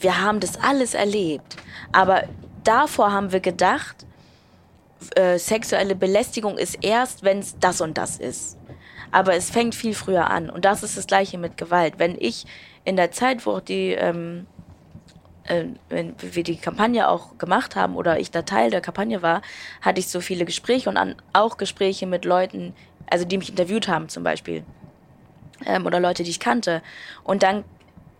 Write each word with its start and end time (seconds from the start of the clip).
wir 0.00 0.22
haben 0.22 0.40
das 0.40 0.56
alles 0.60 0.94
erlebt. 0.94 1.56
Aber 1.92 2.24
davor 2.64 3.12
haben 3.12 3.32
wir 3.32 3.40
gedacht, 3.40 4.06
äh, 5.14 5.38
sexuelle 5.38 5.94
Belästigung 5.94 6.58
ist 6.58 6.78
erst, 6.82 7.22
wenn 7.22 7.38
es 7.38 7.58
das 7.58 7.80
und 7.80 7.98
das 7.98 8.18
ist. 8.18 8.58
Aber 9.10 9.34
es 9.34 9.50
fängt 9.50 9.74
viel 9.74 9.94
früher 9.94 10.30
an. 10.30 10.50
Und 10.50 10.64
das 10.64 10.82
ist 10.82 10.96
das 10.96 11.06
Gleiche 11.06 11.38
mit 11.38 11.56
Gewalt. 11.56 11.94
Wenn 11.98 12.16
ich 12.18 12.46
in 12.84 12.96
der 12.96 13.10
Zeit, 13.10 13.46
wo 13.46 13.60
die, 13.60 13.92
ähm, 13.92 14.46
äh, 15.44 15.64
wenn 15.88 16.14
wir 16.20 16.42
die 16.42 16.56
Kampagne 16.56 17.08
auch 17.08 17.38
gemacht 17.38 17.74
haben 17.76 17.96
oder 17.96 18.20
ich 18.20 18.30
da 18.30 18.42
Teil 18.42 18.70
der 18.70 18.80
Kampagne 18.80 19.22
war, 19.22 19.42
hatte 19.80 20.00
ich 20.00 20.08
so 20.08 20.20
viele 20.20 20.44
Gespräche 20.44 20.90
und 20.90 20.96
an, 20.96 21.14
auch 21.32 21.56
Gespräche 21.56 22.06
mit 22.06 22.24
Leuten, 22.24 22.74
also 23.08 23.24
die 23.24 23.38
mich 23.38 23.50
interviewt 23.50 23.88
haben 23.88 24.08
zum 24.08 24.24
Beispiel. 24.24 24.62
Ähm, 25.64 25.86
oder 25.86 26.00
Leute, 26.00 26.22
die 26.22 26.30
ich 26.30 26.40
kannte. 26.40 26.82
Und 27.24 27.42
dann 27.42 27.64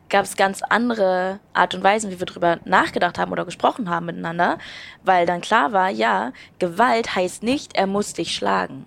gab 0.08 0.24
es 0.24 0.36
ganz 0.36 0.62
andere 0.62 1.40
Art 1.52 1.74
und 1.74 1.82
Weisen, 1.82 2.10
wie 2.10 2.18
wir 2.18 2.26
darüber 2.26 2.58
nachgedacht 2.64 3.18
haben 3.18 3.32
oder 3.32 3.44
gesprochen 3.44 3.90
haben 3.90 4.06
miteinander, 4.06 4.58
weil 5.04 5.26
dann 5.26 5.40
klar 5.40 5.72
war, 5.72 5.90
ja, 5.90 6.32
Gewalt 6.58 7.14
heißt 7.14 7.42
nicht, 7.42 7.76
er 7.76 7.86
muss 7.86 8.12
dich 8.12 8.34
schlagen. 8.34 8.86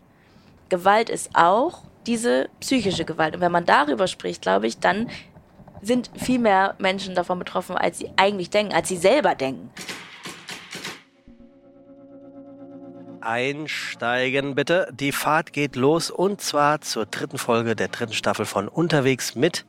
Gewalt 0.69 1.09
ist 1.09 1.31
auch 1.33 1.83
diese 2.07 2.49
psychische 2.59 3.05
Gewalt. 3.05 3.35
Und 3.35 3.41
wenn 3.41 3.51
man 3.51 3.65
darüber 3.65 4.07
spricht, 4.07 4.41
glaube 4.41 4.67
ich, 4.67 4.79
dann 4.79 5.09
sind 5.81 6.11
viel 6.15 6.39
mehr 6.39 6.75
Menschen 6.77 7.15
davon 7.15 7.39
betroffen, 7.39 7.75
als 7.75 7.97
sie 7.97 8.11
eigentlich 8.15 8.49
denken, 8.49 8.73
als 8.73 8.87
sie 8.87 8.97
selber 8.97 9.35
denken. 9.35 9.71
Einsteigen 13.21 14.55
bitte. 14.55 14.87
Die 14.91 15.11
Fahrt 15.11 15.53
geht 15.53 15.75
los 15.75 16.09
und 16.11 16.41
zwar 16.41 16.81
zur 16.81 17.05
dritten 17.05 17.37
Folge 17.37 17.75
der 17.75 17.87
dritten 17.87 18.13
Staffel 18.13 18.45
von 18.45 18.67
Unterwegs 18.67 19.35
mit 19.35 19.65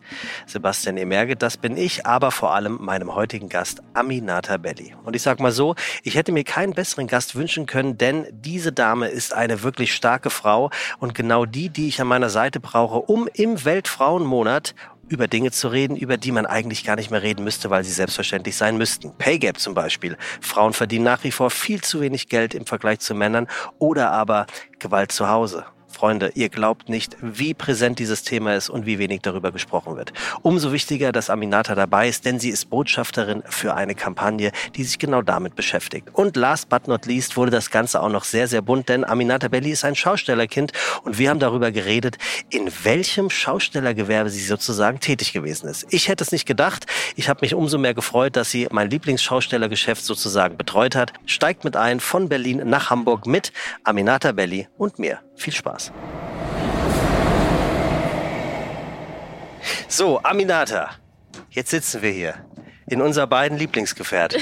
Sebastian 0.46 0.96
Emerge. 0.96 1.36
Das 1.36 1.56
bin 1.56 1.76
ich, 1.76 2.06
aber 2.06 2.30
vor 2.30 2.54
allem 2.54 2.78
meinem 2.80 3.14
heutigen 3.14 3.48
Gast 3.48 3.82
Aminata 3.94 4.56
Belli. 4.56 4.94
Und 5.04 5.16
ich 5.16 5.22
sag 5.22 5.40
mal 5.40 5.52
so, 5.52 5.74
ich 6.02 6.14
hätte 6.14 6.32
mir 6.32 6.44
keinen 6.44 6.72
besseren 6.72 7.06
Gast 7.06 7.34
wünschen 7.34 7.66
können, 7.66 7.98
denn 7.98 8.26
diese 8.30 8.72
Dame 8.72 9.08
ist 9.08 9.34
eine 9.34 9.62
wirklich 9.62 9.94
starke 9.94 10.30
Frau 10.30 10.70
und 10.98 11.14
genau 11.14 11.44
die, 11.44 11.68
die 11.68 11.88
ich 11.88 12.00
an 12.00 12.06
meiner 12.06 12.30
Seite 12.30 12.60
brauche, 12.60 12.98
um 12.98 13.28
im 13.34 13.64
Weltfrauenmonat 13.64 14.74
über 15.08 15.28
Dinge 15.28 15.50
zu 15.50 15.68
reden, 15.68 15.96
über 15.96 16.16
die 16.16 16.32
man 16.32 16.46
eigentlich 16.46 16.84
gar 16.84 16.96
nicht 16.96 17.10
mehr 17.10 17.22
reden 17.22 17.44
müsste, 17.44 17.70
weil 17.70 17.84
sie 17.84 17.92
selbstverständlich 17.92 18.56
sein 18.56 18.76
müssten. 18.76 19.12
Pay 19.18 19.38
Gap 19.38 19.58
zum 19.58 19.74
Beispiel. 19.74 20.16
Frauen 20.40 20.72
verdienen 20.72 21.04
nach 21.04 21.24
wie 21.24 21.32
vor 21.32 21.50
viel 21.50 21.80
zu 21.82 22.00
wenig 22.00 22.28
Geld 22.28 22.54
im 22.54 22.66
Vergleich 22.66 23.00
zu 23.00 23.14
Männern 23.14 23.48
oder 23.78 24.10
aber 24.10 24.46
Gewalt 24.78 25.12
zu 25.12 25.28
Hause. 25.28 25.64
Freunde, 25.92 26.32
ihr 26.34 26.48
glaubt 26.48 26.88
nicht, 26.88 27.16
wie 27.20 27.54
präsent 27.54 27.98
dieses 27.98 28.22
Thema 28.22 28.54
ist 28.54 28.68
und 28.70 28.86
wie 28.86 28.98
wenig 28.98 29.22
darüber 29.22 29.52
gesprochen 29.52 29.96
wird. 29.96 30.12
Umso 30.42 30.72
wichtiger, 30.72 31.12
dass 31.12 31.30
Aminata 31.30 31.74
dabei 31.74 32.08
ist, 32.08 32.24
denn 32.24 32.40
sie 32.40 32.50
ist 32.50 32.70
Botschafterin 32.70 33.42
für 33.48 33.74
eine 33.74 33.94
Kampagne, 33.94 34.52
die 34.74 34.84
sich 34.84 34.98
genau 34.98 35.22
damit 35.22 35.54
beschäftigt. 35.54 36.08
Und 36.12 36.36
last 36.36 36.68
but 36.68 36.88
not 36.88 37.06
least 37.06 37.36
wurde 37.36 37.50
das 37.50 37.70
Ganze 37.70 38.02
auch 38.02 38.08
noch 38.08 38.24
sehr, 38.24 38.48
sehr 38.48 38.62
bunt, 38.62 38.88
denn 38.88 39.04
Aminata 39.04 39.48
Belli 39.48 39.70
ist 39.70 39.84
ein 39.84 39.94
Schaustellerkind 39.94 40.72
und 41.04 41.18
wir 41.18 41.30
haben 41.30 41.40
darüber 41.40 41.70
geredet, 41.70 42.18
in 42.50 42.70
welchem 42.82 43.30
Schaustellergewerbe 43.30 44.30
sie 44.30 44.44
sozusagen 44.44 45.00
tätig 45.00 45.32
gewesen 45.32 45.68
ist. 45.68 45.86
Ich 45.90 46.08
hätte 46.08 46.24
es 46.24 46.32
nicht 46.32 46.46
gedacht. 46.46 46.86
Ich 47.16 47.28
habe 47.28 47.40
mich 47.42 47.54
umso 47.54 47.78
mehr 47.78 47.94
gefreut, 47.94 48.36
dass 48.36 48.50
sie 48.50 48.68
mein 48.70 48.90
Lieblingsschaustellergeschäft 48.90 50.04
sozusagen 50.04 50.56
betreut 50.56 50.94
hat. 50.94 51.12
Steigt 51.26 51.64
mit 51.64 51.76
ein 51.76 52.00
von 52.00 52.28
Berlin 52.28 52.62
nach 52.64 52.90
Hamburg 52.90 53.26
mit 53.26 53.52
Aminata 53.84 54.32
Belli 54.32 54.68
und 54.78 54.98
mir. 54.98 55.20
Viel 55.34 55.52
Spaß. 55.52 55.81
So, 59.88 60.20
Aminata, 60.22 60.90
jetzt 61.50 61.70
sitzen 61.70 62.02
wir 62.02 62.10
hier 62.10 62.34
in 62.86 63.02
unser 63.02 63.26
beiden 63.26 63.58
Lieblingsgefährt. 63.58 64.36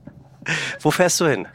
Wo 0.80 0.90
fährst 0.90 1.20
du 1.20 1.26
hin? 1.26 1.48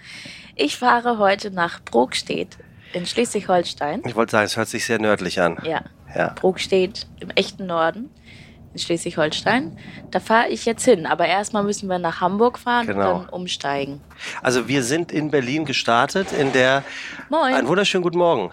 Ich 0.55 0.77
fahre 0.77 1.17
heute 1.17 1.51
nach 1.51 1.81
Brokstedt 1.83 2.57
in 2.93 3.05
Schleswig-Holstein. 3.05 4.01
Ich 4.05 4.15
wollte 4.15 4.31
sagen, 4.31 4.45
es 4.45 4.57
hört 4.57 4.67
sich 4.67 4.85
sehr 4.85 4.99
nördlich 4.99 5.39
an. 5.39 5.57
Ja. 5.63 5.83
ja. 6.15 6.33
Brokstedt 6.33 7.07
im 7.19 7.29
echten 7.31 7.65
Norden 7.65 8.09
in 8.73 8.79
Schleswig-Holstein. 8.79 9.77
Da 10.11 10.19
fahre 10.19 10.49
ich 10.49 10.65
jetzt 10.65 10.83
hin. 10.83 11.05
Aber 11.05 11.25
erstmal 11.25 11.63
müssen 11.63 11.87
wir 11.89 11.99
nach 11.99 12.21
Hamburg 12.21 12.59
fahren 12.59 12.87
genau. 12.87 13.15
und 13.15 13.23
dann 13.25 13.29
umsteigen. 13.29 14.01
Also 14.41 14.67
wir 14.67 14.83
sind 14.83 15.11
in 15.11 15.31
Berlin 15.31 15.65
gestartet, 15.65 16.31
in 16.31 16.51
der... 16.53 16.83
Moin. 17.29 17.53
Einen 17.53 17.67
wunderschönen 17.67 18.03
guten 18.03 18.17
Morgen. 18.17 18.51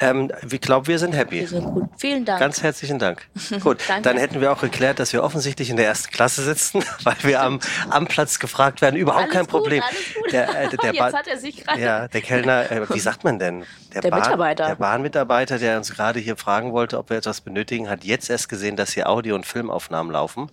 Ähm, 0.00 0.30
ich 0.50 0.60
glaube, 0.60 0.86
wir 0.86 0.98
sind 0.98 1.14
happy. 1.14 1.40
Wir 1.40 1.48
sind 1.48 1.64
gut. 1.64 1.88
Vielen 1.96 2.24
Dank. 2.24 2.40
Ganz 2.40 2.62
herzlichen 2.62 2.98
Dank. 2.98 3.28
Gut, 3.60 3.78
dann 4.02 4.16
hätten 4.16 4.40
wir 4.40 4.52
auch 4.52 4.60
geklärt, 4.60 4.98
dass 4.98 5.12
wir 5.12 5.22
offensichtlich 5.22 5.70
in 5.70 5.76
der 5.76 5.86
ersten 5.86 6.10
Klasse 6.10 6.42
sitzen, 6.42 6.82
weil 7.04 7.16
wir 7.22 7.42
am, 7.42 7.60
am 7.90 8.06
Platz 8.06 8.38
gefragt 8.38 8.82
werden. 8.82 8.96
Überhaupt 8.96 9.24
alles 9.24 9.34
kein 9.34 9.46
Problem. 9.46 9.82
Alles 9.82 10.14
gut. 10.14 10.32
Der, 10.32 10.48
äh, 10.48 10.68
der 10.68 10.92
Jetzt 10.92 11.14
hat 11.14 11.28
er 11.28 11.38
sich 11.38 11.64
gerade. 11.64 11.80
Ja, 11.80 12.08
der 12.08 12.20
Kellner, 12.20 12.70
äh, 12.70 12.88
wie 12.90 13.00
sagt 13.00 13.24
man 13.24 13.38
denn? 13.38 13.64
Der, 13.94 14.00
der 14.00 14.10
Bahn, 14.10 14.20
Mitarbeiter. 14.20 14.66
Der 14.66 14.74
Bahnmitarbeiter, 14.74 15.58
der 15.58 15.76
uns 15.76 15.92
gerade 15.92 16.18
hier 16.18 16.36
fragen 16.36 16.72
wollte, 16.72 16.98
ob 16.98 17.10
wir 17.10 17.18
etwas 17.18 17.40
benötigen, 17.40 17.88
hat 17.88 18.04
jetzt 18.04 18.30
erst 18.30 18.48
gesehen, 18.48 18.76
dass 18.76 18.92
hier 18.92 19.08
Audio- 19.08 19.34
und 19.34 19.46
Filmaufnahmen 19.46 20.12
laufen 20.12 20.50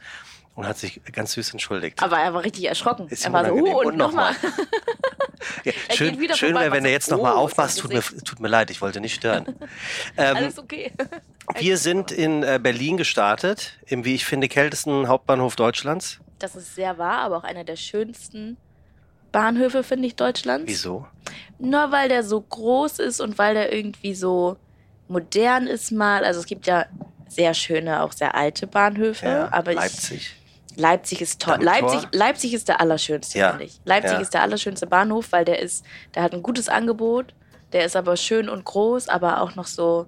und 0.59 0.67
hat 0.67 0.77
sich 0.77 0.99
ganz 1.13 1.31
süß 1.31 1.53
entschuldigt. 1.53 2.03
Aber 2.03 2.17
er 2.17 2.33
war 2.33 2.43
richtig 2.43 2.65
erschrocken. 2.65 3.07
Ist 3.07 3.23
er 3.23 3.31
war 3.31 3.45
so, 3.45 3.53
uh, 3.53 3.79
und, 3.79 3.85
und 3.85 3.97
nochmal. 3.97 4.33
noch 4.33 5.63
ja, 5.63 5.71
schön 5.93 6.17
schön 6.35 6.53
wäre, 6.53 6.73
wenn 6.73 6.83
er 6.83 6.91
jetzt 6.91 7.09
nochmal 7.09 7.35
oh, 7.35 7.39
aufmachst. 7.39 7.79
Tut 7.79 7.93
mir, 7.93 8.01
tut 8.01 8.41
mir 8.41 8.49
leid, 8.49 8.69
ich 8.69 8.81
wollte 8.81 8.99
nicht 8.99 9.15
stören. 9.15 9.45
ähm, 10.17 10.35
Alles 10.35 10.59
okay. 10.59 10.91
wir 11.57 11.77
sind 11.77 12.11
in 12.11 12.43
äh, 12.43 12.59
Berlin 12.61 12.97
gestartet, 12.97 13.79
im, 13.85 14.03
wie 14.03 14.15
ich 14.15 14.25
finde, 14.25 14.49
kältesten 14.49 15.07
Hauptbahnhof 15.07 15.55
Deutschlands. 15.55 16.19
Das 16.39 16.57
ist 16.57 16.75
sehr 16.75 16.97
wahr, 16.97 17.19
aber 17.19 17.37
auch 17.37 17.45
einer 17.45 17.63
der 17.63 17.77
schönsten 17.77 18.57
Bahnhöfe, 19.31 19.81
finde 19.81 20.07
ich, 20.07 20.17
Deutschlands. 20.17 20.65
Wieso? 20.67 21.07
Nur 21.57 21.93
weil 21.93 22.09
der 22.09 22.23
so 22.23 22.41
groß 22.41 22.99
ist 22.99 23.21
und 23.21 23.37
weil 23.37 23.53
der 23.53 23.71
irgendwie 23.71 24.13
so 24.13 24.57
modern 25.07 25.67
ist 25.67 25.93
mal. 25.93 26.25
Also 26.25 26.41
es 26.41 26.45
gibt 26.45 26.67
ja 26.67 26.85
sehr 27.29 27.53
schöne, 27.53 28.03
auch 28.03 28.11
sehr 28.11 28.35
alte 28.35 28.67
Bahnhöfe. 28.67 29.25
Ja, 29.25 29.53
aber 29.53 29.73
Leipzig. 29.73 30.35
Ich, 30.35 30.38
Leipzig 30.79 31.21
ist 31.21 31.41
toll. 31.41 31.59
Leipzig, 31.61 32.07
Leipzig 32.11 32.53
ist 32.53 32.67
der 32.67 32.81
allerschönste, 32.81 33.37
ja. 33.37 33.49
finde 33.51 33.65
ich. 33.65 33.79
Leipzig 33.85 34.13
ja. 34.13 34.19
ist 34.19 34.33
der 34.33 34.41
allerschönste 34.41 34.87
Bahnhof, 34.87 35.31
weil 35.31 35.45
der 35.45 35.59
ist, 35.59 35.85
der 36.15 36.23
hat 36.23 36.33
ein 36.33 36.41
gutes 36.41 36.69
Angebot, 36.69 37.33
der 37.73 37.85
ist 37.85 37.95
aber 37.95 38.17
schön 38.17 38.49
und 38.49 38.65
groß, 38.65 39.09
aber 39.09 39.41
auch 39.41 39.55
noch 39.55 39.67
so, 39.67 40.07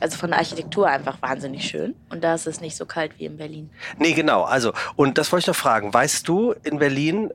also 0.00 0.16
von 0.16 0.30
der 0.30 0.38
Architektur 0.38 0.88
einfach 0.88 1.20
wahnsinnig 1.22 1.64
schön. 1.64 1.94
Und 2.08 2.24
da 2.24 2.34
ist 2.34 2.46
es 2.46 2.60
nicht 2.60 2.76
so 2.76 2.86
kalt 2.86 3.12
wie 3.18 3.26
in 3.26 3.36
Berlin. 3.36 3.70
Nee, 3.98 4.14
genau. 4.14 4.42
Also, 4.42 4.72
und 4.96 5.18
das 5.18 5.30
wollte 5.30 5.44
ich 5.44 5.46
noch 5.48 5.56
fragen. 5.56 5.92
Weißt 5.92 6.26
du 6.26 6.52
in 6.64 6.78
Berlin, 6.78 7.30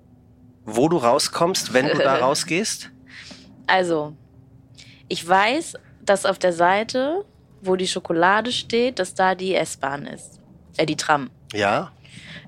wo 0.65 0.89
du 0.89 0.97
rauskommst, 0.97 1.73
wenn 1.73 1.87
du 1.87 1.97
da 1.99 2.15
rausgehst? 2.19 2.89
Also, 3.67 4.13
ich 5.07 5.27
weiß, 5.27 5.75
dass 6.01 6.25
auf 6.25 6.39
der 6.39 6.53
Seite, 6.53 7.23
wo 7.61 7.75
die 7.75 7.87
Schokolade 7.87 8.51
steht, 8.51 8.99
dass 8.99 9.13
da 9.13 9.35
die 9.35 9.55
S-Bahn 9.55 10.05
ist. 10.07 10.39
Äh, 10.77 10.85
die 10.85 10.97
Tram. 10.97 11.29
Ja. 11.53 11.91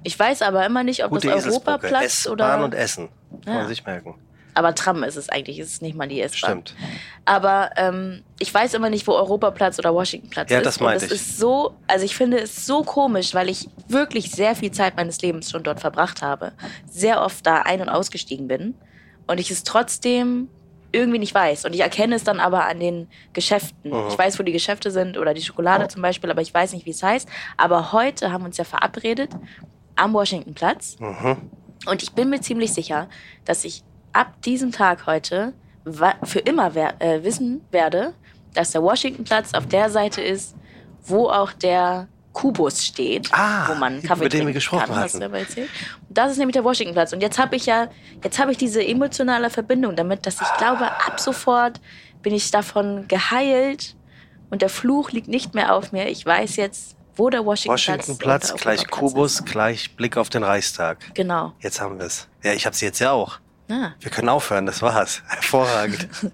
Ich 0.07 0.17
weiß 0.17 0.41
aber 0.41 0.65
immer 0.65 0.83
nicht, 0.85 1.03
ob 1.03 1.11
Gute 1.11 1.27
das 1.27 1.45
Europaplatz 1.45 2.27
oder. 2.27 2.45
S-Bahn 2.45 2.63
und 2.63 2.73
Essen. 2.73 3.09
Kann 3.43 3.53
Ja. 3.55 3.59
man 3.59 3.67
sich 3.67 3.85
merken. 3.85 4.15
Aber 4.53 4.73
Tram 4.73 5.03
ist 5.03 5.17
es 5.17 5.27
eigentlich, 5.27 5.59
ist 5.59 5.67
es 5.69 5.81
nicht 5.81 5.97
mal 5.97 6.07
die 6.07 6.21
S-Bahn. 6.21 6.63
Stimmt. 6.63 6.75
Aber 7.25 7.71
ähm, 7.75 8.23
ich 8.39 8.53
weiß 8.53 8.73
immer 8.75 8.89
nicht, 8.89 9.05
wo 9.05 9.11
Europaplatz 9.11 9.77
oder 9.79 9.93
Washingtonplatz 9.93 10.49
Ja, 10.49 10.59
ist. 10.59 10.65
das 10.65 10.77
und 10.77 10.85
meinte 10.85 11.05
das 11.07 11.13
ich. 11.13 11.21
ist 11.21 11.37
so, 11.37 11.75
also 11.87 12.05
ich 12.05 12.15
finde 12.15 12.39
es 12.39 12.65
so 12.65 12.83
komisch, 12.83 13.33
weil 13.33 13.49
ich 13.49 13.67
wirklich 13.89 14.31
sehr 14.31 14.55
viel 14.55 14.71
Zeit 14.71 14.95
meines 14.95 15.21
Lebens 15.21 15.51
schon 15.51 15.63
dort 15.63 15.81
verbracht 15.81 16.21
habe. 16.21 16.53
Sehr 16.89 17.21
oft 17.21 17.45
da 17.45 17.63
ein- 17.63 17.81
und 17.81 17.89
ausgestiegen 17.89 18.47
bin. 18.47 18.75
Und 19.27 19.41
ich 19.41 19.51
es 19.51 19.65
trotzdem 19.65 20.47
irgendwie 20.93 21.19
nicht 21.19 21.35
weiß. 21.35 21.65
Und 21.65 21.73
ich 21.75 21.81
erkenne 21.81 22.15
es 22.15 22.23
dann 22.23 22.39
aber 22.39 22.65
an 22.65 22.79
den 22.79 23.09
Geschäften. 23.33 23.91
Mhm. 23.91 24.07
Ich 24.07 24.17
weiß, 24.17 24.39
wo 24.39 24.43
die 24.43 24.53
Geschäfte 24.53 24.89
sind 24.89 25.17
oder 25.17 25.33
die 25.33 25.41
Schokolade 25.43 25.89
zum 25.89 26.01
Beispiel, 26.01 26.31
aber 26.31 26.41
ich 26.41 26.53
weiß 26.53 26.71
nicht, 26.71 26.85
wie 26.85 26.91
es 26.91 27.03
heißt. 27.03 27.27
Aber 27.57 27.91
heute 27.91 28.31
haben 28.31 28.43
wir 28.43 28.45
uns 28.47 28.55
ja 28.57 28.63
verabredet 28.63 29.31
am 29.97 30.13
Washingtonplatz. 30.13 30.97
Mhm. 30.99 31.37
Und 31.85 32.03
ich 32.03 32.11
bin 32.13 32.29
mir 32.29 32.41
ziemlich 32.41 32.73
sicher, 32.73 33.07
dass 33.45 33.65
ich 33.65 33.83
ab 34.13 34.41
diesem 34.41 34.71
Tag 34.71 35.05
heute 35.05 35.53
für 36.23 36.39
immer 36.39 36.75
wer 36.75 37.01
äh, 37.01 37.23
wissen 37.23 37.61
werde, 37.71 38.13
dass 38.53 38.71
der 38.71 38.83
Washingtonplatz 38.83 39.53
auf 39.53 39.67
der 39.67 39.89
Seite 39.89 40.21
ist, 40.21 40.55
wo 41.05 41.29
auch 41.29 41.53
der 41.53 42.07
Kubus 42.33 42.85
steht, 42.85 43.29
Ah, 43.31 43.69
wo 43.69 43.75
man 43.75 44.01
Kaffee 44.01 44.13
über 44.13 44.13
den 44.13 44.21
wir 44.23 44.29
trinken 44.29 44.53
gesprochen 44.53 44.85
kann. 44.87 44.95
Hatten. 44.95 45.67
das 46.09 46.31
ist 46.31 46.37
nämlich 46.37 46.53
der 46.53 46.63
Washingtonplatz. 46.63 47.13
Und 47.13 47.21
jetzt 47.21 47.39
habe 47.39 47.55
ich 47.55 47.65
ja, 47.65 47.87
jetzt 48.23 48.37
habe 48.37 48.51
ich 48.51 48.57
diese 48.57 48.85
emotionale 48.85 49.49
Verbindung 49.49 49.95
damit, 49.95 50.25
dass 50.25 50.41
ich 50.41 50.57
glaube, 50.57 50.85
ab 50.85 51.19
sofort 51.19 51.79
bin 52.21 52.33
ich 52.33 52.51
davon 52.51 53.07
geheilt 53.07 53.95
und 54.49 54.61
der 54.61 54.69
Fluch 54.69 55.11
liegt 55.11 55.29
nicht 55.29 55.55
mehr 55.55 55.73
auf 55.73 55.91
mir. 55.91 56.09
Ich 56.09 56.25
weiß 56.25 56.57
jetzt, 56.57 56.96
wo 57.17 57.29
der 57.29 57.45
Washingtonplatz, 57.45 57.87
Washingtonplatz 57.87 58.53
gleich 58.55 58.87
Kubus 58.87 59.45
gleich 59.45 59.95
Blick 59.95 60.17
auf 60.17 60.29
den 60.29 60.43
Reichstag. 60.43 61.13
Genau. 61.13 61.53
Jetzt 61.59 61.81
haben 61.81 61.99
wir 61.99 62.05
es. 62.05 62.27
Ja, 62.43 62.53
ich 62.53 62.65
habe 62.65 62.75
sie 62.75 62.85
jetzt 62.85 62.99
ja 62.99 63.11
auch. 63.11 63.39
Ah. 63.69 63.91
Wir 63.99 64.11
können 64.11 64.29
aufhören, 64.29 64.65
das 64.65 64.81
war's. 64.81 65.21
Hervorragend. 65.27 66.07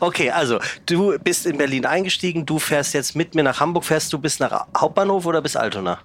Okay, 0.00 0.30
also 0.30 0.58
du 0.86 1.18
bist 1.18 1.46
in 1.46 1.58
Berlin 1.58 1.86
eingestiegen, 1.86 2.44
du 2.44 2.58
fährst 2.58 2.94
jetzt 2.94 3.14
mit 3.14 3.34
mir 3.34 3.42
nach 3.42 3.60
Hamburg. 3.60 3.84
Fährst 3.84 4.12
du 4.12 4.18
bis 4.18 4.38
nach 4.40 4.66
Hauptbahnhof 4.76 5.26
oder 5.26 5.40
bis 5.40 5.56
Altona? 5.56 5.98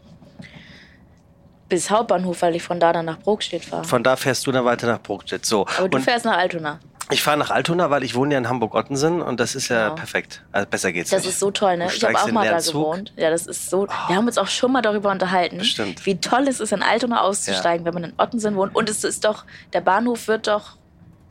bis 1.70 1.90
Hauptbahnhof, 1.90 2.42
weil 2.42 2.56
ich 2.56 2.64
von 2.64 2.80
da 2.80 2.94
dann 2.94 3.06
nach 3.06 3.20
Brokstedt 3.20 3.66
fahre. 3.66 3.84
Von 3.84 4.04
da 4.04 4.16
fährst 4.16 4.46
du 4.48 4.52
dann 4.52 4.66
weiter 4.66 4.88
nach 4.88 5.02
Brokstedt. 5.02 5.46
So. 5.46 5.66
Aber 5.78 5.90
du 5.90 5.98
und 5.98 6.04
fährst 6.04 6.26
nach 6.26 6.38
Altona. 6.38 6.80
Ich 7.10 7.24
fahre 7.24 7.38
nach 7.38 7.52
Altona, 7.52 7.90
weil 7.90 8.04
ich 8.04 8.16
wohne 8.16 8.34
ja 8.34 8.38
in 8.38 8.50
Hamburg-Ottensen 8.50 9.22
und 9.22 9.40
das 9.40 9.56
ist 9.56 9.70
ja 9.70 9.86
Genau. 9.86 9.96
perfekt. 9.96 10.44
Also 10.52 10.68
besser 10.70 10.92
geht's 10.92 11.10
Das 11.10 11.24
nicht. 11.24 11.30
ist 11.34 11.40
so 11.40 11.52
toll, 11.52 11.78
ne? 11.78 11.88
Ich 11.94 12.04
habe 12.04 12.16
auch 12.18 12.32
mal 12.32 12.48
da 12.50 12.60
gewohnt. 12.60 13.14
Ja, 13.16 13.30
das 13.30 13.46
ist 13.48 13.70
so. 13.70 13.88
Wir 14.08 14.16
haben 14.16 14.28
uns 14.28 14.38
auch 14.38 14.48
schon 14.48 14.72
mal 14.72 14.82
darüber 14.82 15.12
unterhalten, 15.12 15.60
Bestimmt. 15.60 16.06
wie 16.06 16.20
toll 16.20 16.48
es 16.48 16.60
ist, 16.60 16.72
in 16.74 16.84
Altona 16.84 17.22
auszusteigen, 17.22 17.86
wenn 17.86 17.94
man 17.94 18.04
in 18.06 18.14
Ottensen 18.18 18.56
wohnt. 18.56 18.76
Und 18.76 18.90
es 18.90 19.04
ist 19.04 19.24
doch, 19.26 19.46
der 19.74 19.82
Bahnhof 19.82 20.28
wird 20.28 20.48
doch 20.48 20.78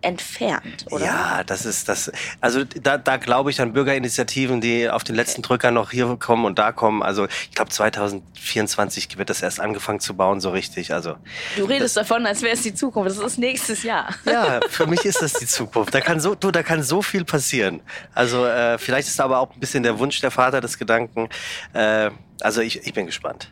entfernt, 0.06 0.86
oder? 0.90 1.04
Ja, 1.04 1.44
das 1.44 1.66
ist 1.66 1.88
das. 1.88 2.12
Also 2.40 2.64
da, 2.64 2.96
da 2.96 3.16
glaube 3.16 3.50
ich 3.50 3.60
an 3.60 3.72
Bürgerinitiativen, 3.72 4.60
die 4.60 4.88
auf 4.88 5.02
den 5.02 5.16
letzten 5.16 5.42
Drücker 5.42 5.72
noch 5.72 5.90
hier 5.90 6.16
kommen 6.18 6.44
und 6.44 6.58
da 6.58 6.70
kommen. 6.70 7.02
Also 7.02 7.26
ich 7.26 7.50
glaube 7.50 7.70
2024 7.70 9.18
wird 9.18 9.30
das 9.30 9.42
erst 9.42 9.60
angefangen 9.60 9.98
zu 10.00 10.14
bauen, 10.14 10.40
so 10.40 10.50
richtig. 10.50 10.94
Also 10.94 11.16
Du 11.56 11.64
redest 11.64 11.96
davon, 11.96 12.24
als 12.24 12.42
wäre 12.42 12.54
es 12.54 12.62
die 12.62 12.74
Zukunft. 12.74 13.10
Das 13.10 13.18
ist 13.18 13.38
nächstes 13.38 13.82
Jahr. 13.82 14.14
ja, 14.24 14.60
für 14.68 14.86
mich 14.86 15.04
ist 15.04 15.20
das 15.20 15.32
die 15.32 15.46
Zukunft. 15.46 15.92
Da 15.92 16.00
kann 16.00 16.20
so, 16.20 16.34
du, 16.34 16.50
da 16.50 16.62
kann 16.62 16.82
so 16.82 17.02
viel 17.02 17.24
passieren. 17.24 17.80
Also 18.14 18.46
äh, 18.46 18.78
vielleicht 18.78 19.08
ist 19.08 19.18
da 19.18 19.24
aber 19.24 19.40
auch 19.40 19.52
ein 19.52 19.60
bisschen 19.60 19.82
der 19.82 19.98
Wunsch 19.98 20.20
der 20.20 20.30
Vater 20.30 20.60
des 20.60 20.78
Gedanken. 20.78 21.28
Äh, 21.72 22.10
also 22.40 22.60
ich, 22.60 22.86
ich 22.86 22.94
bin 22.94 23.06
gespannt. 23.06 23.50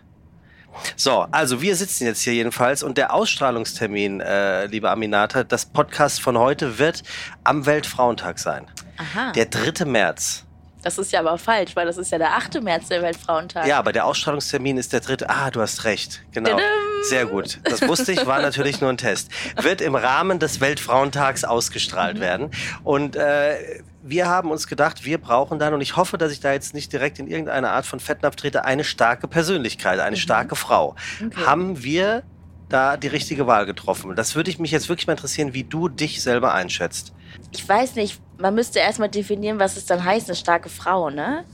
So, 0.97 1.27
also 1.31 1.61
wir 1.61 1.77
sitzen 1.77 2.07
jetzt 2.07 2.23
hier 2.23 2.35
jedenfalls 2.35 2.83
und 2.83 2.99
der 2.99 3.13
Ausstrahlungstermin, 3.13 4.21
äh, 4.21 4.67
liebe 4.67 4.91
Aminata, 4.91 5.45
das 5.45 5.67
Podcast 5.67 6.21
von 6.21 6.39
heute 6.39 6.79
wird 6.79 7.03
am 7.43 7.67
Weltfrauentag 7.67 8.39
sein. 8.39 8.67
Aha. 8.97 9.33
Der 9.33 9.47
3. 9.47 9.85
März. 9.85 10.45
Das 10.83 10.99
ist 10.99 11.13
ja 11.13 11.21
aber 11.21 11.39
falsch, 11.39 11.75
weil 11.77 11.87
das 11.87 11.97
ist 11.97 12.13
ja 12.13 12.19
der 12.19 12.37
8. 12.37 12.61
März, 12.61 12.89
der 12.89 13.01
Weltfrauentag. 13.01 13.67
Ja, 13.67 13.79
aber 13.79 13.93
der 13.93 14.05
Ausstrahlungstermin 14.05 14.77
ist 14.77 14.93
der 14.93 15.01
dritte. 15.01 15.31
Ah, 15.31 15.51
du 15.51 15.63
hast 15.63 15.85
recht. 15.85 16.23
Genau. 16.33 16.51
Tadam! 16.51 16.65
Sehr 17.05 17.25
gut. 17.25 17.59
Das 17.65 17.81
wusste 17.89 18.13
ich, 18.13 18.27
war 18.27 18.43
natürlich 18.43 18.83
nur 18.83 18.91
ein 18.91 18.99
Test. 18.99 19.31
Wird 19.61 19.81
im 19.81 19.95
Rahmen 19.95 20.39
des 20.39 20.61
Weltfrauentags 20.61 21.45
ausgestrahlt 21.45 22.21
werden. 22.21 22.51
Und 22.83 23.17
äh, 23.17 23.83
wir 24.07 24.29
haben 24.29 24.51
uns 24.51 24.67
gedacht, 24.67 25.07
wir 25.07 25.17
brauchen 25.17 25.59
dann, 25.59 25.73
und 25.73 25.81
ich 25.81 25.97
hoffe, 25.97 26.19
dass 26.19 26.31
ich 26.31 26.41
da 26.41 26.53
jetzt 26.53 26.75
nicht 26.75 26.93
direkt 26.93 27.19
in 27.19 27.27
irgendeine 27.27 27.71
Art 27.71 27.87
von 27.87 28.01
Fettnapf 28.01 28.37
trete, 28.37 28.65
eine 28.67 28.85
starke 28.85 29.27
Persönlichkeit, 29.27 29.99
eine 29.99 30.17
starke 30.17 30.57
Frau. 30.57 30.95
Okay. 31.25 31.47
Haben 31.47 31.83
wir 31.83 32.23
da 32.69 32.99
die 32.99 33.09
richtige 33.09 33.47
Wahl 33.47 33.65
getroffen? 33.65 34.15
Das 34.15 34.35
würde 34.35 34.51
ich 34.51 34.59
mich 34.59 34.71
jetzt 34.71 34.91
wirklich 34.91 35.07
mal 35.07 35.15
interessieren, 35.15 35.55
wie 35.55 35.65
du 35.65 35.89
dich 35.89 36.23
selber 36.23 36.53
einschätzt. 36.53 37.15
Ich 37.51 37.67
weiß 37.67 37.95
nicht, 37.95 38.21
man 38.39 38.55
müsste 38.55 38.79
erstmal 38.79 39.09
definieren, 39.09 39.59
was 39.59 39.77
es 39.79 39.87
dann 39.87 40.05
heißt, 40.05 40.29
eine 40.29 40.37
starke 40.37 40.69
Frau, 40.69 41.09
ne? 41.09 41.45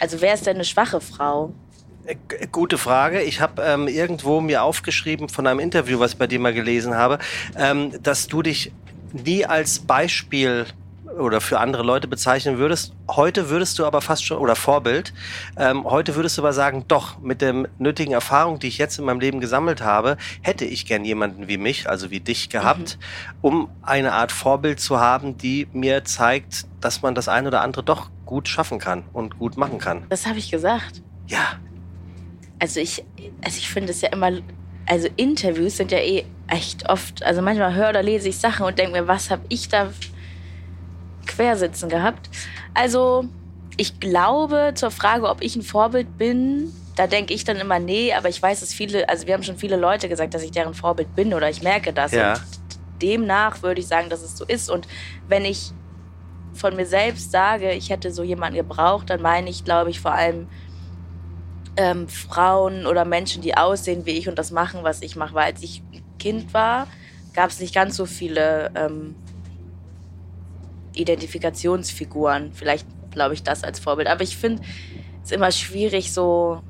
Also 0.00 0.20
wer 0.22 0.32
ist 0.32 0.46
denn 0.46 0.54
eine 0.56 0.64
schwache 0.64 1.00
Frau? 1.00 1.52
Äh, 2.06 2.14
g- 2.28 2.46
Gute 2.50 2.78
Frage. 2.78 3.20
Ich 3.20 3.42
habe 3.42 3.60
ähm, 3.62 3.86
irgendwo 3.86 4.40
mir 4.40 4.62
aufgeschrieben 4.62 5.28
von 5.28 5.46
einem 5.46 5.60
Interview, 5.60 6.00
was 6.00 6.12
ich 6.12 6.18
bei 6.18 6.26
dir 6.26 6.40
mal 6.40 6.54
gelesen 6.54 6.94
habe, 6.94 7.18
ähm, 7.54 7.92
dass 8.02 8.28
du 8.28 8.40
dich 8.40 8.72
nie 9.12 9.44
als 9.44 9.80
Beispiel 9.80 10.64
oder 11.18 11.40
für 11.40 11.58
andere 11.60 11.82
Leute 11.82 12.08
bezeichnen 12.08 12.58
würdest. 12.58 12.94
Heute 13.10 13.50
würdest 13.50 13.78
du 13.78 13.86
aber 13.86 14.00
fast 14.00 14.24
schon, 14.24 14.38
oder 14.38 14.56
Vorbild, 14.56 15.12
ähm, 15.56 15.84
heute 15.84 16.14
würdest 16.16 16.38
du 16.38 16.42
aber 16.42 16.52
sagen, 16.52 16.84
doch, 16.88 17.20
mit 17.20 17.40
der 17.40 17.68
nötigen 17.78 18.12
Erfahrung, 18.12 18.58
die 18.58 18.68
ich 18.68 18.78
jetzt 18.78 18.98
in 18.98 19.04
meinem 19.04 19.20
Leben 19.20 19.40
gesammelt 19.40 19.82
habe, 19.82 20.16
hätte 20.42 20.64
ich 20.64 20.86
gern 20.86 21.04
jemanden 21.04 21.48
wie 21.48 21.58
mich, 21.58 21.88
also 21.88 22.10
wie 22.10 22.20
dich 22.20 22.48
gehabt, 22.48 22.98
um 23.40 23.68
eine 23.82 24.12
Art 24.12 24.32
Vorbild 24.32 24.80
zu 24.80 25.00
haben, 25.00 25.36
die 25.36 25.68
mir 25.72 26.04
zeigt, 26.04 26.66
dass 26.80 27.02
man 27.02 27.14
das 27.14 27.28
eine 27.28 27.48
oder 27.48 27.60
andere 27.60 27.82
doch 27.82 28.10
gut 28.26 28.48
schaffen 28.48 28.78
kann 28.78 29.04
und 29.12 29.38
gut 29.38 29.56
machen 29.56 29.78
kann. 29.78 30.06
Das 30.08 30.26
habe 30.26 30.38
ich 30.38 30.50
gesagt. 30.50 31.02
Ja, 31.26 31.58
Also 32.58 32.80
ich, 32.80 33.04
also 33.44 33.58
ich 33.58 33.68
finde 33.68 33.90
es 33.90 34.00
ja 34.00 34.10
immer, 34.10 34.30
also 34.86 35.08
Interviews 35.16 35.76
sind 35.76 35.90
ja 35.90 35.98
eh 35.98 36.24
echt 36.48 36.88
oft, 36.88 37.22
also 37.24 37.42
manchmal 37.42 37.74
höre 37.74 37.90
oder 37.90 38.02
lese 38.02 38.28
ich 38.28 38.38
Sachen 38.38 38.66
und 38.66 38.78
denke 38.78 38.92
mir, 39.00 39.08
was 39.08 39.30
habe 39.30 39.42
ich 39.48 39.68
da 39.68 39.90
quersitzen 41.34 41.88
gehabt. 41.88 42.28
Also 42.74 43.24
ich 43.76 44.00
glaube 44.00 44.72
zur 44.74 44.90
Frage, 44.90 45.28
ob 45.28 45.42
ich 45.42 45.56
ein 45.56 45.62
Vorbild 45.62 46.18
bin, 46.18 46.72
da 46.96 47.06
denke 47.06 47.32
ich 47.32 47.44
dann 47.44 47.56
immer, 47.56 47.78
nee, 47.78 48.12
aber 48.12 48.28
ich 48.28 48.42
weiß, 48.42 48.60
dass 48.60 48.72
viele, 48.72 49.08
also 49.08 49.26
wir 49.26 49.34
haben 49.34 49.42
schon 49.42 49.56
viele 49.56 49.76
Leute 49.76 50.08
gesagt, 50.08 50.34
dass 50.34 50.42
ich 50.42 50.50
deren 50.50 50.74
Vorbild 50.74 51.14
bin 51.16 51.32
oder 51.32 51.48
ich 51.48 51.62
merke 51.62 51.92
das. 51.92 52.12
Ja. 52.12 52.34
Und 52.34 52.42
demnach 53.00 53.62
würde 53.62 53.80
ich 53.80 53.86
sagen, 53.86 54.10
dass 54.10 54.22
es 54.22 54.36
so 54.36 54.44
ist. 54.44 54.70
Und 54.70 54.86
wenn 55.26 55.44
ich 55.44 55.72
von 56.52 56.76
mir 56.76 56.86
selbst 56.86 57.32
sage, 57.32 57.72
ich 57.72 57.88
hätte 57.88 58.12
so 58.12 58.22
jemanden 58.22 58.56
gebraucht, 58.56 59.08
dann 59.08 59.22
meine 59.22 59.48
ich, 59.48 59.64
glaube 59.64 59.90
ich, 59.90 60.00
vor 60.00 60.12
allem 60.12 60.48
ähm, 61.76 62.08
Frauen 62.08 62.86
oder 62.86 63.06
Menschen, 63.06 63.40
die 63.42 63.56
aussehen 63.56 64.04
wie 64.04 64.12
ich 64.12 64.28
und 64.28 64.38
das 64.38 64.50
machen, 64.50 64.80
was 64.82 65.00
ich 65.00 65.16
mache. 65.16 65.34
Weil 65.34 65.52
als 65.52 65.62
ich 65.62 65.82
Kind 66.18 66.52
war, 66.52 66.86
gab 67.32 67.48
es 67.48 67.58
nicht 67.58 67.74
ganz 67.74 67.96
so 67.96 68.04
viele 68.04 68.70
ähm, 68.74 69.14
Identifikationsfiguren. 70.94 72.52
Vielleicht 72.52 72.86
glaube 73.10 73.34
ich 73.34 73.42
das 73.42 73.64
als 73.64 73.78
Vorbild. 73.80 74.08
Aber 74.08 74.22
ich 74.22 74.36
finde 74.36 74.62
es 75.24 75.30
immer 75.30 75.50
schwierig, 75.52 76.12
so 76.12 76.62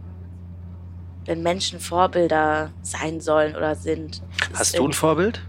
wenn 1.25 1.43
Menschen 1.43 1.79
Vorbilder 1.81 2.73
sein 2.83 3.21
sollen 3.21 3.55
oder 3.55 3.75
sind. 3.77 4.23
Hast 4.55 4.77
du 4.77 4.85
ein 4.85 4.93
Vorbild? 4.93 5.41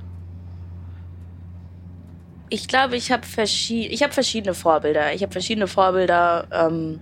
Ich 2.49 2.67
glaube, 2.67 2.95
ich 2.95 3.11
habe 3.11 3.25
verschied 3.25 3.91
ich 3.91 4.03
hab 4.03 4.13
verschiedene 4.13 4.53
Vorbilder. 4.53 5.13
Ich 5.13 5.23
habe 5.23 5.31
verschiedene 5.31 5.65
Vorbilder, 5.67 6.47
ähm, 6.51 6.99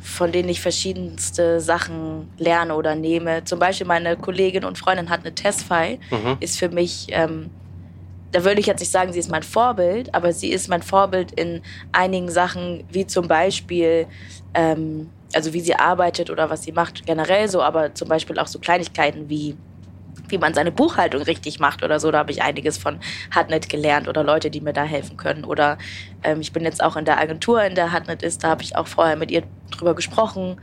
von 0.00 0.30
denen 0.30 0.48
ich 0.48 0.60
verschiedenste 0.60 1.60
Sachen 1.60 2.28
lerne 2.38 2.74
oder 2.76 2.94
nehme. 2.94 3.42
Zum 3.44 3.58
Beispiel 3.58 3.86
meine 3.86 4.16
Kollegin 4.16 4.64
und 4.64 4.78
Freundin 4.78 5.10
hat 5.10 5.20
eine 5.20 5.34
Testfei, 5.34 5.98
Mhm. 6.10 6.36
ist 6.40 6.58
für 6.58 6.68
mich, 6.68 7.06
ähm, 7.10 7.50
da 8.32 8.44
würde 8.44 8.60
ich 8.60 8.66
jetzt 8.66 8.80
nicht 8.80 8.90
sagen, 8.90 9.12
sie 9.12 9.18
ist 9.18 9.30
mein 9.30 9.42
Vorbild, 9.42 10.14
aber 10.14 10.32
sie 10.32 10.50
ist 10.50 10.68
mein 10.68 10.82
Vorbild 10.82 11.32
in 11.32 11.62
einigen 11.92 12.30
Sachen, 12.30 12.84
wie 12.90 13.06
zum 13.06 13.28
Beispiel, 13.28 14.06
ähm, 14.54 15.10
also 15.34 15.52
wie 15.52 15.60
sie 15.60 15.74
arbeitet 15.74 16.30
oder 16.30 16.50
was 16.50 16.62
sie 16.62 16.72
macht, 16.72 17.06
generell 17.06 17.48
so, 17.48 17.62
aber 17.62 17.94
zum 17.94 18.08
Beispiel 18.08 18.38
auch 18.38 18.46
so 18.46 18.58
Kleinigkeiten 18.58 19.28
wie 19.28 19.56
wie 20.28 20.38
man 20.38 20.54
seine 20.54 20.72
Buchhaltung 20.72 21.22
richtig 21.22 21.60
macht 21.60 21.82
oder 21.82 22.00
so. 22.00 22.10
Da 22.10 22.18
habe 22.18 22.32
ich 22.32 22.42
einiges 22.42 22.78
von 22.78 22.98
Hardnet 23.30 23.68
gelernt 23.68 24.08
oder 24.08 24.24
Leute, 24.24 24.50
die 24.50 24.60
mir 24.60 24.72
da 24.72 24.82
helfen 24.82 25.16
können. 25.16 25.44
Oder 25.44 25.78
ähm, 26.22 26.40
ich 26.40 26.52
bin 26.52 26.64
jetzt 26.64 26.82
auch 26.82 26.96
in 26.96 27.04
der 27.04 27.20
Agentur, 27.20 27.62
in 27.62 27.74
der 27.74 27.92
Hardnet 27.92 28.22
ist, 28.22 28.42
da 28.42 28.48
habe 28.48 28.62
ich 28.62 28.74
auch 28.74 28.86
vorher 28.86 29.16
mit 29.16 29.30
ihr 29.30 29.42
drüber 29.70 29.94
gesprochen. 29.94 30.58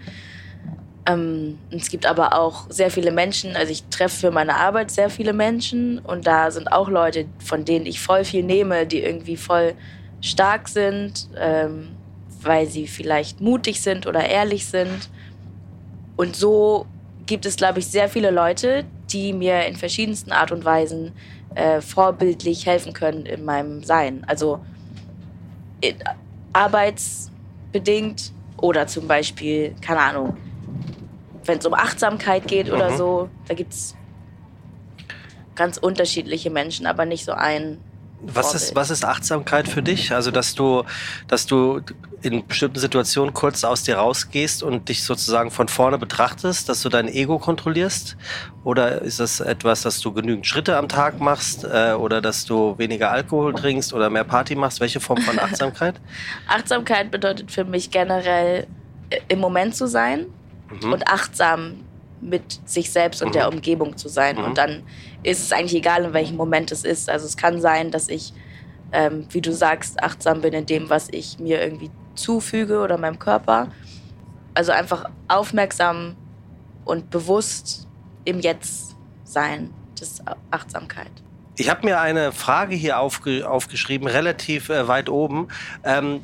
Ähm, 1.10 1.58
es 1.72 1.90
gibt 1.90 2.06
aber 2.06 2.38
auch 2.40 2.68
sehr 2.70 2.92
viele 2.92 3.12
Menschen, 3.12 3.56
also 3.56 3.72
ich 3.72 3.84
treffe 3.86 4.28
für 4.28 4.32
meine 4.32 4.56
Arbeit 4.56 4.92
sehr 4.92 5.10
viele 5.10 5.34
Menschen 5.34 6.00
und 6.00 6.28
da 6.28 6.52
sind 6.52 6.72
auch 6.72 6.88
Leute, 6.88 7.26
von 7.40 7.66
denen 7.66 7.86
ich 7.86 8.00
voll 8.00 8.24
viel 8.24 8.44
nehme, 8.44 8.86
die 8.86 9.02
irgendwie 9.02 9.38
voll 9.38 9.74
stark 10.22 10.68
sind, 10.68 11.28
ähm, 11.38 11.96
weil 12.42 12.68
sie 12.68 12.88
vielleicht 12.88 13.42
mutig 13.42 13.82
sind 13.82 14.06
oder 14.06 14.26
ehrlich 14.26 14.68
sind. 14.68 15.10
Und 16.16 16.36
so 16.36 16.86
gibt 17.26 17.46
es, 17.46 17.56
glaube 17.56 17.80
ich, 17.80 17.88
sehr 17.88 18.10
viele 18.10 18.30
Leute, 18.30 18.86
die 19.12 19.34
mir 19.34 19.66
in 19.66 19.76
verschiedensten 19.76 20.32
Art 20.32 20.52
und 20.52 20.64
Weisen 20.64 21.14
äh, 21.56 21.82
vorbildlich 21.82 22.66
helfen 22.66 22.94
können 22.94 23.26
in 23.26 23.44
meinem 23.46 23.84
Sein. 23.84 24.24
Also 24.28 24.60
in, 25.82 25.96
arbeitsbedingt 26.54 28.32
oder 28.58 28.86
zum 28.86 29.08
Beispiel, 29.08 29.74
keine 29.82 30.02
Ahnung, 30.02 30.38
wenn 31.50 31.58
es 31.58 31.66
um 31.66 31.74
Achtsamkeit 31.74 32.48
geht 32.48 32.72
oder 32.72 32.92
Mhm. 32.92 32.98
so, 32.98 33.30
da 33.48 33.54
gibt 33.56 33.74
es 33.74 33.96
ganz 35.56 35.78
unterschiedliche 35.78 36.50
Menschen, 36.50 36.86
aber 36.86 37.06
nicht 37.06 37.26
so 37.26 37.34
einen. 37.34 37.84
Was 38.22 38.54
ist, 38.54 38.76
was 38.76 38.90
ist 38.90 39.06
Achtsamkeit 39.06 39.68
für 39.68 39.82
dich? 39.82 40.12
Also, 40.14 40.30
dass 40.30 40.54
du, 40.54 40.84
dass 41.30 41.46
du 41.46 41.82
in 42.22 42.46
bestimmten 42.46 42.78
Situationen 42.78 43.34
kurz 43.34 43.64
aus 43.64 43.84
dir 43.84 43.96
rausgehst 43.96 44.62
und 44.62 44.90
dich 44.90 45.04
sozusagen 45.06 45.52
von 45.52 45.70
vorne 45.70 45.98
betrachtest, 45.98 46.68
dass 46.68 46.82
du 46.82 46.90
dein 46.90 47.08
Ego 47.08 47.40
kontrollierst? 47.40 48.18
Oder 48.66 49.02
ist 49.02 49.22
das 49.22 49.40
etwas, 49.40 49.84
dass 49.84 50.02
du 50.02 50.12
genügend 50.12 50.46
Schritte 50.46 50.76
am 50.76 50.90
Tag 50.90 51.22
machst 51.22 51.64
äh, 51.64 51.94
oder 51.94 52.20
dass 52.22 52.44
du 52.46 52.78
weniger 52.78 53.10
Alkohol 53.10 53.54
trinkst 53.54 53.94
oder 53.94 54.10
mehr 54.10 54.26
Party 54.26 54.54
machst? 54.56 54.82
Welche 54.82 55.00
Form 55.00 55.22
von 55.22 55.40
Achtsamkeit? 55.48 55.96
Achtsamkeit 56.48 57.12
bedeutet 57.12 57.52
für 57.52 57.64
mich 57.64 57.90
generell 57.90 58.68
äh, 59.10 59.20
im 59.30 59.40
Moment 59.40 59.76
zu 59.76 59.88
sein 59.88 60.26
Mhm. 60.70 60.94
und 60.94 61.08
achtsam 61.08 61.84
mit 62.22 62.60
sich 62.66 62.92
selbst 62.92 63.22
und 63.22 63.30
Mhm. 63.30 63.34
der 63.34 63.48
Umgebung 63.50 63.98
zu 63.98 64.10
sein. 64.10 64.38
Mhm. 64.38 64.44
Und 64.44 64.58
dann 64.58 64.84
ist 65.24 65.42
es 65.42 65.52
eigentlich 65.52 65.76
egal, 65.76 66.04
in 66.04 66.14
welchem 66.14 66.36
Moment 66.38 66.72
es 66.72 66.84
ist. 66.84 67.10
Also 67.10 67.26
es 67.26 67.38
kann 67.38 67.62
sein, 67.62 67.92
dass 67.92 68.10
ich, 68.10 68.34
ähm, 68.92 69.26
wie 69.30 69.42
du 69.42 69.54
sagst, 69.54 70.04
achtsam 70.04 70.42
bin 70.42 70.54
in 70.54 70.66
dem, 70.66 70.90
was 70.90 71.08
ich 71.12 71.40
mir 71.40 71.62
irgendwie 71.62 71.90
zufüge 72.16 72.82
oder 72.82 72.98
meinem 72.98 73.20
Körper. 73.20 73.70
Also 74.54 74.72
einfach 74.74 75.06
aufmerksam 75.30 76.16
und 76.84 77.10
bewusst 77.10 77.88
im 78.26 78.40
Jetzt 78.40 78.96
sein. 79.24 79.74
Das 79.98 80.10
ist 80.10 80.24
Achtsamkeit. 80.52 81.12
Ich 81.58 81.70
habe 81.70 81.86
mir 81.86 82.00
eine 82.00 82.32
Frage 82.32 82.76
hier 82.76 83.00
aufge 83.00 83.50
aufgeschrieben, 83.50 84.08
relativ 84.08 84.70
äh, 84.70 84.88
weit 84.88 85.10
oben. 85.10 85.50
Ähm, 85.84 86.22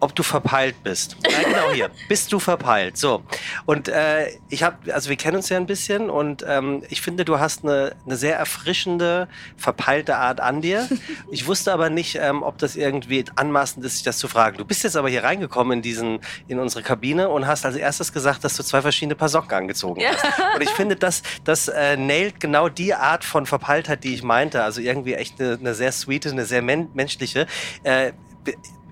ob 0.00 0.14
du 0.14 0.22
verpeilt 0.22 0.82
bist. 0.82 1.16
Ja, 1.28 1.42
genau 1.42 1.72
hier. 1.72 1.90
bist 2.08 2.32
du 2.32 2.38
verpeilt? 2.38 2.96
So. 2.96 3.22
Und 3.66 3.88
äh, 3.88 4.28
ich 4.48 4.62
habe, 4.62 4.92
also 4.92 5.10
wir 5.10 5.16
kennen 5.16 5.36
uns 5.36 5.48
ja 5.48 5.56
ein 5.56 5.66
bisschen 5.66 6.10
und 6.10 6.44
ähm, 6.46 6.82
ich 6.88 7.00
finde, 7.00 7.24
du 7.24 7.38
hast 7.38 7.64
eine, 7.64 7.96
eine 8.06 8.16
sehr 8.16 8.36
erfrischende, 8.36 9.28
verpeilte 9.56 10.16
Art 10.16 10.40
an 10.40 10.60
dir. 10.60 10.88
Ich 11.30 11.46
wusste 11.46 11.72
aber 11.72 11.90
nicht, 11.90 12.18
ähm, 12.20 12.42
ob 12.42 12.58
das 12.58 12.76
irgendwie 12.76 13.24
anmaßend 13.36 13.84
ist, 13.84 13.94
sich 13.94 14.02
das 14.02 14.18
zu 14.18 14.28
fragen. 14.28 14.56
Du 14.56 14.64
bist 14.64 14.82
jetzt 14.82 14.96
aber 14.96 15.08
hier 15.08 15.24
reingekommen 15.24 15.78
in 15.78 15.82
diesen, 15.82 16.20
in 16.46 16.58
unsere 16.58 16.82
Kabine 16.82 17.28
und 17.28 17.46
hast 17.46 17.66
als 17.66 17.76
erstes 17.76 18.12
gesagt, 18.12 18.44
dass 18.44 18.56
du 18.56 18.62
zwei 18.62 18.80
verschiedene 18.82 19.14
Paar 19.14 19.28
Socken 19.28 19.52
angezogen 19.52 20.02
hast. 20.04 20.22
Ja. 20.22 20.54
Und 20.54 20.62
ich 20.62 20.70
finde, 20.70 20.96
das, 20.96 21.22
das 21.44 21.68
äh, 21.68 21.96
nailt 21.96 22.40
genau 22.40 22.68
die 22.68 22.94
Art 22.94 23.24
von 23.24 23.46
Verpeiltheit, 23.46 24.04
die 24.04 24.14
ich 24.14 24.22
meinte. 24.22 24.62
Also 24.62 24.80
irgendwie 24.80 25.14
echt 25.14 25.40
eine, 25.40 25.58
eine 25.58 25.74
sehr 25.74 25.92
sweete, 25.92 26.30
eine 26.30 26.44
sehr 26.44 26.62
men 26.62 26.88
menschliche. 26.94 27.46
Äh, 27.82 28.12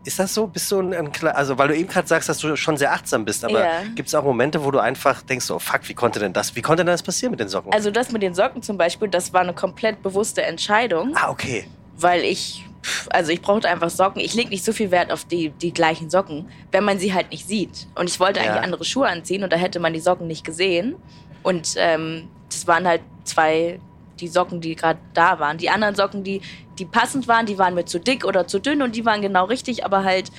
ist 0.06 0.18
das 0.18 0.32
so? 0.34 0.46
Bist 0.46 0.70
du 0.70 0.80
ein, 0.80 0.94
ein 0.94 1.10
also 1.28 1.58
weil 1.58 1.68
du 1.68 1.76
eben 1.76 1.88
gerade 1.88 2.06
sagst, 2.06 2.28
dass 2.28 2.38
du 2.38 2.56
schon 2.56 2.76
sehr 2.76 2.92
achtsam 2.92 3.24
bist, 3.24 3.44
aber 3.44 3.60
ja. 3.60 3.82
gibt 3.94 4.08
es 4.08 4.14
auch 4.14 4.24
Momente, 4.24 4.64
wo 4.64 4.70
du 4.70 4.78
einfach 4.78 5.22
denkst, 5.22 5.50
oh 5.50 5.58
fuck, 5.58 5.80
wie 5.88 5.94
konnte 5.94 6.20
denn 6.20 6.32
das? 6.32 6.54
Wie 6.54 6.62
konnte 6.62 6.84
denn 6.84 6.92
das 6.92 7.02
passieren 7.02 7.32
mit 7.32 7.40
den 7.40 7.48
Socken? 7.48 7.72
Also 7.72 7.90
das 7.90 8.12
mit 8.12 8.22
den 8.22 8.34
Socken 8.34 8.62
zum 8.62 8.78
Beispiel, 8.78 9.08
das 9.08 9.32
war 9.32 9.40
eine 9.40 9.52
komplett 9.52 10.02
bewusste 10.02 10.42
Entscheidung. 10.42 11.12
Ah, 11.16 11.30
okay. 11.30 11.66
Weil 11.96 12.22
ich, 12.22 12.64
also 13.10 13.32
ich 13.32 13.42
brauchte 13.42 13.68
einfach 13.68 13.90
Socken. 13.90 14.20
Ich 14.20 14.34
lege 14.34 14.50
nicht 14.50 14.64
so 14.64 14.72
viel 14.72 14.90
Wert 14.90 15.10
auf 15.10 15.24
die, 15.24 15.50
die 15.50 15.72
gleichen 15.72 16.08
Socken, 16.08 16.48
wenn 16.70 16.84
man 16.84 16.98
sie 16.98 17.12
halt 17.12 17.30
nicht 17.30 17.46
sieht. 17.46 17.88
Und 17.96 18.08
ich 18.08 18.20
wollte 18.20 18.40
eigentlich 18.40 18.56
ja. 18.56 18.62
andere 18.62 18.84
Schuhe 18.84 19.08
anziehen 19.08 19.42
und 19.42 19.52
da 19.52 19.56
hätte 19.56 19.80
man 19.80 19.92
die 19.92 20.00
Socken 20.00 20.26
nicht 20.26 20.44
gesehen. 20.44 20.94
Und 21.42 21.74
ähm, 21.78 22.28
das 22.48 22.66
waren 22.66 22.86
halt 22.86 23.02
zwei 23.24 23.80
die 24.20 24.28
Socken, 24.28 24.60
die 24.60 24.74
gerade 24.76 24.98
da 25.14 25.38
waren. 25.38 25.58
Die 25.58 25.68
anderen 25.68 25.94
Socken, 25.94 26.24
die, 26.24 26.40
die 26.78 26.84
passend 26.84 27.28
waren, 27.28 27.46
die 27.46 27.58
waren 27.58 27.74
mir 27.74 27.84
zu 27.84 27.98
dick 27.98 28.24
oder 28.24 28.46
zu 28.46 28.60
dünn 28.60 28.82
und 28.82 28.96
die 28.96 29.04
waren 29.04 29.22
genau 29.22 29.44
richtig, 29.44 29.84
aber 29.84 30.04
halt 30.04 30.30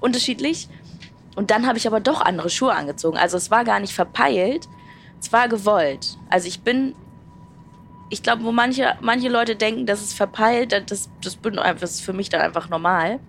unterschiedlich. 0.00 0.68
Und 1.36 1.50
dann 1.50 1.66
habe 1.66 1.78
ich 1.78 1.86
aber 1.86 2.00
doch 2.00 2.20
andere 2.20 2.50
Schuhe 2.50 2.72
angezogen. 2.72 3.16
Also 3.16 3.36
es 3.36 3.50
war 3.50 3.64
gar 3.64 3.80
nicht 3.80 3.92
verpeilt, 3.92 4.68
es 5.20 5.32
war 5.32 5.48
gewollt. 5.48 6.16
Also 6.30 6.48
ich 6.48 6.60
bin, 6.60 6.94
ich 8.10 8.22
glaube, 8.22 8.44
wo 8.44 8.52
manche, 8.52 8.96
manche 9.00 9.28
Leute 9.28 9.56
denken, 9.56 9.86
das 9.86 10.02
ist 10.02 10.14
verpeilt, 10.14 10.72
das, 10.72 11.08
das, 11.22 11.36
bin, 11.36 11.54
das 11.54 11.82
ist 11.82 12.00
für 12.02 12.12
mich 12.12 12.28
dann 12.28 12.40
einfach 12.40 12.68
normal. 12.68 13.20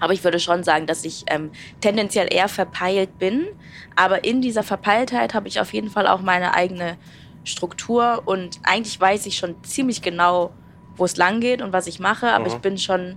Aber 0.00 0.12
ich 0.12 0.24
würde 0.24 0.40
schon 0.40 0.64
sagen, 0.64 0.86
dass 0.86 1.04
ich 1.04 1.24
ähm, 1.28 1.52
tendenziell 1.80 2.32
eher 2.32 2.48
verpeilt 2.48 3.18
bin. 3.18 3.46
Aber 3.94 4.24
in 4.24 4.40
dieser 4.42 4.64
Verpeiltheit 4.64 5.32
habe 5.32 5.46
ich 5.46 5.60
auf 5.60 5.72
jeden 5.72 5.90
Fall 5.90 6.08
auch 6.08 6.20
meine 6.20 6.54
eigene 6.54 6.96
Struktur 7.44 8.22
und 8.24 8.60
eigentlich 8.62 9.00
weiß 9.00 9.26
ich 9.26 9.36
schon 9.36 9.62
ziemlich 9.64 10.02
genau, 10.02 10.52
wo 10.96 11.04
es 11.04 11.16
lang 11.16 11.40
geht 11.40 11.62
und 11.62 11.72
was 11.72 11.86
ich 11.86 12.00
mache, 12.00 12.30
aber 12.30 12.44
mhm. 12.44 12.50
ich 12.50 12.56
bin 12.56 12.78
schon, 12.78 13.16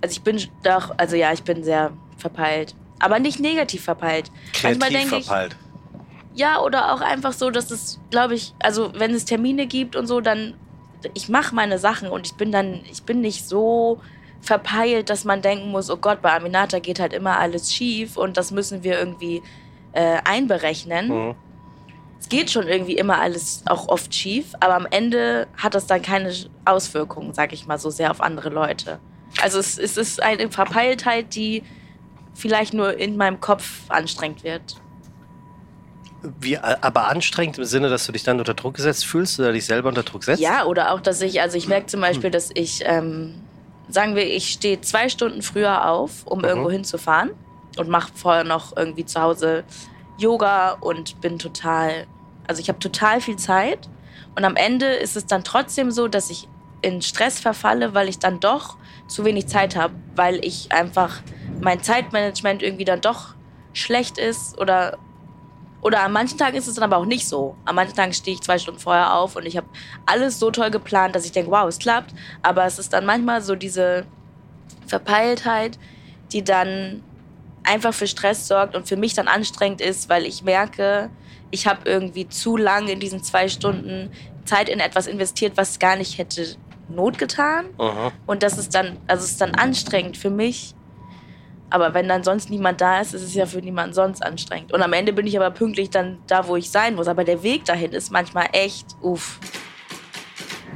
also 0.00 0.12
ich 0.12 0.22
bin 0.22 0.40
doch, 0.62 0.94
also 0.96 1.16
ja, 1.16 1.32
ich 1.32 1.42
bin 1.42 1.64
sehr 1.64 1.92
verpeilt. 2.16 2.74
Aber 3.00 3.18
nicht 3.18 3.40
negativ 3.40 3.84
verpeilt. 3.84 4.30
Kreativ 4.52 4.80
Manchmal 4.80 4.90
denke 4.90 5.22
verpeilt. 5.22 5.56
Ich, 6.32 6.40
ja, 6.40 6.60
oder 6.60 6.92
auch 6.92 7.00
einfach 7.00 7.32
so, 7.32 7.50
dass 7.50 7.70
es, 7.70 8.00
glaube 8.10 8.34
ich, 8.34 8.54
also 8.60 8.92
wenn 8.94 9.12
es 9.12 9.24
Termine 9.24 9.66
gibt 9.66 9.96
und 9.96 10.06
so, 10.06 10.20
dann 10.20 10.54
ich 11.12 11.28
mache 11.28 11.54
meine 11.54 11.78
Sachen 11.78 12.08
und 12.08 12.26
ich 12.26 12.34
bin 12.34 12.50
dann, 12.50 12.80
ich 12.90 13.02
bin 13.02 13.20
nicht 13.20 13.46
so 13.46 14.00
verpeilt, 14.40 15.10
dass 15.10 15.24
man 15.24 15.42
denken 15.42 15.70
muss, 15.70 15.90
oh 15.90 15.98
Gott, 15.98 16.22
bei 16.22 16.34
Aminata 16.34 16.78
geht 16.78 16.98
halt 16.98 17.12
immer 17.12 17.38
alles 17.38 17.72
schief 17.72 18.16
und 18.16 18.38
das 18.38 18.50
müssen 18.50 18.82
wir 18.82 18.98
irgendwie 18.98 19.42
äh, 19.92 20.18
einberechnen. 20.24 21.08
Mhm 21.08 21.34
es 22.24 22.30
geht 22.30 22.50
schon 22.50 22.66
irgendwie 22.66 22.96
immer 22.96 23.20
alles 23.20 23.62
auch 23.66 23.88
oft 23.88 24.14
schief, 24.14 24.54
aber 24.60 24.76
am 24.76 24.86
Ende 24.90 25.46
hat 25.58 25.74
das 25.74 25.86
dann 25.86 26.00
keine 26.00 26.32
Auswirkungen, 26.64 27.34
sag 27.34 27.52
ich 27.52 27.66
mal, 27.66 27.78
so 27.78 27.90
sehr 27.90 28.10
auf 28.10 28.22
andere 28.22 28.48
Leute. 28.48 28.98
Also 29.42 29.58
es, 29.58 29.76
es 29.76 29.98
ist 29.98 30.22
eine 30.22 30.50
Verpeiltheit, 30.50 31.34
die 31.34 31.62
vielleicht 32.32 32.72
nur 32.72 32.96
in 32.96 33.18
meinem 33.18 33.42
Kopf 33.42 33.82
anstrengend 33.90 34.42
wird. 34.42 34.76
Wie, 36.40 36.56
aber 36.56 37.08
anstrengend 37.08 37.58
im 37.58 37.66
Sinne, 37.66 37.90
dass 37.90 38.06
du 38.06 38.12
dich 38.12 38.22
dann 38.22 38.38
unter 38.38 38.54
Druck 38.54 38.72
gesetzt 38.72 39.04
fühlst 39.04 39.38
oder 39.38 39.52
dich 39.52 39.66
selber 39.66 39.90
unter 39.90 40.02
Druck 40.02 40.24
setzt? 40.24 40.40
Ja, 40.40 40.64
oder 40.64 40.92
auch, 40.92 41.02
dass 41.02 41.20
ich, 41.20 41.42
also 41.42 41.58
ich 41.58 41.68
merke 41.68 41.88
zum 41.88 42.00
Beispiel, 42.00 42.30
dass 42.30 42.48
ich, 42.54 42.84
ähm, 42.86 43.34
sagen 43.90 44.16
wir, 44.16 44.26
ich 44.26 44.48
stehe 44.48 44.80
zwei 44.80 45.10
Stunden 45.10 45.42
früher 45.42 45.90
auf, 45.90 46.26
um 46.26 46.38
mhm. 46.38 46.44
irgendwo 46.46 46.70
hinzufahren 46.70 47.32
und 47.76 47.90
mache 47.90 48.12
vorher 48.14 48.44
noch 48.44 48.74
irgendwie 48.74 49.04
zu 49.04 49.20
Hause 49.20 49.64
Yoga 50.16 50.72
und 50.80 51.20
bin 51.20 51.38
total 51.38 52.06
also 52.46 52.60
ich 52.60 52.68
habe 52.68 52.78
total 52.78 53.20
viel 53.20 53.36
Zeit 53.36 53.88
und 54.36 54.44
am 54.44 54.56
Ende 54.56 54.86
ist 54.86 55.16
es 55.16 55.26
dann 55.26 55.44
trotzdem 55.44 55.90
so, 55.90 56.08
dass 56.08 56.30
ich 56.30 56.48
in 56.82 57.00
Stress 57.00 57.40
verfalle, 57.40 57.94
weil 57.94 58.08
ich 58.08 58.18
dann 58.18 58.40
doch 58.40 58.76
zu 59.08 59.24
wenig 59.24 59.46
Zeit 59.46 59.76
habe, 59.76 59.94
weil 60.16 60.44
ich 60.44 60.72
einfach 60.72 61.20
mein 61.60 61.82
Zeitmanagement 61.82 62.62
irgendwie 62.62 62.84
dann 62.84 63.00
doch 63.00 63.34
schlecht 63.72 64.18
ist 64.18 64.58
oder 64.58 64.98
oder 65.84 66.00
an 66.02 66.12
manchen 66.12 66.38
Tagen 66.38 66.56
ist 66.56 66.66
es 66.66 66.76
dann 66.76 66.84
aber 66.84 66.96
auch 66.96 67.04
nicht 67.04 67.28
so. 67.28 67.56
An 67.66 67.74
manchen 67.74 67.94
Tagen 67.94 68.14
stehe 68.14 68.34
ich 68.34 68.40
zwei 68.40 68.58
Stunden 68.58 68.80
vorher 68.80 69.14
auf 69.14 69.36
und 69.36 69.44
ich 69.44 69.58
habe 69.58 69.66
alles 70.06 70.38
so 70.38 70.50
toll 70.50 70.70
geplant, 70.70 71.14
dass 71.14 71.26
ich 71.26 71.32
denke, 71.32 71.50
wow, 71.50 71.68
es 71.68 71.78
klappt. 71.78 72.14
Aber 72.40 72.64
es 72.64 72.78
ist 72.78 72.94
dann 72.94 73.04
manchmal 73.04 73.42
so 73.42 73.54
diese 73.54 74.06
Verpeiltheit, 74.86 75.78
die 76.32 76.42
dann 76.42 77.02
einfach 77.64 77.92
für 77.92 78.06
Stress 78.06 78.48
sorgt 78.48 78.74
und 78.74 78.88
für 78.88 78.96
mich 78.96 79.12
dann 79.12 79.28
anstrengend 79.28 79.82
ist, 79.82 80.08
weil 80.08 80.24
ich 80.24 80.42
merke, 80.42 81.10
ich 81.50 81.66
habe 81.66 81.88
irgendwie 81.88 82.28
zu 82.28 82.56
lange 82.56 82.92
in 82.92 83.00
diesen 83.00 83.22
zwei 83.22 83.48
Stunden 83.48 84.10
Zeit 84.44 84.68
in 84.68 84.80
etwas 84.80 85.06
investiert, 85.06 85.56
was 85.56 85.78
gar 85.78 85.96
nicht 85.96 86.18
hätte 86.18 86.56
Not 86.88 87.18
getan. 87.18 87.66
Aha. 87.78 88.12
Und 88.26 88.42
das 88.42 88.58
ist 88.58 88.74
dann, 88.74 88.98
also 89.06 89.24
ist 89.24 89.40
dann 89.40 89.54
anstrengend 89.54 90.16
für 90.16 90.30
mich. 90.30 90.74
Aber 91.70 91.94
wenn 91.94 92.08
dann 92.08 92.22
sonst 92.22 92.50
niemand 92.50 92.80
da 92.80 93.00
ist, 93.00 93.14
ist 93.14 93.22
es 93.22 93.34
ja 93.34 93.46
für 93.46 93.58
niemanden 93.58 93.94
sonst 93.94 94.24
anstrengend. 94.24 94.72
Und 94.72 94.82
am 94.82 94.92
Ende 94.92 95.12
bin 95.12 95.26
ich 95.26 95.36
aber 95.36 95.50
pünktlich 95.50 95.90
dann 95.90 96.18
da, 96.26 96.46
wo 96.46 96.56
ich 96.56 96.70
sein 96.70 96.94
muss. 96.94 97.08
Aber 97.08 97.24
der 97.24 97.42
Weg 97.42 97.64
dahin 97.64 97.92
ist 97.92 98.12
manchmal 98.12 98.48
echt, 98.52 98.86
uff. 99.00 99.40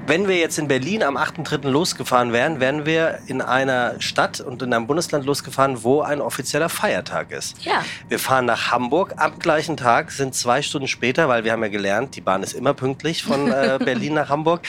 Wenn 0.08 0.26
wir 0.26 0.38
jetzt 0.38 0.58
in 0.58 0.68
Berlin 0.68 1.02
am 1.02 1.18
8.3. 1.18 1.68
losgefahren 1.68 2.32
wären, 2.32 2.60
wären 2.60 2.86
wir 2.86 3.18
in 3.26 3.42
einer 3.42 4.00
Stadt 4.00 4.40
und 4.40 4.62
in 4.62 4.72
einem 4.72 4.86
Bundesland 4.86 5.26
losgefahren, 5.26 5.84
wo 5.84 6.00
ein 6.00 6.22
offizieller 6.22 6.70
Feiertag 6.70 7.30
ist. 7.30 7.62
Ja. 7.62 7.84
Wir 8.08 8.18
fahren 8.18 8.46
nach 8.46 8.72
Hamburg 8.72 9.12
am 9.18 9.38
gleichen 9.38 9.76
Tag, 9.76 10.10
sind 10.10 10.34
zwei 10.34 10.62
Stunden 10.62 10.88
später, 10.88 11.28
weil 11.28 11.44
wir 11.44 11.52
haben 11.52 11.62
ja 11.62 11.68
gelernt, 11.68 12.16
die 12.16 12.22
Bahn 12.22 12.42
ist 12.42 12.54
immer 12.54 12.72
pünktlich 12.72 13.22
von 13.22 13.52
äh, 13.52 13.78
Berlin 13.84 14.14
nach 14.14 14.30
Hamburg. 14.30 14.62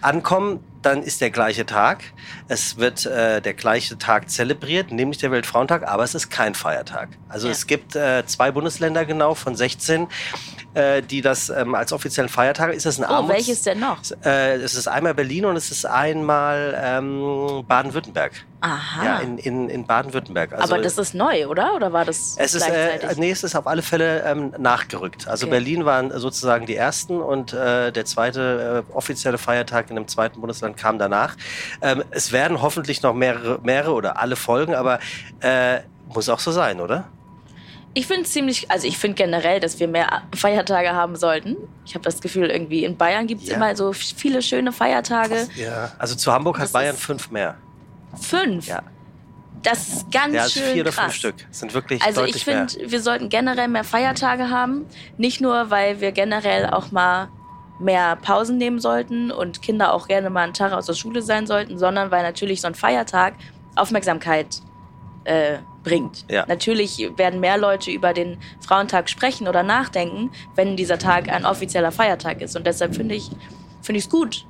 Ankommen, 0.00 0.60
dann 0.82 1.02
ist 1.02 1.20
der 1.20 1.30
gleiche 1.30 1.66
Tag. 1.66 2.04
Es 2.48 2.76
wird 2.76 3.06
äh, 3.06 3.40
der 3.40 3.54
gleiche 3.54 3.98
Tag 3.98 4.30
zelebriert, 4.30 4.92
nämlich 4.92 5.18
der 5.18 5.30
Weltfrauentag, 5.30 5.86
aber 5.86 6.04
es 6.04 6.14
ist 6.14 6.30
kein 6.30 6.54
Feiertag. 6.54 7.08
Also 7.28 7.48
ja. 7.48 7.52
es 7.52 7.66
gibt 7.66 7.96
äh, 7.96 8.24
zwei 8.26 8.50
Bundesländer 8.50 9.04
genau 9.04 9.34
von 9.34 9.56
16, 9.56 10.06
äh, 10.74 11.02
die 11.02 11.22
das 11.22 11.48
ähm, 11.50 11.74
als 11.74 11.92
offiziellen 11.92 12.28
Feiertag. 12.28 12.72
Ist 12.72 12.86
das 12.86 12.98
ein 12.98 13.04
Armuts? 13.04 13.30
Oh, 13.30 13.34
welches 13.34 13.62
denn 13.62 13.80
noch? 13.80 13.98
Äh, 14.24 14.56
es 14.56 14.74
ist 14.74 14.88
einmal 14.88 15.14
Berlin 15.14 15.46
und 15.46 15.56
es 15.56 15.70
ist 15.70 15.84
einmal 15.84 16.78
ähm, 16.80 17.64
Baden-Württemberg. 17.66 18.32
Aha. 18.60 19.04
Ja, 19.04 19.18
in, 19.18 19.38
in, 19.38 19.68
in 19.68 19.86
Baden-Württemberg. 19.86 20.52
Also, 20.52 20.74
Aber 20.74 20.82
das 20.82 20.96
ist 20.96 21.14
neu, 21.14 21.46
oder? 21.46 21.74
Oder 21.74 21.92
war 21.92 22.04
das 22.04 22.36
es 22.38 22.54
ist, 22.54 22.68
äh, 22.68 23.14
Nee, 23.16 23.30
es 23.30 23.44
ist 23.44 23.54
auf 23.54 23.66
alle 23.66 23.82
Fälle 23.82 24.22
ähm, 24.24 24.54
nachgerückt. 24.58 25.28
Also 25.28 25.46
okay. 25.46 25.56
Berlin 25.56 25.84
waren 25.84 26.10
sozusagen 26.18 26.66
die 26.66 26.76
ersten 26.76 27.20
und 27.20 27.52
äh, 27.52 27.92
der 27.92 28.04
zweite 28.06 28.84
äh, 28.88 28.92
offizielle 28.92 29.38
Feiertag 29.38 29.90
in 29.90 29.96
dem 29.96 30.08
zweiten 30.08 30.40
Bundesland 30.40 30.76
kam 30.76 30.98
danach. 30.98 31.36
Ähm, 31.82 32.02
es 32.10 32.32
werden 32.32 32.62
hoffentlich 32.62 33.02
noch 33.02 33.14
mehrere, 33.14 33.60
mehrere 33.62 33.92
oder 33.92 34.20
alle 34.20 34.36
folgen, 34.36 34.74
aber 34.74 35.00
äh, 35.40 35.80
muss 36.08 36.28
auch 36.28 36.40
so 36.40 36.50
sein, 36.50 36.80
oder? 36.80 37.08
Ich 37.92 38.06
finde 38.06 38.24
ziemlich, 38.24 38.70
also 38.70 38.86
ich 38.86 38.98
finde 38.98 39.14
generell, 39.14 39.58
dass 39.58 39.80
wir 39.80 39.88
mehr 39.88 40.22
Feiertage 40.34 40.92
haben 40.92 41.16
sollten. 41.16 41.56
Ich 41.86 41.94
habe 41.94 42.04
das 42.04 42.20
Gefühl, 42.20 42.50
irgendwie 42.50 42.84
in 42.84 42.96
Bayern 42.96 43.26
gibt 43.26 43.42
es 43.42 43.48
ja. 43.48 43.56
immer 43.56 43.74
so 43.74 43.94
viele 43.94 44.42
schöne 44.42 44.70
Feiertage. 44.70 45.48
Ja, 45.56 45.92
also 45.98 46.14
zu 46.14 46.30
Hamburg 46.30 46.58
hat 46.58 46.72
Bayern 46.72 46.94
fünf 46.94 47.30
mehr. 47.30 47.56
Fünf? 48.20 48.66
Ja. 48.66 48.82
Das 49.62 49.88
ist 49.88 50.12
ganz 50.12 50.34
ja, 50.34 50.42
also 50.42 50.60
schön 50.60 50.72
vier 50.74 50.82
oder 50.82 50.90
krass. 50.92 51.04
fünf 51.04 51.14
Stück. 51.14 51.34
Sind 51.50 51.74
wirklich 51.74 52.02
Also 52.02 52.24
ich 52.24 52.44
finde, 52.44 52.72
wir 52.86 53.00
sollten 53.00 53.28
generell 53.28 53.68
mehr 53.68 53.84
Feiertage 53.84 54.50
haben. 54.50 54.86
Nicht 55.16 55.40
nur, 55.40 55.70
weil 55.70 56.00
wir 56.00 56.12
generell 56.12 56.66
auch 56.66 56.92
mal 56.92 57.28
mehr 57.78 58.16
Pausen 58.16 58.58
nehmen 58.58 58.78
sollten 58.80 59.30
und 59.30 59.62
Kinder 59.62 59.92
auch 59.92 60.08
gerne 60.08 60.30
mal 60.30 60.44
einen 60.44 60.54
Tag 60.54 60.72
aus 60.72 60.86
der 60.86 60.94
Schule 60.94 61.20
sein 61.22 61.46
sollten, 61.46 61.78
sondern 61.78 62.10
weil 62.10 62.22
natürlich 62.22 62.60
so 62.60 62.68
ein 62.68 62.74
Feiertag 62.74 63.34
Aufmerksamkeit 63.74 64.62
äh, 65.24 65.58
bringt. 65.82 66.24
Ja. 66.30 66.44
Natürlich 66.46 67.10
werden 67.16 67.40
mehr 67.40 67.58
Leute 67.58 67.90
über 67.90 68.12
den 68.12 68.38
Frauentag 68.60 69.10
sprechen 69.10 69.48
oder 69.48 69.62
nachdenken, 69.62 70.30
wenn 70.54 70.76
dieser 70.76 70.98
Tag 70.98 71.28
ein 71.28 71.44
offizieller 71.44 71.92
Feiertag 71.92 72.40
ist. 72.40 72.56
Und 72.56 72.66
deshalb 72.66 72.94
finde 72.94 73.14
ich 73.14 73.30
es 73.80 73.86
find 73.86 74.10
gut, 74.10 74.46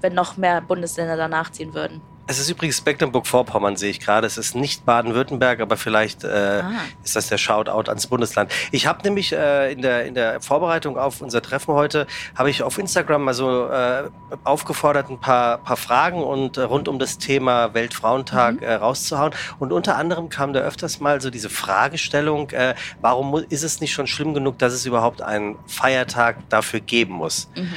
wenn 0.00 0.14
noch 0.14 0.36
mehr 0.36 0.60
Bundesländer 0.60 1.16
danach 1.16 1.50
ziehen 1.50 1.74
würden. 1.74 2.00
Es 2.30 2.38
ist 2.38 2.50
übrigens 2.50 2.84
Mecklenburg-Vorpommern, 2.84 3.76
sehe 3.76 3.88
ich 3.88 4.00
gerade. 4.00 4.26
Es 4.26 4.36
ist 4.36 4.54
nicht 4.54 4.84
Baden-Württemberg, 4.84 5.60
aber 5.60 5.78
vielleicht 5.78 6.24
äh, 6.24 6.60
ah. 6.62 6.72
ist 7.02 7.16
das 7.16 7.28
der 7.28 7.38
Shoutout 7.38 7.88
ans 7.88 8.06
Bundesland. 8.06 8.52
Ich 8.70 8.86
habe 8.86 9.02
nämlich 9.02 9.32
äh, 9.32 9.72
in, 9.72 9.80
der, 9.80 10.04
in 10.04 10.12
der 10.12 10.42
Vorbereitung 10.42 10.98
auf 10.98 11.22
unser 11.22 11.40
Treffen 11.40 11.72
heute, 11.72 12.06
habe 12.34 12.50
ich 12.50 12.62
auf 12.62 12.76
Instagram 12.76 13.24
mal 13.24 13.32
so 13.32 13.68
äh, 13.68 14.10
aufgefordert, 14.44 15.08
ein 15.08 15.18
paar, 15.18 15.56
paar 15.56 15.78
Fragen 15.78 16.22
und 16.22 16.58
äh, 16.58 16.62
rund 16.64 16.86
um 16.86 16.98
das 16.98 17.16
Thema 17.16 17.72
Weltfrauentag 17.72 18.56
mhm. 18.56 18.62
äh, 18.62 18.74
rauszuhauen. 18.74 19.32
Und 19.58 19.72
unter 19.72 19.96
anderem 19.96 20.28
kam 20.28 20.52
da 20.52 20.60
öfters 20.60 21.00
mal 21.00 21.22
so 21.22 21.30
diese 21.30 21.48
Fragestellung, 21.48 22.50
äh, 22.50 22.74
warum 23.00 23.42
ist 23.48 23.62
es 23.62 23.80
nicht 23.80 23.94
schon 23.94 24.06
schlimm 24.06 24.34
genug, 24.34 24.58
dass 24.58 24.74
es 24.74 24.84
überhaupt 24.84 25.22
einen 25.22 25.56
Feiertag 25.66 26.46
dafür 26.50 26.80
geben 26.80 27.14
muss? 27.14 27.48
Mhm. 27.56 27.72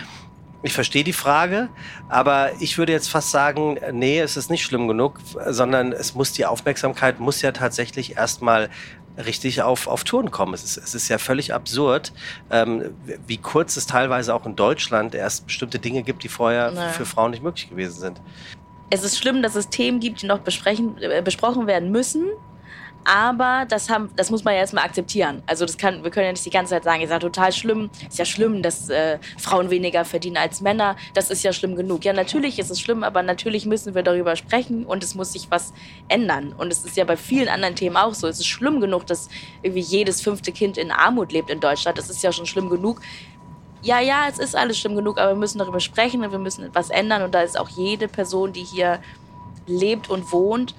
Ich 0.63 0.73
verstehe 0.73 1.03
die 1.03 1.13
Frage, 1.13 1.69
aber 2.07 2.51
ich 2.59 2.77
würde 2.77 2.91
jetzt 2.91 3.09
fast 3.09 3.31
sagen, 3.31 3.79
nee, 3.91 4.19
es 4.19 4.37
ist 4.37 4.51
nicht 4.51 4.63
schlimm 4.63 4.87
genug, 4.87 5.19
sondern 5.47 5.91
es 5.91 6.13
muss 6.13 6.33
die 6.33 6.45
Aufmerksamkeit 6.45 7.19
muss 7.19 7.41
ja 7.41 7.51
tatsächlich 7.51 8.15
erstmal 8.15 8.69
richtig 9.17 9.61
auf, 9.61 9.87
auf 9.87 10.03
Touren 10.03 10.31
kommen. 10.31 10.53
Es 10.53 10.63
ist, 10.63 10.77
es 10.77 10.95
ist 10.95 11.09
ja 11.09 11.17
völlig 11.17 11.53
absurd, 11.53 12.13
ähm, 12.49 12.93
wie 13.27 13.37
kurz 13.37 13.75
es 13.75 13.87
teilweise 13.87 14.33
auch 14.33 14.45
in 14.45 14.55
Deutschland 14.55 15.15
erst 15.15 15.47
bestimmte 15.47 15.79
Dinge 15.79 16.03
gibt, 16.03 16.23
die 16.23 16.29
vorher 16.29 16.71
naja. 16.71 16.89
für 16.89 17.05
Frauen 17.05 17.31
nicht 17.31 17.43
möglich 17.43 17.69
gewesen 17.69 17.99
sind. 17.99 18.21
Es 18.89 19.03
ist 19.03 19.17
schlimm, 19.17 19.41
dass 19.41 19.55
es 19.55 19.69
Themen 19.69 19.99
gibt, 19.99 20.21
die 20.21 20.27
noch 20.27 20.39
besprechen, 20.39 20.97
äh, 21.01 21.21
besprochen 21.23 21.65
werden 21.65 21.91
müssen. 21.91 22.25
Aber 23.03 23.65
das, 23.67 23.89
haben, 23.89 24.09
das 24.15 24.29
muss 24.29 24.43
man 24.43 24.53
ja 24.53 24.59
erstmal 24.59 24.85
akzeptieren. 24.85 25.41
Also 25.47 25.65
das 25.65 25.77
kann, 25.77 26.03
wir 26.03 26.11
können 26.11 26.27
ja 26.27 26.31
nicht 26.31 26.45
die 26.45 26.51
ganze 26.51 26.71
Zeit 26.71 26.83
sagen, 26.83 27.01
ist 27.01 27.09
ja 27.09 27.19
total 27.19 27.51
schlimm, 27.51 27.89
ist 28.07 28.19
ja 28.19 28.25
schlimm, 28.25 28.61
dass 28.61 28.89
äh, 28.89 29.17
Frauen 29.39 29.69
weniger 29.71 30.05
verdienen 30.05 30.37
als 30.37 30.61
Männer. 30.61 30.95
Das 31.13 31.31
ist 31.31 31.43
ja 31.43 31.51
schlimm 31.51 31.75
genug. 31.75 32.05
Ja, 32.05 32.13
natürlich 32.13 32.59
ist 32.59 32.69
es 32.69 32.79
schlimm, 32.79 33.03
aber 33.03 33.23
natürlich 33.23 33.65
müssen 33.65 33.95
wir 33.95 34.03
darüber 34.03 34.35
sprechen 34.35 34.85
und 34.85 35.03
es 35.03 35.15
muss 35.15 35.33
sich 35.33 35.49
was 35.49 35.73
ändern. 36.09 36.53
Und 36.53 36.71
es 36.71 36.85
ist 36.85 36.95
ja 36.95 37.03
bei 37.03 37.17
vielen 37.17 37.49
anderen 37.49 37.75
Themen 37.75 37.97
auch 37.97 38.13
so. 38.13 38.27
Es 38.27 38.39
ist 38.39 38.47
schlimm 38.47 38.79
genug, 38.79 39.07
dass 39.07 39.29
irgendwie 39.63 39.81
jedes 39.81 40.21
fünfte 40.21 40.51
Kind 40.51 40.77
in 40.77 40.91
Armut 40.91 41.31
lebt 41.31 41.49
in 41.49 41.59
Deutschland. 41.59 41.97
Das 41.97 42.09
ist 42.09 42.21
ja 42.21 42.31
schon 42.31 42.45
schlimm 42.45 42.69
genug. 42.69 43.01
Ja, 43.81 43.99
ja, 43.99 44.27
es 44.29 44.37
ist 44.37 44.55
alles 44.55 44.77
schlimm 44.77 44.95
genug, 44.95 45.17
aber 45.17 45.31
wir 45.31 45.39
müssen 45.39 45.57
darüber 45.57 45.79
sprechen 45.79 46.23
und 46.23 46.31
wir 46.31 46.39
müssen 46.39 46.65
etwas 46.65 46.91
ändern. 46.91 47.23
Und 47.23 47.33
da 47.33 47.41
ist 47.41 47.59
auch 47.59 47.69
jede 47.69 48.07
Person, 48.07 48.53
die 48.53 48.63
hier 48.63 48.99
lebt 49.65 50.09
und 50.09 50.31
wohnt, 50.31 50.75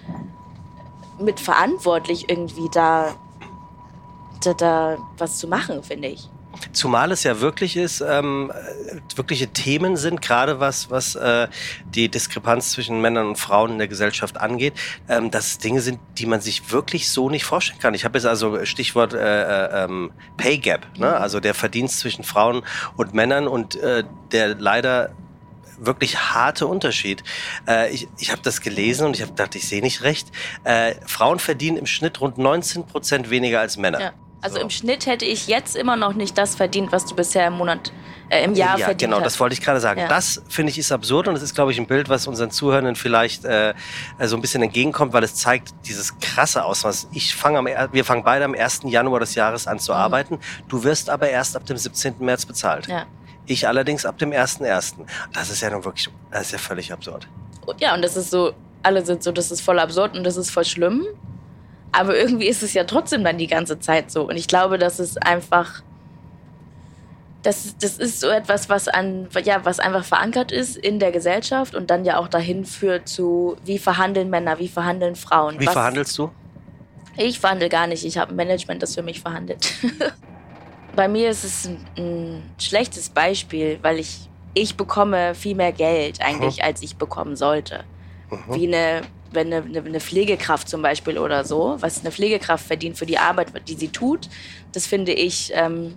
mit 1.22 1.40
verantwortlich, 1.40 2.28
irgendwie 2.28 2.68
da, 2.72 3.14
da, 4.44 4.54
da 4.54 4.98
was 5.18 5.38
zu 5.38 5.48
machen, 5.48 5.82
finde 5.82 6.08
ich. 6.08 6.28
Zumal 6.72 7.10
es 7.12 7.22
ja 7.24 7.40
wirklich 7.40 7.76
ist, 7.76 8.00
ähm, 8.00 8.52
wirkliche 9.16 9.48
Themen 9.48 9.96
sind, 9.96 10.22
gerade 10.22 10.60
was, 10.60 10.90
was 10.90 11.14
äh, 11.14 11.48
die 11.84 12.08
Diskrepanz 12.08 12.72
zwischen 12.72 13.00
Männern 13.00 13.28
und 13.28 13.38
Frauen 13.38 13.72
in 13.72 13.78
der 13.78 13.88
Gesellschaft 13.88 14.38
angeht, 14.38 14.74
ähm, 15.08 15.30
dass 15.30 15.46
es 15.46 15.58
Dinge 15.58 15.80
sind, 15.80 15.98
die 16.18 16.26
man 16.26 16.40
sich 16.40 16.70
wirklich 16.70 17.10
so 17.10 17.30
nicht 17.30 17.44
vorstellen 17.44 17.80
kann. 17.80 17.94
Ich 17.94 18.04
habe 18.04 18.18
jetzt 18.18 18.26
also 18.26 18.64
Stichwort 18.64 19.14
äh, 19.14 19.18
äh, 19.18 19.84
ähm, 19.84 20.12
Pay 20.36 20.58
Gap, 20.58 20.86
ne? 20.98 21.08
Mhm. 21.08 21.14
also 21.14 21.40
der 21.40 21.54
Verdienst 21.54 21.98
zwischen 21.98 22.22
Frauen 22.22 22.62
und 22.96 23.14
Männern 23.14 23.48
und 23.48 23.76
äh, 23.76 24.04
der 24.30 24.54
leider 24.54 25.10
wirklich 25.86 26.18
harte 26.18 26.66
Unterschied. 26.66 27.22
Äh, 27.66 27.90
ich 27.90 28.08
ich 28.18 28.30
habe 28.30 28.42
das 28.42 28.60
gelesen 28.60 29.06
und 29.06 29.16
ich 29.16 29.22
habe 29.22 29.32
gedacht, 29.32 29.54
ich 29.54 29.68
sehe 29.68 29.82
nicht 29.82 30.02
recht. 30.02 30.28
Äh, 30.64 30.94
Frauen 31.06 31.38
verdienen 31.38 31.76
im 31.76 31.86
Schnitt 31.86 32.20
rund 32.20 32.38
19 32.38 32.86
Prozent 32.86 33.30
weniger 33.30 33.60
als 33.60 33.76
Männer. 33.76 34.00
Ja. 34.00 34.12
Also 34.42 34.56
so. 34.56 34.62
im 34.62 34.70
Schnitt 34.70 35.06
hätte 35.06 35.24
ich 35.24 35.46
jetzt 35.46 35.76
immer 35.76 35.94
noch 35.94 36.14
nicht 36.14 36.36
das 36.36 36.56
verdient, 36.56 36.90
was 36.90 37.06
du 37.06 37.14
bisher 37.14 37.46
im 37.46 37.52
Monat, 37.52 37.92
äh, 38.28 38.42
im 38.42 38.54
Jahr 38.54 38.76
ja, 38.76 38.86
verdient 38.86 39.12
genau, 39.12 39.18
hast. 39.18 39.26
das 39.26 39.40
wollte 39.40 39.52
ich 39.52 39.60
gerade 39.60 39.78
sagen. 39.78 40.00
Ja. 40.00 40.08
Das 40.08 40.42
finde 40.48 40.70
ich 40.70 40.78
ist 40.78 40.90
absurd 40.90 41.28
und 41.28 41.36
es 41.36 41.42
ist, 41.42 41.54
glaube 41.54 41.70
ich, 41.70 41.78
ein 41.78 41.86
Bild, 41.86 42.08
was 42.08 42.26
unseren 42.26 42.50
Zuhörenden 42.50 42.96
vielleicht 42.96 43.44
äh, 43.44 43.72
so 44.20 44.34
ein 44.34 44.42
bisschen 44.42 44.60
entgegenkommt, 44.64 45.12
weil 45.12 45.22
es 45.22 45.36
zeigt 45.36 45.72
dieses 45.86 46.18
krasse 46.18 46.64
Ausmaß. 46.64 47.08
Ich 47.12 47.36
fange 47.36 47.58
am, 47.58 47.66
wir 47.92 48.04
fangen 48.04 48.24
beide 48.24 48.44
am 48.44 48.54
1. 48.54 48.80
Januar 48.86 49.20
des 49.20 49.36
Jahres 49.36 49.68
an 49.68 49.78
zu 49.78 49.92
mhm. 49.92 49.98
arbeiten. 49.98 50.38
Du 50.66 50.82
wirst 50.82 51.08
aber 51.08 51.30
erst 51.30 51.54
ab 51.54 51.64
dem 51.64 51.76
17. 51.76 52.16
März 52.18 52.44
bezahlt. 52.44 52.88
Ja. 52.88 53.06
Ich 53.52 53.68
allerdings 53.68 54.06
ab 54.06 54.16
dem 54.16 54.30
1.1. 54.30 54.94
Das 55.34 55.50
ist 55.50 55.60
ja 55.60 55.68
nun 55.68 55.84
wirklich, 55.84 56.08
das 56.30 56.46
ist 56.46 56.52
ja 56.52 56.58
völlig 56.58 56.90
absurd. 56.90 57.28
Ja, 57.78 57.94
und 57.94 58.02
das 58.02 58.16
ist 58.16 58.30
so, 58.30 58.54
alle 58.82 59.04
sind 59.04 59.22
so, 59.22 59.30
das 59.30 59.50
ist 59.50 59.60
voll 59.60 59.78
absurd 59.78 60.16
und 60.16 60.24
das 60.24 60.38
ist 60.38 60.50
voll 60.50 60.64
schlimm. 60.64 61.04
Aber 61.92 62.16
irgendwie 62.16 62.46
ist 62.46 62.62
es 62.62 62.72
ja 62.72 62.84
trotzdem 62.84 63.22
dann 63.22 63.36
die 63.36 63.46
ganze 63.46 63.78
Zeit 63.78 64.10
so. 64.10 64.26
Und 64.26 64.38
ich 64.38 64.48
glaube, 64.48 64.78
das 64.78 64.98
ist 64.98 65.22
einfach, 65.22 65.82
das, 67.42 67.76
das 67.76 67.98
ist 67.98 68.20
so 68.20 68.28
etwas, 68.28 68.70
was, 68.70 68.88
an, 68.88 69.28
ja, 69.44 69.62
was 69.66 69.80
einfach 69.80 70.06
verankert 70.06 70.50
ist 70.50 70.78
in 70.78 70.98
der 70.98 71.12
Gesellschaft 71.12 71.74
und 71.74 71.90
dann 71.90 72.06
ja 72.06 72.16
auch 72.16 72.28
dahin 72.28 72.64
führt 72.64 73.06
zu, 73.06 73.58
wie 73.66 73.78
verhandeln 73.78 74.30
Männer, 74.30 74.58
wie 74.60 74.68
verhandeln 74.68 75.14
Frauen. 75.14 75.60
Wie 75.60 75.66
was, 75.66 75.74
verhandelst 75.74 76.16
du? 76.16 76.30
Ich 77.18 77.38
verhandle 77.38 77.68
gar 77.68 77.86
nicht. 77.86 78.06
Ich 78.06 78.16
habe 78.16 78.32
ein 78.32 78.36
Management, 78.36 78.82
das 78.82 78.94
für 78.94 79.02
mich 79.02 79.20
verhandelt. 79.20 79.74
Bei 80.94 81.08
mir 81.08 81.30
ist 81.30 81.44
es 81.44 81.66
ein, 81.66 81.78
ein 81.96 82.42
schlechtes 82.58 83.08
Beispiel, 83.08 83.78
weil 83.82 83.98
ich, 83.98 84.28
ich 84.54 84.76
bekomme 84.76 85.34
viel 85.34 85.54
mehr 85.54 85.72
Geld 85.72 86.20
eigentlich, 86.20 86.58
mhm. 86.58 86.64
als 86.64 86.82
ich 86.82 86.96
bekommen 86.96 87.36
sollte. 87.36 87.84
Mhm. 88.30 88.54
Wie 88.54 88.66
eine, 88.66 89.02
wenn 89.30 89.52
eine, 89.52 89.80
eine, 89.80 90.00
Pflegekraft 90.00 90.68
zum 90.68 90.82
Beispiel 90.82 91.18
oder 91.18 91.44
so, 91.44 91.76
was 91.80 92.00
eine 92.00 92.10
Pflegekraft 92.10 92.66
verdient 92.66 92.98
für 92.98 93.06
die 93.06 93.18
Arbeit, 93.18 93.52
die 93.68 93.74
sie 93.74 93.88
tut, 93.88 94.28
das 94.72 94.86
finde 94.86 95.12
ich, 95.12 95.52
ähm, 95.54 95.94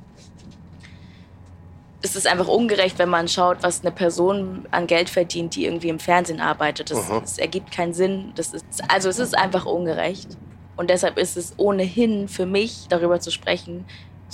es 2.02 2.16
ist 2.16 2.28
einfach 2.28 2.48
ungerecht, 2.48 3.00
wenn 3.00 3.10
man 3.10 3.28
schaut, 3.28 3.58
was 3.62 3.82
eine 3.82 3.92
Person 3.92 4.68
an 4.70 4.86
Geld 4.86 5.10
verdient, 5.10 5.56
die 5.56 5.66
irgendwie 5.66 5.90
im 5.90 6.00
Fernsehen 6.00 6.40
arbeitet. 6.40 6.92
Das, 6.92 7.10
mhm. 7.10 7.22
das 7.22 7.40
ergibt 7.40 7.72
keinen 7.72 7.94
Sinn. 7.94 8.32
Das 8.36 8.54
ist, 8.54 8.66
also 8.90 9.10
es 9.10 9.18
ist 9.18 9.36
einfach 9.36 9.66
ungerecht. 9.66 10.38
Und 10.78 10.90
deshalb 10.92 11.18
ist 11.18 11.36
es 11.36 11.54
ohnehin 11.58 12.28
für 12.28 12.46
mich, 12.46 12.86
darüber 12.90 13.20
zu 13.20 13.32
sprechen, 13.32 13.86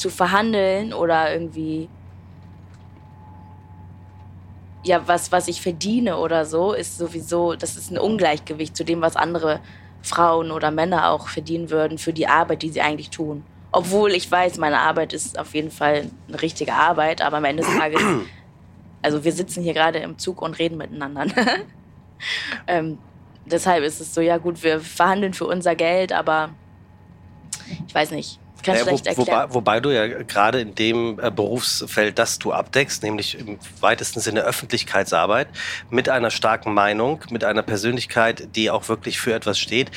zu 0.01 0.09
verhandeln 0.09 0.93
oder 0.93 1.31
irgendwie 1.31 1.87
ja, 4.83 5.07
was, 5.07 5.31
was 5.31 5.47
ich 5.47 5.61
verdiene 5.61 6.17
oder 6.17 6.45
so, 6.45 6.73
ist 6.73 6.97
sowieso, 6.97 7.53
das 7.53 7.75
ist 7.75 7.91
ein 7.91 7.99
Ungleichgewicht 7.99 8.75
zu 8.75 8.83
dem, 8.83 9.01
was 9.01 9.15
andere 9.15 9.59
Frauen 10.01 10.51
oder 10.51 10.71
Männer 10.71 11.11
auch 11.11 11.27
verdienen 11.27 11.69
würden 11.69 11.97
für 11.97 12.13
die 12.13 12.27
Arbeit, 12.27 12.63
die 12.63 12.69
sie 12.69 12.81
eigentlich 12.81 13.11
tun. 13.11 13.43
Obwohl 13.71 14.11
ich 14.11 14.29
weiß, 14.29 14.57
meine 14.57 14.79
Arbeit 14.79 15.13
ist 15.13 15.37
auf 15.37 15.53
jeden 15.53 15.71
Fall 15.71 16.09
eine 16.27 16.41
richtige 16.41 16.73
Arbeit, 16.73 17.21
aber 17.21 17.37
am 17.37 17.45
Ende 17.45 17.63
des 17.63 17.77
Tages, 17.77 18.01
also 19.03 19.23
wir 19.23 19.31
sitzen 19.31 19.63
hier 19.63 19.73
gerade 19.73 19.99
im 19.99 20.17
Zug 20.17 20.41
und 20.41 20.57
reden 20.57 20.77
miteinander. 20.77 21.27
ähm, 22.67 22.97
deshalb 23.45 23.83
ist 23.83 24.01
es 24.01 24.13
so, 24.13 24.21
ja 24.21 24.37
gut, 24.37 24.63
wir 24.63 24.79
verhandeln 24.79 25.33
für 25.33 25.45
unser 25.45 25.75
Geld, 25.75 26.11
aber 26.11 26.49
ich 27.87 27.93
weiß 27.93 28.11
nicht. 28.11 28.39
Kann 28.63 28.75
naja, 28.75 28.97
schlecht 28.97 29.17
wo, 29.17 29.25
wobei, 29.25 29.53
wobei, 29.53 29.79
du 29.79 29.89
ja 29.89 30.07
gerade 30.23 30.61
in 30.61 30.75
dem 30.75 31.19
äh, 31.19 31.31
Berufsfeld, 31.31 32.19
das 32.19 32.39
du 32.39 32.53
abdeckst, 32.53 33.03
nämlich 33.03 33.37
im 33.39 33.59
weitesten 33.79 34.19
Sinne 34.19 34.41
Öffentlichkeitsarbeit, 34.41 35.47
mit 35.89 36.09
einer 36.09 36.31
starken 36.31 36.73
Meinung, 36.73 37.21
mit 37.29 37.43
einer 37.43 37.63
Persönlichkeit, 37.63 38.55
die 38.55 38.69
auch 38.69 38.89
wirklich 38.89 39.19
für 39.19 39.33
etwas 39.33 39.59
steht, 39.59 39.91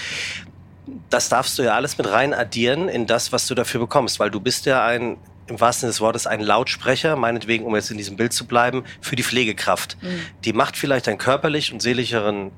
das 1.11 1.29
darfst 1.29 1.59
du 1.59 1.63
ja 1.63 1.75
alles 1.75 1.99
mit 1.99 2.11
rein 2.11 2.35
addieren 2.35 2.89
in 2.89 3.07
das, 3.07 3.33
was 3.33 3.47
du 3.47 3.55
dafür 3.55 3.81
bekommst, 3.81 4.21
weil 4.21 4.31
du 4.31 4.41
bist 4.41 4.67
ja 4.67 4.85
ein 4.85 5.17
im 5.47 5.61
wahrsten 5.61 5.83
Sinne 5.83 5.91
des 5.91 6.01
Wortes 6.01 6.27
ein 6.27 6.41
Lautsprecher, 6.41 7.17
meinetwegen, 7.17 7.67
um 7.67 7.75
jetzt 7.75 7.91
in 7.91 7.99
diesem 7.99 8.17
Bild 8.17 8.33
zu 8.33 8.47
bleiben, 8.47 8.85
für 9.01 9.15
die 9.15 9.23
Pflegekraft. 9.23 9.99
Mhm. 10.01 10.21
Die 10.45 10.53
macht 10.53 10.77
vielleicht 10.77 11.07
einen 11.07 11.19
körperlich 11.19 11.73
und 11.73 11.83
seelischeren 11.83 12.51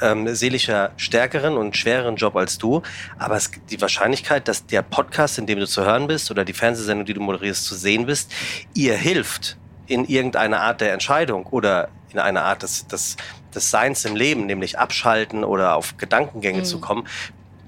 ähm, 0.00 0.34
seelischer 0.34 0.92
stärkeren 0.96 1.56
und 1.56 1.76
schwereren 1.76 2.16
Job 2.16 2.36
als 2.36 2.58
du, 2.58 2.82
aber 3.18 3.36
es, 3.36 3.50
die 3.70 3.80
Wahrscheinlichkeit, 3.80 4.48
dass 4.48 4.66
der 4.66 4.82
Podcast, 4.82 5.38
in 5.38 5.46
dem 5.46 5.58
du 5.58 5.66
zu 5.66 5.84
hören 5.84 6.06
bist 6.06 6.30
oder 6.30 6.44
die 6.44 6.52
Fernsehsendung, 6.52 7.06
die 7.06 7.14
du 7.14 7.20
moderierst, 7.20 7.64
zu 7.64 7.74
sehen 7.74 8.06
bist, 8.06 8.32
ihr 8.74 8.94
hilft 8.94 9.56
in 9.86 10.04
irgendeiner 10.04 10.60
Art 10.60 10.80
der 10.80 10.92
Entscheidung 10.92 11.46
oder 11.46 11.88
in 12.12 12.18
einer 12.18 12.42
Art 12.42 12.62
des, 12.62 12.86
des, 12.86 13.16
des 13.54 13.70
Seins 13.70 14.04
im 14.04 14.16
Leben, 14.16 14.46
nämlich 14.46 14.78
abschalten 14.78 15.44
oder 15.44 15.76
auf 15.76 15.96
Gedankengänge 15.96 16.60
mhm. 16.60 16.64
zu 16.64 16.80
kommen, 16.80 17.06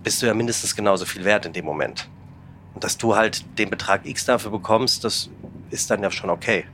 bist 0.03 0.23
du 0.23 0.27
ja 0.27 0.35
mindestens 0.35 0.75
genauso 0.75 1.05
viel 1.05 1.25
wert 1.25 1.47
in 1.47 1.53
dem 1.53 1.65
Moment. 1.65 2.09
Und 2.75 2.85
dass 2.85 2.97
du 2.97 3.17
halt 3.17 3.45
den 3.59 3.71
Betrag 3.71 4.07
X 4.07 4.25
dafür 4.25 4.51
bekommst, 4.51 5.05
das 5.05 5.31
ist 5.71 5.91
dann 5.91 6.03
ja 6.03 6.11
schon 6.11 6.31
okay. 6.31 6.65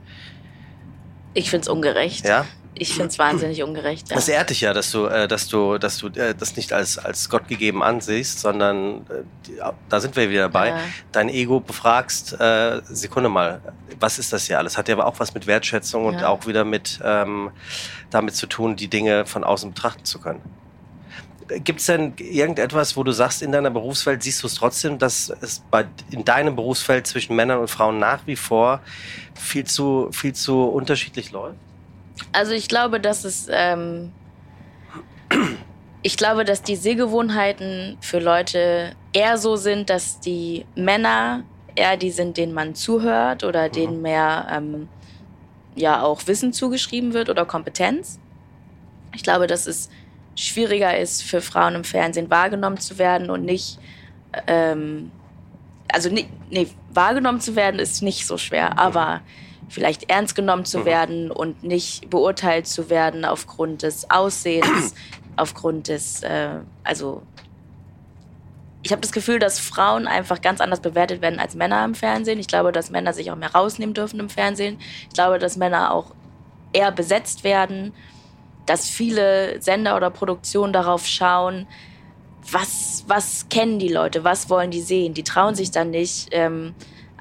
Ich 1.33 1.49
find's 1.49 1.67
ungerecht. 1.67 2.25
Ja? 2.25 2.45
Ich 2.77 2.93
finde 2.93 3.07
es 3.07 3.19
wahnsinnig 3.19 3.63
ungerecht. 3.63 4.09
Ja. 4.09 4.15
Das 4.15 4.27
ehrt 4.27 4.49
dich 4.49 4.61
ja, 4.61 4.73
dass 4.73 4.91
du, 4.91 5.05
äh, 5.05 5.27
dass 5.27 5.47
du, 5.47 5.77
dass 5.77 5.97
du 5.97 6.07
äh, 6.07 6.35
das 6.35 6.55
nicht 6.55 6.73
als, 6.73 6.97
als 6.97 7.29
Gott 7.29 7.47
gegeben 7.47 7.81
ansiehst, 7.81 8.39
sondern 8.39 9.05
äh, 9.09 9.71
da 9.89 9.99
sind 10.01 10.15
wir 10.15 10.29
wieder 10.29 10.43
dabei. 10.43 10.69
Ja. 10.69 10.79
Dein 11.11 11.29
Ego 11.29 11.59
befragst, 11.59 12.39
äh, 12.39 12.81
Sekunde 12.85 13.29
mal, 13.29 13.61
was 13.99 14.19
ist 14.19 14.33
das 14.33 14.47
hier 14.47 14.59
alles? 14.59 14.77
Hat 14.77 14.89
ja 14.89 14.95
aber 14.95 15.05
auch 15.05 15.19
was 15.19 15.33
mit 15.33 15.47
Wertschätzung 15.47 16.05
und 16.05 16.23
auch 16.23 16.45
wieder 16.47 16.65
mit 16.65 16.99
ähm, 17.03 17.51
damit 18.09 18.35
zu 18.35 18.47
tun, 18.47 18.75
die 18.75 18.89
Dinge 18.89 19.25
von 19.25 19.43
außen 19.43 19.73
betrachten 19.73 20.03
zu 20.05 20.19
können. 20.19 20.41
Gibt 21.47 21.79
es 21.79 21.85
denn 21.85 22.13
irgendetwas, 22.17 22.97
wo 22.97 23.03
du 23.03 23.11
sagst, 23.11 23.43
in 23.43 23.51
deiner 23.51 23.69
Berufswelt 23.69 24.23
siehst 24.23 24.41
du 24.41 24.47
es 24.47 24.55
trotzdem, 24.55 24.97
dass 24.97 25.31
es 25.41 25.61
bei, 25.69 25.85
in 26.09 26.25
deinem 26.25 26.55
Berufsfeld 26.55 27.05
zwischen 27.05 27.35
Männern 27.35 27.59
und 27.59 27.69
Frauen 27.69 27.99
nach 27.99 28.25
wie 28.25 28.35
vor 28.35 28.81
viel 29.35 29.63
zu, 29.63 30.09
viel 30.11 30.33
zu 30.33 30.63
unterschiedlich 30.63 31.31
läuft? 31.31 31.55
Also 32.31 32.53
ich 32.53 32.67
glaube, 32.67 32.99
dass 32.99 33.23
es, 33.23 33.47
ähm, 33.49 34.11
Ich 36.05 36.17
glaube, 36.17 36.45
dass 36.45 36.61
die 36.61 36.75
Sehgewohnheiten 36.75 37.97
für 37.99 38.19
Leute 38.19 38.95
eher 39.11 39.39
so 39.39 39.55
sind, 39.55 39.89
dass 39.89 40.19
die 40.19 40.63
Männer 40.75 41.43
eher 41.73 41.97
die 41.97 42.11
sind, 42.11 42.37
denen 42.37 42.53
man 42.53 42.75
zuhört 42.75 43.43
oder 43.43 43.69
denen 43.69 44.03
mehr 44.03 44.47
ähm, 44.51 44.87
ja 45.75 46.03
auch 46.03 46.27
Wissen 46.27 46.53
zugeschrieben 46.53 47.13
wird 47.13 47.27
oder 47.29 47.43
Kompetenz. 47.45 48.19
Ich 49.15 49.23
glaube, 49.23 49.47
dass 49.47 49.65
es 49.65 49.89
schwieriger 50.35 50.95
ist 50.95 51.23
für 51.23 51.41
Frauen 51.41 51.73
im 51.73 51.83
Fernsehen 51.83 52.29
wahrgenommen 52.29 52.77
zu 52.77 52.99
werden 52.99 53.31
und 53.31 53.43
nicht 53.43 53.79
ähm, 54.45 55.09
also 55.91 56.09
nee, 56.09 56.27
nee, 56.51 56.67
wahrgenommen 56.93 57.41
zu 57.41 57.55
werden 57.55 57.79
ist 57.79 58.03
nicht 58.03 58.27
so 58.27 58.37
schwer, 58.37 58.77
aber 58.77 59.21
vielleicht 59.69 60.09
ernst 60.09 60.35
genommen 60.35 60.65
zu 60.65 60.79
mhm. 60.79 60.85
werden 60.85 61.31
und 61.31 61.63
nicht 61.63 62.09
beurteilt 62.09 62.67
zu 62.67 62.89
werden 62.89 63.25
aufgrund 63.25 63.83
des 63.83 64.09
Aussehens, 64.09 64.93
aufgrund 65.35 65.87
des, 65.87 66.23
äh, 66.23 66.59
also 66.83 67.23
ich 68.83 68.91
habe 68.91 69.01
das 69.01 69.11
Gefühl, 69.11 69.39
dass 69.39 69.59
Frauen 69.59 70.07
einfach 70.07 70.41
ganz 70.41 70.61
anders 70.61 70.79
bewertet 70.79 71.21
werden 71.21 71.39
als 71.39 71.55
Männer 71.55 71.83
im 71.83 71.95
Fernsehen. 71.95 72.39
Ich 72.39 72.47
glaube, 72.47 72.71
dass 72.71 72.91
Männer 72.91 73.13
sich 73.13 73.31
auch 73.31 73.35
mehr 73.35 73.51
rausnehmen 73.51 73.95
dürfen 73.95 74.19
im 74.19 74.29
Fernsehen. 74.29 74.77
Ich 75.07 75.15
glaube, 75.15 75.39
dass 75.39 75.57
Männer 75.57 75.91
auch 75.91 76.13
eher 76.71 76.91
besetzt 76.91 77.43
werden, 77.43 77.93
dass 78.67 78.87
viele 78.87 79.59
Sender 79.59 79.95
oder 79.95 80.11
Produktionen 80.11 80.71
darauf 80.71 81.07
schauen, 81.07 81.65
was, 82.51 83.05
was 83.07 83.49
kennen 83.49 83.79
die 83.79 83.87
Leute, 83.87 84.23
was 84.23 84.51
wollen 84.51 84.69
die 84.69 84.81
sehen. 84.81 85.15
Die 85.15 85.23
trauen 85.23 85.55
sich 85.55 85.71
dann 85.71 85.89
nicht, 85.89 86.27
ähm, 86.31 86.75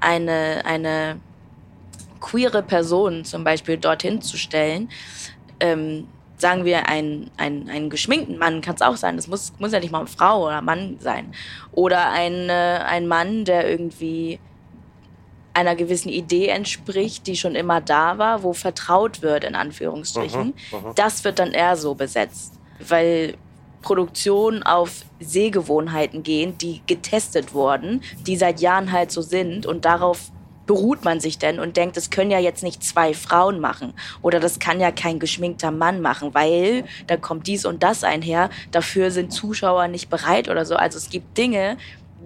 eine, 0.04 0.62
eine 0.66 1.18
queere 2.24 2.62
Person 2.62 3.24
zum 3.24 3.44
Beispiel 3.44 3.76
dorthin 3.76 4.22
zu 4.22 4.36
stellen. 4.36 4.88
Ähm, 5.60 6.08
sagen 6.36 6.64
wir, 6.64 6.88
ein, 6.88 7.30
ein, 7.36 7.68
einen 7.68 7.90
geschminkten 7.90 8.38
Mann 8.38 8.60
kann 8.60 8.74
es 8.74 8.82
auch 8.82 8.96
sein. 8.96 9.16
Das 9.16 9.28
muss, 9.28 9.52
muss 9.58 9.72
ja 9.72 9.80
nicht 9.80 9.92
mal 9.92 10.00
eine 10.00 10.08
Frau 10.08 10.46
oder 10.46 10.62
Mann 10.62 10.96
sein. 11.00 11.32
Oder 11.72 12.10
ein, 12.10 12.48
äh, 12.48 12.80
ein 12.86 13.06
Mann, 13.06 13.44
der 13.44 13.70
irgendwie 13.70 14.40
einer 15.52 15.76
gewissen 15.76 16.08
Idee 16.08 16.48
entspricht, 16.48 17.26
die 17.26 17.36
schon 17.36 17.54
immer 17.54 17.80
da 17.80 18.18
war, 18.18 18.42
wo 18.42 18.52
vertraut 18.52 19.22
wird, 19.22 19.44
in 19.44 19.54
Anführungsstrichen. 19.54 20.54
Mhm, 20.72 20.78
mhm. 20.78 20.94
das 20.96 21.22
wird 21.22 21.38
dann 21.38 21.52
eher 21.52 21.76
so 21.76 21.94
besetzt. 21.94 22.54
Weil 22.80 23.36
Produktionen 23.82 24.62
auf 24.62 25.04
Sehgewohnheiten 25.20 26.22
gehen, 26.22 26.58
die 26.58 26.80
getestet 26.86 27.54
wurden, 27.54 28.02
die 28.26 28.36
seit 28.36 28.60
Jahren 28.60 28.90
halt 28.90 29.12
so 29.12 29.20
sind 29.20 29.66
und 29.66 29.84
darauf 29.84 30.32
beruht 30.66 31.04
man 31.04 31.20
sich 31.20 31.38
denn 31.38 31.60
und 31.60 31.76
denkt, 31.76 31.96
das 31.96 32.10
können 32.10 32.30
ja 32.30 32.38
jetzt 32.38 32.62
nicht 32.62 32.82
zwei 32.82 33.14
Frauen 33.14 33.60
machen 33.60 33.92
oder 34.22 34.40
das 34.40 34.58
kann 34.58 34.80
ja 34.80 34.90
kein 34.90 35.18
geschminkter 35.18 35.70
Mann 35.70 36.00
machen, 36.00 36.34
weil 36.34 36.84
da 37.06 37.16
kommt 37.16 37.46
dies 37.46 37.64
und 37.66 37.82
das 37.82 38.04
einher, 38.04 38.50
dafür 38.70 39.10
sind 39.10 39.32
Zuschauer 39.32 39.88
nicht 39.88 40.08
bereit 40.08 40.48
oder 40.48 40.64
so. 40.64 40.76
Also 40.76 40.98
es 40.98 41.10
gibt 41.10 41.36
Dinge, 41.36 41.76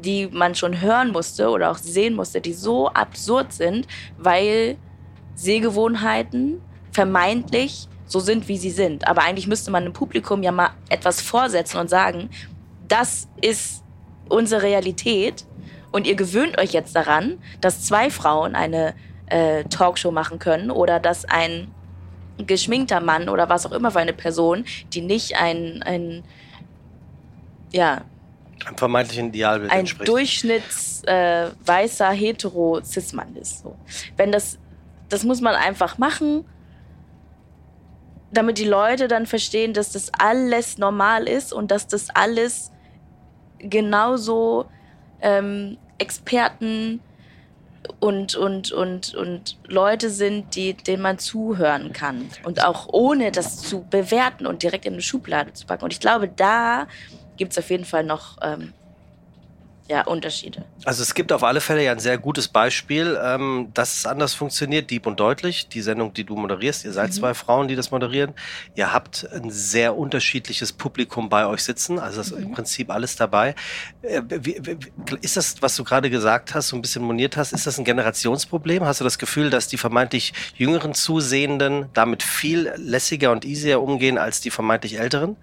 die 0.05 0.29
man 0.29 0.55
schon 0.55 0.81
hören 0.81 1.11
musste 1.11 1.49
oder 1.49 1.71
auch 1.71 1.79
sehen 1.79 2.15
musste, 2.15 2.41
die 2.41 2.53
so 2.53 2.89
absurd 2.89 3.53
sind, 3.53 3.87
weil 4.17 4.77
Sehgewohnheiten 5.35 6.61
vermeintlich 6.93 7.89
so 8.07 8.21
sind, 8.21 8.49
wie 8.49 8.57
sie 8.57 8.71
sind. 8.71 9.07
Aber 9.07 9.23
eigentlich 9.23 9.47
müsste 9.47 9.71
man 9.71 9.85
dem 9.85 9.93
Publikum 9.93 10.43
ja 10.43 10.53
mal 10.53 10.71
etwas 10.89 11.21
vorsetzen 11.21 11.79
und 11.79 11.91
sagen, 11.91 12.31
das 12.87 13.29
ist 13.41 13.83
unsere 14.29 14.63
Realität 14.63 15.45
und 15.93 16.07
ihr 16.07 16.17
gewöhnt 16.17 16.59
euch 16.59 16.73
jetzt 16.73 16.95
daran, 16.95 17.39
dass 17.61 17.85
zwei 17.85 18.11
Frauen 18.11 18.55
eine 18.55 18.95
äh, 19.27 19.65
Talkshow 19.65 20.11
machen 20.11 20.39
können 20.39 20.71
oder 20.71 21.01
dass 21.01 21.25
ein 21.25 21.69
geschminkter 22.47 23.01
Mann 23.01 23.29
oder 23.29 23.49
was 23.49 23.67
auch 23.67 23.73
immer 23.73 23.91
für 23.91 23.99
eine 23.99 24.13
Person, 24.13 24.65
die 24.93 25.01
nicht 25.01 25.37
ein, 25.37 25.83
ein 25.83 26.25
ja, 27.73 28.03
ein 28.65 28.77
vermeintlichen 28.77 29.29
Idealbild 29.29 29.71
ein 29.71 29.81
entspricht. 29.81 30.09
Durchschnitts 30.09 31.03
äh, 31.05 31.51
weißer 31.65 32.11
hetero 32.11 32.81
cis 32.83 33.13
Mann 33.13 33.37
ist. 33.37 33.63
So. 33.63 33.77
Wenn 34.17 34.33
das, 34.33 34.59
das 35.09 35.25
muss 35.25 35.41
man 35.41 35.55
einfach 35.55 35.99
machen 35.99 36.45
damit 38.31 38.59
die 38.59 38.65
Leute 38.65 39.09
dann 39.09 39.27
verstehen, 39.27 39.73
dass 39.73 39.93
das 39.93 40.11
alles 40.19 40.79
normal 40.79 41.27
ist 41.27 41.53
und 41.53 41.71
dass 41.71 41.87
das 41.87 42.11
alles 42.11 42.71
genauso 43.59 44.67
ähm, 45.21 45.79
Experten 45.99 47.01
und, 48.01 48.37
und, 48.37 48.73
und, 48.73 49.15
und 49.15 49.59
Leute 49.67 50.11
sind, 50.11 50.55
die, 50.55 50.75
denen 50.75 51.03
man 51.03 51.19
zuhören 51.19 51.93
kann. 51.93 52.29
Und 52.45 52.65
auch 52.65 52.89
ohne 52.93 53.33
das 53.33 53.59
zu 53.63 53.85
bewerten 53.89 54.47
und 54.47 54.63
direkt 54.63 54.85
in 54.85 54.95
eine 54.95 55.03
Schublade 55.03 55.53
zu 55.53 55.67
packen. 55.67 55.85
Und 55.85 55.93
ich 55.93 56.01
glaube, 56.01 56.29
da 56.29 56.87
gibt 57.37 57.53
es 57.53 57.59
auf 57.59 57.71
jeden 57.71 57.85
Fall 57.85 58.05
noch 58.05 58.37
ähm, 58.43 58.73
ja, 59.89 60.03
Unterschiede. 60.03 60.67
Also 60.85 61.03
es 61.03 61.15
gibt 61.15 61.33
auf 61.33 61.43
alle 61.43 61.63
Fälle 61.63 61.83
ja 61.83 61.93
ein 61.93 61.99
sehr 61.99 62.19
gutes 62.19 62.47
Beispiel, 62.47 63.19
ähm, 63.25 63.71
dass 63.73 63.97
es 63.97 64.07
anders 64.07 64.35
funktioniert, 64.35 64.91
Dieb 64.91 65.07
und 65.07 65.19
Deutlich, 65.19 65.69
die 65.69 65.81
Sendung, 65.81 66.13
die 66.13 66.25
du 66.25 66.37
moderierst. 66.37 66.85
Ihr 66.85 66.93
seid 66.93 67.09
mhm. 67.09 67.15
zwei 67.15 67.35
Frauen, 67.35 67.69
die 67.69 67.75
das 67.75 67.91
moderieren. 67.91 68.35
Ihr 68.75 68.93
habt 68.93 69.27
ein 69.33 69.51
sehr 69.51 69.97
unterschiedliches 69.97 70.75
Publikum 70.75 71.31
bei 71.31 71.47
euch 71.47 71.63
sitzen, 71.65 71.99
also 71.99 72.21
ist 72.21 72.33
mhm. 72.33 72.43
im 72.43 72.53
Prinzip 72.53 72.91
alles 72.91 73.17
dabei. 73.17 73.55
Äh, 74.03 74.21
wie, 74.29 74.61
wie, 74.61 74.77
ist 75.23 75.39
das, 75.39 75.63
was 75.63 75.75
du 75.75 75.85
gerade 75.85 76.11
gesagt 76.11 76.55
hast, 76.55 76.69
so 76.69 76.77
ein 76.77 76.83
bisschen 76.83 77.03
moniert 77.03 77.39
hast, 77.39 77.53
ist 77.53 77.67
das 77.67 77.79
ein 77.79 77.85
Generationsproblem? 77.85 78.85
Hast 78.85 79.01
du 79.01 79.05
das 79.05 79.19
Gefühl, 79.19 79.49
dass 79.49 79.69
die 79.69 79.79
vermeintlich 79.79 80.35
jüngeren 80.55 80.93
Zusehenden 80.93 81.87
damit 81.95 82.23
viel 82.23 82.73
lässiger 82.77 83.33
und 83.33 83.47
easier 83.47 83.81
umgehen 83.81 84.19
als 84.19 84.43
die 84.43 84.51
vermeintlich 84.51 84.99
älteren? 84.99 85.37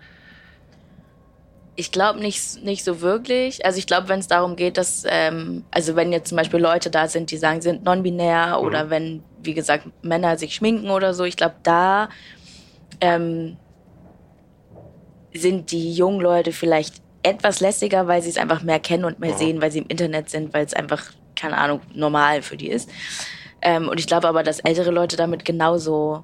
Ich 1.77 1.91
glaube 1.91 2.19
nicht, 2.19 2.63
nicht 2.63 2.85
so 2.85 3.01
wirklich. 3.01 3.65
Also 3.65 3.79
ich 3.79 3.87
glaube, 3.87 4.07
wenn 4.07 4.19
es 4.19 4.27
darum 4.27 4.55
geht, 4.55 4.77
dass, 4.77 5.03
ähm, 5.07 5.65
also 5.71 5.95
wenn 5.95 6.11
jetzt 6.13 6.29
zum 6.29 6.37
Beispiel 6.37 6.59
Leute 6.59 6.89
da 6.89 7.07
sind, 7.07 7.31
die 7.31 7.37
sagen, 7.37 7.61
sind 7.61 7.83
non-binär 7.83 8.57
mhm. 8.57 8.65
oder 8.65 8.89
wenn, 8.89 9.23
wie 9.41 9.53
gesagt, 9.53 9.87
Männer 10.01 10.37
sich 10.37 10.55
schminken 10.55 10.89
oder 10.89 11.13
so, 11.13 11.25
ich 11.25 11.35
glaube, 11.35 11.55
da 11.63 12.09
ähm, 13.01 13.57
sind 15.33 15.71
die 15.71 15.93
jungen 15.93 16.21
Leute 16.21 16.53
vielleicht 16.53 16.95
etwas 17.23 17.59
lässiger, 17.59 18.07
weil 18.07 18.21
sie 18.21 18.29
es 18.29 18.37
einfach 18.37 18.61
mehr 18.61 18.79
kennen 18.79 19.03
und 19.03 19.19
mehr 19.19 19.33
mhm. 19.33 19.37
sehen, 19.37 19.61
weil 19.61 19.71
sie 19.71 19.79
im 19.79 19.87
Internet 19.87 20.29
sind, 20.29 20.53
weil 20.53 20.65
es 20.65 20.73
einfach, 20.73 21.03
keine 21.35 21.57
Ahnung, 21.57 21.81
normal 21.93 22.41
für 22.41 22.55
die 22.55 22.69
ist. 22.69 22.89
Ähm, 23.61 23.89
und 23.89 23.99
ich 23.99 24.07
glaube 24.07 24.27
aber, 24.27 24.43
dass 24.43 24.59
ältere 24.59 24.91
Leute 24.91 25.17
damit 25.17 25.43
genauso 25.43 26.23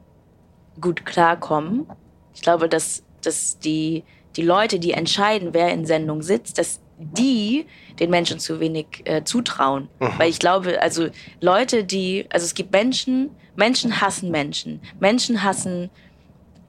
gut 0.80 1.06
klarkommen. 1.06 1.88
Ich 2.34 2.42
glaube, 2.42 2.70
dass, 2.70 3.04
dass 3.22 3.60
die 3.60 4.04
die 4.36 4.41
Leute, 4.41 4.80
die 4.80 4.91
entscheiden, 4.91 5.54
wer 5.54 5.70
in 5.70 5.86
Sendung 5.86 6.22
sitzt, 6.22 6.58
dass 6.58 6.80
die 6.98 7.65
den 8.00 8.10
Menschen 8.10 8.39
zu 8.39 8.60
wenig 8.60 9.02
äh, 9.06 9.24
zutrauen. 9.24 9.89
Mhm. 10.00 10.13
Weil 10.17 10.30
ich 10.30 10.39
glaube, 10.39 10.82
also 10.82 11.08
Leute, 11.39 11.84
die, 11.84 12.26
also 12.30 12.46
es 12.46 12.54
gibt 12.54 12.72
Menschen, 12.72 13.32
Menschen 13.56 14.02
hassen 14.02 14.32
Menschen. 14.32 14.82
Menschen 15.00 15.44
hassen, 15.44 15.89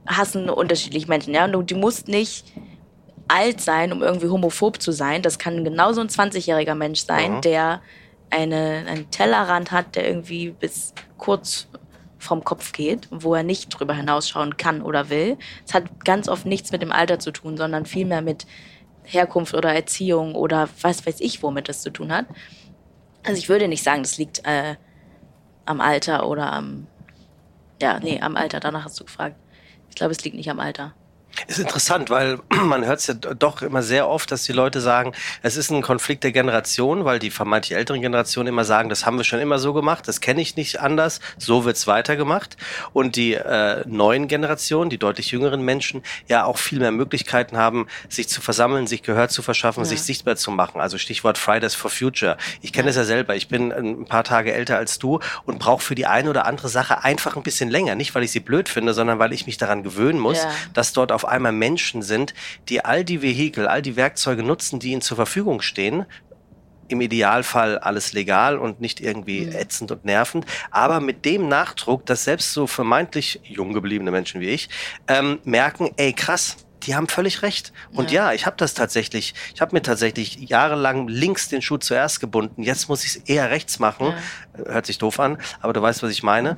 hassen 0.05 0.49
unterschiedliche 0.49 1.07
Menschen. 1.07 1.33
Ja? 1.33 1.45
Und 1.45 1.53
du, 1.53 1.61
du 1.61 1.75
musst 1.75 2.07
nicht 2.07 2.45
alt 3.27 3.61
sein, 3.61 3.93
um 3.93 4.01
irgendwie 4.01 4.27
homophob 4.27 4.81
zu 4.81 4.91
sein. 4.91 5.21
Das 5.21 5.39
kann 5.39 5.63
genauso 5.63 6.01
ein 6.01 6.09
20-jähriger 6.09 6.75
Mensch 6.75 7.01
sein, 7.01 7.35
mhm. 7.35 7.41
der 7.41 7.81
eine, 8.29 8.83
einen 8.87 9.09
Tellerrand 9.11 9.71
hat, 9.71 9.95
der 9.95 10.07
irgendwie 10.07 10.49
bis 10.49 10.93
kurz 11.17 11.67
vom 12.23 12.43
Kopf 12.43 12.71
geht, 12.71 13.07
wo 13.11 13.35
er 13.35 13.43
nicht 13.43 13.69
drüber 13.69 13.93
hinausschauen 13.93 14.57
kann 14.57 14.81
oder 14.81 15.09
will. 15.09 15.37
Es 15.65 15.73
hat 15.73 16.05
ganz 16.05 16.27
oft 16.27 16.45
nichts 16.45 16.71
mit 16.71 16.81
dem 16.81 16.91
Alter 16.91 17.19
zu 17.19 17.31
tun, 17.31 17.57
sondern 17.57 17.85
vielmehr 17.85 18.21
mit 18.21 18.47
Herkunft 19.03 19.53
oder 19.53 19.73
Erziehung 19.73 20.35
oder 20.35 20.69
was 20.81 21.05
weiß 21.05 21.19
ich, 21.19 21.43
womit 21.43 21.69
das 21.69 21.81
zu 21.81 21.91
tun 21.91 22.11
hat. 22.11 22.25
Also 23.23 23.37
ich 23.37 23.49
würde 23.49 23.67
nicht 23.67 23.83
sagen, 23.83 24.03
das 24.03 24.17
liegt 24.17 24.45
äh, 24.45 24.75
am 25.65 25.81
Alter 25.81 26.27
oder 26.27 26.51
am, 26.51 26.87
ja, 27.81 27.99
nee, 27.99 28.19
am 28.21 28.35
Alter, 28.35 28.59
danach 28.59 28.85
hast 28.85 28.99
du 28.99 29.05
gefragt. 29.05 29.35
Ich 29.89 29.95
glaube, 29.95 30.11
es 30.11 30.23
liegt 30.23 30.35
nicht 30.35 30.49
am 30.49 30.59
Alter. 30.59 30.93
Ist 31.47 31.59
interessant, 31.59 32.09
weil 32.09 32.39
man 32.63 32.85
hört 32.85 32.99
es 32.99 33.07
ja 33.07 33.13
doch 33.13 33.61
immer 33.61 33.81
sehr 33.81 34.07
oft, 34.07 34.31
dass 34.31 34.43
die 34.43 34.53
Leute 34.53 34.81
sagen, 34.81 35.13
es 35.41 35.57
ist 35.57 35.71
ein 35.71 35.81
Konflikt 35.81 36.23
der 36.23 36.31
Generation, 36.31 37.05
weil 37.05 37.19
die 37.19 37.31
vermeintlich 37.31 37.77
älteren 37.77 38.01
Generationen 38.01 38.47
immer 38.47 38.65
sagen, 38.65 38.89
das 38.89 39.05
haben 39.05 39.17
wir 39.17 39.23
schon 39.23 39.39
immer 39.39 39.59
so 39.59 39.73
gemacht, 39.73 40.07
das 40.07 40.21
kenne 40.21 40.41
ich 40.41 40.55
nicht 40.55 40.79
anders, 40.79 41.19
so 41.37 41.65
wird's 41.65 41.87
weitergemacht. 41.87 42.57
Und 42.93 43.15
die 43.15 43.33
äh, 43.33 43.83
neuen 43.87 44.27
Generationen, 44.27 44.89
die 44.89 44.97
deutlich 44.97 45.31
jüngeren 45.31 45.63
Menschen, 45.63 46.03
ja 46.27 46.45
auch 46.45 46.57
viel 46.57 46.79
mehr 46.79 46.91
Möglichkeiten 46.91 47.57
haben, 47.57 47.87
sich 48.09 48.29
zu 48.29 48.41
versammeln, 48.41 48.87
sich 48.87 49.03
Gehör 49.03 49.27
zu 49.27 49.41
verschaffen, 49.41 49.83
ja. 49.83 49.89
sich 49.89 50.01
sichtbar 50.01 50.35
zu 50.35 50.51
machen. 50.51 50.79
Also 50.81 50.97
Stichwort 50.97 51.37
Fridays 51.37 51.75
for 51.75 51.89
Future. 51.89 52.37
Ich 52.61 52.73
kenne 52.73 52.89
es 52.89 52.95
ja. 52.95 53.01
ja 53.01 53.05
selber, 53.05 53.35
ich 53.35 53.47
bin 53.47 53.71
ein 53.71 54.05
paar 54.05 54.23
Tage 54.23 54.53
älter 54.53 54.77
als 54.77 54.99
du 54.99 55.19
und 55.45 55.59
brauche 55.59 55.81
für 55.81 55.95
die 55.95 56.05
eine 56.05 56.29
oder 56.29 56.45
andere 56.45 56.69
Sache 56.69 57.03
einfach 57.03 57.35
ein 57.35 57.43
bisschen 57.43 57.69
länger. 57.69 57.95
Nicht, 57.95 58.15
weil 58.15 58.23
ich 58.23 58.31
sie 58.31 58.39
blöd 58.39 58.69
finde, 58.69 58.93
sondern 58.93 59.19
weil 59.19 59.33
ich 59.33 59.45
mich 59.45 59.57
daran 59.57 59.83
gewöhnen 59.83 60.19
muss, 60.19 60.43
ja. 60.43 60.51
dass 60.73 60.93
dort 60.93 61.11
auf 61.11 61.22
auf 61.23 61.29
einmal 61.29 61.53
Menschen 61.53 62.01
sind, 62.01 62.33
die 62.69 62.83
all 62.83 63.05
die 63.05 63.21
Vehikel, 63.21 63.67
all 63.67 63.81
die 63.81 63.95
Werkzeuge 63.95 64.43
nutzen, 64.43 64.79
die 64.79 64.91
ihnen 64.91 65.01
zur 65.01 65.15
Verfügung 65.15 65.61
stehen, 65.61 66.05
im 66.89 66.99
Idealfall 66.99 67.79
alles 67.79 68.11
legal 68.11 68.57
und 68.57 68.81
nicht 68.81 68.99
irgendwie 68.99 69.45
mhm. 69.45 69.53
ätzend 69.53 69.91
und 69.91 70.03
nervend, 70.03 70.45
aber 70.69 70.99
mit 70.99 71.23
dem 71.23 71.47
Nachdruck, 71.47 72.05
dass 72.05 72.25
selbst 72.25 72.51
so 72.51 72.67
vermeintlich 72.67 73.39
jung 73.43 73.73
gebliebene 73.73 74.11
Menschen 74.11 74.41
wie 74.41 74.49
ich 74.49 74.69
ähm, 75.07 75.39
merken, 75.45 75.91
ey 75.95 76.11
krass, 76.11 76.57
die 76.83 76.95
haben 76.95 77.07
völlig 77.07 77.41
recht. 77.41 77.71
Und 77.93 78.11
ja, 78.11 78.27
ja 78.27 78.33
ich 78.33 78.45
habe 78.45 78.57
das 78.57 78.73
tatsächlich, 78.73 79.33
ich 79.55 79.61
habe 79.61 79.73
mir 79.73 79.81
tatsächlich 79.81 80.35
jahrelang 80.49 81.07
links 81.07 81.47
den 81.47 81.61
Schuh 81.61 81.77
zuerst 81.77 82.19
gebunden. 82.19 82.61
Jetzt 82.61 82.89
muss 82.89 83.05
ich 83.05 83.15
es 83.15 83.15
eher 83.15 83.49
rechts 83.49 83.79
machen. 83.79 84.13
Ja. 84.57 84.65
Hört 84.65 84.85
sich 84.85 84.97
doof 84.97 85.21
an, 85.21 85.37
aber 85.61 85.71
du 85.71 85.81
weißt, 85.81 86.03
was 86.03 86.11
ich 86.11 86.23
meine 86.23 86.57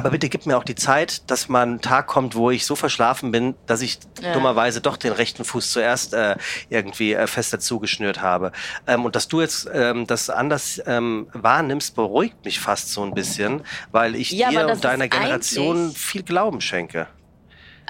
aber 0.00 0.10
bitte 0.10 0.30
gib 0.30 0.46
mir 0.46 0.56
auch 0.56 0.64
die 0.64 0.74
Zeit, 0.74 1.30
dass 1.30 1.50
mal 1.50 1.66
ein 1.66 1.82
Tag 1.82 2.06
kommt, 2.06 2.34
wo 2.34 2.50
ich 2.50 2.64
so 2.64 2.74
verschlafen 2.74 3.30
bin, 3.30 3.54
dass 3.66 3.82
ich 3.82 3.98
ja. 4.22 4.32
dummerweise 4.32 4.80
doch 4.80 4.96
den 4.96 5.12
rechten 5.12 5.44
Fuß 5.44 5.72
zuerst 5.72 6.14
äh, 6.14 6.36
irgendwie 6.70 7.12
äh, 7.12 7.26
fester 7.26 7.60
zugeschnürt 7.60 8.22
habe. 8.22 8.52
Ähm, 8.86 9.04
und 9.04 9.14
dass 9.14 9.28
du 9.28 9.42
jetzt 9.42 9.68
ähm, 9.72 10.06
das 10.06 10.30
anders 10.30 10.80
ähm, 10.86 11.28
wahrnimmst, 11.34 11.94
beruhigt 11.96 12.44
mich 12.46 12.60
fast 12.60 12.92
so 12.92 13.02
ein 13.02 13.12
bisschen, 13.12 13.62
weil 13.92 14.16
ich 14.16 14.30
ja, 14.30 14.48
dir 14.48 14.68
und 14.68 14.82
deiner 14.82 15.08
Generation 15.08 15.92
viel 15.92 16.22
Glauben 16.22 16.62
schenke. 16.62 17.06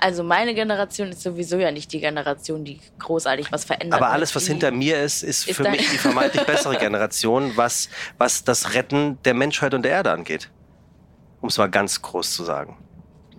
Also 0.03 0.25
meine 0.25 0.55
Generation 0.55 1.11
ist 1.11 1.23
sowieso 1.23 1.59
ja 1.59 1.71
nicht 1.71 1.93
die 1.93 2.01
Generation, 2.01 2.65
die 2.65 2.81
großartig 2.99 3.53
was 3.53 3.65
verändert. 3.67 4.01
Aber 4.01 4.11
alles, 4.11 4.35
was 4.35 4.47
hinter 4.47 4.73
mir 4.73 5.01
ist, 5.01 5.23
ist, 5.23 5.47
ist 5.47 5.57
für 5.57 5.69
mich 5.69 5.89
die 5.91 5.99
vermeintlich 5.99 6.45
bessere 6.45 6.77
Generation, 6.79 7.53
was, 7.55 7.89
was 8.19 8.43
das 8.43 8.75
Retten 8.75 9.19
der 9.25 9.35
Menschheit 9.35 9.75
und 9.75 9.83
der 9.83 9.93
Erde 9.93 10.11
angeht 10.11 10.51
um 11.41 11.49
es 11.49 11.59
mal 11.59 11.71
ganz 11.71 12.01
groß 12.03 12.33
zu 12.33 12.45
sagen. 12.45 12.77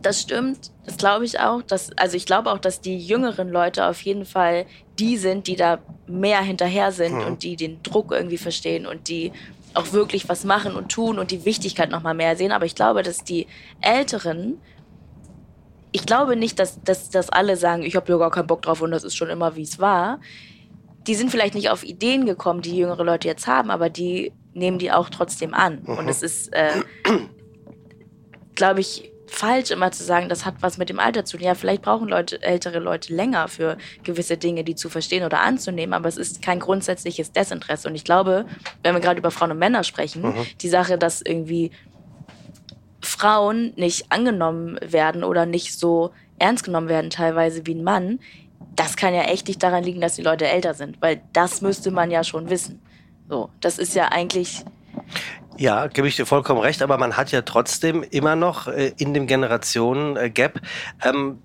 Das 0.02 0.22
stimmt, 0.22 0.72
das 0.86 0.98
glaube 0.98 1.26
ich 1.26 1.40
auch. 1.40 1.62
Dass, 1.62 1.96
also 1.98 2.18
ich 2.18 2.26
glaube 2.26 2.52
auch, 2.52 2.58
dass 2.58 2.82
die 2.82 2.98
jüngeren 2.98 3.50
Leute 3.50 3.86
auf 3.86 4.02
jeden 4.02 4.26
Fall 4.26 4.66
die 4.98 5.18
sind, 5.18 5.48
die 5.48 5.56
da 5.56 5.80
mehr 6.08 6.42
hinterher 6.42 6.92
sind 6.92 7.16
mhm. 7.16 7.26
und 7.26 7.44
die 7.44 7.56
den 7.56 7.82
Druck 7.84 8.12
irgendwie 8.12 8.38
verstehen 8.38 8.86
und 8.86 9.08
die 9.08 9.32
auch 9.74 9.94
wirklich 9.94 10.28
was 10.28 10.44
machen 10.44 10.76
und 10.76 10.92
tun 10.92 11.18
und 11.20 11.32
die 11.32 11.46
Wichtigkeit 11.46 11.90
noch 11.90 12.04
mal 12.04 12.14
mehr 12.14 12.36
sehen. 12.36 12.52
Aber 12.52 12.66
ich 12.66 12.76
glaube, 12.76 13.04
dass 13.04 13.24
die 13.24 13.48
Älteren, 13.80 14.60
ich 15.92 16.06
glaube 16.06 16.36
nicht, 16.36 16.60
dass, 16.60 16.82
dass, 16.84 17.10
dass 17.10 17.30
alle 17.30 17.56
sagen, 17.56 17.84
ich 17.84 17.96
habe 17.96 18.12
ja 18.12 18.18
gar 18.18 18.32
keinen 18.32 18.48
Bock 18.48 18.64
drauf 18.64 18.82
und 18.82 18.92
das 18.92 19.04
ist 19.04 19.16
schon 19.16 19.30
immer, 19.30 19.56
wie 19.56 19.64
es 19.64 19.80
war. 19.80 20.20
Die 21.08 21.16
sind 21.16 21.32
vielleicht 21.32 21.56
nicht 21.56 21.70
auf 21.70 21.84
Ideen 21.84 22.26
gekommen, 22.26 22.62
die 22.62 22.78
jüngere 22.78 23.04
Leute 23.04 23.28
jetzt 23.28 23.48
haben, 23.48 23.72
aber 23.72 23.90
die 23.90 24.34
nehmen 24.54 24.78
die 24.78 24.92
auch 24.92 25.10
trotzdem 25.10 25.54
an. 25.54 25.82
Mhm. 25.84 25.98
Und 25.98 26.08
es 26.10 26.22
ist, 26.22 26.54
äh, 26.54 26.82
glaube 28.62 28.82
ich, 28.82 29.12
falsch, 29.26 29.72
immer 29.72 29.92
zu 29.92 30.04
sagen, 30.04 30.30
das 30.30 30.46
hat 30.46 30.54
was 30.60 30.78
mit 30.78 30.90
dem 30.90 31.00
Alter 31.00 31.26
zu 31.26 31.38
tun. 31.38 31.46
Ja, 31.48 31.56
vielleicht 31.56 31.82
brauchen 31.82 32.08
Leute, 32.08 32.44
ältere 32.44 32.78
Leute 32.78 33.12
länger 33.12 33.48
für 33.48 33.76
gewisse 34.04 34.38
Dinge, 34.38 34.64
die 34.64 34.76
zu 34.76 34.88
verstehen 34.88 35.24
oder 35.24 35.42
anzunehmen, 35.42 35.94
aber 35.94 36.08
es 36.08 36.18
ist 36.18 36.44
kein 36.44 36.60
grundsätzliches 36.60 37.32
Desinteresse. 37.32 37.88
Und 37.88 37.96
ich 37.96 38.04
glaube, 38.04 38.46
wenn 38.84 38.94
wir 38.94 39.02
gerade 39.02 39.18
über 39.18 39.32
Frauen 39.32 39.50
und 39.50 39.58
Männer 39.58 39.84
sprechen, 39.84 40.22
mhm. 40.22 40.46
die 40.62 40.70
Sache, 40.70 41.00
dass 41.00 41.24
irgendwie 41.24 41.72
Frauen 43.02 43.74
nicht 43.78 44.12
angenommen 44.12 44.78
werden 44.82 45.24
oder 45.24 45.48
nicht 45.48 45.80
so 45.80 46.12
ernst 46.38 46.64
genommen 46.64 46.88
werden, 46.88 47.10
teilweise 47.10 47.66
wie 47.66 47.74
ein 47.74 47.84
Mann, 47.84 48.20
das 48.76 48.96
kann 48.96 49.16
ja 49.16 49.24
echt 49.24 49.48
nicht 49.48 49.64
daran 49.64 49.84
liegen, 49.84 50.02
dass 50.02 50.18
die 50.18 50.22
Leute 50.22 50.48
älter 50.48 50.76
sind, 50.76 51.02
weil 51.02 51.20
das 51.34 51.62
müsste 51.62 51.90
man 51.90 52.12
ja 52.12 52.24
schon 52.24 52.52
wissen. 52.52 52.80
So, 53.28 53.50
das 53.60 53.80
ist 53.80 53.96
ja 53.96 54.10
eigentlich 54.10 54.64
ja, 55.62 55.88
gebe 55.88 56.08
ich 56.08 56.16
dir 56.16 56.26
vollkommen 56.26 56.60
recht, 56.60 56.82
aber 56.82 56.98
man 56.98 57.18
hat 57.18 57.32
ja 57.32 57.44
trotzdem 57.44 58.04
immer 58.04 58.36
noch 58.36 58.68
äh, 58.68 58.94
in 58.98 59.14
dem 59.14 59.28
Generationen-Gap 59.28 60.60
ähm, 61.04 61.40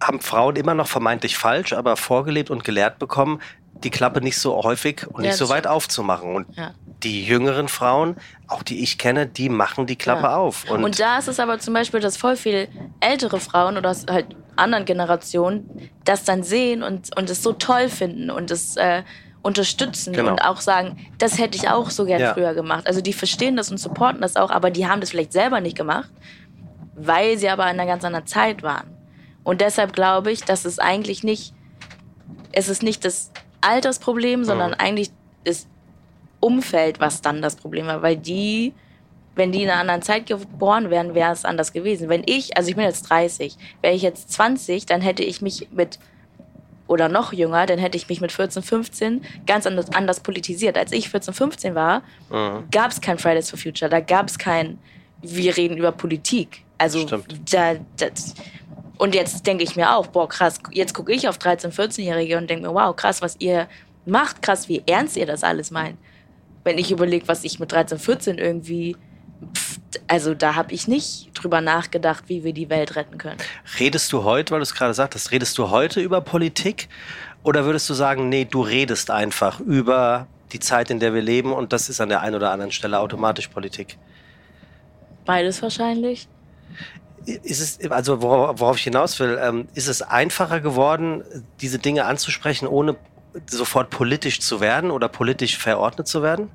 haben 0.00 0.20
Frauen 0.20 0.56
immer 0.56 0.74
noch 0.74 0.86
vermeintlich 0.86 1.36
falsch, 1.36 1.72
aber 1.72 1.96
vorgelebt 1.96 2.48
und 2.50 2.64
gelehrt 2.64 2.98
bekommen, 2.98 3.42
die 3.82 3.90
Klappe 3.90 4.20
nicht 4.20 4.38
so 4.38 4.62
häufig 4.62 5.06
und 5.08 5.24
ja, 5.24 5.30
nicht 5.30 5.38
so 5.38 5.48
weit 5.48 5.66
aufzumachen. 5.66 6.34
Und 6.34 6.56
ja. 6.56 6.74
die 7.02 7.24
jüngeren 7.24 7.68
Frauen, 7.68 8.16
auch 8.46 8.62
die 8.62 8.82
ich 8.82 8.98
kenne, 8.98 9.26
die 9.26 9.48
machen 9.48 9.86
die 9.86 9.96
Klappe 9.96 10.24
ja. 10.24 10.36
auf. 10.36 10.70
Und, 10.70 10.84
und, 10.84 11.00
da 11.00 11.18
ist 11.18 11.28
es 11.28 11.40
aber 11.40 11.58
zum 11.58 11.74
Beispiel, 11.74 12.00
dass 12.00 12.16
voll 12.16 12.36
viel 12.36 12.68
ältere 13.00 13.40
Frauen 13.40 13.76
oder 13.76 13.94
halt 14.08 14.26
anderen 14.56 14.84
Generationen 14.84 15.90
das 16.04 16.24
dann 16.24 16.44
sehen 16.44 16.82
und, 16.82 17.16
und 17.16 17.28
es 17.28 17.42
so 17.42 17.52
toll 17.52 17.88
finden 17.88 18.30
und 18.30 18.50
es 18.50 18.76
äh, 18.76 19.02
unterstützen 19.42 20.12
genau. 20.12 20.32
und 20.32 20.40
auch 20.40 20.60
sagen, 20.60 20.96
das 21.18 21.38
hätte 21.38 21.56
ich 21.56 21.68
auch 21.68 21.90
so 21.90 22.04
gern 22.04 22.20
ja. 22.20 22.34
früher 22.34 22.54
gemacht. 22.54 22.86
Also 22.86 23.00
die 23.00 23.12
verstehen 23.12 23.56
das 23.56 23.70
und 23.70 23.78
supporten 23.78 24.20
das 24.20 24.36
auch, 24.36 24.50
aber 24.50 24.70
die 24.70 24.86
haben 24.86 25.00
das 25.00 25.10
vielleicht 25.10 25.32
selber 25.32 25.60
nicht 25.60 25.76
gemacht, 25.76 26.10
weil 26.94 27.38
sie 27.38 27.48
aber 27.48 27.64
in 27.64 27.80
einer 27.80 27.86
ganz 27.86 28.04
anderen 28.04 28.26
Zeit 28.26 28.62
waren. 28.62 28.88
Und 29.42 29.62
deshalb 29.62 29.94
glaube 29.94 30.30
ich, 30.30 30.44
dass 30.44 30.64
es 30.64 30.78
eigentlich 30.78 31.24
nicht, 31.24 31.54
es 32.52 32.68
ist 32.68 32.82
nicht 32.82 33.04
das 33.04 33.30
Altersproblem, 33.62 34.44
sondern 34.44 34.72
mhm. 34.72 34.76
eigentlich 34.78 35.10
das 35.44 35.66
Umfeld, 36.40 37.00
was 37.00 37.22
dann 37.22 37.40
das 37.40 37.56
Problem 37.56 37.86
war, 37.86 38.02
weil 38.02 38.16
die, 38.16 38.74
wenn 39.34 39.52
die 39.52 39.62
in 39.62 39.70
einer 39.70 39.80
anderen 39.80 40.02
Zeit 40.02 40.26
geboren 40.26 40.90
wären, 40.90 41.14
wäre 41.14 41.32
es 41.32 41.46
anders 41.46 41.72
gewesen. 41.72 42.10
Wenn 42.10 42.22
ich, 42.26 42.56
also 42.58 42.68
ich 42.68 42.76
bin 42.76 42.84
jetzt 42.84 43.08
30, 43.08 43.56
wäre 43.80 43.94
ich 43.94 44.02
jetzt 44.02 44.32
20, 44.32 44.84
dann 44.84 45.00
hätte 45.00 45.22
ich 45.22 45.40
mich 45.40 45.68
mit 45.70 45.98
oder 46.90 47.08
noch 47.08 47.32
jünger, 47.32 47.66
dann 47.66 47.78
hätte 47.78 47.96
ich 47.96 48.08
mich 48.08 48.20
mit 48.20 48.32
14, 48.32 48.64
15 48.64 49.24
ganz 49.46 49.64
anders, 49.64 49.92
anders 49.92 50.18
politisiert. 50.18 50.76
Als 50.76 50.90
ich 50.90 51.08
14, 51.08 51.32
15 51.32 51.74
war, 51.76 52.02
mhm. 52.30 52.64
gab 52.72 52.90
es 52.90 53.00
kein 53.00 53.16
Fridays 53.16 53.48
for 53.48 53.58
Future, 53.58 53.88
da 53.88 54.00
gab 54.00 54.26
es 54.26 54.38
kein, 54.38 54.76
wir 55.22 55.56
reden 55.56 55.76
über 55.76 55.92
Politik. 55.92 56.64
Also 56.78 57.06
da, 57.48 57.74
das, 57.96 58.34
und 58.98 59.14
jetzt 59.14 59.46
denke 59.46 59.62
ich 59.62 59.76
mir 59.76 59.94
auch, 59.94 60.08
boah, 60.08 60.28
krass, 60.28 60.58
jetzt 60.72 60.92
gucke 60.92 61.12
ich 61.12 61.28
auf 61.28 61.38
13-, 61.38 61.72
14-Jährige 61.72 62.36
und 62.36 62.50
denke 62.50 62.66
mir, 62.66 62.74
wow, 62.74 62.94
krass, 62.96 63.22
was 63.22 63.36
ihr 63.38 63.68
macht, 64.04 64.42
krass, 64.42 64.68
wie 64.68 64.82
ernst 64.86 65.16
ihr 65.16 65.26
das 65.26 65.44
alles 65.44 65.70
meint. 65.70 65.96
Wenn 66.64 66.76
ich 66.76 66.90
überlege, 66.90 67.28
was 67.28 67.44
ich 67.44 67.60
mit 67.60 67.70
13, 67.70 68.00
14 68.00 68.38
irgendwie 68.38 68.96
also 70.06 70.34
da 70.34 70.54
habe 70.54 70.72
ich 70.72 70.88
nicht 70.88 71.30
drüber 71.34 71.60
nachgedacht, 71.60 72.24
wie 72.28 72.44
wir 72.44 72.52
die 72.52 72.68
Welt 72.70 72.96
retten 72.96 73.18
können. 73.18 73.38
Redest 73.78 74.12
du 74.12 74.24
heute, 74.24 74.52
weil 74.52 74.60
du 74.60 74.64
es 74.64 74.74
gerade 74.74 74.94
sagtest, 74.94 75.32
redest 75.32 75.56
du 75.58 75.70
heute 75.70 76.00
über 76.00 76.20
Politik 76.20 76.88
oder 77.42 77.64
würdest 77.64 77.88
du 77.88 77.94
sagen, 77.94 78.28
nee, 78.28 78.44
du 78.44 78.62
redest 78.62 79.10
einfach 79.10 79.60
über 79.60 80.26
die 80.52 80.60
Zeit, 80.60 80.90
in 80.90 81.00
der 81.00 81.14
wir 81.14 81.22
leben 81.22 81.52
und 81.52 81.72
das 81.72 81.88
ist 81.88 82.00
an 82.00 82.08
der 82.08 82.20
einen 82.20 82.36
oder 82.36 82.50
anderen 82.50 82.72
Stelle 82.72 82.98
automatisch 82.98 83.48
Politik? 83.48 83.98
Beides 85.24 85.62
wahrscheinlich. 85.62 86.28
Ist 87.26 87.60
es, 87.60 87.90
also 87.90 88.22
worauf, 88.22 88.76
ich 88.76 88.84
hinaus 88.84 89.20
will, 89.20 89.38
ähm, 89.40 89.68
ist 89.74 89.88
es 89.88 90.02
einfacher 90.02 90.60
geworden, 90.60 91.22
diese 91.60 91.78
Dinge 91.78 92.06
anzusprechen, 92.06 92.66
ohne 92.66 92.96
sofort 93.46 93.90
politisch 93.90 94.40
zu 94.40 94.60
werden 94.60 94.90
oder 94.90 95.08
politisch 95.08 95.58
verordnet 95.58 96.08
zu 96.08 96.22
werden? 96.22 96.50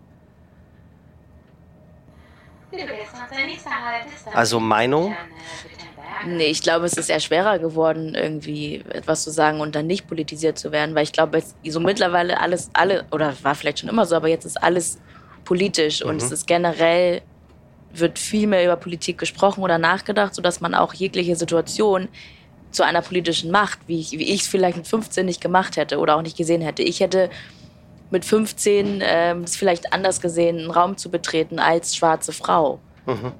Also 4.33 4.59
Meinung? 4.59 5.15
Nee, 6.25 6.47
ich 6.47 6.61
glaube, 6.61 6.85
es 6.85 6.93
ist 6.93 7.09
eher 7.09 7.19
schwerer 7.19 7.59
geworden, 7.59 8.15
irgendwie 8.15 8.83
etwas 8.89 9.23
zu 9.23 9.31
sagen 9.31 9.59
und 9.59 9.75
dann 9.75 9.85
nicht 9.87 10.07
politisiert 10.07 10.57
zu 10.57 10.71
werden, 10.71 10.95
weil 10.95 11.03
ich 11.03 11.11
glaube, 11.11 11.43
so 11.67 11.79
mittlerweile 11.79 12.39
alles, 12.39 12.69
alle, 12.73 13.05
oder 13.11 13.33
war 13.43 13.55
vielleicht 13.55 13.79
schon 13.79 13.89
immer 13.89 14.05
so, 14.05 14.15
aber 14.15 14.27
jetzt 14.27 14.45
ist 14.45 14.61
alles 14.61 14.99
politisch 15.43 16.03
und 16.03 16.15
mhm. 16.15 16.21
es 16.21 16.31
ist 16.31 16.47
generell, 16.47 17.21
wird 17.91 18.17
viel 18.17 18.47
mehr 18.47 18.63
über 18.63 18.75
Politik 18.75 19.17
gesprochen 19.17 19.63
oder 19.63 19.77
nachgedacht, 19.77 20.35
sodass 20.35 20.61
man 20.61 20.73
auch 20.73 20.93
jegliche 20.93 21.35
Situation 21.35 22.09
zu 22.71 22.83
einer 22.83 23.01
politischen 23.01 23.51
Macht, 23.51 23.79
wie 23.87 23.99
ich, 23.99 24.11
wie 24.11 24.33
ich 24.33 24.41
es 24.41 24.47
vielleicht 24.47 24.77
mit 24.77 24.87
15 24.87 25.25
nicht 25.25 25.41
gemacht 25.41 25.77
hätte 25.77 25.97
oder 25.97 26.17
auch 26.17 26.21
nicht 26.21 26.37
gesehen 26.37 26.61
hätte. 26.61 26.83
Ich 26.83 26.99
hätte 26.99 27.29
mit 28.11 28.25
15 28.25 29.01
ähm, 29.03 29.43
es 29.43 29.55
vielleicht 29.55 29.93
anders 29.93 30.21
gesehen, 30.21 30.59
einen 30.59 30.71
Raum 30.71 30.97
zu 30.97 31.09
betreten 31.09 31.59
als 31.59 31.95
schwarze 31.95 32.33
Frau. 32.33 32.79
Mhm. 33.05 33.31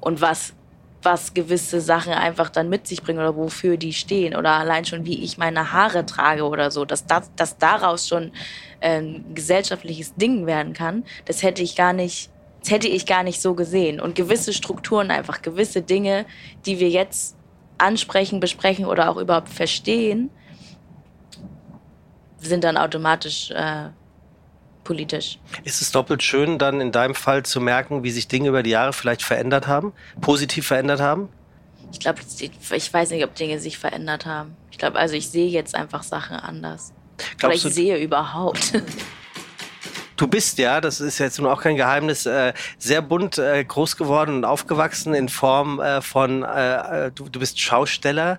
Und 0.00 0.20
was, 0.20 0.54
was 1.02 1.34
gewisse 1.34 1.80
Sachen 1.80 2.12
einfach 2.12 2.50
dann 2.50 2.68
mit 2.68 2.86
sich 2.86 3.02
bringen 3.02 3.18
oder 3.18 3.36
wofür 3.36 3.76
die 3.76 3.92
stehen. 3.92 4.36
Oder 4.36 4.52
allein 4.52 4.84
schon, 4.84 5.04
wie 5.04 5.22
ich 5.22 5.38
meine 5.38 5.72
Haare 5.72 6.06
trage 6.06 6.44
oder 6.44 6.70
so. 6.70 6.84
Dass, 6.84 7.06
das, 7.06 7.30
dass 7.36 7.58
daraus 7.58 8.08
schon 8.08 8.32
äh, 8.80 8.98
ein 8.98 9.34
gesellschaftliches 9.34 10.14
Ding 10.14 10.46
werden 10.46 10.72
kann, 10.72 11.04
das 11.24 11.42
hätte 11.42 11.62
ich 11.62 11.76
gar 11.76 11.92
nicht. 11.92 12.30
Das 12.60 12.70
hätte 12.70 12.86
ich 12.86 13.06
gar 13.06 13.24
nicht 13.24 13.42
so 13.42 13.54
gesehen. 13.54 14.00
Und 14.00 14.14
gewisse 14.14 14.52
Strukturen, 14.52 15.10
einfach 15.10 15.42
gewisse 15.42 15.82
Dinge, 15.82 16.26
die 16.64 16.78
wir 16.78 16.90
jetzt 16.90 17.36
ansprechen, 17.76 18.38
besprechen 18.38 18.84
oder 18.84 19.10
auch 19.10 19.16
überhaupt 19.16 19.48
verstehen, 19.48 20.30
sind 22.38 22.62
dann 22.62 22.76
automatisch 22.76 23.50
äh, 23.50 23.88
politisch. 24.84 25.38
Ist 25.64 25.82
es 25.82 25.92
doppelt 25.92 26.22
schön, 26.22 26.58
dann 26.58 26.80
in 26.80 26.92
deinem 26.92 27.14
Fall 27.14 27.44
zu 27.44 27.60
merken, 27.60 28.02
wie 28.02 28.10
sich 28.10 28.28
Dinge 28.28 28.48
über 28.48 28.62
die 28.62 28.70
Jahre 28.70 28.92
vielleicht 28.92 29.22
verändert 29.22 29.66
haben, 29.66 29.92
positiv 30.20 30.66
verändert 30.66 31.00
haben? 31.00 31.28
Ich 31.92 32.00
glaube, 32.00 32.20
ich 32.20 32.94
weiß 32.94 33.10
nicht, 33.10 33.24
ob 33.24 33.34
Dinge 33.34 33.58
sich 33.58 33.78
verändert 33.78 34.26
haben. 34.26 34.56
Ich 34.70 34.78
glaube, 34.78 34.98
also 34.98 35.14
ich 35.14 35.28
sehe 35.28 35.48
jetzt 35.48 35.74
einfach 35.74 36.02
Sachen 36.02 36.36
anders. 36.36 36.92
Glaubst 37.38 37.64
Oder 37.64 37.68
ich 37.68 37.74
sehe 37.74 37.98
überhaupt. 37.98 38.72
Du 40.16 40.26
bist 40.26 40.58
ja, 40.58 40.80
das 40.80 41.00
ist 41.00 41.18
jetzt 41.18 41.38
nun 41.38 41.48
auch 41.48 41.62
kein 41.62 41.76
Geheimnis, 41.76 42.26
äh, 42.26 42.52
sehr 42.78 43.02
bunt 43.02 43.38
äh, 43.38 43.64
groß 43.64 43.96
geworden 43.96 44.36
und 44.36 44.44
aufgewachsen 44.44 45.14
in 45.14 45.28
Form 45.28 45.80
äh, 45.80 46.00
von, 46.02 46.42
äh, 46.42 47.06
äh, 47.06 47.10
du, 47.12 47.28
du 47.28 47.40
bist 47.40 47.60
Schaustellerkind 47.60 48.38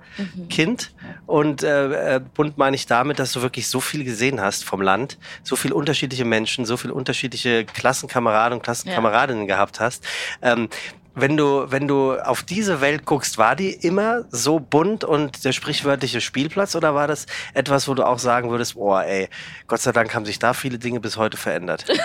mhm. 0.92 1.08
und 1.26 1.64
äh, 1.64 2.22
bunt 2.34 2.58
meine 2.58 2.76
ich 2.76 2.86
damit, 2.86 3.20
dass 3.20 3.32
du 3.32 3.42
wirklich 3.42 3.68
so 3.68 3.80
viel 3.80 4.04
gesehen 4.04 4.42
hast 4.42 4.64
vom 4.64 4.82
Land, 4.82 5.18
so 5.44 5.56
viele 5.56 5.76
unterschiedliche 5.76 6.26
Menschen, 6.26 6.66
so 6.66 6.78
viele 6.78 6.94
unterschiedliche 6.94 7.66
Klassenkameraden 7.66 8.58
und 8.58 8.64
Klassenkameradinnen 8.64 9.48
ja. 9.48 9.56
gehabt 9.56 9.80
hast. 9.80 10.06
Ähm, 10.42 10.70
wenn 11.16 11.38
du, 11.38 11.66
wenn 11.70 11.88
du 11.88 12.14
auf 12.14 12.44
diese 12.44 12.82
Welt 12.82 13.06
guckst, 13.06 13.38
war 13.38 13.56
die 13.56 13.72
immer 13.72 14.26
so 14.30 14.60
bunt 14.60 15.04
und 15.04 15.46
der 15.46 15.52
sprichwörtliche 15.52 16.22
Spielplatz 16.22 16.76
oder 16.76 16.96
war 16.96 17.08
das 17.08 17.26
etwas, 17.54 17.88
wo 17.88 17.94
du 17.94 18.06
auch 18.06 18.20
sagen 18.20 18.50
würdest, 18.50 18.76
boah, 18.76 19.04
ey, 19.04 19.30
Gott 19.68 19.82
sei 19.82 19.92
Dank 19.92 20.14
haben 20.16 20.26
sich 20.26 20.40
da 20.40 20.54
viele 20.54 20.80
Dinge 20.80 21.00
bis 21.00 21.18
heute 21.18 21.38
verändert? 21.38 21.86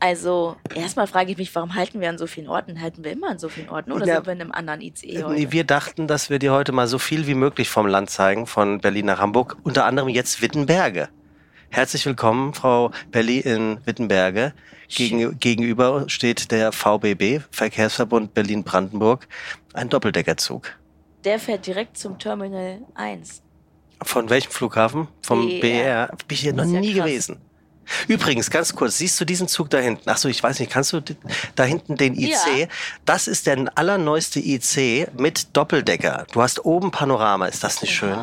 Also, 0.00 0.56
erstmal 0.74 1.06
frage 1.06 1.32
ich 1.32 1.38
mich, 1.38 1.54
warum 1.54 1.74
halten 1.74 2.00
wir 2.00 2.10
an 2.10 2.18
so 2.18 2.26
vielen 2.26 2.48
Orten? 2.48 2.80
Halten 2.80 3.04
wir 3.04 3.12
immer 3.12 3.30
an 3.30 3.38
so 3.38 3.48
vielen 3.48 3.70
Orten 3.70 3.90
oder 3.92 4.06
ja, 4.06 4.16
sind 4.16 4.26
wir 4.26 4.32
in 4.34 4.40
einem 4.40 4.52
anderen 4.52 4.80
ICE 4.82 5.24
heute? 5.24 5.34
Nee, 5.34 5.46
wir 5.50 5.64
dachten, 5.64 6.06
dass 6.06 6.28
wir 6.28 6.38
dir 6.38 6.52
heute 6.52 6.72
mal 6.72 6.86
so 6.86 6.98
viel 6.98 7.26
wie 7.26 7.34
möglich 7.34 7.70
vom 7.70 7.86
Land 7.86 8.10
zeigen, 8.10 8.46
von 8.46 8.80
Berlin 8.80 9.06
nach 9.06 9.18
Hamburg, 9.18 9.56
unter 9.62 9.86
anderem 9.86 10.10
jetzt 10.10 10.42
Wittenberge. 10.42 11.08
Herzlich 11.74 12.06
willkommen, 12.06 12.54
Frau 12.54 12.92
Belli 13.10 13.40
in 13.40 13.84
Wittenberge. 13.84 14.52
Gegen, 14.86 15.40
gegenüber 15.40 16.04
steht 16.06 16.52
der 16.52 16.70
VBB, 16.70 17.40
Verkehrsverbund 17.50 18.32
Berlin-Brandenburg, 18.32 19.26
ein 19.72 19.88
Doppeldeckerzug. 19.88 20.70
Der 21.24 21.40
fährt 21.40 21.66
direkt 21.66 21.98
zum 21.98 22.16
Terminal 22.16 22.78
1. 22.94 23.42
Von 24.04 24.30
welchem 24.30 24.52
Flughafen? 24.52 25.08
Vom 25.20 25.48
BR. 25.48 25.60
BR. 25.60 26.06
Bin 26.28 26.34
ich 26.36 26.40
hier 26.42 26.52
noch 26.52 26.64
nie 26.64 26.94
krass. 26.94 27.06
gewesen. 27.06 27.40
Übrigens, 28.06 28.52
ganz 28.52 28.72
kurz, 28.72 28.98
siehst 28.98 29.20
du 29.20 29.24
diesen 29.24 29.48
Zug 29.48 29.68
da 29.68 29.78
hinten? 29.78 30.08
Achso, 30.08 30.28
ich 30.28 30.40
weiß 30.40 30.60
nicht, 30.60 30.70
kannst 30.70 30.92
du 30.92 31.00
da 31.56 31.64
hinten 31.64 31.96
den 31.96 32.14
IC? 32.14 32.30
Ja. 32.56 32.66
Das 33.04 33.26
ist 33.26 33.48
der 33.48 33.64
allerneueste 33.74 34.38
IC 34.38 35.08
mit 35.18 35.56
Doppeldecker. 35.56 36.24
Du 36.32 36.40
hast 36.40 36.64
oben 36.64 36.92
Panorama, 36.92 37.46
ist 37.46 37.64
das 37.64 37.82
nicht 37.82 37.92
schön? 37.92 38.16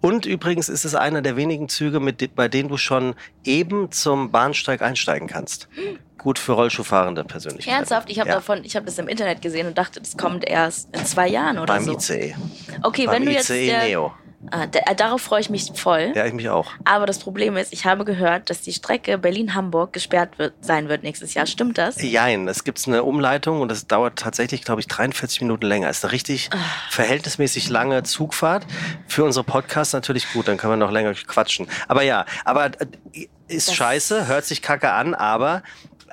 Und 0.00 0.26
übrigens 0.26 0.68
ist 0.68 0.84
es 0.84 0.94
einer 0.94 1.22
der 1.22 1.36
wenigen 1.36 1.68
Züge, 1.68 2.00
mit, 2.00 2.34
bei 2.34 2.48
denen 2.48 2.68
du 2.68 2.76
schon 2.76 3.14
eben 3.44 3.92
zum 3.92 4.30
Bahnsteig 4.30 4.82
einsteigen 4.82 5.28
kannst. 5.28 5.68
Gut 6.16 6.38
für 6.38 6.52
Rollschuhfahrende 6.52 7.24
persönlich. 7.24 7.66
Ernsthaft? 7.66 8.10
Ich 8.10 8.18
habe 8.18 8.28
ja. 8.28 8.36
davon, 8.36 8.64
ich 8.64 8.76
habe 8.76 8.86
das 8.86 8.98
im 8.98 9.08
Internet 9.08 9.42
gesehen 9.42 9.66
und 9.66 9.78
dachte, 9.78 10.00
das 10.00 10.16
kommt 10.16 10.46
erst 10.46 10.94
in 10.94 11.04
zwei 11.06 11.28
Jahren 11.28 11.58
oder 11.58 11.74
Beim 11.74 11.84
so. 11.84 11.92
Beim 11.92 12.00
ICE. 12.00 12.34
Okay, 12.82 13.06
Beim 13.06 13.14
wenn 13.14 13.24
du 13.24 13.30
ICE 13.30 13.36
jetzt 13.36 13.50
der, 13.50 13.84
Neo. 13.84 14.12
Ah, 14.50 14.64
äh, 14.64 14.94
darauf 14.94 15.20
freue 15.20 15.42
ich 15.42 15.50
mich 15.50 15.70
voll. 15.74 16.12
Ja, 16.14 16.24
ich 16.24 16.32
mich 16.32 16.48
auch. 16.48 16.72
Aber 16.84 17.04
das 17.04 17.18
Problem 17.18 17.58
ist, 17.58 17.74
ich 17.74 17.84
habe 17.84 18.06
gehört, 18.06 18.48
dass 18.48 18.62
die 18.62 18.72
Strecke 18.72 19.18
Berlin-Hamburg 19.18 19.92
gesperrt 19.92 20.38
wird, 20.38 20.54
sein 20.62 20.88
wird 20.88 21.02
nächstes 21.02 21.34
Jahr. 21.34 21.46
Stimmt 21.46 21.76
das? 21.76 22.00
Jein, 22.00 22.48
es 22.48 22.64
gibt 22.64 22.86
eine 22.86 23.02
Umleitung 23.02 23.60
und 23.60 23.70
das 23.70 23.86
dauert 23.86 24.18
tatsächlich, 24.18 24.62
glaube 24.62 24.80
ich, 24.80 24.86
43 24.86 25.42
Minuten 25.42 25.66
länger. 25.66 25.90
Es 25.90 25.98
ist 25.98 26.04
eine 26.04 26.12
richtig 26.12 26.48
ah. 26.52 26.56
verhältnismäßig 26.88 27.68
lange 27.68 28.02
Zugfahrt. 28.02 28.66
Für 29.06 29.24
unsere 29.24 29.44
Podcasts 29.44 29.92
natürlich 29.92 30.32
gut, 30.32 30.48
dann 30.48 30.56
können 30.56 30.72
wir 30.72 30.76
noch 30.78 30.90
länger 30.90 31.12
quatschen. 31.12 31.68
Aber 31.86 32.02
ja, 32.02 32.24
aber 32.46 32.70
äh, 33.12 33.26
ist 33.48 33.68
das 33.68 33.74
scheiße, 33.74 34.26
hört 34.26 34.46
sich 34.46 34.62
kacke 34.62 34.92
an, 34.92 35.14
aber 35.14 35.62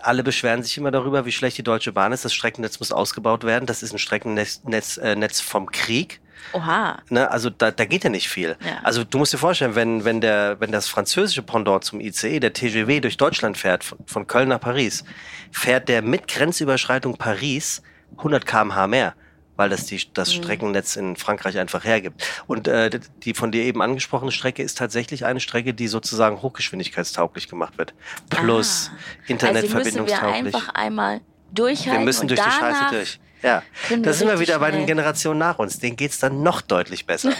alle 0.01 0.23
beschweren 0.23 0.63
sich 0.63 0.77
immer 0.77 0.91
darüber, 0.91 1.25
wie 1.25 1.31
schlecht 1.31 1.57
die 1.57 1.63
Deutsche 1.63 1.93
Bahn 1.93 2.11
ist. 2.11 2.25
Das 2.25 2.33
Streckennetz 2.33 2.79
muss 2.79 2.91
ausgebaut 2.91 3.45
werden. 3.45 3.65
Das 3.65 3.83
ist 3.83 3.93
ein 3.93 3.99
Streckennetz 3.99 4.63
Netz, 4.65 4.97
äh, 4.97 5.15
Netz 5.15 5.39
vom 5.39 5.71
Krieg. 5.71 6.19
Oha. 6.53 6.99
Ne, 7.09 7.29
also 7.29 7.49
da, 7.49 7.71
da 7.71 7.85
geht 7.85 8.03
ja 8.03 8.09
nicht 8.09 8.29
viel. 8.29 8.57
Ja. 8.65 8.79
Also 8.83 9.03
du 9.03 9.17
musst 9.17 9.33
dir 9.33 9.37
vorstellen, 9.37 9.75
wenn, 9.75 10.05
wenn, 10.05 10.21
der, 10.21 10.59
wenn 10.59 10.71
das 10.71 10.87
französische 10.87 11.41
Pendant 11.41 11.83
zum 11.83 11.99
ICE, 11.99 12.39
der 12.39 12.53
TGW, 12.53 12.99
durch 12.99 13.17
Deutschland 13.17 13.57
fährt, 13.57 13.83
von, 13.83 13.97
von 14.05 14.27
Köln 14.27 14.49
nach 14.49 14.59
Paris, 14.59 15.03
fährt 15.51 15.89
der 15.89 16.01
mit 16.01 16.27
Grenzüberschreitung 16.27 17.17
Paris 17.17 17.81
100 18.17 18.45
km/h 18.45 18.87
mehr 18.87 19.13
weil 19.57 19.69
das 19.69 19.85
die, 19.85 20.01
das 20.13 20.29
mhm. 20.29 20.43
Streckennetz 20.43 20.95
in 20.95 21.15
Frankreich 21.15 21.57
einfach 21.57 21.83
hergibt. 21.83 22.23
Und 22.45 22.67
äh, 22.67 22.99
die 23.23 23.33
von 23.33 23.51
dir 23.51 23.63
eben 23.63 23.81
angesprochene 23.81 24.31
Strecke 24.31 24.63
ist 24.63 24.77
tatsächlich 24.77 25.25
eine 25.25 25.39
Strecke, 25.39 25.73
die 25.73 25.87
sozusagen 25.87 26.41
hochgeschwindigkeitstauglich 26.41 27.49
gemacht 27.49 27.77
wird. 27.77 27.93
Plus 28.29 28.91
ah. 28.93 28.97
Internetverbindungstauglich. 29.27 30.21
Also 30.21 30.43
müssen 30.43 30.53
wir 30.53 30.59
einfach 30.59 30.75
einmal 30.75 31.21
durchhalten 31.51 31.99
Wir 31.99 32.05
müssen 32.05 32.27
durch 32.27 32.39
die 32.39 32.51
Scheiße 32.51 32.85
durch. 32.91 33.19
Ja, 33.43 33.61
da 33.89 34.13
sind 34.13 34.27
wir 34.27 34.39
wieder 34.39 34.55
schnell. 34.55 34.59
bei 34.59 34.71
den 34.71 34.85
Generationen 34.85 35.39
nach 35.39 35.59
uns. 35.59 35.79
Denen 35.79 35.95
geht's 35.95 36.19
dann 36.19 36.41
noch 36.41 36.61
deutlich 36.61 37.05
besser. 37.05 37.31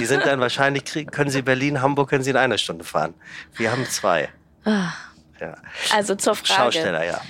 Die 0.00 0.06
sind 0.06 0.24
dann 0.24 0.40
wahrscheinlich, 0.40 0.84
können 1.10 1.30
sie 1.30 1.42
Berlin, 1.42 1.82
Hamburg, 1.82 2.08
können 2.10 2.24
sie 2.24 2.30
in 2.30 2.36
einer 2.36 2.58
Stunde 2.58 2.84
fahren. 2.84 3.14
Wir 3.54 3.70
haben 3.70 3.84
zwei. 3.86 4.30
Ah. 4.64 4.92
Ja. 5.40 5.56
Also 5.92 6.14
zur 6.14 6.36
Frage. 6.36 6.72
Schausteller, 6.72 7.04
ja. 7.04 7.20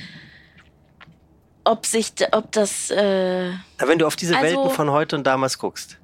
Ob 1.64 1.86
sich, 1.86 2.12
ob 2.32 2.52
das. 2.52 2.90
Äh, 2.90 3.52
Wenn 3.78 3.98
du 3.98 4.06
auf 4.06 4.16
diese 4.16 4.36
also, 4.36 4.46
Welten 4.46 4.70
von 4.70 4.90
heute 4.90 5.16
und 5.16 5.26
damals 5.26 5.58
guckst. 5.58 5.98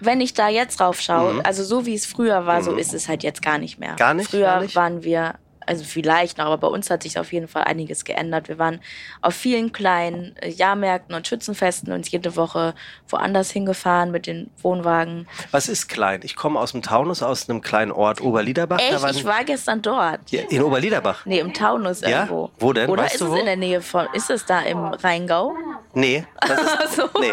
Wenn 0.00 0.20
ich 0.20 0.34
da 0.34 0.48
jetzt 0.48 0.80
drauf 0.80 1.00
schaue, 1.00 1.34
mhm. 1.34 1.40
also 1.44 1.62
so 1.62 1.86
wie 1.86 1.94
es 1.94 2.06
früher 2.06 2.44
war, 2.44 2.60
mhm. 2.60 2.64
so 2.64 2.76
ist 2.76 2.92
es 2.92 3.08
halt 3.08 3.22
jetzt 3.22 3.40
gar 3.40 3.58
nicht 3.58 3.78
mehr. 3.78 3.94
Gar 3.94 4.14
nicht? 4.14 4.30
Früher 4.30 4.46
gar 4.46 4.60
nicht? 4.60 4.74
waren 4.74 5.04
wir 5.04 5.34
also 5.66 5.84
vielleicht 5.84 6.38
noch, 6.38 6.46
aber 6.46 6.58
bei 6.58 6.68
uns 6.68 6.90
hat 6.90 7.02
sich 7.02 7.18
auf 7.18 7.32
jeden 7.32 7.48
Fall 7.48 7.64
einiges 7.64 8.04
geändert. 8.04 8.48
Wir 8.48 8.58
waren 8.58 8.80
auf 9.20 9.34
vielen 9.34 9.72
kleinen 9.72 10.36
äh, 10.36 10.48
Jahrmärkten 10.48 11.14
und 11.14 11.26
Schützenfesten 11.26 11.92
und 11.92 12.08
jede 12.08 12.36
Woche 12.36 12.74
woanders 13.08 13.50
hingefahren 13.50 14.10
mit 14.10 14.26
den 14.26 14.50
Wohnwagen. 14.62 15.26
Was 15.50 15.68
ist 15.68 15.88
klein? 15.88 16.20
Ich 16.24 16.36
komme 16.36 16.58
aus 16.58 16.72
dem 16.72 16.82
Taunus, 16.82 17.22
aus 17.22 17.48
einem 17.48 17.60
kleinen 17.60 17.92
Ort 17.92 18.20
Oberliederbach. 18.20 18.78
Echt? 18.78 19.16
ich 19.16 19.24
war 19.24 19.44
gestern 19.44 19.82
dort. 19.82 20.30
Ja, 20.30 20.42
in 20.42 20.62
Oberliederbach? 20.62 21.26
Nee, 21.26 21.40
im 21.40 21.52
Taunus 21.52 22.00
ja? 22.00 22.08
irgendwo. 22.08 22.50
Wo 22.58 22.72
denn? 22.72 22.88
Oder 22.90 23.04
weißt 23.04 23.16
ist 23.16 23.20
es 23.20 23.28
wo? 23.28 23.36
in 23.36 23.46
der 23.46 23.56
Nähe 23.56 23.80
von, 23.80 24.06
ist 24.12 24.30
es 24.30 24.44
da 24.46 24.60
im 24.60 24.78
Rheingau? 24.78 25.54
Nee, 25.94 26.24
das 26.40 26.60
ist, 26.60 26.96
so. 26.96 27.08
nee. 27.20 27.32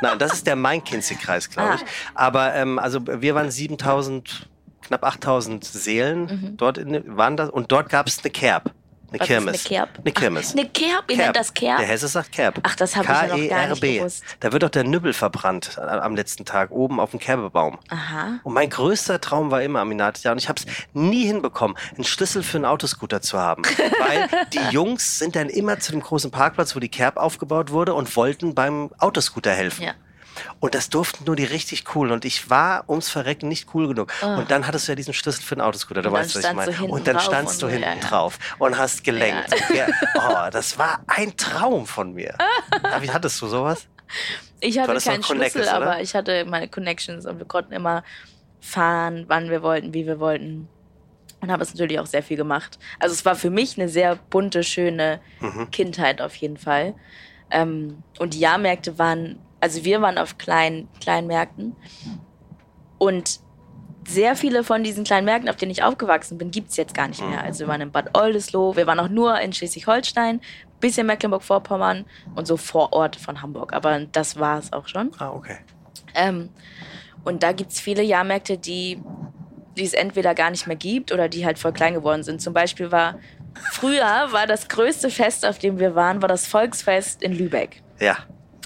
Nein, 0.00 0.18
das 0.18 0.32
ist 0.32 0.46
der 0.46 0.56
Main-Kinzig-Kreis, 0.56 1.50
glaube 1.50 1.70
ah. 1.70 1.74
ich. 1.74 1.82
Aber 2.14 2.54
ähm, 2.54 2.78
also 2.78 3.00
wir 3.04 3.34
waren 3.34 3.50
7000 3.50 4.48
knapp 4.88 5.04
8000 5.04 5.64
Seelen 5.64 6.20
mhm. 6.22 6.56
dort 6.56 6.78
in, 6.78 7.16
waren 7.16 7.36
das 7.36 7.50
und 7.50 7.70
dort 7.70 7.88
gab 7.88 8.06
es 8.08 8.18
eine 8.22 8.30
Kerb. 8.30 8.72
Eine 9.10 9.20
Was 9.20 9.26
Kirmes. 9.26 9.66
Eine 9.66 9.76
Kerb? 9.76 9.88
Eine 9.98 10.12
Kirmes. 10.12 10.48
Ach, 10.50 10.58
eine 10.58 10.68
Kerb? 10.68 11.10
Ihr 11.10 11.16
nennt 11.16 11.36
das 11.36 11.54
Kerb? 11.54 11.78
Der 11.78 11.86
Hesse 11.86 12.08
sagt 12.08 12.30
Kerb. 12.30 12.60
Ach, 12.62 12.76
das 12.76 12.94
habe 12.94 13.04
ich 13.04 13.08
ja 13.08 13.22
noch 13.22 13.48
gar 13.48 13.68
nicht 13.68 13.84
e 13.84 13.98
gewusst. 13.98 14.22
Da 14.40 14.52
wird 14.52 14.62
doch 14.62 14.68
der 14.68 14.84
Nübbel 14.84 15.14
verbrannt 15.14 15.78
am 15.78 16.14
letzten 16.14 16.44
Tag 16.44 16.70
oben 16.72 17.00
auf 17.00 17.12
dem 17.12 17.20
Kerbebaum. 17.20 17.78
Aha. 17.88 18.40
Und 18.42 18.52
mein 18.52 18.68
größter 18.68 19.18
Traum 19.20 19.50
war 19.50 19.62
immer, 19.62 19.80
Aminat, 19.80 20.22
ja, 20.24 20.32
und 20.32 20.38
ich 20.38 20.50
habe 20.50 20.60
es 20.60 20.66
nie 20.92 21.24
hinbekommen, 21.24 21.76
einen 21.94 22.04
Schlüssel 22.04 22.42
für 22.42 22.58
einen 22.58 22.66
Autoscooter 22.66 23.22
zu 23.22 23.38
haben. 23.38 23.62
Weil 23.98 24.28
die 24.52 24.74
Jungs 24.74 25.18
sind 25.18 25.36
dann 25.36 25.48
immer 25.48 25.80
zu 25.80 25.92
dem 25.92 26.02
großen 26.02 26.30
Parkplatz, 26.30 26.76
wo 26.76 26.80
die 26.80 26.90
Kerb 26.90 27.16
aufgebaut 27.16 27.70
wurde 27.70 27.94
und 27.94 28.14
wollten 28.14 28.54
beim 28.54 28.90
Autoscooter 28.98 29.52
helfen. 29.52 29.84
Ja. 29.84 29.94
Und 30.60 30.74
das 30.74 30.88
durften 30.88 31.24
nur 31.24 31.36
die 31.36 31.44
richtig 31.44 31.84
coolen. 31.84 32.12
Und 32.12 32.24
ich 32.24 32.50
war 32.50 32.84
ums 32.88 33.08
Verrecken 33.08 33.48
nicht 33.48 33.74
cool 33.74 33.88
genug. 33.88 34.12
Oh. 34.22 34.26
Und 34.26 34.50
dann 34.50 34.66
hattest 34.66 34.88
du 34.88 34.92
ja 34.92 34.96
diesen 34.96 35.14
Schlüssel 35.14 35.42
für 35.42 35.54
den 35.54 35.62
Autoscooter, 35.62 36.02
du 36.02 36.12
weißt, 36.12 36.36
was 36.36 36.44
ich 36.44 36.52
meine. 36.52 36.84
Und 36.84 37.06
dann 37.06 37.20
standst 37.20 37.62
du 37.62 37.68
hinten 37.68 38.00
ja, 38.00 38.08
drauf 38.08 38.38
und 38.58 38.76
hast 38.78 39.04
gelenkt. 39.04 39.54
Ja. 39.74 39.86
oh, 40.46 40.50
das 40.50 40.78
war 40.78 41.00
ein 41.06 41.36
Traum 41.36 41.86
von 41.86 42.12
mir. 42.12 42.36
Wie 43.00 43.10
hattest 43.10 43.40
du 43.42 43.46
sowas? 43.46 43.86
Ich 44.60 44.78
hatte 44.78 44.98
keinen 44.98 45.22
Schlüssel, 45.22 45.62
oder? 45.62 45.74
aber 45.74 46.00
ich 46.00 46.14
hatte 46.14 46.44
meine 46.44 46.68
Connections 46.68 47.26
und 47.26 47.38
wir 47.38 47.46
konnten 47.46 47.72
immer 47.72 48.02
fahren, 48.60 49.24
wann 49.28 49.50
wir 49.50 49.62
wollten, 49.62 49.94
wie 49.94 50.06
wir 50.06 50.20
wollten. 50.20 50.68
Und 51.40 51.52
habe 51.52 51.62
es 51.62 51.72
natürlich 51.72 52.00
auch 52.00 52.06
sehr 52.06 52.22
viel 52.22 52.36
gemacht. 52.36 52.78
Also 52.98 53.12
es 53.12 53.24
war 53.24 53.36
für 53.36 53.50
mich 53.50 53.78
eine 53.78 53.88
sehr 53.88 54.16
bunte, 54.16 54.64
schöne 54.64 55.20
mhm. 55.40 55.70
Kindheit 55.70 56.20
auf 56.20 56.34
jeden 56.34 56.56
Fall. 56.56 56.94
Ähm, 57.50 58.02
und 58.18 58.34
die 58.34 58.40
Jahrmärkte 58.40 58.98
waren 58.98 59.38
also 59.60 59.84
wir 59.84 60.00
waren 60.00 60.18
auf 60.18 60.38
kleinen, 60.38 60.88
kleinen 61.00 61.26
Märkten 61.26 61.76
und 62.98 63.40
sehr 64.08 64.36
viele 64.36 64.64
von 64.64 64.82
diesen 64.82 65.04
kleinen 65.04 65.26
Märkten, 65.26 65.50
auf 65.50 65.56
denen 65.56 65.70
ich 65.70 65.82
aufgewachsen 65.82 66.38
bin, 66.38 66.50
gibt 66.50 66.70
es 66.70 66.76
jetzt 66.78 66.94
gar 66.94 67.08
nicht 67.08 67.22
mehr. 67.22 67.42
Also 67.42 67.60
wir 67.60 67.68
waren 67.68 67.82
in 67.82 67.92
Bad 67.92 68.16
Oldesloe, 68.16 68.74
wir 68.74 68.86
waren 68.86 68.98
auch 69.00 69.08
nur 69.08 69.38
in 69.38 69.52
Schleswig-Holstein, 69.52 70.40
bisschen 70.80 71.06
Mecklenburg-Vorpommern 71.06 72.06
und 72.34 72.46
so 72.46 72.56
vor 72.56 72.94
Ort 72.94 73.16
von 73.16 73.42
Hamburg. 73.42 73.74
Aber 73.74 74.00
das 74.06 74.38
war 74.38 74.58
es 74.58 74.72
auch 74.72 74.88
schon. 74.88 75.10
Ah, 75.18 75.30
okay. 75.30 75.58
Ähm, 76.14 76.48
und 77.24 77.42
da 77.42 77.52
gibt 77.52 77.72
es 77.72 77.80
viele 77.80 78.02
Jahrmärkte, 78.02 78.56
die, 78.56 78.98
die 79.76 79.84
es 79.84 79.92
entweder 79.92 80.34
gar 80.34 80.50
nicht 80.50 80.66
mehr 80.66 80.76
gibt 80.76 81.12
oder 81.12 81.28
die 81.28 81.44
halt 81.44 81.58
voll 81.58 81.74
klein 81.74 81.92
geworden 81.92 82.22
sind. 82.22 82.40
Zum 82.40 82.54
Beispiel 82.54 82.90
war 82.90 83.18
früher 83.72 84.28
war 84.30 84.46
das 84.46 84.68
größte 84.68 85.10
Fest, 85.10 85.44
auf 85.44 85.58
dem 85.58 85.78
wir 85.78 85.94
waren, 85.94 86.22
war 86.22 86.28
das 86.28 86.46
Volksfest 86.46 87.22
in 87.22 87.34
Lübeck. 87.36 87.82
Ja. 88.00 88.16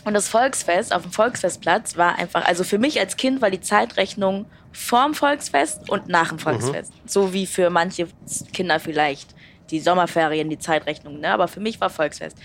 Und 0.04 0.14
das 0.14 0.28
Volksfest 0.28 0.94
auf 0.94 1.02
dem 1.02 1.12
Volksfestplatz 1.12 1.96
war 1.96 2.18
einfach, 2.18 2.44
also 2.46 2.64
für 2.64 2.78
mich 2.78 2.98
als 2.98 3.16
Kind 3.16 3.40
war 3.40 3.50
die 3.50 3.60
Zeitrechnung 3.60 4.46
vorm 4.72 5.14
Volksfest 5.14 5.88
und 5.88 6.08
nach 6.08 6.30
dem 6.30 6.38
Volksfest. 6.38 6.92
Mhm. 6.92 7.08
So 7.08 7.32
wie 7.32 7.46
für 7.46 7.70
manche 7.70 8.08
Kinder 8.52 8.80
vielleicht 8.80 9.34
die 9.70 9.80
Sommerferien, 9.80 10.50
die 10.50 10.58
Zeitrechnung. 10.58 11.20
Ne? 11.20 11.32
Aber 11.32 11.46
für 11.48 11.60
mich 11.60 11.80
war 11.80 11.90
Volksfest. 11.90 12.36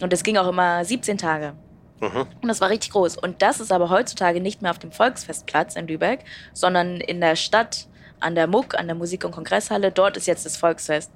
Und 0.00 0.12
es 0.12 0.22
ging 0.22 0.36
auch 0.36 0.48
immer 0.48 0.84
17 0.84 1.18
Tage. 1.18 1.54
Mhm. 2.00 2.26
Und 2.42 2.48
das 2.48 2.60
war 2.60 2.70
richtig 2.70 2.90
groß. 2.90 3.16
Und 3.16 3.42
das 3.42 3.60
ist 3.60 3.72
aber 3.72 3.90
heutzutage 3.90 4.40
nicht 4.40 4.62
mehr 4.62 4.70
auf 4.70 4.78
dem 4.78 4.92
Volksfestplatz 4.92 5.76
in 5.76 5.88
Lübeck, 5.88 6.24
sondern 6.52 7.00
in 7.00 7.20
der 7.20 7.36
Stadt, 7.36 7.86
an 8.20 8.34
der 8.34 8.46
MUK, 8.46 8.78
an 8.78 8.86
der 8.86 8.94
Musik- 8.94 9.24
und 9.24 9.32
Kongresshalle. 9.32 9.90
Dort 9.90 10.16
ist 10.16 10.26
jetzt 10.26 10.46
das 10.46 10.56
Volksfest. 10.56 11.10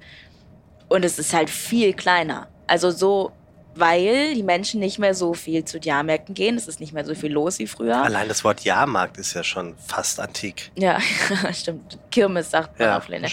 Und 0.89 1.05
es 1.05 1.19
ist 1.19 1.33
halt 1.33 1.49
viel 1.49 1.93
kleiner. 1.93 2.47
Also 2.67 2.91
so 2.91 3.31
weil 3.75 4.33
die 4.33 4.43
Menschen 4.43 4.79
nicht 4.79 4.99
mehr 4.99 5.13
so 5.13 5.33
viel 5.33 5.63
zu 5.63 5.79
Jahrmärkten 5.79 6.35
gehen. 6.35 6.57
Es 6.57 6.67
ist 6.67 6.79
nicht 6.79 6.93
mehr 6.93 7.05
so 7.05 7.15
viel 7.15 7.31
los 7.31 7.59
wie 7.59 7.67
früher. 7.67 8.01
Allein 8.03 8.27
das 8.27 8.43
Wort 8.43 8.61
Jahrmarkt 8.61 9.17
ist 9.17 9.33
ja 9.33 9.43
schon 9.43 9.75
fast 9.77 10.19
antik. 10.19 10.71
Ja, 10.75 10.99
stimmt. 11.53 11.97
Kirmes 12.11 12.51
sagt 12.51 12.79
man 12.79 12.89
ja, 12.89 12.97
auf 12.97 13.07
Länder. 13.07 13.29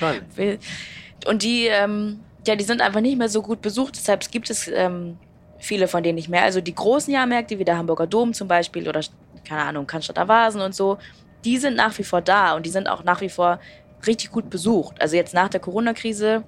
Und 1.26 1.42
die, 1.42 1.66
ähm, 1.66 2.20
ja, 2.46 2.54
die 2.54 2.64
sind 2.64 2.80
einfach 2.80 3.00
nicht 3.00 3.18
mehr 3.18 3.28
so 3.28 3.42
gut 3.42 3.60
besucht. 3.60 3.96
Deshalb 3.96 4.30
gibt 4.30 4.48
es 4.50 4.68
ähm, 4.68 5.18
viele 5.58 5.88
von 5.88 6.02
denen 6.02 6.14
nicht 6.14 6.28
mehr. 6.28 6.42
Also 6.42 6.60
die 6.60 6.74
großen 6.74 7.12
Jahrmärkte, 7.12 7.58
wie 7.58 7.64
der 7.64 7.76
Hamburger 7.76 8.06
Dom 8.06 8.32
zum 8.32 8.46
Beispiel 8.46 8.88
oder, 8.88 9.00
keine 9.46 9.62
Ahnung, 9.62 9.86
Cannstatter 9.86 10.28
Vasen 10.28 10.60
und 10.60 10.74
so, 10.74 10.98
die 11.44 11.58
sind 11.58 11.76
nach 11.76 11.96
wie 11.98 12.04
vor 12.04 12.20
da 12.20 12.54
und 12.54 12.64
die 12.64 12.70
sind 12.70 12.88
auch 12.88 13.02
nach 13.02 13.20
wie 13.20 13.28
vor 13.28 13.58
richtig 14.06 14.30
gut 14.30 14.50
besucht. 14.50 15.00
Also 15.00 15.16
jetzt 15.16 15.34
nach 15.34 15.48
der 15.48 15.60
Corona-Krise 15.60 16.44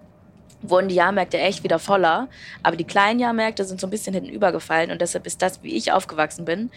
wurden 0.63 0.89
die 0.89 0.95
Jahrmärkte 0.95 1.39
echt 1.39 1.65
wieder 1.65 1.79
voller. 1.79 2.29
Aber 2.63 2.77
die 2.77 2.85
kleinen 2.85 3.19
Jahrmärkte 3.21 3.65
sind 3.65 3.81
so 3.81 3.87
ein 3.87 3.91
bisschen 3.91 4.15
hinten 4.15 4.31
übergefallen 4.31 4.91
und 4.91 5.01
deshalb 5.01 5.27
ist 5.27 5.41
das, 5.43 5.63
wie 5.63 5.75
ich 5.77 5.93
aufgewachsen 5.93 6.45
bin, 6.45 6.71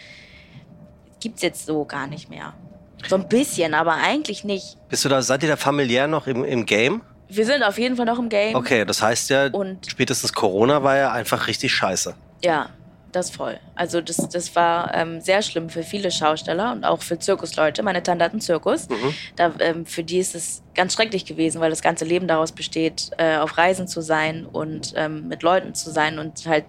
gibt 1.20 1.38
es 1.38 1.42
jetzt 1.42 1.66
so 1.66 1.86
gar 1.86 2.08
nicht 2.08 2.30
mehr. 2.30 2.54
So 3.08 3.16
ein 3.18 3.28
bisschen, 3.28 3.74
aber 3.74 3.94
eigentlich 3.96 4.44
nicht. 4.44 4.78
Bist 4.90 5.04
du 5.04 5.10
da, 5.10 5.22
seid 5.22 5.44
ihr 5.44 5.50
da 5.50 5.58
familiär 5.58 6.08
noch 6.08 6.28
im, 6.28 6.44
im 6.46 6.66
Game? 6.66 7.02
Wir 7.28 7.46
sind 7.46 7.64
auf 7.64 7.78
jeden 7.78 7.96
Fall 7.98 8.06
noch 8.06 8.20
im 8.20 8.30
Game. 8.30 8.56
Okay, 8.56 8.86
das 8.86 9.02
heißt 9.02 9.30
ja, 9.30 9.48
Und- 9.48 9.86
spätestens 9.90 10.32
Corona 10.34 10.84
war 10.84 10.96
ja 10.98 11.12
einfach 11.12 11.48
richtig 11.48 11.74
scheiße. 11.74 12.14
Ja, 12.44 12.70
das 13.16 13.30
voll. 13.30 13.60
Also 13.76 14.02
das, 14.02 14.18
das 14.30 14.56
war 14.56 14.94
ähm, 14.94 15.22
sehr 15.22 15.42
schlimm 15.42 15.70
für 15.70 15.84
viele 15.84 16.12
Schausteller 16.12 16.72
und 16.72 16.84
auch 16.84 17.02
für 17.02 17.20
Zirkusleute. 17.20 17.84
Meine 17.84 18.04
Tante 18.04 18.26
hat 18.26 18.32
einen 18.32 18.42
Zirkus. 18.42 18.90
Mhm. 18.90 19.14
Da, 19.36 19.52
ähm, 19.60 19.86
für 19.86 20.04
die 20.04 20.20
ist 20.20 20.36
es 20.36 20.62
ganz 20.76 20.94
schrecklich 20.94 21.26
gewesen, 21.26 21.62
weil 21.62 21.70
das 21.70 21.82
ganze 21.82 22.06
Leben 22.06 22.28
daraus 22.28 22.52
besteht, 22.52 23.12
äh, 23.18 23.38
auf 23.38 23.58
Reisen 23.58 23.88
zu 23.88 24.02
sein 24.02 24.46
und 24.46 24.94
ähm, 24.96 25.28
mit 25.28 25.44
Leuten 25.44 25.74
zu 25.76 25.92
sein 25.92 26.20
und 26.20 26.46
halt 26.46 26.66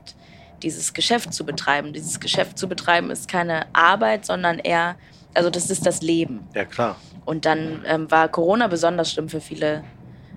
dieses 0.63 0.95
Geschäft 0.95 1.33
zu 1.35 1.45
betreiben. 1.45 1.93
Dieses 1.93 2.21
Geschäft 2.21 2.59
zu 2.59 2.69
betreiben 2.69 3.11
ist 3.11 3.29
keine 3.29 3.67
Arbeit, 3.73 4.25
sondern 4.25 4.59
eher, 4.59 4.97
also 5.35 5.51
das 5.51 5.71
ist 5.71 5.87
das 5.87 6.03
Leben. 6.03 6.47
Ja, 6.55 6.65
klar. 6.65 6.97
Und 7.25 7.45
dann 7.45 7.83
ähm, 7.87 8.11
war 8.11 8.29
Corona 8.29 8.67
besonders 8.67 9.13
schlimm 9.13 9.29
für 9.29 9.41
viele 9.41 9.85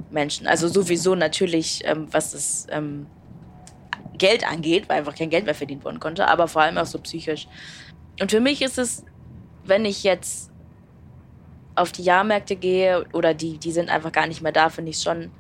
Menschen. 0.10 0.48
Also 0.48 0.68
sowieso 0.68 1.16
natürlich, 1.16 1.82
ähm, 1.86 2.08
was 2.12 2.68
ähm, 2.72 3.08
Geld 4.18 4.48
angeht, 4.50 4.90
weil 4.90 4.98
einfach 5.00 5.16
kein 5.16 5.30
Geld 5.30 5.46
mehr 5.46 5.56
verdient 5.56 5.84
worden 5.86 6.00
konnte, 6.00 6.28
aber 6.28 6.48
vor 6.48 6.62
allem 6.62 6.78
auch 6.78 6.86
so 6.86 7.00
psychisch. 7.00 7.48
Und 8.20 8.32
für 8.32 8.40
mich 8.40 8.62
ist 8.62 8.78
es, 8.78 9.04
wenn 9.64 9.86
ich 9.86 10.04
jetzt 10.04 10.50
auf 11.76 11.92
die 11.92 12.04
Jahrmärkte 12.04 12.56
gehe 12.56 13.06
oder 13.14 13.34
die, 13.34 13.60
die 13.60 13.72
sind 13.72 13.90
einfach 13.90 14.12
gar 14.12 14.28
nicht 14.28 14.42
mehr 14.42 14.52
da, 14.52 14.70
finde 14.70 14.90
ich 14.92 14.98
es 14.98 15.04
schon 15.04 15.32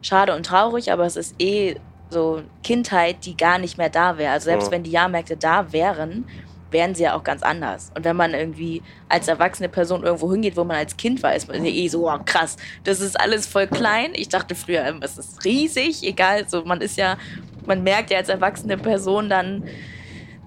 schade 0.00 0.34
und 0.34 0.46
traurig, 0.46 0.90
aber 0.90 1.04
es 1.04 1.16
ist 1.16 1.34
eh 1.40 1.76
so 2.10 2.42
Kindheit, 2.62 3.24
die 3.24 3.36
gar 3.36 3.58
nicht 3.58 3.78
mehr 3.78 3.90
da 3.90 4.18
wäre. 4.18 4.32
Also 4.32 4.44
selbst 4.44 4.66
Ja. 4.66 4.72
wenn 4.72 4.82
die 4.82 4.90
Jahrmärkte 4.90 5.36
da 5.36 5.72
wären, 5.72 6.26
wären 6.70 6.94
sie 6.94 7.02
ja 7.04 7.14
auch 7.14 7.22
ganz 7.24 7.42
anders. 7.42 7.90
Und 7.94 8.04
wenn 8.04 8.16
man 8.16 8.32
irgendwie 8.32 8.82
als 9.08 9.28
erwachsene 9.28 9.68
Person 9.68 10.02
irgendwo 10.02 10.32
hingeht, 10.32 10.56
wo 10.56 10.64
man 10.64 10.76
als 10.78 10.96
Kind 10.96 11.22
war, 11.22 11.34
ist 11.34 11.48
man 11.48 11.64
eh 11.64 11.88
so, 11.88 12.10
oh, 12.10 12.18
krass, 12.24 12.56
das 12.84 13.00
ist 13.00 13.18
alles 13.20 13.46
voll 13.46 13.66
klein. 13.66 14.12
Ich 14.14 14.28
dachte 14.30 14.54
früher, 14.54 14.98
es 15.02 15.18
ist 15.18 15.44
riesig, 15.44 16.02
egal, 16.02 16.48
so 16.48 16.64
man 16.64 16.80
ist 16.80 16.96
ja, 16.96 17.18
man 17.66 17.82
merkt 17.82 18.10
ja 18.10 18.18
als 18.18 18.28
erwachsene 18.28 18.76
Person 18.76 19.28
dann, 19.28 19.64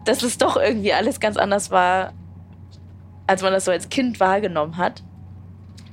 dass 0.05 0.23
es 0.23 0.37
doch 0.37 0.57
irgendwie 0.57 0.93
alles 0.93 1.19
ganz 1.19 1.37
anders 1.37 1.71
war, 1.71 2.13
als 3.27 3.41
man 3.41 3.51
das 3.51 3.65
so 3.65 3.71
als 3.71 3.89
Kind 3.89 4.19
wahrgenommen 4.19 4.77
hat. 4.77 5.03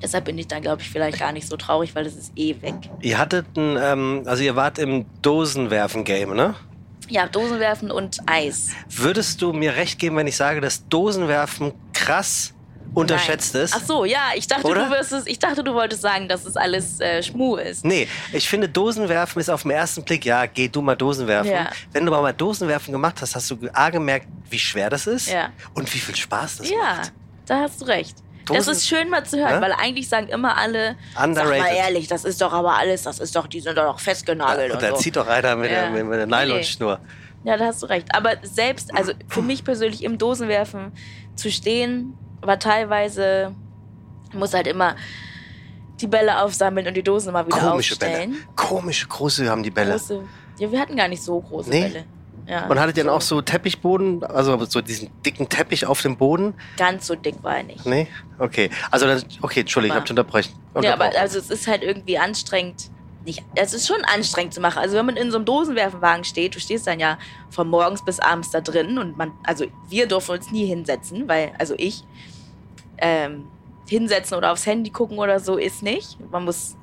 Deshalb 0.03 0.25
bin 0.25 0.37
ich 0.37 0.49
dann, 0.49 0.63
glaube 0.63 0.83
ich, 0.83 0.91
vielleicht 0.91 1.21
gar 1.21 1.33
nicht 1.33 1.49
so 1.49 1.57
traurig, 1.57 1.95
weil 1.95 2.07
es 2.07 2.17
ist 2.17 2.33
eh 2.35 2.61
weg. 2.61 2.75
Ihr 3.01 3.19
hattet 3.19 3.57
ein, 3.57 3.79
ähm, 3.81 4.23
also 4.27 4.43
ihr 4.43 4.57
wart 4.57 4.79
im 4.79 5.07
Dosenwerfen-Game, 5.23 6.35
ne? 6.35 6.57
Ja, 7.09 7.27
Dosenwerfen 7.29 7.91
und 7.91 8.19
Eis. 8.27 8.71
Würdest 8.89 9.43
du 9.43 9.53
mir 9.53 9.77
recht 9.77 9.99
geben, 9.99 10.17
wenn 10.17 10.27
ich 10.27 10.37
sage, 10.37 10.61
dass 10.61 10.89
Dosenwerfen 10.89 11.73
krass 11.93 12.53
unterschätzt 12.95 13.55
Nein. 13.55 13.65
ist? 13.65 13.75
Ach 13.77 13.83
so, 13.87 14.05
ja, 14.05 14.31
ich 14.35 14.47
dachte, 14.47 14.67
Oder? 14.67 14.85
du 14.87 14.91
wirst 14.91 15.13
es, 15.13 15.27
ich 15.27 15.39
dachte, 15.39 15.65
du 15.65 15.73
wolltest 15.75 16.03
sagen, 16.03 16.29
dass 16.29 16.45
es 16.45 16.57
alles 16.57 17.01
äh, 17.01 17.23
Schmu 17.23 17.57
ist. 17.57 17.85
Nee, 17.85 18.09
ich 18.33 18.49
finde 18.49 18.69
Dosenwerfen 18.69 19.41
ist 19.41 19.49
auf 19.51 19.63
den 19.63 19.71
ersten 19.71 20.03
Blick, 20.05 20.25
ja, 20.25 20.47
geh 20.47 20.69
du 20.69 20.83
mal 20.83 20.95
Dosenwerfen. 20.97 21.51
Ja. 21.53 21.71
Wenn 21.93 22.05
du 22.07 22.13
aber 22.13 22.23
mal 22.23 22.33
Dosenwerfen 22.33 22.93
gemacht 22.93 23.17
hast, 23.21 23.35
hast 23.35 23.51
du 23.51 23.57
A 23.73 23.91
gemerkt, 23.91 24.27
wie 24.51 24.59
schwer 24.59 24.91
das 24.91 25.07
ist 25.07 25.31
Ja. 25.31 25.49
und 25.75 25.93
wie 25.95 25.99
viel 25.99 26.15
Spaß 26.17 26.59
das 26.59 26.71
Ja, 26.71 26.77
macht. 26.79 27.13
da 27.47 27.61
hast 27.61 27.81
du 27.81 27.87
recht. 27.87 28.17
das 28.47 28.57
Dosen- 28.67 28.73
ist 28.73 28.89
schön 28.89 29.09
mal 29.09 29.25
zu 29.25 29.39
hören, 29.39 29.57
Ne? 29.57 29.61
weil 29.63 29.73
eigentlich 29.73 30.09
sagen 30.09 30.29
immer 30.29 30.57
alle, 30.59 30.97
sag 31.15 31.25
Underrated. 31.25 31.59
mal 31.63 31.75
ehrlich, 31.75 32.09
das 32.09 32.25
ist 32.25 32.41
doch 32.43 32.53
aber 32.53 32.77
alles, 32.77 33.05
das 33.05 33.21
ist 33.21 33.35
doch, 33.37 33.47
die 33.47 33.61
sind 33.61 33.79
doch 33.79 34.01
festgenagelt 34.01 34.71
und 34.73 34.77
und, 34.77 34.83
da 34.83 34.91
so. 34.91 34.97
zieht 34.97 35.17
doch 35.17 35.29
einer 35.29 35.55
mit, 35.57 35.71
Ja. 35.71 35.83
der, 35.83 35.91
mit, 35.91 36.07
mit 36.07 36.19
der 36.19 36.27
Nylonschnur. 36.27 36.99
Ja, 37.45 37.57
da 37.57 37.67
hast 37.67 37.83
du 37.83 37.87
recht. 37.87 38.15
Aber 38.15 38.35
selbst, 38.43 38.95
also 38.97 39.13
für 39.29 39.43
mich 39.43 39.65
persönlich 39.65 40.05
im 40.05 40.19
Dosenwerfen 40.19 40.93
zu 41.35 41.51
stehen, 41.51 42.15
war 42.43 42.59
teilweise, 42.59 43.55
muss 44.33 44.53
halt 44.55 44.67
immer 44.67 44.97
die 46.01 46.07
Bälle 46.09 46.41
aufsammeln 46.43 46.87
und 46.87 46.95
die 46.95 47.03
Dosen 47.03 47.29
immer 47.31 47.47
wieder 47.47 47.57
Komische 47.59 47.93
aufstellen. 47.95 48.33
Bälle. 48.33 48.43
Komische, 48.57 49.07
große 49.07 49.49
haben 49.49 49.63
die 49.63 49.71
Bälle. 49.71 49.93
Große, 49.93 50.23
ja, 50.59 50.71
wir 50.73 50.81
hatten 50.81 50.97
gar 50.97 51.09
nicht 51.09 51.23
so 51.23 51.41
große 51.41 51.71
Nee? 51.71 51.83
Bälle. 51.83 52.05
Ja, 52.45 52.67
Und 52.67 52.81
hattet 52.81 52.97
ihr 52.97 53.05
dann 53.05 53.13
auch 53.15 53.21
so 53.21 53.41
Teppichboden, 53.41 54.25
also 54.25 54.65
so 54.65 54.81
diesen 54.81 55.11
dicken 55.23 55.49
Teppich 55.49 55.87
auf 55.87 56.03
dem 56.03 56.17
Boden? 56.17 56.55
Ganz 56.77 57.07
so 57.07 57.15
dick 57.15 57.37
war 57.45 57.59
er 57.59 57.63
nicht. 57.63 57.87
Nee? 57.87 58.09
Okay. 58.41 58.69
Also 58.91 59.07
dann, 59.07 59.23
okay, 59.43 59.61
Entschuldigung, 59.61 59.93
ich 59.97 59.97
Aber- 59.97 60.01
hab 60.01 60.07
dich 60.07 60.11
unterbrechen. 60.11 60.53
Ja, 60.83 60.95
aber 60.95 61.05
unterbrochen. 61.05 61.21
also 61.23 61.39
es 61.39 61.51
ist 61.51 61.69
halt 61.69 61.85
irgendwie 61.85 62.19
anstrengend. 62.19 62.91
Nicht, 63.25 63.45
es 63.55 63.73
ist 63.73 63.87
schon 63.87 64.05
anstrengend 64.05 64.53
zu 64.53 64.61
machen. 64.61 64.79
Also 64.79 64.97
wenn 64.97 65.07
man 65.07 65.17
in 65.17 65.31
so 65.31 65.37
einem 65.37 65.45
Dosenwerfenwagen 65.45 66.25
steht, 66.25 66.57
du 66.57 66.61
stehst 66.61 66.87
dann 66.87 66.99
ja 66.99 67.19
von 67.51 67.69
morgens 67.69 68.05
bis 68.05 68.19
abends 68.19 68.51
da 68.51 68.61
drin 68.61 68.99
und 68.99 69.17
man, 69.17 69.33
also 69.45 69.67
wir 69.89 70.07
dürfen 70.09 70.33
uns 70.33 70.51
nie 70.51 70.67
hinsetzen, 70.67 71.29
weil, 71.29 71.53
also 71.59 71.75
ich, 71.79 72.03
ähm, 72.99 73.47
hinsetzen 73.89 74.37
oder 74.37 74.53
aufs 74.53 74.67
Handy 74.67 74.91
gucken 74.91 75.19
oder 75.19 75.39
so 75.39 75.57
ist 75.57 75.83
nicht. 75.83 76.19
Man 76.31 76.45
muss, 76.45 76.77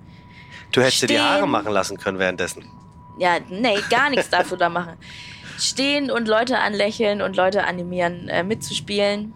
du 0.71 0.81
hättest 0.81 1.01
dir 1.03 1.07
die. 1.07 1.19
Haare 1.19 1.47
machen 1.47 1.73
lassen 1.73 1.97
können 1.97 2.19
währenddessen. 2.19 2.63
ja, 3.17 3.37
nee, 3.49 3.77
gar 3.89 4.09
nichts 4.09 4.29
dafür 4.29 4.57
da 4.57 4.69
machen. 4.69 4.95
Stehen 5.57 6.09
und 6.09 6.27
Leute 6.27 6.59
anlächeln 6.59 7.21
und 7.21 7.35
Leute 7.35 7.65
animieren, 7.65 8.29
äh, 8.29 8.43
mitzuspielen. 8.43 9.33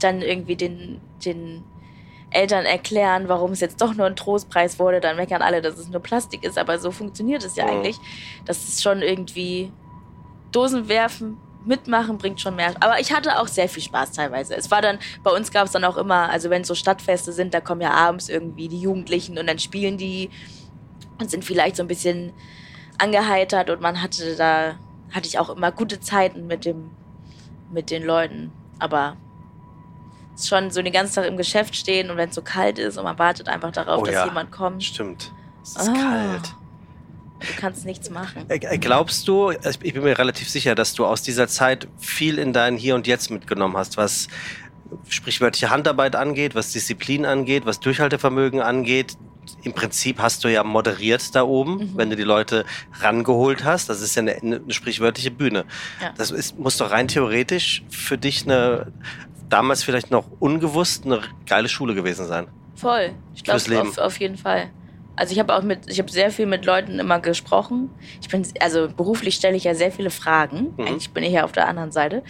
Dann 0.00 0.22
irgendwie 0.22 0.54
den, 0.54 1.00
den 1.24 1.64
Eltern 2.34 2.64
erklären, 2.66 3.28
warum 3.28 3.52
es 3.52 3.60
jetzt 3.60 3.80
doch 3.80 3.94
nur 3.94 4.06
ein 4.06 4.16
Trostpreis 4.16 4.78
wurde. 4.78 5.00
Dann 5.00 5.16
meckern 5.16 5.42
alle, 5.42 5.62
dass 5.62 5.78
es 5.78 5.88
nur 5.88 6.00
Plastik 6.00 6.44
ist. 6.44 6.58
Aber 6.58 6.78
so 6.78 6.90
funktioniert 6.90 7.44
es 7.44 7.56
ja 7.56 7.64
Mhm. 7.64 7.70
eigentlich. 7.70 7.96
Das 8.44 8.68
ist 8.68 8.82
schon 8.82 9.02
irgendwie 9.02 9.72
Dosen 10.52 10.88
werfen, 10.88 11.38
mitmachen 11.64 12.18
bringt 12.18 12.40
schon 12.40 12.56
mehr. 12.56 12.74
Aber 12.80 13.00
ich 13.00 13.12
hatte 13.12 13.38
auch 13.40 13.48
sehr 13.48 13.68
viel 13.68 13.82
Spaß 13.82 14.12
teilweise. 14.12 14.54
Es 14.54 14.70
war 14.70 14.82
dann, 14.82 14.98
bei 15.22 15.30
uns 15.30 15.50
gab 15.50 15.66
es 15.66 15.72
dann 15.72 15.84
auch 15.84 15.96
immer, 15.96 16.28
also 16.28 16.50
wenn 16.50 16.64
so 16.64 16.74
Stadtfeste 16.74 17.32
sind, 17.32 17.54
da 17.54 17.60
kommen 17.60 17.80
ja 17.80 17.90
abends 17.90 18.28
irgendwie 18.28 18.68
die 18.68 18.80
Jugendlichen 18.80 19.38
und 19.38 19.46
dann 19.46 19.58
spielen 19.58 19.96
die 19.96 20.30
und 21.18 21.30
sind 21.30 21.44
vielleicht 21.44 21.76
so 21.76 21.82
ein 21.82 21.88
bisschen 21.88 22.32
angeheitert 22.98 23.70
und 23.70 23.80
man 23.80 24.02
hatte 24.02 24.36
da, 24.36 24.74
hatte 25.12 25.26
ich 25.26 25.38
auch 25.38 25.50
immer 25.50 25.72
gute 25.72 26.00
Zeiten 26.00 26.46
mit 26.46 26.64
dem, 26.64 26.90
mit 27.72 27.90
den 27.90 28.04
Leuten. 28.04 28.52
Aber 28.78 29.16
schon 30.38 30.70
so 30.70 30.82
den 30.82 30.92
ganzen 30.92 31.14
Tag 31.16 31.26
im 31.26 31.36
Geschäft 31.36 31.76
stehen 31.76 32.10
und 32.10 32.16
wenn 32.16 32.28
es 32.28 32.34
so 32.34 32.42
kalt 32.42 32.78
ist 32.78 32.96
und 32.98 33.04
man 33.04 33.18
wartet 33.18 33.48
einfach 33.48 33.70
darauf, 33.72 34.02
Oh 34.02 34.04
dass 34.04 34.14
ja. 34.14 34.24
jemand 34.26 34.50
kommt. 34.50 34.82
Stimmt. 34.82 35.32
Es 35.62 35.70
ist 35.76 35.88
Ah. 35.88 35.92
kalt. 35.92 36.54
Du 37.40 37.60
kannst 37.60 37.84
nichts 37.84 38.08
machen. 38.10 38.48
Äh, 38.48 38.56
äh, 38.56 38.78
Glaubst 38.78 39.28
du, 39.28 39.50
ich 39.50 39.92
bin 39.94 40.02
mir 40.02 40.18
relativ 40.18 40.48
sicher, 40.48 40.74
dass 40.74 40.94
du 40.94 41.04
aus 41.04 41.20
dieser 41.22 41.46
Zeit 41.48 41.88
viel 41.98 42.38
in 42.38 42.52
dein 42.52 42.76
Hier 42.76 42.94
und 42.94 43.06
Jetzt 43.06 43.30
mitgenommen 43.30 43.76
hast, 43.76 43.96
was 43.96 44.28
sprichwörtliche 45.08 45.70
Handarbeit 45.70 46.16
angeht, 46.16 46.54
was 46.54 46.72
Disziplin 46.72 47.26
angeht, 47.26 47.66
was 47.66 47.80
Durchhaltevermögen 47.80 48.60
angeht. 48.60 49.16
Im 49.62 49.74
Prinzip 49.74 50.20
hast 50.20 50.44
du 50.44 50.48
ja 50.48 50.62
moderiert 50.64 51.34
da 51.34 51.42
oben, 51.42 51.76
Mhm. 51.76 51.90
wenn 51.96 52.10
du 52.10 52.16
die 52.16 52.22
Leute 52.22 52.64
rangeholt 53.00 53.64
hast. 53.64 53.88
Das 53.90 54.00
ist 54.00 54.14
ja 54.14 54.22
eine, 54.22 54.36
eine 54.36 54.60
sprichwörtliche 54.68 55.30
Bühne. 55.30 55.64
Ja. 56.00 56.12
Das 56.16 56.30
ist, 56.30 56.58
muss 56.58 56.78
doch 56.78 56.90
rein 56.90 57.08
theoretisch 57.08 57.82
für 57.90 58.16
dich 58.16 58.44
eine, 58.44 58.92
damals 59.54 59.84
vielleicht 59.84 60.10
noch 60.10 60.24
ungewusst, 60.40 61.06
eine 61.06 61.20
geile 61.46 61.68
Schule 61.68 61.94
gewesen 61.94 62.26
sein. 62.26 62.48
Voll. 62.74 63.12
Ich 63.36 63.44
glaube 63.44 63.80
auf, 63.82 63.98
auf 63.98 64.18
jeden 64.18 64.36
Fall. 64.36 64.70
Also 65.14 65.32
ich 65.32 65.38
habe 65.38 65.54
auch 65.54 65.62
mit, 65.62 65.88
ich 65.88 66.00
habe 66.00 66.10
sehr 66.10 66.32
viel 66.32 66.46
mit 66.46 66.64
Leuten 66.64 66.98
immer 66.98 67.20
gesprochen. 67.20 67.88
Ich 68.20 68.28
bin, 68.28 68.44
also 68.60 68.88
beruflich 68.88 69.36
stelle 69.36 69.56
ich 69.56 69.62
ja 69.62 69.76
sehr 69.76 69.92
viele 69.92 70.10
Fragen. 70.10 70.74
Mhm. 70.76 70.86
Eigentlich 70.86 71.10
bin 71.10 71.22
ich 71.22 71.32
ja 71.32 71.44
auf 71.44 71.52
der 71.52 71.68
anderen 71.68 71.92
Seite. 71.92 72.24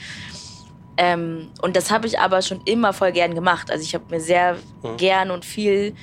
Ähm, 0.99 1.49
und 1.63 1.77
das 1.77 1.91
habe 1.91 2.07
ich 2.07 2.21
aber 2.21 2.43
schon 2.43 2.61
immer 2.67 2.93
voll 2.93 3.13
gern 3.13 3.35
gemacht. 3.35 3.71
Also 3.71 3.83
ich 3.83 3.95
habe 3.95 4.05
mir 4.11 4.21
sehr 4.21 4.59
Mhm. 4.83 4.97
gern 4.99 5.31
und 5.31 5.47
viel 5.47 5.95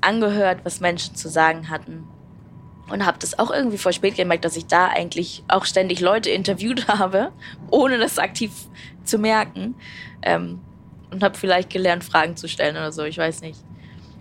angehört, 0.00 0.60
was 0.64 0.80
Menschen 0.80 1.14
zu 1.14 1.28
sagen 1.28 1.70
hatten. 1.70 2.08
Und 2.90 3.06
habe 3.06 3.18
das 3.20 3.38
auch 3.38 3.52
irgendwie 3.52 3.78
voll 3.78 3.92
spät 3.92 4.16
gemerkt, 4.16 4.44
dass 4.44 4.56
ich 4.56 4.66
da 4.66 4.88
eigentlich 4.88 5.44
auch 5.46 5.64
ständig 5.66 6.00
Leute 6.00 6.30
interviewt 6.30 6.88
habe, 6.88 7.30
ohne 7.70 7.96
das 7.98 8.18
aktiv 8.18 8.50
zu 9.04 9.18
merken. 9.18 9.74
Ähm, 10.22 10.60
und 11.10 11.22
habe 11.22 11.36
vielleicht 11.36 11.68
gelernt, 11.70 12.04
Fragen 12.04 12.36
zu 12.36 12.48
stellen 12.48 12.76
oder 12.76 12.90
so, 12.90 13.04
ich 13.04 13.18
weiß 13.18 13.42
nicht. 13.42 13.60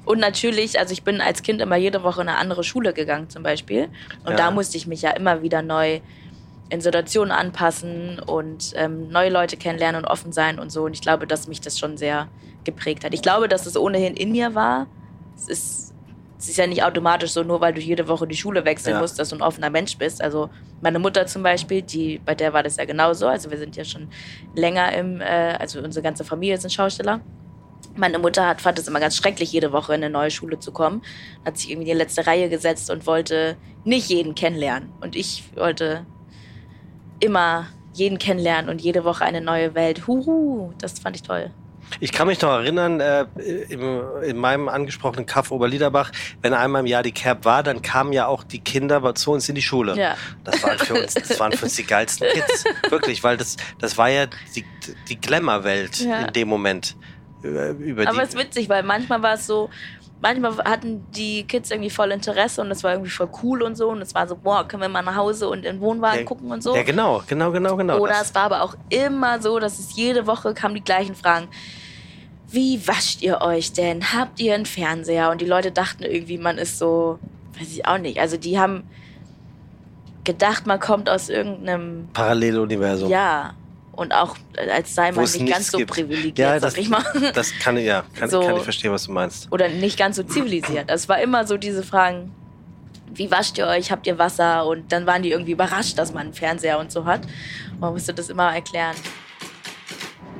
Und 0.03 0.19
natürlich, 0.19 0.79
also 0.79 0.91
ich 0.93 1.03
bin 1.03 1.21
als 1.21 1.41
Kind 1.41 1.61
immer 1.61 1.77
jede 1.77 2.03
Woche 2.03 2.21
in 2.21 2.27
eine 2.27 2.37
andere 2.37 2.63
Schule 2.63 2.91
gegangen 2.93 3.29
zum 3.29 3.43
Beispiel. 3.43 3.87
Und 4.25 4.31
Ja. 4.31 4.37
da 4.37 4.51
musste 4.51 4.75
ich 4.77 4.87
mich 4.87 5.01
ja 5.01 5.11
immer 5.11 5.41
wieder 5.41 5.61
neu 5.61 6.01
in 6.69 6.81
Situationen 6.81 7.31
anpassen 7.31 8.19
und 8.19 8.73
ähm, 8.75 9.09
neue 9.09 9.29
Leute 9.29 9.57
kennenlernen 9.57 10.03
und 10.03 10.07
offen 10.09 10.31
sein 10.31 10.57
und 10.59 10.71
so. 10.71 10.83
Und 10.83 10.93
ich 10.93 11.01
glaube, 11.01 11.27
dass 11.27 11.47
mich 11.47 11.61
das 11.61 11.77
schon 11.77 11.97
sehr 11.97 12.27
geprägt 12.63 13.03
hat. 13.03 13.13
Ich 13.13 13.21
glaube, 13.21 13.47
dass 13.47 13.65
es 13.65 13.77
ohnehin 13.77 14.15
in 14.15 14.31
mir 14.31 14.55
war. 14.55 14.87
Es 15.35 15.47
ist 15.47 15.90
es 16.41 16.49
ist 16.49 16.57
ja 16.57 16.65
nicht 16.65 16.83
automatisch 16.83 17.31
so, 17.31 17.43
nur 17.43 17.61
weil 17.61 17.71
du 17.71 17.79
jede 17.79 18.07
Woche 18.07 18.25
die 18.25 18.35
Schule 18.35 18.65
wechseln 18.65 18.95
ja. 18.95 18.99
musst, 18.99 19.19
dass 19.19 19.29
du 19.29 19.35
ein 19.35 19.43
offener 19.43 19.69
Mensch 19.69 19.95
bist. 19.99 20.23
Also 20.23 20.49
meine 20.81 20.97
Mutter 20.97 21.27
zum 21.27 21.43
Beispiel, 21.43 21.83
die, 21.83 22.19
bei 22.25 22.33
der 22.33 22.51
war 22.51 22.63
das 22.63 22.77
ja 22.77 22.85
genauso. 22.85 23.27
Also 23.27 23.51
wir 23.51 23.59
sind 23.59 23.75
ja 23.75 23.85
schon 23.85 24.09
länger 24.55 24.91
im, 24.93 25.21
äh, 25.21 25.55
also 25.59 25.79
unsere 25.81 26.01
ganze 26.01 26.23
Familie 26.23 26.57
sind 26.57 26.73
Schausteller. 26.73 27.21
Meine 27.95 28.17
Mutter 28.17 28.47
hat, 28.47 28.59
fand 28.59 28.79
es 28.79 28.87
immer 28.87 28.99
ganz 28.99 29.17
schrecklich, 29.17 29.51
jede 29.51 29.71
Woche 29.71 29.93
in 29.93 30.03
eine 30.03 30.11
neue 30.11 30.31
Schule 30.31 30.57
zu 30.57 30.71
kommen. 30.71 31.03
Hat 31.45 31.59
sich 31.59 31.69
irgendwie 31.69 31.91
in 31.91 31.97
die 31.97 32.03
letzte 32.03 32.25
Reihe 32.25 32.49
gesetzt 32.49 32.89
und 32.89 33.05
wollte 33.05 33.55
nicht 33.83 34.09
jeden 34.09 34.33
kennenlernen. 34.33 34.89
Und 34.99 35.15
ich 35.15 35.43
wollte 35.55 36.07
immer 37.19 37.67
jeden 37.93 38.17
kennenlernen 38.17 38.67
und 38.67 38.81
jede 38.81 39.03
Woche 39.03 39.25
eine 39.25 39.41
neue 39.41 39.75
Welt. 39.75 40.07
Huhu, 40.07 40.73
das 40.79 40.97
fand 40.97 41.17
ich 41.17 41.21
toll. 41.21 41.51
Ich 41.99 42.11
kann 42.11 42.27
mich 42.27 42.41
noch 42.41 42.51
erinnern, 42.51 42.99
äh, 42.99 43.25
im, 43.69 44.01
in 44.23 44.37
meinem 44.37 44.69
angesprochenen 44.69 45.25
Kaff 45.25 45.51
Oberliederbach, 45.51 46.11
wenn 46.41 46.53
einmal 46.53 46.81
im 46.81 46.87
Jahr 46.87 47.03
die 47.03 47.11
Kerb 47.11 47.45
war, 47.45 47.63
dann 47.63 47.81
kamen 47.81 48.13
ja 48.13 48.27
auch 48.27 48.43
die 48.43 48.59
Kinder 48.59 49.13
zu 49.15 49.31
uns 49.31 49.49
in 49.49 49.55
die 49.55 49.61
Schule. 49.61 49.95
Ja. 49.95 50.15
Das 50.43 50.63
waren 50.63 50.79
für 50.79 50.95
uns, 50.95 51.13
das 51.13 51.39
waren 51.39 51.51
für 51.51 51.65
uns 51.65 51.75
die 51.75 51.85
geilsten 51.85 52.27
Kids. 52.29 52.63
Wirklich, 52.89 53.23
weil 53.23 53.37
das, 53.37 53.57
das 53.79 53.97
war 53.97 54.09
ja 54.09 54.27
die, 54.55 54.65
die 55.09 55.19
Glamour-Welt 55.19 55.99
ja. 55.99 56.21
in 56.21 56.33
dem 56.33 56.47
Moment. 56.47 56.95
Über 57.43 58.07
Aber 58.07 58.21
es 58.21 58.29
ist 58.29 58.37
witzig, 58.37 58.69
weil 58.69 58.83
manchmal 58.83 59.23
war 59.23 59.33
es 59.33 59.47
so, 59.47 59.69
manchmal 60.21 60.57
hatten 60.63 61.05
die 61.11 61.43
Kids 61.43 61.71
irgendwie 61.71 61.89
voll 61.89 62.11
Interesse 62.11 62.61
und 62.61 62.69
das 62.69 62.83
war 62.83 62.91
irgendwie 62.91 63.09
voll 63.09 63.29
cool 63.43 63.63
und 63.63 63.75
so. 63.75 63.89
Und 63.89 64.01
es 64.01 64.15
war 64.15 64.27
so, 64.27 64.35
boah, 64.35 64.67
können 64.67 64.81
wir 64.81 64.89
mal 64.89 65.01
nach 65.01 65.15
Hause 65.15 65.49
und 65.49 65.59
in 65.65 65.75
den 65.75 65.81
Wohnwagen 65.81 66.19
ja, 66.19 66.25
gucken 66.25 66.51
und 66.51 66.61
so. 66.61 66.75
Ja, 66.75 66.83
genau, 66.83 67.23
genau, 67.27 67.51
genau, 67.51 67.75
genau. 67.75 67.99
Oder 67.99 68.13
das. 68.13 68.29
es 68.29 68.35
war 68.35 68.43
aber 68.43 68.61
auch 68.61 68.75
immer 68.89 69.41
so, 69.41 69.59
dass 69.59 69.79
es 69.79 69.95
jede 69.95 70.27
Woche 70.27 70.53
kamen 70.53 70.75
die 70.75 70.83
gleichen 70.83 71.15
Fragen. 71.15 71.49
Wie 72.51 72.85
wascht 72.87 73.21
ihr 73.21 73.41
euch 73.41 73.71
denn? 73.71 74.13
Habt 74.13 74.39
ihr 74.39 74.53
einen 74.53 74.65
Fernseher? 74.65 75.31
Und 75.31 75.41
die 75.41 75.45
Leute 75.45 75.71
dachten 75.71 76.03
irgendwie, 76.03 76.37
man 76.37 76.57
ist 76.57 76.77
so, 76.77 77.17
weiß 77.57 77.71
ich 77.71 77.87
auch 77.87 77.97
nicht. 77.97 78.19
Also 78.19 78.37
die 78.37 78.59
haben 78.59 78.83
gedacht, 80.23 80.67
man 80.67 80.79
kommt 80.79 81.09
aus 81.09 81.29
irgendeinem 81.29 82.09
Paralleluniversum. 82.13 83.09
Ja, 83.09 83.53
und 83.93 84.13
auch 84.13 84.35
äh, 84.55 84.69
als 84.69 84.95
sei 84.95 85.11
man 85.11 85.23
nicht 85.23 85.47
ganz 85.47 85.71
so 85.71 85.77
gibt. 85.77 85.91
privilegiert, 85.91 86.37
ja, 86.37 86.59
das, 86.59 86.73
sag 86.73 86.81
ich 86.81 86.89
mal. 86.89 87.03
Das 87.33 87.51
kann, 87.59 87.77
ja, 87.77 88.03
kann, 88.15 88.29
so, 88.29 88.41
kann 88.41 88.57
ich 88.57 88.63
verstehen, 88.63 88.91
was 88.91 89.05
du 89.05 89.11
meinst. 89.11 89.51
Oder 89.51 89.69
nicht 89.69 89.97
ganz 89.97 90.15
so 90.15 90.23
zivilisiert. 90.23 90.89
Es 90.89 91.09
war 91.09 91.21
immer 91.21 91.45
so 91.45 91.57
diese 91.57 91.83
Fragen, 91.83 92.33
wie 93.13 93.29
wascht 93.29 93.57
ihr 93.57 93.67
euch, 93.67 93.91
habt 93.91 94.07
ihr 94.07 94.17
Wasser? 94.17 94.65
Und 94.65 94.91
dann 94.91 95.05
waren 95.05 95.21
die 95.23 95.31
irgendwie 95.31 95.51
überrascht, 95.51 95.97
dass 95.97 96.13
man 96.13 96.23
einen 96.23 96.33
Fernseher 96.33 96.79
und 96.79 96.91
so 96.91 97.05
hat. 97.05 97.21
Man 97.79 97.93
musste 97.93 98.13
das 98.13 98.29
immer 98.29 98.53
erklären. 98.53 98.95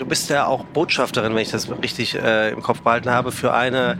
Du 0.01 0.07
bist 0.07 0.31
ja 0.31 0.47
auch 0.47 0.65
Botschafterin, 0.65 1.35
wenn 1.35 1.43
ich 1.43 1.51
das 1.51 1.69
richtig 1.69 2.15
äh, 2.15 2.49
im 2.49 2.63
Kopf 2.63 2.81
behalten 2.81 3.11
habe, 3.11 3.31
für 3.31 3.53
eine, 3.53 3.99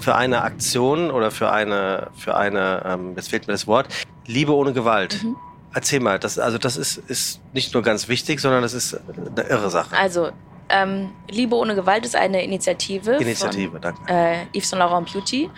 für 0.00 0.14
eine 0.14 0.40
Aktion 0.40 1.10
oder 1.10 1.30
für 1.30 1.52
eine, 1.52 2.06
für 2.16 2.34
eine 2.34 2.82
ähm, 2.86 3.12
jetzt 3.14 3.28
fehlt 3.28 3.46
mir 3.46 3.52
das 3.52 3.66
Wort, 3.66 3.88
Liebe 4.24 4.54
ohne 4.54 4.72
Gewalt. 4.72 5.22
Mhm. 5.22 5.36
Erzähl 5.74 6.00
mal, 6.00 6.18
das, 6.18 6.38
also 6.38 6.56
das 6.56 6.78
ist, 6.78 6.96
ist 7.08 7.42
nicht 7.52 7.74
nur 7.74 7.82
ganz 7.82 8.08
wichtig, 8.08 8.40
sondern 8.40 8.62
das 8.62 8.72
ist 8.72 8.94
eine 8.94 9.42
irre 9.42 9.68
Sache. 9.68 9.94
Also, 9.94 10.30
ähm, 10.70 11.10
Liebe 11.28 11.56
ohne 11.56 11.74
Gewalt 11.74 12.06
ist 12.06 12.16
eine 12.16 12.42
Initiative. 12.42 13.16
Initiative, 13.16 13.72
von, 13.72 13.80
danke. 13.82 14.00
Äh, 14.10 14.46
Yves 14.56 14.70
Saint 14.70 14.80
Laurent 14.80 15.12
Beauty 15.12 15.50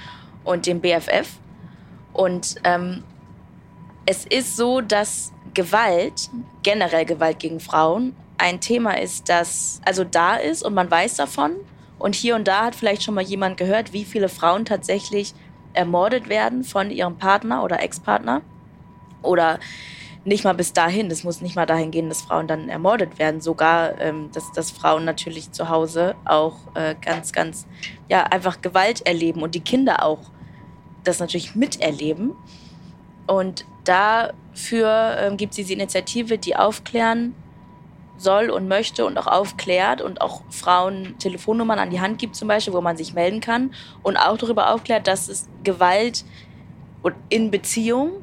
und 0.42 0.66
dem 0.66 0.80
BFF. 0.80 1.28
Und 2.12 2.56
ähm, 2.64 3.04
es 4.04 4.26
ist 4.26 4.56
so, 4.56 4.80
dass 4.80 5.30
Gewalt, 5.54 6.28
generell 6.64 7.04
Gewalt 7.04 7.38
gegen 7.38 7.60
Frauen, 7.60 8.16
ein 8.40 8.60
Thema 8.60 8.98
ist, 8.98 9.28
das 9.28 9.80
also 9.84 10.04
da 10.04 10.36
ist 10.36 10.62
und 10.62 10.74
man 10.74 10.90
weiß 10.90 11.16
davon. 11.16 11.52
Und 11.98 12.14
hier 12.14 12.34
und 12.34 12.48
da 12.48 12.64
hat 12.64 12.74
vielleicht 12.74 13.02
schon 13.02 13.14
mal 13.14 13.24
jemand 13.24 13.58
gehört, 13.58 13.92
wie 13.92 14.04
viele 14.04 14.30
Frauen 14.30 14.64
tatsächlich 14.64 15.34
ermordet 15.74 16.28
werden 16.28 16.64
von 16.64 16.90
ihrem 16.90 17.18
Partner 17.18 17.62
oder 17.62 17.82
Ex-Partner. 17.82 18.40
Oder 19.22 19.60
nicht 20.24 20.44
mal 20.44 20.54
bis 20.54 20.72
dahin. 20.72 21.10
Es 21.10 21.24
muss 21.24 21.42
nicht 21.42 21.56
mal 21.56 21.66
dahin 21.66 21.90
gehen, 21.90 22.08
dass 22.08 22.22
Frauen 22.22 22.48
dann 22.48 22.70
ermordet 22.70 23.18
werden. 23.18 23.42
Sogar, 23.42 24.00
ähm, 24.00 24.30
dass, 24.32 24.50
dass 24.52 24.70
Frauen 24.70 25.04
natürlich 25.04 25.52
zu 25.52 25.68
Hause 25.68 26.14
auch 26.24 26.56
äh, 26.74 26.94
ganz, 27.00 27.32
ganz, 27.32 27.66
ja, 28.08 28.24
einfach 28.24 28.62
Gewalt 28.62 29.06
erleben 29.06 29.42
und 29.42 29.54
die 29.54 29.60
Kinder 29.60 30.04
auch 30.04 30.20
das 31.04 31.20
natürlich 31.20 31.54
miterleben. 31.54 32.32
Und 33.26 33.66
dafür 33.84 35.16
ähm, 35.18 35.36
gibt 35.36 35.52
es 35.52 35.56
diese 35.56 35.74
Initiative, 35.74 36.38
die 36.38 36.56
aufklären 36.56 37.34
soll 38.20 38.50
und 38.50 38.68
möchte 38.68 39.06
und 39.06 39.18
auch 39.18 39.26
aufklärt 39.26 40.02
und 40.02 40.20
auch 40.20 40.42
Frauen 40.50 41.18
Telefonnummern 41.18 41.78
an 41.78 41.90
die 41.90 42.00
Hand 42.00 42.18
gibt 42.18 42.36
zum 42.36 42.48
Beispiel, 42.48 42.74
wo 42.74 42.80
man 42.80 42.96
sich 42.96 43.14
melden 43.14 43.40
kann 43.40 43.72
und 44.02 44.16
auch 44.16 44.36
darüber 44.36 44.72
aufklärt, 44.72 45.06
dass 45.06 45.28
es 45.28 45.48
Gewalt 45.64 46.24
in 47.28 47.50
Beziehung 47.50 48.22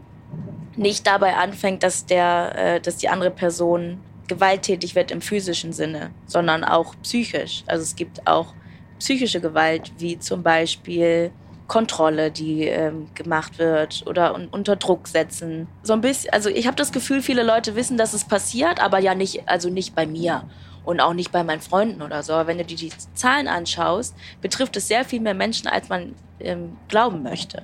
nicht 0.76 1.08
dabei 1.08 1.36
anfängt, 1.36 1.84
dass, 1.84 2.06
der, 2.06 2.54
äh, 2.56 2.82
dass 2.82 2.98
die 2.98 3.10
andere 3.10 3.32
Person 3.32 4.00
gewalttätig 4.28 4.93
wird 4.95 5.10
im 5.12 5.22
physischen 5.22 5.74
Sinne, 5.74 6.12
sondern 6.26 6.64
auch 6.64 6.95
psychisch. 7.02 7.64
Also 7.66 7.84
es 7.84 7.95
gibt 7.95 8.28
auch 8.28 8.54
psychische 9.00 9.41
Gewalt, 9.41 9.91
wie 9.98 10.20
zum 10.20 10.43
Beispiel 10.43 11.32
Kontrolle, 11.68 12.32
die 12.32 12.63
ähm, 12.65 13.07
gemacht 13.13 13.59
wird 13.59 14.03
oder 14.07 14.34
un 14.34 14.47
unter 14.47 14.76
Druck 14.76 15.07
setzen. 15.07 15.68
So 15.84 15.93
ein 15.93 16.01
bisschen, 16.01 16.32
also 16.32 16.49
ich 16.49 16.65
habe 16.65 16.78
das 16.78 16.91
Gefühl, 16.91 17.22
viele 17.22 17.43
Leute 17.43 17.76
wissen, 17.76 17.97
dass 17.97 18.13
es 18.13 18.26
passiert, 18.26 18.82
aber 18.82 18.99
ja 18.99 19.15
nicht, 19.15 19.47
also 19.47 19.70
nicht 19.70 19.93
bei 19.93 20.07
mir 20.07 20.43
und 20.88 21.01
auch 21.01 21.13
nicht 21.13 21.34
bei 21.34 21.43
meinen 21.43 21.59
Freunden 21.59 22.01
oder 22.01 22.24
so. 22.24 22.34
Aber 22.34 22.47
wenn 22.47 22.57
du 22.57 22.63
dir 22.63 22.78
die 22.78 22.91
Zahlen 23.13 23.49
anschaust, 23.49 24.15
betrifft 24.41 24.78
es 24.78 24.88
sehr 24.88 25.03
viel 25.03 25.20
mehr 25.20 25.34
Menschen, 25.34 25.68
als 25.68 25.89
man 25.89 26.15
ähm, 26.39 26.78
glauben 26.88 27.24
möchte. 27.24 27.63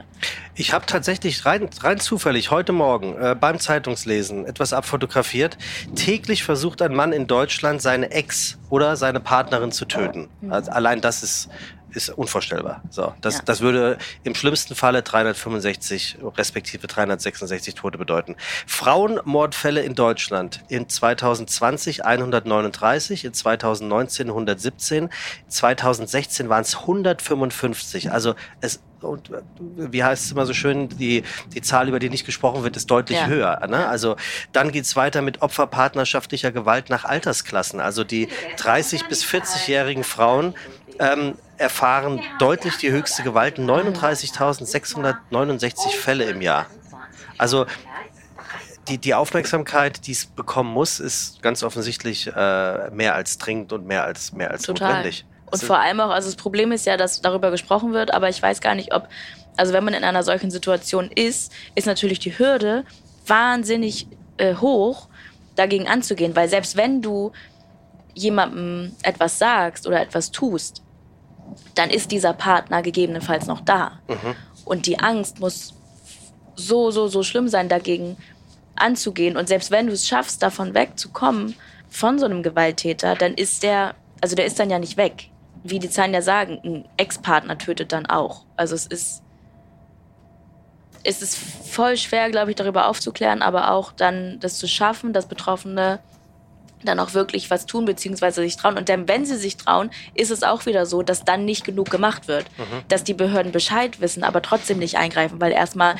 Ich 0.56 0.74
habe 0.74 0.86
tatsächlich 0.86 1.46
rein, 1.46 1.70
rein 1.82 2.00
zufällig 2.00 2.52
heute 2.52 2.74
Morgen 2.74 3.16
äh, 3.16 3.36
beim 3.40 3.60
Zeitungslesen 3.60 4.46
etwas 4.46 4.74
abfotografiert. 4.74 5.58
Täglich 5.96 6.44
versucht 6.44 6.82
ein 6.82 6.94
Mann 6.94 7.14
in 7.14 7.28
Deutschland 7.28 7.82
seine 7.82 8.12
Ex 8.12 8.58
oder 8.70 8.98
seine 8.98 9.22
Partnerin 9.22 9.72
zu 9.72 9.86
töten. 9.86 10.28
Mhm. 10.42 10.52
Also 10.52 10.72
allein 10.72 11.00
das 11.00 11.24
ist 11.24 11.50
ist 11.94 12.10
unvorstellbar. 12.10 12.82
So, 12.90 13.14
das, 13.22 13.36
ja. 13.36 13.42
das 13.46 13.62
würde 13.62 13.98
im 14.24 14.36
schlimmsten 14.36 14.76
Falle 14.76 15.04
365 15.04 16.18
respektive 16.38 16.88
366 16.88 17.76
Tote 17.76 17.98
bedeuten. 17.98 18.36
Frauenmordfälle 18.68 19.82
in 19.82 19.96
Deutschland 19.96 20.64
in 20.70 20.90
2020 20.90 22.06
139, 22.06 23.26
in 23.26 23.34
2019 23.34 24.30
117, 24.30 25.10
2016 25.48 26.50
waren 26.50 26.62
es 26.62 26.78
155. 26.78 28.12
Also 28.12 28.36
es 28.62 28.82
und 29.04 29.30
wie 29.60 30.04
heißt 30.04 30.26
es 30.26 30.32
immer 30.32 30.46
so 30.46 30.54
schön, 30.54 30.88
die, 30.90 31.24
die 31.54 31.62
Zahl, 31.62 31.90
über 31.90 32.00
die 32.00 32.10
nicht 32.10 32.26
gesprochen 32.26 32.64
wird, 32.64 32.78
ist 32.78 32.90
deutlich 32.90 33.18
ja. 33.18 33.28
höher. 33.28 33.68
Ne? 33.68 33.86
Also 33.88 34.16
dann 34.54 34.72
geht's 34.72 34.96
weiter 34.96 35.22
mit 35.22 35.42
Opferpartnerschaftlicher 35.42 36.54
Gewalt 36.54 36.90
nach 36.90 37.04
Altersklassen. 37.04 37.82
Also 37.82 38.06
die 38.06 38.30
30- 38.58 39.08
bis 39.10 39.26
40-jährigen 39.26 40.06
Frauen 40.06 40.56
ähm, 41.00 41.36
erfahren 41.64 42.22
deutlich 42.38 42.78
die 42.78 42.92
höchste 42.92 43.24
Gewalt, 43.24 43.58
39.669 43.58 45.90
Fälle 45.90 46.26
im 46.26 46.42
Jahr. 46.42 46.68
Also 47.38 47.66
die, 48.88 48.98
die 48.98 49.14
Aufmerksamkeit, 49.14 50.06
die 50.08 50.12
es 50.12 50.26
bekommen 50.26 50.74
muss, 50.74 51.00
ist 51.00 51.42
ganz 51.42 51.64
offensichtlich 51.64 52.28
äh, 52.28 52.90
mehr 52.92 53.16
als 53.16 53.38
dringend 53.38 53.72
und 53.74 53.88
mehr 53.88 54.04
als, 54.04 54.34
mehr 54.34 54.52
als 54.52 54.64
Total. 54.64 54.90
notwendig. 54.90 55.26
Und 55.50 55.64
vor 55.64 55.80
allem 55.80 56.00
auch, 56.00 56.10
also 56.10 56.28
das 56.28 56.36
Problem 56.36 56.72
ist 56.72 56.86
ja, 56.86 56.98
dass 56.98 57.22
darüber 57.22 57.52
gesprochen 57.52 57.94
wird, 57.94 58.14
aber 58.14 58.28
ich 58.28 58.42
weiß 58.42 58.60
gar 58.60 58.76
nicht, 58.76 58.94
ob, 58.94 59.08
also 59.56 59.72
wenn 59.72 59.84
man 59.84 59.94
in 59.94 60.04
einer 60.04 60.24
solchen 60.24 60.52
Situation 60.52 61.10
ist, 61.14 61.54
ist 61.76 61.88
natürlich 61.88 62.20
die 62.20 62.38
Hürde 62.38 62.84
wahnsinnig 63.28 64.08
äh, 64.38 64.56
hoch, 64.56 65.08
dagegen 65.56 65.88
anzugehen, 65.88 66.36
weil 66.36 66.50
selbst 66.50 66.76
wenn 66.76 67.02
du 67.02 67.32
jemandem 68.16 68.92
etwas 69.04 69.40
sagst 69.40 69.88
oder 69.88 70.02
etwas 70.02 70.32
tust, 70.32 70.84
dann 71.76 71.90
ist 71.90 72.12
dieser 72.12 72.34
Partner 72.34 72.82
gegebenenfalls 72.82 73.48
noch 73.48 73.62
da. 73.62 74.00
Mhm. 74.08 74.36
Und 74.66 74.86
die 74.86 75.00
Angst 75.00 75.40
muss 75.40 75.74
so, 76.56 76.92
so, 76.92 77.08
so 77.08 77.24
schlimm 77.24 77.48
sein, 77.48 77.70
dagegen 77.70 78.18
anzugehen. 78.76 79.38
Und 79.38 79.48
selbst 79.48 79.72
wenn 79.72 79.88
du 79.88 79.94
es 79.94 80.08
schaffst, 80.08 80.42
davon 80.44 80.74
wegzukommen, 80.74 81.56
von 81.90 82.18
so 82.18 82.26
einem 82.26 82.42
Gewalttäter, 82.42 83.16
dann 83.16 83.36
ist 83.36 83.64
der, 83.64 83.96
also 84.22 84.36
der 84.36 84.46
ist 84.46 84.60
dann 84.60 84.70
ja 84.70 84.80
nicht 84.80 84.98
weg. 84.98 85.30
Wie 85.64 85.80
die 85.80 85.90
Zahlen 85.90 86.14
ja 86.14 86.22
sagen, 86.22 86.60
ein 86.64 86.86
Ex-Partner 86.98 87.58
tötet 87.58 87.92
dann 87.92 88.06
auch. 88.08 88.46
Also 88.58 88.76
es 88.76 88.88
ist, 88.88 89.22
es 91.04 91.22
ist 91.22 91.38
voll 91.38 91.98
schwer, 91.98 92.30
glaube 92.32 92.52
ich, 92.52 92.56
darüber 92.56 92.88
aufzuklären, 92.88 93.42
aber 93.42 93.72
auch 93.72 93.92
dann 93.92 94.40
das 94.40 94.58
zu 94.58 94.68
schaffen, 94.68 95.14
dass 95.14 95.28
Betroffene 95.28 96.00
dann 96.86 97.00
auch 97.00 97.14
wirklich 97.14 97.50
was 97.50 97.66
tun, 97.66 97.86
beziehungsweise 97.86 98.42
sich 98.42 98.58
trauen. 98.58 98.78
Und 98.78 98.90
dann, 98.90 99.08
wenn 99.08 99.26
sie 99.26 99.38
sich 99.38 99.58
trauen, 99.58 99.90
ist 100.14 100.32
es 100.32 100.44
auch 100.44 100.66
wieder 100.66 100.86
so, 100.86 101.04
dass 101.04 101.24
dann 101.24 101.46
nicht 101.46 101.64
genug 101.64 101.90
gemacht 101.90 102.28
wird. 102.28 102.46
Mhm. 102.58 102.84
Dass 102.88 103.04
die 103.04 103.14
Behörden 103.14 103.52
Bescheid 103.52 104.02
wissen, 104.02 104.24
aber 104.24 104.42
trotzdem 104.42 104.80
nicht 104.80 104.98
eingreifen, 104.98 105.40
weil 105.42 105.52
erstmal 105.52 105.96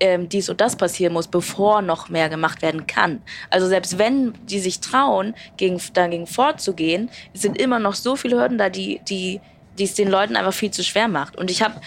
ähm, 0.00 0.28
dies 0.28 0.48
und 0.48 0.60
das 0.60 0.76
passieren 0.76 1.12
muss, 1.12 1.28
bevor 1.28 1.82
noch 1.82 2.08
mehr 2.08 2.28
gemacht 2.28 2.62
werden 2.62 2.86
kann. 2.86 3.22
Also 3.50 3.66
selbst 3.66 3.98
wenn 3.98 4.34
die 4.46 4.60
sich 4.60 4.80
trauen, 4.80 5.34
gegen, 5.56 5.80
dagegen 5.94 6.26
vorzugehen, 6.26 7.10
sind 7.32 7.58
immer 7.58 7.78
noch 7.78 7.94
so 7.94 8.16
viele 8.16 8.38
Hürden 8.38 8.58
da, 8.58 8.68
die, 8.68 9.00
die, 9.08 9.40
die 9.78 9.84
es 9.84 9.94
den 9.94 10.08
Leuten 10.08 10.36
einfach 10.36 10.54
viel 10.54 10.70
zu 10.70 10.84
schwer 10.84 11.08
macht. 11.08 11.36
Und 11.36 11.50
ich 11.50 11.62
habe 11.62 11.80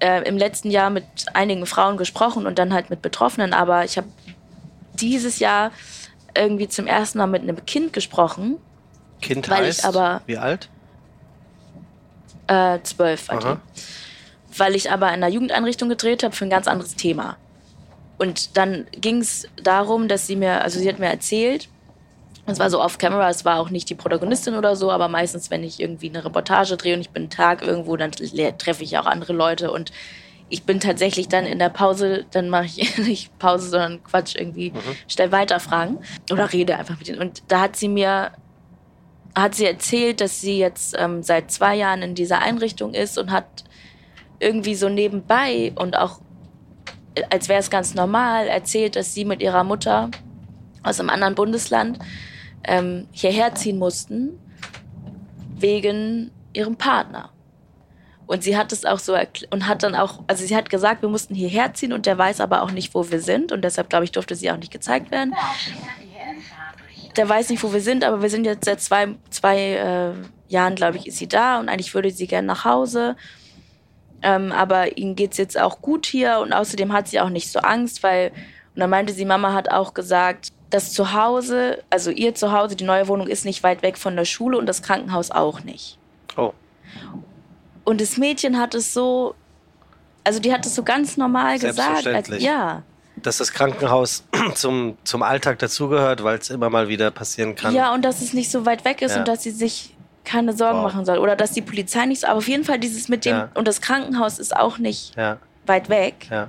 äh, 0.00 0.26
im 0.28 0.36
letzten 0.36 0.70
Jahr 0.70 0.90
mit 0.90 1.04
einigen 1.34 1.66
Frauen 1.66 1.96
gesprochen 1.96 2.46
und 2.46 2.58
dann 2.58 2.72
halt 2.72 2.90
mit 2.90 3.02
Betroffenen, 3.02 3.52
aber 3.52 3.84
ich 3.84 3.96
habe 3.96 4.08
dieses 4.94 5.38
Jahr 5.38 5.70
irgendwie 6.34 6.68
zum 6.68 6.86
ersten 6.86 7.18
Mal 7.18 7.26
mit 7.26 7.42
einem 7.42 7.64
Kind 7.66 7.92
gesprochen. 7.92 8.58
Kind 9.20 9.48
weil 9.50 9.66
heißt, 9.66 9.80
ich 9.80 9.84
aber, 9.84 10.22
wie 10.26 10.38
alt? 10.38 10.68
Äh, 12.46 12.78
zwölf 12.82 13.28
die. 13.28 13.56
Weil 14.56 14.74
ich 14.74 14.90
aber 14.90 15.08
in 15.08 15.14
einer 15.14 15.28
Jugendeinrichtung 15.28 15.88
gedreht 15.88 16.22
habe 16.22 16.34
für 16.34 16.44
ein 16.44 16.50
ganz 16.50 16.66
anderes 16.66 16.96
Thema. 16.96 17.36
Und 18.18 18.56
dann 18.56 18.86
ging 18.92 19.18
es 19.18 19.46
darum, 19.62 20.08
dass 20.08 20.26
sie 20.26 20.36
mir, 20.36 20.62
also 20.62 20.78
sie 20.78 20.88
hat 20.88 20.98
mir 20.98 21.06
erzählt, 21.06 21.68
es 22.46 22.58
war 22.58 22.70
so 22.70 22.82
off-camera, 22.82 23.30
es 23.30 23.44
war 23.44 23.60
auch 23.60 23.70
nicht 23.70 23.88
die 23.88 23.94
Protagonistin 23.94 24.54
oder 24.54 24.76
so, 24.76 24.90
aber 24.90 25.08
meistens, 25.08 25.50
wenn 25.50 25.62
ich 25.62 25.80
irgendwie 25.80 26.08
eine 26.08 26.24
Reportage 26.24 26.76
drehe 26.76 26.94
und 26.94 27.00
ich 27.00 27.10
bin 27.10 27.24
einen 27.24 27.30
Tag 27.30 27.62
irgendwo, 27.62 27.96
dann 27.96 28.10
treffe 28.10 28.82
ich 28.82 28.98
auch 28.98 29.06
andere 29.06 29.32
Leute 29.32 29.70
und 29.70 29.92
ich 30.50 30.64
bin 30.64 30.80
tatsächlich 30.80 31.28
dann 31.28 31.46
in 31.46 31.58
der 31.58 31.68
Pause, 31.68 32.26
dann 32.32 32.50
mache 32.50 32.66
ich 32.66 32.98
nicht 32.98 33.38
Pause, 33.38 33.70
sondern 33.70 34.02
Quatsch 34.04 34.34
irgendwie, 34.36 34.72
mhm. 34.72 34.80
stell 35.08 35.32
weiter 35.32 35.60
Fragen 35.60 35.98
oder 36.30 36.52
rede 36.52 36.76
einfach 36.76 36.98
mit 36.98 37.08
ihnen. 37.08 37.20
Und 37.20 37.42
da 37.48 37.62
hat 37.62 37.76
sie 37.76 37.88
mir, 37.88 38.32
hat 39.34 39.54
sie 39.54 39.66
erzählt, 39.66 40.20
dass 40.20 40.40
sie 40.40 40.58
jetzt 40.58 40.94
ähm, 40.98 41.22
seit 41.22 41.50
zwei 41.50 41.76
Jahren 41.76 42.02
in 42.02 42.14
dieser 42.14 42.40
Einrichtung 42.40 42.94
ist 42.94 43.16
und 43.16 43.30
hat 43.30 43.64
irgendwie 44.40 44.74
so 44.74 44.88
nebenbei 44.88 45.72
und 45.76 45.96
auch 45.96 46.20
äh, 47.14 47.22
als 47.30 47.48
wäre 47.48 47.60
es 47.60 47.70
ganz 47.70 47.94
normal 47.94 48.48
erzählt, 48.48 48.96
dass 48.96 49.14
sie 49.14 49.24
mit 49.24 49.40
ihrer 49.40 49.64
Mutter 49.64 50.10
aus 50.82 50.98
einem 50.98 51.10
anderen 51.10 51.34
Bundesland 51.34 51.98
ähm, 52.64 53.06
hierher 53.12 53.54
ziehen 53.54 53.78
mussten 53.78 54.38
wegen 55.56 56.30
ihrem 56.52 56.76
Partner. 56.76 57.30
Und 58.30 58.44
sie 58.44 58.56
hat 58.56 58.70
es 58.70 58.84
auch 58.84 59.00
so 59.00 59.16
und 59.50 59.66
hat 59.66 59.82
dann 59.82 59.96
auch, 59.96 60.20
also 60.28 60.46
sie 60.46 60.54
hat 60.54 60.70
gesagt, 60.70 61.02
wir 61.02 61.08
mussten 61.08 61.34
hierher 61.34 61.74
ziehen 61.74 61.92
und 61.92 62.06
der 62.06 62.16
weiß 62.16 62.40
aber 62.40 62.62
auch 62.62 62.70
nicht, 62.70 62.94
wo 62.94 63.10
wir 63.10 63.20
sind 63.20 63.50
und 63.50 63.62
deshalb 63.62 63.90
glaube 63.90 64.04
ich 64.04 64.12
durfte 64.12 64.36
sie 64.36 64.52
auch 64.52 64.56
nicht 64.56 64.70
gezeigt 64.70 65.10
werden. 65.10 65.34
Der 67.16 67.28
weiß 67.28 67.50
nicht, 67.50 67.60
wo 67.64 67.72
wir 67.72 67.80
sind, 67.80 68.04
aber 68.04 68.22
wir 68.22 68.30
sind 68.30 68.44
jetzt 68.44 68.66
seit 68.66 68.80
zwei, 68.80 69.16
zwei 69.30 69.58
äh, 69.58 70.12
Jahren, 70.46 70.76
glaube 70.76 70.96
ich, 70.96 71.08
ist 71.08 71.18
sie 71.18 71.26
da 71.26 71.58
und 71.58 71.68
eigentlich 71.68 71.92
würde 71.92 72.08
sie 72.12 72.28
gerne 72.28 72.46
nach 72.46 72.64
Hause. 72.64 73.16
Ähm, 74.22 74.52
aber 74.52 74.96
ihnen 74.96 75.16
geht 75.16 75.32
es 75.32 75.36
jetzt 75.36 75.60
auch 75.60 75.82
gut 75.82 76.06
hier 76.06 76.38
und 76.38 76.52
außerdem 76.52 76.92
hat 76.92 77.08
sie 77.08 77.18
auch 77.18 77.30
nicht 77.30 77.50
so 77.50 77.58
Angst, 77.58 78.04
weil, 78.04 78.30
und 78.76 78.78
dann 78.80 78.90
meinte 78.90 79.12
sie, 79.12 79.24
Mama 79.24 79.54
hat 79.54 79.72
auch 79.72 79.92
gesagt, 79.92 80.52
das 80.70 80.92
Zuhause, 80.92 81.82
also 81.90 82.12
ihr 82.12 82.36
Zuhause, 82.36 82.76
die 82.76 82.84
neue 82.84 83.08
Wohnung 83.08 83.26
ist 83.26 83.44
nicht 83.44 83.64
weit 83.64 83.82
weg 83.82 83.98
von 83.98 84.14
der 84.14 84.24
Schule 84.24 84.56
und 84.56 84.66
das 84.66 84.82
Krankenhaus 84.82 85.32
auch 85.32 85.64
nicht. 85.64 85.98
Oh. 86.36 86.52
Und 87.90 88.00
das 88.00 88.18
Mädchen 88.18 88.56
hat 88.56 88.76
es 88.76 88.94
so, 88.94 89.34
also 90.22 90.38
die 90.38 90.52
hat 90.52 90.64
es 90.64 90.76
so 90.76 90.84
ganz 90.84 91.16
normal 91.16 91.58
gesagt. 91.58 92.06
Als, 92.06 92.28
ja. 92.38 92.84
Dass 93.16 93.38
das 93.38 93.52
Krankenhaus 93.52 94.22
zum, 94.54 94.96
zum 95.02 95.24
Alltag 95.24 95.58
dazugehört, 95.58 96.22
weil 96.22 96.38
es 96.38 96.50
immer 96.50 96.70
mal 96.70 96.86
wieder 96.86 97.10
passieren 97.10 97.56
kann. 97.56 97.74
Ja, 97.74 97.92
und 97.92 98.02
dass 98.02 98.22
es 98.22 98.32
nicht 98.32 98.48
so 98.48 98.64
weit 98.64 98.84
weg 98.84 99.02
ist 99.02 99.14
ja. 99.14 99.18
und 99.18 99.26
dass 99.26 99.42
sie 99.42 99.50
sich 99.50 99.96
keine 100.22 100.52
Sorgen 100.52 100.78
wow. 100.78 100.84
machen 100.84 101.04
soll. 101.04 101.18
Oder 101.18 101.34
dass 101.34 101.50
die 101.50 101.62
Polizei 101.62 102.06
nicht 102.06 102.20
so. 102.20 102.28
Aber 102.28 102.38
auf 102.38 102.46
jeden 102.46 102.62
Fall 102.62 102.78
dieses 102.78 103.08
mit 103.08 103.24
dem, 103.24 103.36
ja. 103.36 103.48
und 103.54 103.66
das 103.66 103.80
Krankenhaus 103.80 104.38
ist 104.38 104.56
auch 104.56 104.78
nicht 104.78 105.16
ja. 105.16 105.38
weit 105.66 105.88
weg. 105.88 106.28
Ja. 106.30 106.48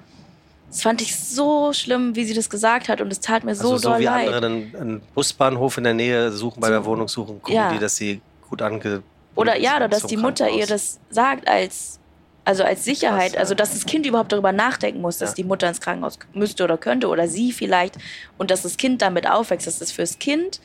Das 0.69 0.83
fand 0.83 1.01
ich 1.01 1.15
so 1.15 1.73
schlimm, 1.73 2.15
wie 2.15 2.23
sie 2.23 2.35
das 2.35 2.51
gesagt 2.51 2.87
hat 2.87 3.01
und 3.01 3.11
es 3.11 3.19
tat 3.19 3.43
mir 3.43 3.55
so 3.55 3.71
also 3.71 3.77
so 3.77 3.89
doll 3.89 3.99
wie 3.99 4.03
leid. 4.03 4.27
andere 4.27 4.45
einen, 4.45 4.75
einen, 4.75 5.01
Busbahnhof 5.15 5.79
in 5.79 5.85
der 5.85 5.95
Nähe 5.95 6.31
suchen, 6.31 6.61
bei 6.61 6.69
der 6.69 6.85
Wohnung 6.85 7.07
suchen, 7.07 7.41
gucken 7.41 7.63
die, 7.73 7.79
dass 7.79 7.95
sie 7.95 8.21
gut 8.47 8.61
ange... 8.61 9.01
Oder 9.35 9.57
ja, 9.57 9.77
oder 9.77 9.87
dass 9.87 10.05
die 10.05 10.17
Mutter 10.17 10.49
ihr 10.49 10.65
das 10.65 10.99
sagt 11.09 11.47
als, 11.47 11.99
also 12.43 12.63
als 12.63 12.83
Sicherheit, 12.83 13.37
also 13.37 13.55
dass 13.55 13.71
das 13.71 13.85
Kind 13.85 14.05
überhaupt 14.05 14.31
darüber 14.31 14.51
nachdenken 14.51 15.01
muss, 15.01 15.17
dass 15.17 15.31
ja. 15.31 15.35
die 15.35 15.43
Mutter 15.43 15.67
ins 15.67 15.79
Krankenhaus 15.79 16.19
müsste 16.33 16.63
oder 16.63 16.77
könnte 16.77 17.07
oder 17.07 17.27
sie 17.27 17.51
vielleicht 17.51 17.97
und 18.37 18.51
dass 18.51 18.63
das 18.63 18.77
Kind 18.77 19.01
damit 19.01 19.29
aufwächst, 19.29 19.67
dass 19.67 19.79
das 19.79 19.91
fürs 19.91 20.19
Kind, 20.19 20.59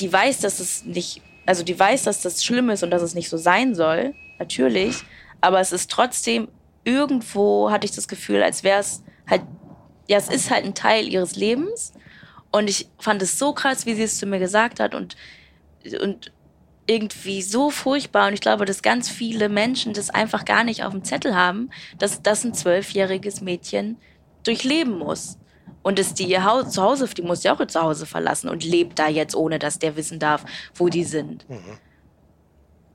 die 0.00 0.12
weiß, 0.12 0.40
dass 0.40 0.60
es 0.60 0.84
nicht, 0.84 1.22
also 1.46 1.62
die 1.62 1.78
weiß, 1.78 2.02
dass 2.02 2.22
das 2.22 2.44
schlimm 2.44 2.70
ist 2.70 2.82
und 2.82 2.90
dass 2.90 3.02
es 3.02 3.14
nicht 3.14 3.28
so 3.28 3.36
sein 3.36 3.74
soll, 3.74 4.14
natürlich, 4.38 5.02
aber 5.40 5.60
es 5.60 5.72
ist 5.72 5.90
trotzdem 5.90 6.48
irgendwo 6.88 7.70
hatte 7.70 7.84
ich 7.84 7.92
das 7.92 8.08
Gefühl, 8.08 8.42
als 8.42 8.64
wäre 8.64 8.80
es 8.80 9.02
halt, 9.28 9.42
ja, 10.06 10.16
es 10.16 10.28
ist 10.28 10.50
halt 10.50 10.64
ein 10.64 10.74
Teil 10.74 11.06
ihres 11.06 11.36
Lebens. 11.36 11.92
Und 12.50 12.70
ich 12.70 12.88
fand 12.98 13.20
es 13.20 13.38
so 13.38 13.52
krass, 13.52 13.84
wie 13.84 13.94
sie 13.94 14.04
es 14.04 14.16
zu 14.16 14.24
mir 14.24 14.38
gesagt 14.38 14.80
hat 14.80 14.94
und, 14.94 15.16
und 16.00 16.32
irgendwie 16.88 17.42
so 17.42 17.70
furchtbar. 17.70 18.28
Und 18.28 18.34
ich 18.34 18.40
glaube, 18.40 18.64
dass 18.64 18.82
ganz 18.82 19.08
viele 19.08 19.48
Menschen 19.48 19.92
das 19.92 20.10
einfach 20.10 20.44
gar 20.44 20.64
nicht 20.64 20.82
auf 20.82 20.92
dem 20.92 21.04
Zettel 21.04 21.36
haben, 21.36 21.70
dass 21.98 22.22
das 22.22 22.44
ein 22.44 22.54
zwölfjähriges 22.54 23.40
Mädchen 23.40 23.98
durchleben 24.42 24.98
muss. 24.98 25.38
Und 25.82 25.98
dass 25.98 26.14
die 26.14 26.24
ihr 26.24 26.44
Haus, 26.44 26.70
zu 26.70 26.82
Hause, 26.82 27.08
die 27.08 27.22
muss 27.22 27.44
ja 27.44 27.54
auch 27.54 27.60
ihr 27.60 27.68
Zuhause 27.68 28.06
verlassen 28.06 28.48
und 28.48 28.64
lebt 28.64 28.98
da 28.98 29.08
jetzt, 29.08 29.36
ohne 29.36 29.58
dass 29.58 29.78
der 29.78 29.96
wissen 29.96 30.18
darf, 30.18 30.44
wo 30.74 30.88
die 30.88 31.04
sind. 31.04 31.48
Mhm. 31.48 31.78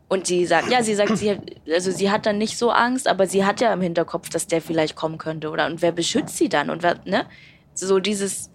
Und 0.09 0.27
sie 0.27 0.45
sagt, 0.45 0.69
ja, 0.69 0.83
sie 0.83 0.93
sagt, 0.93 1.17
sie, 1.17 1.37
also 1.71 1.89
sie 1.89 2.11
hat 2.11 2.25
dann 2.25 2.37
nicht 2.37 2.57
so 2.57 2.69
Angst, 2.71 3.07
aber 3.07 3.25
sie 3.25 3.45
hat 3.45 3.61
ja 3.61 3.73
im 3.73 3.81
Hinterkopf, 3.81 4.29
dass 4.29 4.47
der 4.47 4.61
vielleicht 4.61 4.95
kommen 4.95 5.17
könnte. 5.17 5.49
Oder 5.49 5.65
und 5.65 5.81
wer 5.81 5.91
beschützt 5.91 6.37
sie 6.37 6.49
dann? 6.49 6.69
Und 6.69 6.83
wer, 6.83 6.99
ne? 7.05 7.25
So 7.73 7.99
dieses, 7.99 8.51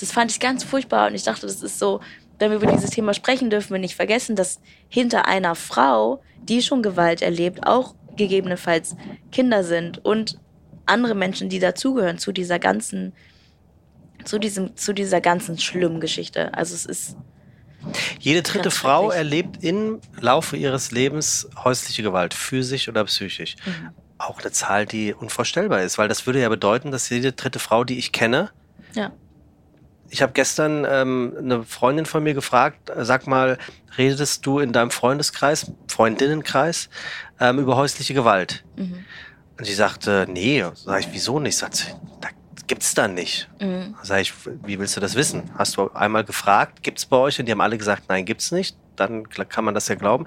das 0.00 0.12
fand 0.12 0.30
ich 0.30 0.40
ganz 0.40 0.64
furchtbar. 0.64 1.08
Und 1.08 1.14
ich 1.14 1.24
dachte, 1.24 1.46
das 1.46 1.62
ist 1.62 1.78
so, 1.78 2.00
wenn 2.42 2.50
wir 2.50 2.56
über 2.56 2.72
dieses 2.72 2.90
Thema 2.90 3.14
sprechen, 3.14 3.50
dürfen 3.50 3.70
wir 3.70 3.78
nicht 3.78 3.94
vergessen, 3.94 4.34
dass 4.34 4.60
hinter 4.88 5.28
einer 5.28 5.54
Frau, 5.54 6.20
die 6.42 6.60
schon 6.60 6.82
Gewalt 6.82 7.22
erlebt, 7.22 7.64
auch 7.64 7.94
gegebenenfalls 8.16 8.96
Kinder 9.30 9.62
sind 9.62 10.04
und 10.04 10.40
andere 10.84 11.14
Menschen, 11.14 11.48
die 11.48 11.60
dazugehören 11.60 12.18
zu 12.18 12.32
dieser 12.32 12.58
ganzen, 12.58 13.12
zu 14.24 14.40
diesem, 14.40 14.76
zu 14.76 14.92
dieser 14.92 15.20
ganzen 15.20 15.56
schlimmen 15.56 16.00
Geschichte. 16.00 16.52
Also 16.52 16.74
es 16.74 16.84
ist 16.84 17.16
jede 18.18 18.42
dritte 18.42 18.72
Frau 18.72 19.12
erlebt 19.12 19.62
im 19.62 20.00
Laufe 20.20 20.56
ihres 20.56 20.90
Lebens 20.90 21.48
häusliche 21.62 22.02
Gewalt, 22.02 22.34
physisch 22.34 22.88
oder 22.88 23.04
psychisch. 23.04 23.54
Mhm. 23.64 23.90
Auch 24.18 24.40
eine 24.40 24.50
Zahl, 24.50 24.84
die 24.84 25.14
unvorstellbar 25.14 25.82
ist, 25.82 25.96
weil 25.96 26.08
das 26.08 26.26
würde 26.26 26.40
ja 26.40 26.48
bedeuten, 26.48 26.90
dass 26.90 27.08
jede 27.08 27.32
dritte 27.32 27.60
Frau, 27.60 27.84
die 27.84 27.98
ich 27.98 28.10
kenne, 28.10 28.50
ja. 28.94 29.12
Ich 30.12 30.20
habe 30.20 30.34
gestern 30.34 30.86
ähm, 30.86 31.34
eine 31.38 31.62
Freundin 31.64 32.04
von 32.04 32.22
mir 32.22 32.34
gefragt, 32.34 32.90
äh, 32.90 33.02
sag 33.02 33.26
mal, 33.26 33.56
redest 33.96 34.44
du 34.44 34.58
in 34.58 34.74
deinem 34.74 34.90
Freundeskreis, 34.90 35.72
Freundinnenkreis, 35.88 36.90
ähm, 37.40 37.58
über 37.58 37.76
häusliche 37.76 38.12
Gewalt? 38.12 38.62
Mhm. 38.76 39.06
Und 39.58 39.64
sie 39.64 39.72
sagte, 39.72 40.26
nee, 40.28 40.62
sag 40.74 41.00
ich, 41.00 41.08
wieso 41.12 41.40
nicht? 41.40 41.56
Sagt 41.56 41.76
sie, 41.76 41.86
da 42.20 42.28
gibt's 42.66 42.92
da 42.92 43.08
nicht. 43.08 43.48
Mhm. 43.58 43.94
Sag 44.02 44.20
ich, 44.20 44.34
wie 44.66 44.78
willst 44.78 44.94
du 44.98 45.00
das 45.00 45.14
wissen? 45.14 45.50
Hast 45.56 45.78
du 45.78 45.90
einmal 45.92 46.24
gefragt, 46.24 46.82
gibt's 46.82 47.06
bei 47.06 47.16
euch? 47.16 47.40
Und 47.40 47.46
die 47.46 47.52
haben 47.52 47.62
alle 47.62 47.78
gesagt, 47.78 48.02
nein, 48.10 48.26
gibt's 48.26 48.52
nicht. 48.52 48.76
Dann 48.96 49.26
kann 49.30 49.64
man 49.64 49.72
das 49.72 49.88
ja 49.88 49.94
glauben. 49.94 50.26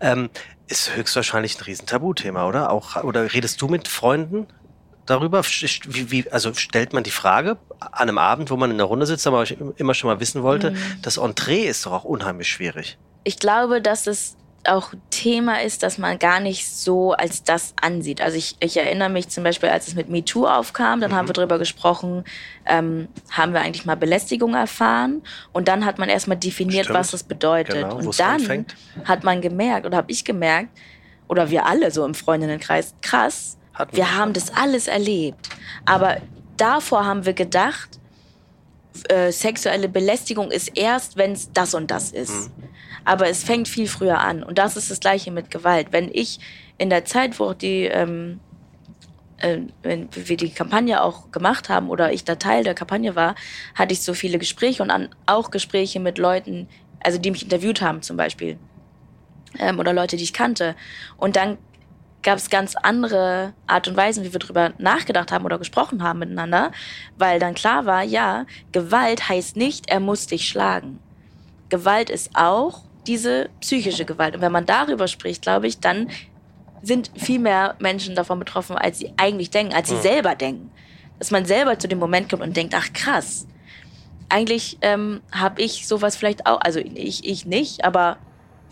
Ähm, 0.00 0.30
ist 0.68 0.94
höchstwahrscheinlich 0.94 1.58
ein 1.58 1.64
Riesentabuthema, 1.64 2.46
oder? 2.46 2.70
Auch, 2.70 3.02
oder 3.02 3.32
redest 3.32 3.60
du 3.60 3.66
mit 3.66 3.88
Freunden 3.88 4.46
darüber? 5.06 5.42
Wie, 5.42 6.10
wie, 6.10 6.30
also 6.30 6.54
stellt 6.54 6.92
man 6.92 7.04
die 7.04 7.10
Frage 7.10 7.56
an 7.78 8.08
einem 8.08 8.18
Abend, 8.18 8.50
wo 8.50 8.56
man 8.56 8.70
in 8.70 8.78
der 8.78 8.86
Runde 8.86 9.06
sitzt, 9.06 9.26
aber 9.26 9.42
ich 9.42 9.56
immer 9.76 9.94
schon 9.94 10.08
mal 10.08 10.20
wissen 10.20 10.42
wollte, 10.42 10.72
mhm. 10.72 10.76
das 11.02 11.16
Entree 11.16 11.64
ist 11.64 11.86
doch 11.86 11.92
auch 11.92 12.04
unheimlich 12.04 12.48
schwierig. 12.48 12.98
Ich 13.24 13.38
glaube, 13.38 13.80
dass 13.80 14.06
es 14.06 14.36
auch 14.66 14.94
Thema 15.10 15.62
ist, 15.62 15.82
dass 15.82 15.98
man 15.98 16.18
gar 16.18 16.40
nicht 16.40 16.68
so 16.68 17.12
als 17.12 17.42
das 17.42 17.74
ansieht. 17.80 18.20
Also 18.20 18.36
ich, 18.36 18.56
ich 18.60 18.76
erinnere 18.76 19.10
mich 19.10 19.28
zum 19.28 19.44
Beispiel, 19.44 19.68
als 19.68 19.88
es 19.88 19.94
mit 19.94 20.08
MeToo 20.08 20.46
aufkam, 20.46 21.00
dann 21.00 21.10
mhm. 21.10 21.16
haben 21.16 21.28
wir 21.28 21.34
darüber 21.34 21.58
gesprochen, 21.58 22.24
ähm, 22.66 23.08
haben 23.30 23.52
wir 23.52 23.60
eigentlich 23.60 23.84
mal 23.84 23.96
Belästigung 23.96 24.54
erfahren 24.54 25.22
und 25.52 25.68
dann 25.68 25.84
hat 25.84 25.98
man 25.98 26.08
erstmal 26.08 26.38
definiert, 26.38 26.86
Stimmt. 26.86 26.98
was 26.98 27.10
das 27.10 27.24
bedeutet. 27.24 27.74
Genau, 27.74 27.96
und 27.96 28.18
dann 28.18 28.40
anfängt. 28.40 28.74
hat 29.04 29.24
man 29.24 29.40
gemerkt 29.40 29.86
oder 29.86 29.98
habe 29.98 30.10
ich 30.10 30.24
gemerkt, 30.24 30.70
oder 31.28 31.50
wir 31.50 31.66
alle 31.66 31.90
so 31.90 32.04
im 32.04 32.14
Freundinnenkreis, 32.14 32.94
krass, 33.00 33.56
Hatten 33.74 33.96
wir 33.96 34.16
haben 34.16 34.32
das 34.32 34.54
alles 34.54 34.86
erlebt. 34.86 35.48
Aber 35.84 36.18
davor 36.56 37.04
haben 37.04 37.26
wir 37.26 37.32
gedacht, 37.32 37.98
äh, 39.08 39.32
sexuelle 39.32 39.88
Belästigung 39.88 40.50
ist 40.50 40.76
erst, 40.76 41.16
wenn 41.16 41.32
es 41.32 41.52
das 41.52 41.74
und 41.74 41.90
das 41.90 42.12
ist. 42.12 42.50
Mhm. 42.56 42.64
Aber 43.04 43.28
es 43.28 43.44
fängt 43.44 43.68
viel 43.68 43.88
früher 43.88 44.20
an. 44.20 44.42
Und 44.42 44.58
das 44.58 44.76
ist 44.76 44.90
das 44.90 45.00
Gleiche 45.00 45.30
mit 45.30 45.50
Gewalt. 45.50 45.88
Wenn 45.90 46.08
ich 46.12 46.38
in 46.78 46.90
der 46.90 47.04
Zeit, 47.04 47.38
wo 47.38 47.52
die, 47.52 47.84
ähm, 47.84 48.40
äh, 49.38 49.58
wenn 49.82 50.08
wir 50.14 50.36
die 50.36 50.50
Kampagne 50.50 51.02
auch 51.02 51.30
gemacht 51.32 51.68
haben 51.68 51.90
oder 51.90 52.12
ich 52.12 52.24
da 52.24 52.36
Teil 52.36 52.64
der 52.64 52.74
Kampagne 52.74 53.16
war, 53.16 53.34
hatte 53.74 53.92
ich 53.92 54.02
so 54.02 54.14
viele 54.14 54.38
Gespräche 54.38 54.82
und 54.82 54.90
an, 54.90 55.08
auch 55.26 55.50
Gespräche 55.50 56.00
mit 56.00 56.18
Leuten, 56.18 56.68
also 57.00 57.18
die 57.18 57.30
mich 57.30 57.42
interviewt 57.42 57.82
haben 57.82 58.00
zum 58.00 58.16
Beispiel. 58.16 58.58
Ähm, 59.58 59.78
oder 59.80 59.92
Leute, 59.92 60.16
die 60.16 60.24
ich 60.24 60.32
kannte. 60.32 60.76
Und 61.16 61.36
dann 61.36 61.58
gab 62.24 62.38
es 62.38 62.50
ganz 62.50 62.74
andere 62.74 63.52
Art 63.66 63.86
und 63.86 63.96
Weisen, 63.96 64.24
wie 64.24 64.32
wir 64.32 64.40
darüber 64.40 64.72
nachgedacht 64.78 65.30
haben 65.30 65.44
oder 65.44 65.58
gesprochen 65.58 66.02
haben 66.02 66.18
miteinander, 66.18 66.72
weil 67.16 67.38
dann 67.38 67.54
klar 67.54 67.86
war, 67.86 68.02
ja, 68.02 68.46
Gewalt 68.72 69.28
heißt 69.28 69.56
nicht, 69.56 69.88
er 69.88 70.00
muss 70.00 70.26
dich 70.26 70.48
schlagen. 70.48 70.98
Gewalt 71.68 72.10
ist 72.10 72.30
auch 72.34 72.82
diese 73.06 73.50
psychische 73.60 74.04
Gewalt. 74.04 74.34
Und 74.34 74.40
wenn 74.40 74.52
man 74.52 74.66
darüber 74.66 75.06
spricht, 75.06 75.42
glaube 75.42 75.66
ich, 75.66 75.78
dann 75.80 76.08
sind 76.82 77.10
viel 77.16 77.38
mehr 77.38 77.76
Menschen 77.78 78.14
davon 78.14 78.38
betroffen, 78.38 78.76
als 78.76 78.98
sie 78.98 79.12
eigentlich 79.16 79.50
denken, 79.50 79.74
als 79.74 79.88
sie 79.88 79.96
mhm. 79.96 80.02
selber 80.02 80.34
denken. 80.34 80.70
Dass 81.18 81.30
man 81.30 81.44
selber 81.44 81.78
zu 81.78 81.88
dem 81.88 81.98
Moment 81.98 82.28
kommt 82.28 82.42
und 82.42 82.56
denkt, 82.56 82.74
ach 82.76 82.92
krass, 82.92 83.46
eigentlich 84.28 84.78
ähm, 84.80 85.20
habe 85.32 85.62
ich 85.62 85.86
sowas 85.86 86.16
vielleicht 86.16 86.46
auch, 86.46 86.60
also 86.60 86.80
ich, 86.80 87.24
ich 87.24 87.46
nicht, 87.46 87.84
aber 87.84 88.18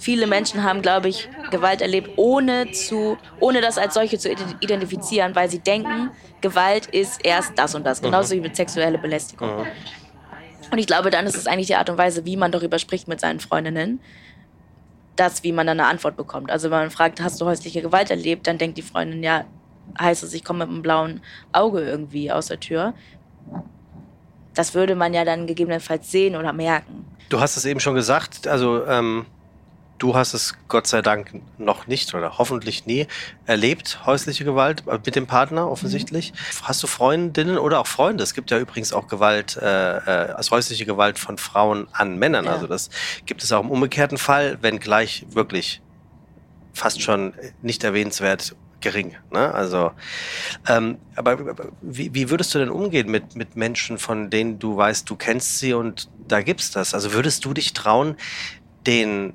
viele 0.02 0.26
Menschen 0.26 0.64
haben, 0.64 0.82
glaube 0.82 1.08
ich, 1.08 1.28
Gewalt 1.52 1.80
erlebt, 1.80 2.10
ohne, 2.16 2.72
zu, 2.72 3.16
ohne 3.38 3.60
das 3.60 3.78
als 3.78 3.94
solche 3.94 4.18
zu 4.18 4.30
identifizieren, 4.60 5.36
weil 5.36 5.48
sie 5.48 5.60
denken, 5.60 6.10
Gewalt 6.40 6.86
ist 6.86 7.24
erst 7.24 7.52
das 7.56 7.76
und 7.76 7.86
das, 7.86 8.02
genauso 8.02 8.34
mhm. 8.34 8.38
wie 8.38 8.42
mit 8.42 8.56
sexueller 8.56 8.98
Belästigung. 8.98 9.60
Mhm. 9.60 9.66
Und 10.72 10.78
ich 10.78 10.88
glaube, 10.88 11.10
dann 11.10 11.26
ist 11.26 11.36
es 11.36 11.46
eigentlich 11.46 11.68
die 11.68 11.76
Art 11.76 11.88
und 11.88 11.98
Weise, 11.98 12.24
wie 12.24 12.36
man 12.36 12.50
darüber 12.50 12.80
spricht 12.80 13.06
mit 13.06 13.20
seinen 13.20 13.38
Freundinnen, 13.38 14.00
das, 15.14 15.44
wie 15.44 15.52
man 15.52 15.68
dann 15.68 15.78
eine 15.78 15.88
Antwort 15.88 16.16
bekommt. 16.16 16.50
Also 16.50 16.70
wenn 16.70 16.78
man 16.78 16.90
fragt, 16.90 17.20
hast 17.20 17.40
du 17.40 17.44
häusliche 17.44 17.80
Gewalt 17.80 18.10
erlebt, 18.10 18.48
dann 18.48 18.58
denkt 18.58 18.78
die 18.78 18.82
Freundin, 18.82 19.22
ja, 19.22 19.44
heißt 20.00 20.24
es, 20.24 20.34
ich 20.34 20.42
komme 20.42 20.60
mit 20.60 20.68
einem 20.68 20.82
blauen 20.82 21.20
Auge 21.52 21.80
irgendwie 21.80 22.32
aus 22.32 22.46
der 22.46 22.58
Tür. 22.58 22.94
Das 24.54 24.74
würde 24.74 24.96
man 24.96 25.14
ja 25.14 25.24
dann 25.24 25.46
gegebenenfalls 25.46 26.10
sehen 26.10 26.34
oder 26.34 26.52
merken. 26.52 27.04
Du 27.28 27.40
hast 27.40 27.56
es 27.56 27.64
eben 27.66 27.78
schon 27.78 27.94
gesagt, 27.94 28.48
also 28.48 28.84
ähm, 28.86 29.26
Du 30.02 30.16
hast 30.16 30.34
es 30.34 30.54
Gott 30.66 30.88
sei 30.88 31.00
Dank 31.00 31.30
noch 31.58 31.86
nicht 31.86 32.12
oder 32.12 32.36
hoffentlich 32.36 32.86
nie 32.86 33.06
erlebt, 33.46 34.04
häusliche 34.04 34.44
Gewalt 34.44 34.82
äh, 34.88 34.98
mit 35.06 35.14
dem 35.14 35.28
Partner 35.28 35.70
offensichtlich. 35.70 36.32
Mhm. 36.32 36.36
Hast 36.64 36.82
du 36.82 36.88
Freundinnen 36.88 37.56
oder 37.56 37.78
auch 37.78 37.86
Freunde? 37.86 38.24
Es 38.24 38.34
gibt 38.34 38.50
ja 38.50 38.58
übrigens 38.58 38.92
auch 38.92 39.06
Gewalt, 39.06 39.56
äh, 39.58 39.98
äh, 39.98 40.32
als 40.32 40.50
häusliche 40.50 40.86
Gewalt 40.86 41.20
von 41.20 41.38
Frauen 41.38 41.86
an 41.92 42.18
Männern. 42.18 42.46
Ja. 42.46 42.50
Also 42.50 42.66
das 42.66 42.90
gibt 43.26 43.44
es 43.44 43.52
auch 43.52 43.62
im 43.62 43.70
umgekehrten 43.70 44.18
Fall, 44.18 44.58
wenn 44.60 44.80
gleich 44.80 45.24
wirklich 45.30 45.80
fast 46.72 47.00
schon 47.00 47.34
nicht 47.62 47.84
erwähnenswert 47.84 48.56
gering. 48.80 49.14
Ne? 49.30 49.54
Also, 49.54 49.92
ähm, 50.66 50.98
aber 51.14 51.54
wie, 51.80 52.12
wie 52.12 52.28
würdest 52.28 52.52
du 52.56 52.58
denn 52.58 52.70
umgehen 52.70 53.08
mit, 53.08 53.36
mit 53.36 53.54
Menschen, 53.54 53.98
von 53.98 54.30
denen 54.30 54.58
du 54.58 54.76
weißt, 54.76 55.08
du 55.08 55.14
kennst 55.14 55.60
sie 55.60 55.74
und 55.74 56.10
da 56.26 56.42
gibt's 56.42 56.72
das? 56.72 56.92
Also 56.92 57.12
würdest 57.12 57.44
du 57.44 57.54
dich 57.54 57.72
trauen, 57.72 58.16
den 58.84 59.34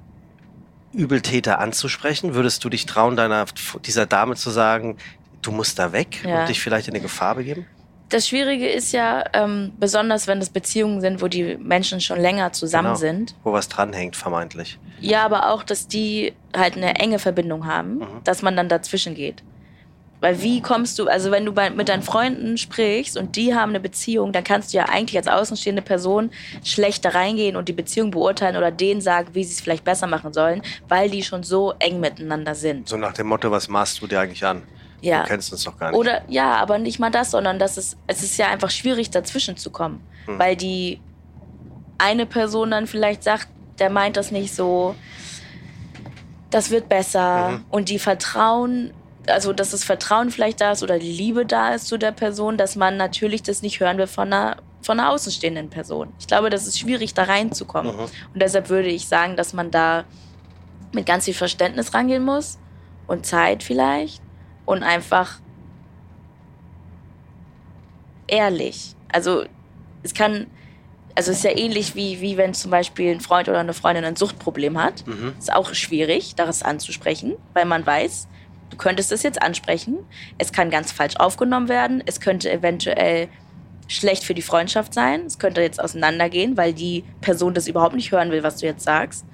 Übeltäter 0.97 1.59
anzusprechen? 1.59 2.33
Würdest 2.33 2.63
du 2.63 2.69
dich 2.69 2.85
trauen, 2.85 3.15
deiner, 3.15 3.45
dieser 3.85 4.05
Dame 4.05 4.35
zu 4.35 4.49
sagen, 4.49 4.97
du 5.41 5.51
musst 5.51 5.79
da 5.79 5.91
weg 5.91 6.23
ja. 6.23 6.41
und 6.41 6.49
dich 6.49 6.59
vielleicht 6.59 6.87
in 6.87 6.95
eine 6.95 7.01
Gefahr 7.01 7.35
begeben? 7.35 7.65
Das 8.09 8.27
Schwierige 8.27 8.67
ist 8.67 8.93
ja, 8.93 9.25
ähm, 9.33 9.73
besonders 9.79 10.27
wenn 10.27 10.39
es 10.39 10.49
Beziehungen 10.49 11.01
sind, 11.01 11.21
wo 11.21 11.27
die 11.27 11.57
Menschen 11.57 11.99
schon 11.99 12.19
länger 12.19 12.53
zusammen 12.53 12.89
genau, 12.89 12.99
sind. 12.99 13.35
Wo 13.43 13.51
was 13.51 13.67
dranhängt, 13.67 14.15
vermeintlich. 14.15 14.79
Ja, 15.01 15.25
aber 15.25 15.51
auch, 15.51 15.63
dass 15.63 15.87
die 15.87 16.33
halt 16.55 16.77
eine 16.77 16.95
enge 16.95 17.19
Verbindung 17.19 17.67
haben, 17.67 17.95
mhm. 17.95 18.07
dass 18.23 18.41
man 18.41 18.55
dann 18.55 18.69
dazwischen 18.69 19.13
geht. 19.13 19.43
Weil 20.19 20.41
wie 20.41 20.61
kommst 20.61 20.97
du, 20.97 21.07
also 21.07 21.29
wenn 21.29 21.45
du 21.45 21.51
bei, 21.51 21.69
mit 21.69 21.89
deinen 21.89 22.01
Freunden 22.01 22.57
sprichst 22.57 23.17
und 23.17 23.35
die 23.35 23.53
haben 23.53 23.69
eine 23.69 23.79
Beziehung, 23.79 24.31
dann 24.31 24.43
kannst 24.43 24.73
du 24.73 24.77
ja 24.77 24.85
eigentlich 24.85 25.17
als 25.17 25.27
außenstehende 25.27 25.83
Person 25.83 26.31
schlecht 26.63 27.05
da 27.05 27.09
reingehen 27.09 27.55
und 27.55 27.69
die 27.69 27.73
Beziehung 27.73 28.09
beurteilen 28.09 28.57
oder 28.57 28.71
denen 28.71 28.99
sagen, 28.99 29.29
wie 29.33 29.43
sie 29.43 29.53
es 29.53 29.61
vielleicht 29.61 29.83
besser 29.83 30.07
machen 30.07 30.33
sollen, 30.33 30.63
weil 30.87 31.09
die 31.11 31.21
schon 31.21 31.43
so 31.43 31.73
eng 31.79 31.99
miteinander 31.99 32.55
sind. 32.55 32.89
So 32.89 32.97
nach 32.97 33.13
dem 33.13 33.27
Motto, 33.27 33.51
was 33.51 33.67
machst 33.67 34.01
du 34.01 34.07
dir 34.07 34.21
eigentlich 34.21 34.43
an? 34.43 34.63
Ja. 35.01 35.21
Du 35.21 35.27
kennst 35.27 35.51
uns 35.51 35.63
doch 35.63 35.77
gar 35.77 35.91
nicht. 35.91 35.99
Oder 35.99 36.23
ja, 36.27 36.55
aber 36.55 36.79
nicht 36.79 36.97
mal 36.97 37.11
das, 37.11 37.31
sondern 37.31 37.59
das 37.59 37.77
ist, 37.77 37.97
es 38.07 38.23
ist 38.23 38.37
ja 38.37 38.47
einfach 38.47 38.71
schwierig, 38.71 39.11
dazwischen 39.11 39.55
zu 39.55 39.69
kommen. 39.69 40.01
Hm. 40.25 40.39
Weil 40.39 40.55
die 40.55 40.99
eine 41.99 42.25
Person 42.25 42.71
dann 42.71 42.87
vielleicht 42.87 43.23
sagt, 43.23 43.47
der 43.77 43.91
meint 43.91 44.17
das 44.17 44.31
nicht 44.31 44.53
so, 44.53 44.95
das 46.49 46.71
wird 46.71 46.89
besser. 46.89 47.49
Mhm. 47.49 47.65
Und 47.69 47.89
die 47.89 47.99
vertrauen 47.99 48.91
also 49.27 49.53
dass 49.53 49.71
das 49.71 49.83
Vertrauen 49.83 50.31
vielleicht 50.31 50.61
da 50.61 50.71
ist 50.71 50.83
oder 50.83 50.99
die 50.99 51.11
Liebe 51.11 51.45
da 51.45 51.73
ist 51.73 51.87
zu 51.87 51.97
der 51.97 52.11
Person, 52.11 52.57
dass 52.57 52.75
man 52.75 52.97
natürlich 52.97 53.43
das 53.43 53.61
nicht 53.61 53.79
hören 53.79 53.97
will 53.97 54.07
von 54.07 54.31
einer, 54.31 54.57
von 54.81 54.99
einer 54.99 55.11
außenstehenden 55.11 55.69
Person. 55.69 56.13
Ich 56.19 56.27
glaube, 56.27 56.49
das 56.49 56.67
ist 56.67 56.79
schwierig, 56.79 57.13
da 57.13 57.23
reinzukommen. 57.23 57.95
Mhm. 57.95 58.01
Und 58.01 58.11
deshalb 58.35 58.69
würde 58.69 58.89
ich 58.89 59.07
sagen, 59.07 59.35
dass 59.35 59.53
man 59.53 59.71
da 59.71 60.05
mit 60.93 61.05
ganz 61.05 61.25
viel 61.25 61.33
Verständnis 61.33 61.93
rangehen 61.93 62.23
muss 62.23 62.57
und 63.07 63.25
Zeit 63.25 63.63
vielleicht 63.63 64.21
und 64.65 64.83
einfach 64.83 65.39
ehrlich. 68.27 68.95
Also 69.09 69.45
es 70.03 70.13
kann, 70.13 70.47
also 71.15 71.31
es 71.31 71.37
ist 71.37 71.43
ja 71.43 71.57
ähnlich 71.57 71.95
wie, 71.95 72.21
wie 72.21 72.37
wenn 72.37 72.53
zum 72.53 72.71
Beispiel 72.71 73.11
ein 73.11 73.21
Freund 73.21 73.49
oder 73.49 73.59
eine 73.59 73.73
Freundin 73.73 74.05
ein 74.05 74.15
Suchtproblem 74.15 74.81
hat. 74.81 75.05
Mhm. 75.07 75.33
Ist 75.37 75.53
auch 75.53 75.73
schwierig, 75.73 76.35
das 76.35 76.63
anzusprechen, 76.63 77.35
weil 77.53 77.65
man 77.65 77.85
weiß, 77.85 78.27
Du 78.69 78.77
könntest 78.77 79.11
es 79.11 79.23
jetzt 79.23 79.41
ansprechen. 79.41 79.97
Es 80.37 80.51
kann 80.51 80.69
ganz 80.69 80.91
falsch 80.91 81.15
aufgenommen 81.17 81.69
werden. 81.69 82.03
Es 82.05 82.19
könnte 82.19 82.51
eventuell 82.51 83.29
schlecht 83.87 84.23
für 84.23 84.33
die 84.33 84.41
Freundschaft 84.41 84.93
sein. 84.93 85.25
Es 85.25 85.39
könnte 85.39 85.61
jetzt 85.61 85.81
auseinandergehen, 85.81 86.57
weil 86.57 86.73
die 86.73 87.03
Person 87.21 87.53
das 87.53 87.67
überhaupt 87.67 87.95
nicht 87.95 88.11
hören 88.11 88.31
will, 88.31 88.43
was 88.43 88.57
du 88.57 88.65
jetzt 88.65 88.83
sagst. 88.83 89.25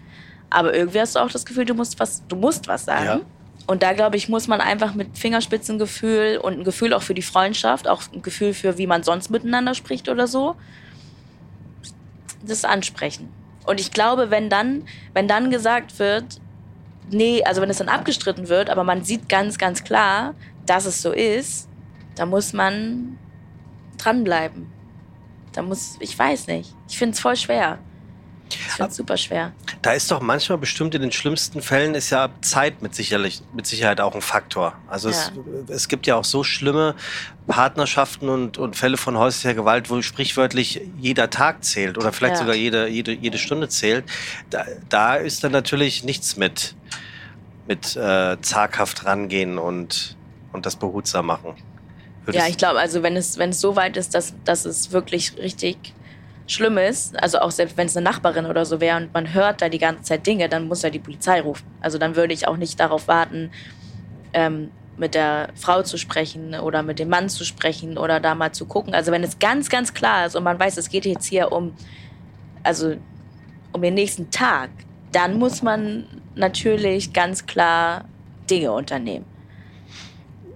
Aber 0.49 0.73
irgendwie 0.73 0.99
hast 0.99 1.15
du 1.15 1.19
auch 1.19 1.31
das 1.31 1.45
Gefühl, 1.45 1.65
du 1.65 1.73
musst 1.73 1.99
was, 1.99 2.25
du 2.27 2.35
musst 2.35 2.67
was 2.67 2.85
sagen. 2.85 3.05
Ja. 3.05 3.21
Und 3.65 3.81
da, 3.81 3.93
glaube 3.93 4.17
ich, 4.17 4.29
muss 4.29 4.47
man 4.47 4.61
einfach 4.61 4.93
mit 4.93 5.17
Fingerspitzengefühl 5.17 6.37
und 6.37 6.59
ein 6.59 6.63
Gefühl 6.63 6.93
auch 6.93 7.01
für 7.01 7.13
die 7.13 7.21
Freundschaft, 7.21 7.87
auch 7.87 8.03
ein 8.13 8.21
Gefühl 8.21 8.53
für, 8.53 8.77
wie 8.77 8.87
man 8.87 9.03
sonst 9.03 9.29
miteinander 9.29 9.73
spricht 9.73 10.09
oder 10.09 10.27
so, 10.27 10.55
das 12.45 12.65
ansprechen. 12.65 13.29
Und 13.65 13.79
ich 13.79 13.91
glaube, 13.91 14.29
wenn 14.29 14.49
dann, 14.49 14.83
wenn 15.13 15.29
dann 15.29 15.49
gesagt 15.49 15.97
wird, 15.97 16.41
nee, 17.09 17.43
also 17.43 17.61
wenn 17.61 17.69
es 17.69 17.77
dann 17.77 17.89
abgestritten 17.89 18.49
wird, 18.49 18.69
aber 18.69 18.83
man 18.83 19.03
sieht 19.03 19.29
ganz, 19.29 19.57
ganz 19.57 19.83
klar, 19.83 20.35
dass 20.65 20.85
es 20.85 21.01
so 21.01 21.11
ist, 21.11 21.67
da 22.15 22.25
muss 22.25 22.53
man 22.53 23.17
dranbleiben. 23.97 24.71
Da 25.53 25.61
muss, 25.61 25.97
ich 25.99 26.17
weiß 26.17 26.47
nicht. 26.47 26.73
Ich 26.89 26.97
finde 26.97 27.13
es 27.13 27.19
voll 27.19 27.35
schwer. 27.35 27.79
Ich 28.49 28.57
finde 28.57 28.91
super 28.91 29.17
schwer. 29.17 29.51
Da 29.81 29.91
ist 29.93 30.11
doch 30.11 30.21
manchmal 30.21 30.57
bestimmt 30.57 30.93
in 30.95 31.01
den 31.01 31.11
schlimmsten 31.11 31.61
Fällen 31.61 31.95
ist 31.95 32.09
ja 32.09 32.29
Zeit 32.41 32.81
mit, 32.81 32.93
sicherlich, 32.93 33.41
mit 33.53 33.65
Sicherheit 33.65 33.99
auch 33.99 34.15
ein 34.15 34.21
Faktor. 34.21 34.73
Also 34.87 35.09
ja. 35.09 35.15
es, 35.15 35.31
es 35.69 35.87
gibt 35.87 36.07
ja 36.07 36.15
auch 36.15 36.23
so 36.23 36.43
schlimme 36.43 36.95
Partnerschaften 37.47 38.29
und, 38.29 38.57
und 38.57 38.75
Fälle 38.75 38.97
von 38.97 39.17
häuslicher 39.17 39.55
Gewalt, 39.55 39.89
wo 39.89 40.01
sprichwörtlich 40.01 40.81
jeder 40.99 41.29
Tag 41.29 41.63
zählt 41.63 41.97
oder 41.97 42.13
vielleicht 42.13 42.35
ja. 42.35 42.39
sogar 42.39 42.55
jede, 42.55 42.87
jede, 42.87 43.13
jede 43.13 43.37
Stunde 43.37 43.69
zählt. 43.69 44.05
Da, 44.49 44.65
da 44.89 45.15
ist 45.15 45.43
dann 45.43 45.51
natürlich 45.51 46.03
nichts 46.03 46.37
mit 46.37 46.75
mit 47.67 47.95
äh, 47.95 48.37
zaghaft 48.41 49.05
rangehen 49.05 49.57
und, 49.57 50.17
und 50.51 50.65
das 50.65 50.75
behutsam 50.75 51.27
machen. 51.27 51.55
Würdest 52.25 52.43
ja, 52.43 52.49
ich 52.49 52.57
glaube, 52.57 52.79
also 52.79 53.03
wenn 53.03 53.15
es, 53.15 53.37
wenn 53.37 53.49
es 53.49 53.61
so 53.61 53.75
weit 53.75 53.97
ist, 53.97 54.13
dass, 54.15 54.33
dass 54.45 54.65
es 54.65 54.91
wirklich 54.91 55.37
richtig 55.37 55.77
schlimm 56.47 56.77
ist, 56.77 57.21
also 57.21 57.39
auch 57.39 57.51
selbst 57.51 57.77
wenn 57.77 57.87
es 57.87 57.95
eine 57.95 58.03
Nachbarin 58.03 58.45
oder 58.45 58.65
so 58.65 58.81
wäre 58.81 58.97
und 58.97 59.13
man 59.13 59.33
hört 59.33 59.61
da 59.61 59.69
die 59.69 59.77
ganze 59.77 60.03
Zeit 60.03 60.27
Dinge, 60.27 60.49
dann 60.49 60.67
muss 60.67 60.81
ja 60.81 60.89
die 60.89 60.99
Polizei 60.99 61.41
rufen. 61.41 61.65
Also 61.81 61.97
dann 61.97 62.15
würde 62.15 62.33
ich 62.33 62.47
auch 62.47 62.57
nicht 62.57 62.79
darauf 62.79 63.07
warten, 63.07 63.51
ähm, 64.33 64.71
mit 64.97 65.15
der 65.15 65.49
Frau 65.55 65.81
zu 65.81 65.97
sprechen 65.97 66.53
oder 66.55 66.83
mit 66.83 66.99
dem 66.99 67.09
Mann 67.09 67.29
zu 67.29 67.45
sprechen 67.45 67.97
oder 67.97 68.19
da 68.19 68.35
mal 68.35 68.51
zu 68.51 68.65
gucken. 68.65 68.93
Also 68.93 69.11
wenn 69.11 69.23
es 69.23 69.39
ganz, 69.39 69.69
ganz 69.69 69.93
klar 69.93 70.25
ist 70.25 70.35
und 70.35 70.43
man 70.43 70.59
weiß, 70.59 70.77
es 70.77 70.89
geht 70.89 71.05
jetzt 71.05 71.25
hier 71.25 71.51
um, 71.51 71.73
also 72.61 72.95
um 73.71 73.81
den 73.81 73.95
nächsten 73.95 74.29
Tag, 74.29 74.69
dann 75.11 75.39
muss 75.39 75.61
man 75.61 76.05
natürlich 76.35 77.13
ganz 77.13 77.45
klar 77.45 78.05
Dinge 78.49 78.71
unternehmen. 78.71 79.25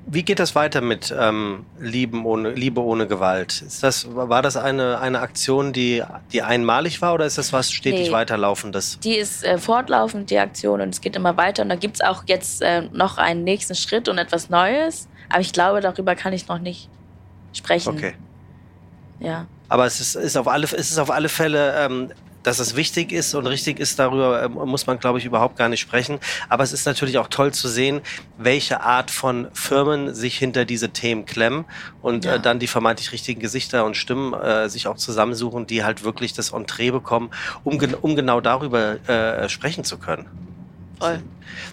Wie 0.10 0.24
geht 0.24 0.40
das 0.40 0.56
weiter 0.56 0.80
mit 0.80 1.14
ähm, 1.18 1.66
Lieben 1.80 2.26
ohne, 2.26 2.52
Liebe 2.52 2.82
ohne 2.82 3.08
Gewalt? 3.08 3.62
Ist 3.62 3.84
das, 3.84 4.08
war 4.16 4.42
das 4.42 4.56
eine, 4.56 5.00
eine 5.00 5.20
Aktion, 5.20 5.74
die, 5.74 6.02
die 6.32 6.42
einmalig 6.42 7.02
war 7.02 7.14
oder 7.14 7.26
ist 7.26 7.38
das 7.38 7.52
was 7.52 7.74
stetig 7.74 8.08
nee, 8.08 8.12
weiterlaufendes? 8.14 9.00
Die 9.00 9.18
ist 9.18 9.44
äh, 9.44 9.58
fortlaufend, 9.58 10.30
die 10.30 10.40
Aktion, 10.40 10.80
und 10.80 10.90
es 10.90 11.02
geht 11.02 11.18
immer 11.18 11.36
weiter. 11.36 11.62
Und 11.64 11.70
da 11.70 11.76
gibt 11.76 11.96
es 11.96 12.02
auch 12.02 12.24
jetzt 12.26 12.62
äh, 12.62 12.84
noch 12.94 13.18
einen 13.18 13.44
nächsten 13.44 13.76
Schritt 13.76 14.08
und 14.08 14.18
etwas 14.18 14.50
Neues. 14.50 15.10
Aber 15.28 15.42
ich 15.42 15.52
glaube, 15.52 15.82
darüber 15.82 16.16
kann 16.16 16.32
ich 16.32 16.48
noch 16.48 16.60
nicht 16.60 16.90
sprechen. 17.52 17.90
Okay. 17.90 18.14
Ja. 19.20 19.46
Aber 19.68 19.86
es 19.86 20.00
ist, 20.00 20.16
ist, 20.16 20.38
auf, 20.38 20.48
alle, 20.48 20.64
ist 20.64 20.92
es 20.92 20.98
auf 20.98 21.12
alle 21.12 21.28
Fälle 21.28 21.86
ähm, 21.86 22.12
dass 22.48 22.60
es 22.60 22.78
wichtig 22.78 23.12
ist 23.12 23.36
und 23.36 23.46
richtig 23.46 23.78
ist, 23.78 24.00
darüber 24.00 24.42
ähm, 24.42 24.54
muss 24.54 24.88
man, 24.88 25.00
glaube 25.00 25.20
ich, 25.20 25.26
überhaupt 25.26 25.58
gar 25.58 25.68
nicht 25.68 25.82
sprechen. 25.82 26.18
Aber 26.48 26.64
es 26.64 26.72
ist 26.72 26.86
natürlich 26.86 27.18
auch 27.18 27.28
toll 27.28 27.54
zu 27.54 27.68
sehen, 27.68 28.00
welche 28.38 28.80
Art 28.80 29.12
von 29.12 29.50
Firmen 29.52 30.16
sich 30.16 30.38
hinter 30.38 30.64
diese 30.64 30.92
Themen 30.92 31.26
klemmen 31.26 31.66
und 32.02 32.24
äh, 32.24 32.30
ja. 32.30 32.36
äh, 32.36 32.40
dann 32.40 32.60
die 32.60 32.68
vermeintlich 32.68 33.12
richtigen 33.12 33.42
Gesichter 33.42 33.84
und 33.84 33.98
Stimmen 33.98 34.34
äh, 34.34 34.70
sich 34.70 34.88
auch 34.88 34.96
zusammensuchen, 34.96 35.68
die 35.68 35.84
halt 35.84 36.06
wirklich 36.06 36.32
das 36.32 36.54
Entree 36.54 36.92
bekommen, 36.92 37.32
um, 37.66 37.78
um 38.02 38.16
genau 38.16 38.40
darüber 38.40 38.98
äh, 39.10 39.50
sprechen 39.50 39.84
zu 39.84 39.98
können. 39.98 40.26
Voll. 41.00 41.22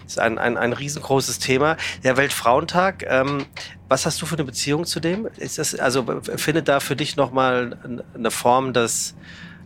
Das 0.03 0.15
ist 0.15 0.19
ein, 0.19 0.39
ein, 0.39 0.57
ein 0.57 0.73
riesengroßes 0.73 1.39
Thema. 1.39 1.77
Der 2.03 2.17
Weltfrauentag, 2.17 3.05
ähm, 3.07 3.47
was 3.89 4.07
hast 4.07 4.21
du 4.21 4.27
für 4.27 4.35
eine 4.35 4.45
Beziehung 4.45 4.87
zu 4.87 4.99
dem? 4.99 5.29
Ist 5.37 5.59
das, 5.59 5.77
also 5.77 6.05
findet 6.35 6.67
da 6.67 6.81
für 6.81 6.97
dich 6.97 7.15
nochmal 7.15 7.79
eine 8.15 8.31
Form 8.33 8.73
des 8.73 9.15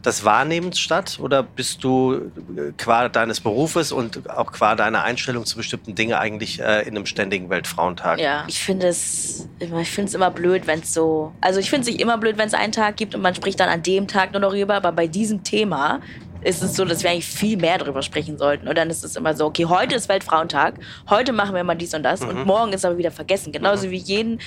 des 0.04 0.24
Wahrnehmens 0.24 0.78
statt 0.78 1.18
oder 1.20 1.42
bist 1.42 1.82
du 1.82 2.14
äh, 2.14 2.72
qua 2.76 3.08
deines 3.08 3.40
Berufes 3.40 3.90
und 3.92 4.30
auch 4.30 4.52
qua 4.52 4.74
deiner 4.74 5.02
Einstellung 5.02 5.44
zu 5.44 5.56
bestimmten 5.56 5.94
Dingen 5.94 6.14
eigentlich 6.14 6.60
äh, 6.60 6.82
in 6.82 6.96
einem 6.96 7.06
ständigen 7.06 7.50
Weltfrauentag? 7.50 8.20
Ja, 8.20 8.44
ich 8.46 8.60
finde 8.60 8.86
es, 8.88 9.48
ich 9.58 9.68
finde 9.68 10.08
es 10.08 10.14
immer 10.14 10.30
blöd, 10.30 10.66
wenn 10.66 10.80
es 10.80 10.94
so, 10.94 11.32
also 11.40 11.58
ich 11.58 11.70
finde 11.70 11.82
es 11.82 11.88
nicht 11.88 12.00
immer 12.00 12.18
blöd, 12.18 12.38
wenn 12.38 12.48
es 12.48 12.54
einen 12.54 12.72
Tag 12.72 12.96
gibt 12.96 13.14
und 13.14 13.22
man 13.22 13.34
spricht 13.34 13.58
dann 13.60 13.68
an 13.68 13.82
dem 13.82 14.06
Tag 14.06 14.32
nur 14.32 14.40
darüber, 14.40 14.74
aber 14.74 14.92
bei 14.92 15.06
diesem 15.06 15.42
Thema 15.42 16.00
ist 16.42 16.62
es 16.62 16.76
so, 16.76 16.84
dass 16.84 17.02
wir 17.02 17.10
eigentlich 17.10 17.26
viel 17.26 17.56
mehr 17.56 17.78
darüber 17.78 18.00
sprechen 18.02 18.38
sollten. 18.38 18.68
Und 18.68 18.78
dann 18.78 18.90
ist 18.90 19.04
es 19.04 19.16
immer 19.16 19.34
so, 19.34 19.46
okay, 19.46 19.66
heute 19.66 19.96
ist 19.96 20.08
Weltfrauentag, 20.08 20.74
heute 21.10 21.32
machen 21.32 21.54
wir 21.54 21.64
mal 21.64 21.74
dies 21.74 21.94
und 21.94 22.04
das 22.04 22.20
mhm. 22.20 22.28
und 22.28 22.46
morgen 22.46 22.72
ist 22.72 22.84
aber 22.84 22.96
wieder 22.96 23.10
vergessen. 23.10 23.52
Genauso 23.52 23.88
mhm. 23.88 23.90
wie 23.90 23.96
jeden 23.96 24.40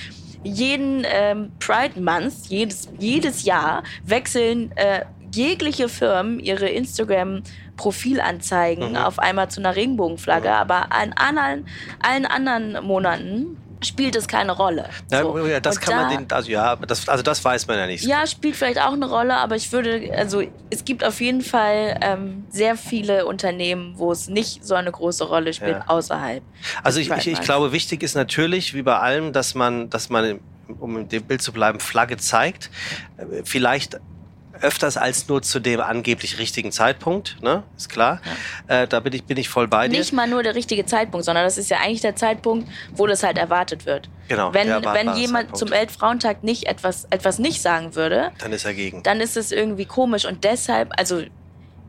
jeden 0.44 1.06
ähm, 1.06 1.52
Pride 1.60 2.00
Month, 2.00 2.46
jedes, 2.48 2.88
jedes 2.98 3.44
Jahr 3.44 3.84
wechseln 4.04 4.72
äh, 4.76 5.02
jegliche 5.32 5.88
Firmen 5.88 6.38
ihre 6.40 6.68
Instagram-Profilanzeigen 6.68 8.90
mhm. 8.90 8.96
auf 8.96 9.18
einmal 9.18 9.50
zu 9.50 9.60
einer 9.60 9.74
Regenbogenflagge, 9.76 10.48
mhm. 10.48 10.54
aber 10.54 10.92
an 10.92 11.14
allen, 11.14 11.66
allen 12.00 12.26
anderen 12.26 12.84
Monaten 12.84 13.56
spielt 13.84 14.16
es 14.16 14.28
keine 14.28 14.52
Rolle. 14.52 14.88
So. 15.10 15.46
Ja, 15.46 15.60
das 15.60 15.76
Und 15.76 15.82
kann 15.82 15.96
da, 15.96 16.02
man 16.02 16.16
den, 16.16 16.32
also 16.32 16.50
ja, 16.50 16.76
das, 16.76 17.08
also 17.08 17.22
das 17.22 17.44
weiß 17.44 17.66
man 17.66 17.78
ja 17.78 17.86
nicht. 17.86 18.04
Ja, 18.04 18.26
spielt 18.26 18.56
vielleicht 18.56 18.80
auch 18.80 18.92
eine 18.92 19.08
Rolle, 19.08 19.36
aber 19.36 19.56
ich 19.56 19.72
würde, 19.72 20.12
also 20.16 20.42
es 20.70 20.84
gibt 20.84 21.04
auf 21.04 21.20
jeden 21.20 21.42
Fall 21.42 21.98
ähm, 22.00 22.44
sehr 22.48 22.76
viele 22.76 23.26
Unternehmen, 23.26 23.94
wo 23.96 24.12
es 24.12 24.28
nicht 24.28 24.64
so 24.64 24.74
eine 24.74 24.92
große 24.92 25.24
Rolle 25.24 25.52
spielt 25.52 25.78
ja. 25.78 25.88
außerhalb. 25.88 26.42
Also 26.82 27.00
ich, 27.00 27.10
ich, 27.10 27.26
ich 27.26 27.40
glaube, 27.40 27.72
wichtig 27.72 28.02
ist 28.02 28.14
natürlich, 28.14 28.74
wie 28.74 28.82
bei 28.82 28.98
allem, 28.98 29.32
dass 29.32 29.54
man, 29.54 29.90
dass 29.90 30.10
man 30.10 30.40
um 30.78 30.98
in 30.98 31.08
dem 31.08 31.24
Bild 31.24 31.42
zu 31.42 31.52
bleiben, 31.52 31.80
Flagge 31.80 32.16
zeigt. 32.16 32.70
Äh, 33.16 33.42
vielleicht 33.44 34.00
öfters 34.62 34.96
als 34.96 35.28
nur 35.28 35.42
zu 35.42 35.60
dem 35.60 35.80
angeblich 35.80 36.38
richtigen 36.38 36.72
Zeitpunkt, 36.72 37.42
ne? 37.42 37.62
Ist 37.76 37.88
klar. 37.88 38.20
Ja. 38.68 38.82
Äh, 38.82 38.88
da 38.88 39.00
bin 39.00 39.12
ich, 39.12 39.24
bin 39.24 39.36
ich 39.36 39.48
voll 39.48 39.68
bei 39.68 39.88
dir. 39.88 39.98
Nicht 39.98 40.12
mal 40.12 40.28
nur 40.28 40.42
der 40.42 40.54
richtige 40.54 40.86
Zeitpunkt, 40.86 41.24
sondern 41.24 41.44
das 41.44 41.58
ist 41.58 41.70
ja 41.70 41.78
eigentlich 41.78 42.00
der 42.00 42.16
Zeitpunkt, 42.16 42.68
wo 42.94 43.06
das 43.06 43.22
halt 43.22 43.38
erwartet 43.38 43.86
wird. 43.86 44.08
Genau. 44.28 44.54
Wenn, 44.54 44.68
wenn 44.68 45.14
jemand 45.14 45.48
Zeitpunkt. 45.48 45.56
zum 45.56 45.70
Weltfrauentag 45.70 46.44
nicht 46.44 46.66
etwas, 46.66 47.06
etwas 47.10 47.38
nicht 47.38 47.60
sagen 47.60 47.94
würde, 47.94 48.30
dann 48.38 48.52
ist 48.52 48.64
er 48.64 48.74
gegen. 48.74 49.02
Dann 49.02 49.20
ist 49.20 49.36
es 49.36 49.52
irgendwie 49.52 49.84
komisch 49.84 50.24
und 50.24 50.44
deshalb, 50.44 50.92
also 50.96 51.20
ich 51.20 51.30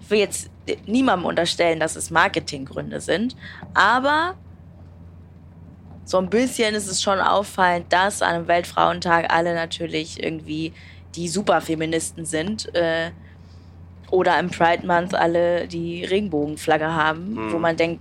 will 0.09 0.19
jetzt 0.19 0.49
niemandem 0.86 1.26
unterstellen, 1.26 1.80
dass 1.80 1.95
es 1.95 2.09
Marketinggründe 2.09 2.99
sind, 2.99 3.36
aber 3.74 4.36
so 6.05 6.17
ein 6.17 6.30
bisschen 6.30 6.76
ist 6.76 6.88
es 6.88 7.01
schon 7.01 7.19
auffallend, 7.19 7.91
dass 7.93 8.21
an 8.21 8.36
einem 8.36 8.47
Weltfrauentag 8.47 9.32
alle 9.32 9.53
natürlich 9.55 10.21
irgendwie 10.21 10.74
die 11.16 11.28
Superfeministen 11.28 12.26
sind. 12.26 12.74
Äh, 12.76 13.11
oder 14.11 14.39
im 14.39 14.51
Pride 14.51 14.86
Month 14.86 15.16
alle 15.16 15.68
die 15.68 16.05
Regenbogenflagge 16.05 16.93
haben, 16.93 17.34
mhm. 17.34 17.51
wo 17.51 17.57
man 17.57 17.76
denkt, 17.76 17.99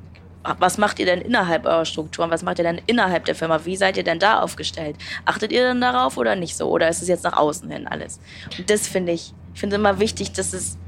was 0.58 0.76
macht 0.76 0.98
ihr 0.98 1.06
denn 1.06 1.20
innerhalb 1.20 1.64
eurer 1.64 1.84
Strukturen? 1.84 2.30
Was 2.30 2.42
macht 2.42 2.58
ihr 2.58 2.64
denn 2.64 2.80
innerhalb 2.86 3.24
der 3.24 3.34
Firma? 3.34 3.64
Wie 3.64 3.76
seid 3.76 3.96
ihr 3.96 4.02
denn 4.02 4.18
da 4.18 4.40
aufgestellt? 4.40 4.96
Achtet 5.24 5.52
ihr 5.52 5.62
denn 5.62 5.80
darauf 5.80 6.16
oder 6.16 6.36
nicht 6.36 6.56
so? 6.56 6.68
Oder 6.68 6.88
ist 6.88 7.00
es 7.00 7.08
jetzt 7.08 7.24
nach 7.24 7.36
außen 7.36 7.70
hin 7.70 7.86
alles? 7.86 8.20
Und 8.58 8.68
das 8.68 8.88
finde 8.88 9.12
ich, 9.12 9.32
ich 9.54 9.60
finde 9.60 9.76
immer 9.76 10.00
wichtig, 10.00 10.32
dass 10.32 10.52
es 10.52 10.78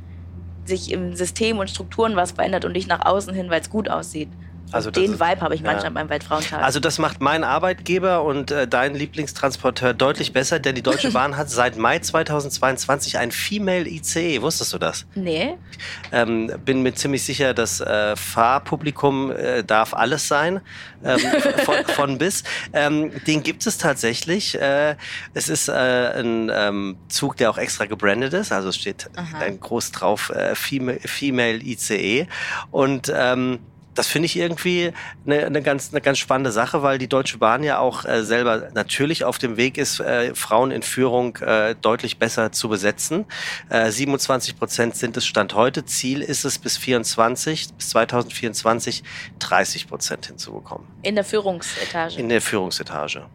sich 0.64 0.90
im 0.90 1.14
System 1.14 1.58
und 1.58 1.70
Strukturen 1.70 2.16
was 2.16 2.32
verändert 2.32 2.64
und 2.64 2.72
nicht 2.72 2.88
nach 2.88 3.06
außen 3.06 3.32
hin, 3.32 3.48
weil 3.48 3.60
es 3.60 3.70
gut 3.70 3.88
aussieht. 3.88 4.28
Also 4.74 4.90
den 4.90 5.12
ist, 5.12 5.20
Vibe 5.20 5.40
habe 5.40 5.54
ich 5.54 5.62
manchmal 5.62 5.84
ja. 5.84 5.90
beim 5.90 6.08
Weltfrauentag. 6.08 6.62
Also 6.62 6.80
das 6.80 6.98
macht 6.98 7.20
mein 7.20 7.44
Arbeitgeber 7.44 8.24
und 8.24 8.50
äh, 8.50 8.66
dein 8.66 8.94
Lieblingstransporteur 8.94 9.94
deutlich 9.94 10.32
besser, 10.32 10.58
denn 10.58 10.74
die 10.74 10.82
Deutsche 10.82 11.10
Bahn 11.12 11.36
hat 11.36 11.48
seit 11.48 11.76
Mai 11.76 12.00
2022 12.00 13.18
ein 13.18 13.30
Female 13.30 13.88
ICE. 13.88 14.42
Wusstest 14.42 14.72
du 14.72 14.78
das? 14.78 15.06
Nee. 15.14 15.54
Ähm, 16.12 16.50
bin 16.64 16.82
mir 16.82 16.94
ziemlich 16.94 17.22
sicher, 17.24 17.54
das 17.54 17.80
äh, 17.80 18.16
Fahrpublikum 18.16 19.30
äh, 19.30 19.62
darf 19.62 19.94
alles 19.94 20.26
sein, 20.26 20.60
ähm, 21.04 21.20
von, 21.64 21.84
von, 21.94 22.18
bis. 22.18 22.42
Ähm, 22.72 23.12
den 23.26 23.42
gibt 23.42 23.66
es 23.66 23.78
tatsächlich. 23.78 24.60
Äh, 24.60 24.96
es 25.34 25.48
ist 25.48 25.68
äh, 25.68 25.72
ein 25.72 26.50
ähm, 26.52 26.96
Zug, 27.08 27.36
der 27.36 27.50
auch 27.50 27.58
extra 27.58 27.86
gebrandet 27.86 28.32
ist, 28.34 28.50
also 28.50 28.70
es 28.70 28.76
steht 28.76 29.08
Aha. 29.16 29.50
groß 29.60 29.92
drauf 29.92 30.30
äh, 30.30 30.54
Female, 30.54 30.98
Female 31.00 31.58
ICE 31.62 32.26
und 32.70 33.12
ähm, 33.14 33.60
das 33.94 34.08
finde 34.08 34.26
ich 34.26 34.36
irgendwie 34.36 34.92
eine, 35.26 35.46
eine, 35.46 35.62
ganz, 35.62 35.90
eine 35.92 36.00
ganz 36.00 36.18
spannende 36.18 36.52
Sache, 36.52 36.82
weil 36.82 36.98
die 36.98 37.08
Deutsche 37.08 37.38
Bahn 37.38 37.62
ja 37.62 37.78
auch 37.78 38.04
äh, 38.04 38.22
selber 38.24 38.70
natürlich 38.74 39.24
auf 39.24 39.38
dem 39.38 39.56
Weg 39.56 39.78
ist, 39.78 40.00
äh, 40.00 40.34
Frauen 40.34 40.70
in 40.70 40.82
Führung 40.82 41.36
äh, 41.36 41.74
deutlich 41.80 42.18
besser 42.18 42.52
zu 42.52 42.68
besetzen. 42.68 43.24
Äh, 43.68 43.90
27 43.90 44.58
Prozent 44.58 44.96
sind 44.96 45.16
es 45.16 45.26
Stand 45.26 45.54
heute. 45.54 45.84
Ziel 45.84 46.22
ist 46.22 46.44
es 46.44 46.58
bis 46.58 46.76
24, 46.76 47.74
bis 47.74 47.88
2024 47.90 49.02
30 49.38 49.88
Prozent 49.88 50.26
hinzubekommen. 50.26 50.86
In 51.02 51.14
der 51.14 51.24
Führungsetage. 51.24 52.18
In 52.18 52.28
der 52.28 52.40
Führungsetage. 52.40 53.26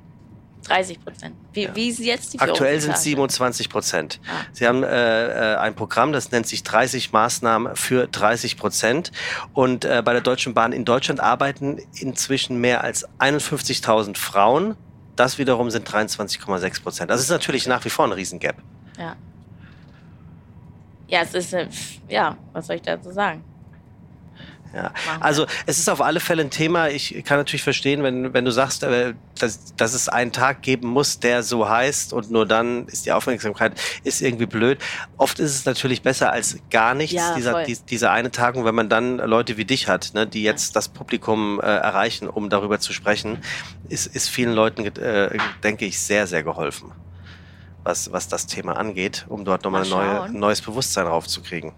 30 0.70 1.04
Prozent. 1.04 1.36
Wie, 1.54 1.64
ja. 1.64 1.76
wie 1.76 1.90
ist 1.90 2.00
jetzt 2.00 2.34
die 2.34 2.40
Aktuell 2.40 2.80
sind 2.80 2.96
es 2.96 3.04
27 3.04 3.70
Prozent. 3.70 4.20
Ah. 4.28 4.46
Sie 4.52 4.68
haben 4.68 4.84
äh, 4.84 5.54
äh, 5.54 5.56
ein 5.58 5.76
Programm, 5.76 6.12
das 6.12 6.32
nennt 6.32 6.48
sich 6.48 6.64
30 6.64 7.12
Maßnahmen 7.12 7.76
für 7.76 8.08
30 8.08 8.58
Prozent. 8.58 9.12
Und 9.54 9.86
äh, 9.86 10.02
bei 10.04 10.14
der 10.14 10.22
Deutschen 10.22 10.54
Bahn 10.54 10.72
in 10.72 10.86
Deutschland 10.86 11.20
arbeiten 11.20 11.80
inzwischen 11.96 12.62
mehr 12.62 12.84
als 12.84 13.08
51.000 13.20 14.18
Frauen. 14.18 14.76
Das 15.16 15.38
wiederum 15.38 15.70
sind 15.70 15.90
23,6 15.90 16.84
Prozent. 16.84 17.12
Das 17.12 17.20
ist 17.20 17.30
natürlich 17.30 17.68
nach 17.68 17.84
wie 17.84 17.90
vor 17.90 18.06
ein 18.06 18.12
Riesengap. 18.12 18.56
Ja. 18.98 19.16
Ja, 21.08 21.22
es 21.24 21.34
ist, 21.34 21.56
ja, 22.08 22.38
was 22.54 22.68
soll 22.68 22.76
ich 22.76 22.84
dazu 22.84 23.12
sagen? 23.12 23.44
Ja. 24.74 24.94
Also 25.20 25.48
es 25.66 25.80
ist 25.80 25.90
auf 25.90 26.02
alle 26.02 26.20
Fälle 26.20 26.44
ein 26.44 26.52
Thema. 26.52 26.90
Ich 26.90 27.24
kann 27.26 27.38
natürlich 27.38 27.64
verstehen, 27.64 28.04
wenn, 28.04 28.34
wenn 28.34 28.46
du 28.46 28.52
sagst, 28.52 28.84
äh, 28.84 29.14
dass, 29.38 29.74
dass 29.76 29.94
es 29.94 30.10
einen 30.10 30.32
Tag 30.32 30.62
geben 30.62 30.88
muss, 30.88 31.20
der 31.20 31.44
so 31.44 31.68
heißt 31.68 32.14
und 32.14 32.30
nur 32.30 32.46
dann 32.46 32.88
ist 32.88 33.06
die 33.06 33.12
Aufmerksamkeit 33.12 33.74
ist 34.04 34.22
irgendwie 34.22 34.46
blöd. 34.46 34.80
Oft 35.18 35.40
ist 35.40 35.56
es 35.56 35.66
natürlich 35.66 36.02
besser 36.02 36.32
als 36.32 36.58
gar 36.70 36.94
nichts, 36.94 37.16
ja, 37.16 37.36
dieser, 37.36 37.64
die, 37.64 37.78
dieser 37.78 38.12
eine 38.12 38.32
Tag. 38.32 38.56
Und 38.56 38.66
wenn 38.66 38.76
man 38.76 38.90
dann 38.90 39.18
Leute 39.18 39.58
wie 39.58 39.66
dich 39.66 39.88
hat, 39.88 40.12
ne, 40.14 40.28
die 40.28 40.44
jetzt 40.44 40.76
das 40.76 40.88
Publikum 40.88 41.60
äh, 41.60 41.64
erreichen, 41.64 42.28
um 42.28 42.50
darüber 42.50 42.80
zu 42.80 42.94
sprechen, 42.94 43.40
ist, 43.88 44.08
ist 44.08 44.30
vielen 44.30 44.54
Leuten, 44.54 44.86
äh, 44.86 45.38
denke 45.64 45.86
ich, 45.86 46.00
sehr, 46.00 46.28
sehr 46.28 46.44
geholfen, 46.44 46.92
was, 47.84 48.12
was 48.12 48.28
das 48.28 48.46
Thema 48.46 48.78
angeht, 48.78 49.26
um 49.30 49.46
dort 49.46 49.64
nochmal 49.64 49.84
ein 49.84 49.90
neue, 49.90 50.32
neues 50.32 50.62
Bewusstsein 50.62 51.08
raufzukriegen. 51.08 51.72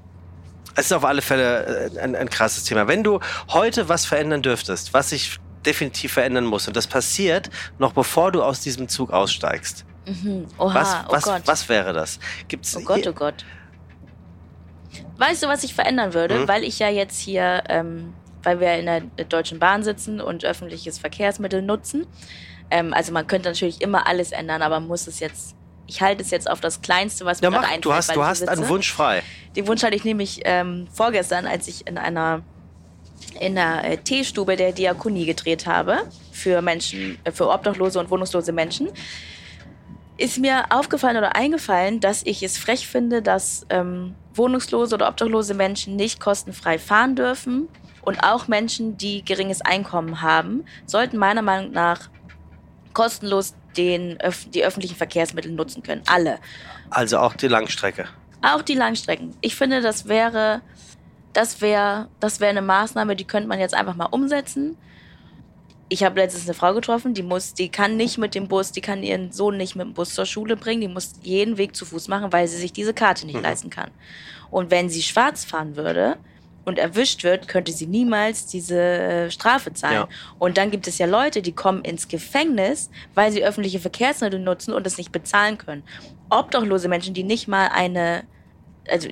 Es 0.76 0.86
ist 0.86 0.93
auf 0.93 1.05
alle 1.05 1.22
Fälle 1.22 1.91
äh, 1.95 1.99
ein, 1.99 2.15
ein 2.15 2.30
krasses 2.30 2.63
Thema. 2.63 2.88
Wenn 2.88 3.03
du 3.03 3.19
heute 3.49 3.89
was 3.89 4.05
verändern 4.05 4.41
dürftest, 4.41 4.93
was 4.93 5.09
sich 5.09 5.39
definitiv 5.65 6.13
verändern 6.13 6.45
muss, 6.45 6.67
und 6.67 6.76
das 6.76 6.88
passiert 6.88 7.49
noch 7.78 7.93
bevor 7.93 8.32
du 8.32 8.43
aus 8.43 8.61
diesem 8.61 8.88
Zug 8.88 9.11
aussteigst. 9.11 9.86
Mhm. 10.05 10.47
Oha, 10.57 10.74
was, 10.74 10.95
oh 11.07 11.11
was, 11.11 11.24
Gott. 11.24 11.41
was 11.45 11.69
wäre 11.69 11.93
das? 11.93 12.19
Gibt's 12.47 12.76
oh 12.76 12.82
Gott, 12.82 13.05
oh 13.07 13.13
Gott. 13.13 13.45
Weißt 15.17 15.43
du, 15.43 15.47
was 15.47 15.63
ich 15.63 15.74
verändern 15.74 16.13
würde? 16.13 16.39
Mhm. 16.39 16.47
Weil 16.47 16.63
ich 16.63 16.80
ja 16.80 16.89
jetzt 16.89 17.19
hier, 17.19 17.63
ähm, 17.69 18.13
weil 18.43 18.59
wir 18.59 18.76
in 18.78 18.86
der 18.86 19.01
Deutschen 19.26 19.59
Bahn 19.59 19.84
sitzen 19.84 20.19
und 20.19 20.43
öffentliches 20.43 20.97
Verkehrsmittel 20.97 21.61
nutzen. 21.61 22.07
Ähm, 22.72 22.93
also 22.93 23.11
man 23.11 23.28
könnte 23.28 23.49
natürlich 23.49 23.82
immer 23.82 24.07
alles 24.07 24.32
ändern, 24.32 24.61
aber 24.61 24.80
man 24.80 24.88
muss 24.88 25.07
es 25.07 25.19
jetzt 25.19 25.55
ich 25.92 26.02
halte 26.02 26.24
es 26.24 26.32
jetzt 26.32 26.50
auf 26.50 26.62
das 26.62 26.82
Kleinste, 26.82 27.26
was 27.26 27.42
mir 27.42 27.48
ja, 27.48 27.52
mach, 27.52 27.64
einfällt. 27.64 27.86
Du 27.86 27.94
hast, 27.94 28.16
du 28.16 28.24
hast 28.24 28.48
einen 28.48 28.70
Wunsch 28.70 28.94
frei. 28.94 29.24
Den 29.58 29.68
Wunsch 29.68 29.84
hatte 29.84 29.96
ich 29.96 30.06
nämlich 30.06 30.39
ähm, 30.46 30.88
vorgestern, 30.94 31.46
als 31.46 31.68
ich 31.68 31.86
in 31.86 31.98
einer 31.98 32.44
in 33.39 33.58
einer 33.58 33.84
äh, 33.84 33.98
Teestube 33.98 34.56
der 34.56 34.72
Diakonie 34.72 35.26
gedreht 35.26 35.68
habe 35.68 36.00
für 36.32 36.62
Menschen, 36.62 37.18
äh, 37.26 37.32
für 37.32 37.50
obdachlose 37.50 38.00
und 38.00 38.10
wohnungslose 38.10 38.54
Menschen, 38.54 38.88
ist 40.18 40.38
mir 40.38 40.66
aufgefallen 40.70 41.18
oder 41.18 41.36
eingefallen, 41.36 42.00
dass 42.00 42.24
ich 42.24 42.42
es 42.42 42.58
frech 42.58 42.88
finde, 42.88 43.22
dass 43.22 43.66
ähm, 43.70 44.16
wohnungslose 44.34 44.96
oder 44.96 45.10
obdachlose 45.10 45.54
Menschen 45.54 45.98
nicht 45.98 46.22
kostenfrei 46.22 46.80
fahren 46.80 47.16
dürfen 47.16 47.68
und 48.02 48.24
auch 48.24 48.48
Menschen, 48.48 48.98
die 48.98 49.26
geringes 49.26 49.62
Einkommen 49.62 50.22
haben, 50.22 50.64
sollten 50.86 51.18
meiner 51.18 51.42
Meinung 51.42 51.72
nach 51.72 52.10
kostenlos 52.94 53.56
den, 53.78 54.17
die 54.53 54.63
öffentlichen 54.63 54.95
Verkehrsmittel 54.95 55.51
nutzen 55.51 55.84
können. 55.84 56.01
Alle. 56.07 56.39
Also 56.89 57.19
auch 57.19 57.34
die 57.34 57.47
Langstrecke. 57.47 58.05
Auch 58.41 58.61
die 58.61 58.74
Langstrecken. 58.74 59.36
Ich 59.41 59.55
finde, 59.55 59.82
das 59.82 60.07
wäre, 60.07 60.61
das 61.34 61.61
wäre, 61.61 62.09
das 62.19 62.39
wäre 62.39 62.49
eine 62.49 62.61
Maßnahme, 62.61 63.15
die 63.15 63.26
könnte 63.26 63.47
man 63.47 63.59
jetzt 63.59 63.74
einfach 63.74 63.95
mal 63.95 64.05
umsetzen. 64.05 64.78
Ich 65.89 66.03
habe 66.03 66.19
letztens 66.19 66.45
eine 66.45 66.53
Frau 66.53 66.74
getroffen, 66.74 67.13
die 67.13 67.24
muss, 67.24 67.53
die 67.53 67.69
kann 67.69 67.97
nicht 67.97 68.17
mit 68.17 68.34
dem 68.34 68.47
Bus, 68.47 68.72
die 68.72 68.82
kann 68.82 69.03
ihren 69.03 69.32
Sohn 69.32 69.57
nicht 69.57 69.76
mit 69.76 69.86
dem 69.86 69.93
Bus 69.93 70.15
zur 70.15 70.26
Schule 70.26 70.55
bringen, 70.55 70.82
die 70.82 70.88
muss 70.88 71.13
jeden 71.22 71.57
Weg 71.57 71.76
zu 71.76 71.86
Fuß 71.86 72.07
machen, 72.07 72.32
weil 72.32 72.47
sie 72.47 72.57
sich 72.57 72.72
diese 72.72 72.93
Karte 72.93 73.26
nicht 73.26 73.36
mhm. 73.36 73.43
leisten 73.43 73.69
kann. 73.69 73.91
Und 74.49 74.72
wenn 74.72 74.89
sie 74.89 75.01
schwarz 75.01 75.43
fahren 75.43 75.76
würde, 75.76 76.17
und 76.66 76.78
erwischt 76.78 77.24
wird, 77.24 77.47
könnte 77.47 77.72
sie 77.72 77.88
niemals 77.88 78.45
diese 78.45 78.80
äh, 78.80 79.32
Strafe 79.32 79.74
zahlen. 79.74 79.95
Ja. 79.95 80.07
Und 80.39 80.57
dann 80.57 80.72
gibt 80.72 80.88
es 80.88 80.97
ja 80.97 81.05
Leute, 81.07 81.41
die 81.41 81.53
kommen 81.53 81.84
ins 81.84 82.07
Gefängnis, 82.07 82.89
weil 83.16 83.32
sie 83.32 83.43
öffentliche 83.43 83.80
Verkehrsmittel 83.80 84.39
nutzen 84.39 84.74
und 84.74 84.86
es 84.86 84.97
nicht 84.97 85.12
bezahlen 85.12 85.57
können. 85.57 85.84
Obdachlose 86.30 86.88
Menschen, 86.88 87.14
die 87.14 87.24
nicht 87.24 87.47
mal 87.47 87.68
eine, 87.68 88.24
also 88.88 89.09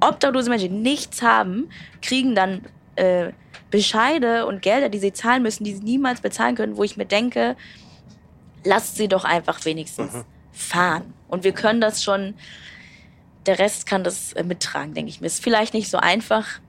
obdachlose 0.00 0.50
Menschen, 0.50 0.70
die 0.70 0.80
nichts 0.80 1.22
haben, 1.22 1.70
kriegen 2.02 2.34
dann 2.34 2.62
äh, 2.96 3.32
Bescheide 3.70 4.46
und 4.46 4.62
Gelder, 4.62 4.88
die 4.88 4.98
sie 4.98 5.12
zahlen 5.12 5.42
müssen, 5.42 5.64
die 5.64 5.74
sie 5.74 5.84
niemals 5.84 6.20
bezahlen 6.20 6.56
können, 6.56 6.76
wo 6.76 6.84
ich 6.84 6.96
mir 6.96 7.06
denke, 7.06 7.56
lasst 8.64 8.96
sie 8.96 9.08
doch 9.08 9.24
einfach 9.24 9.64
wenigstens 9.64 10.14
mhm. 10.14 10.24
fahren. 10.52 11.14
Und 11.28 11.44
wir 11.44 11.52
können 11.52 11.80
das 11.80 12.02
schon, 12.02 12.34
der 13.46 13.58
Rest 13.58 13.86
kann 13.86 14.04
das 14.04 14.32
äh, 14.32 14.42
mittragen, 14.42 14.94
denke 14.94 15.10
ich 15.10 15.20
mir. 15.20 15.26
Ist 15.26 15.42
vielleicht 15.42 15.74
nicht 15.74 15.90
so 15.90 15.98
einfach, 15.98 16.60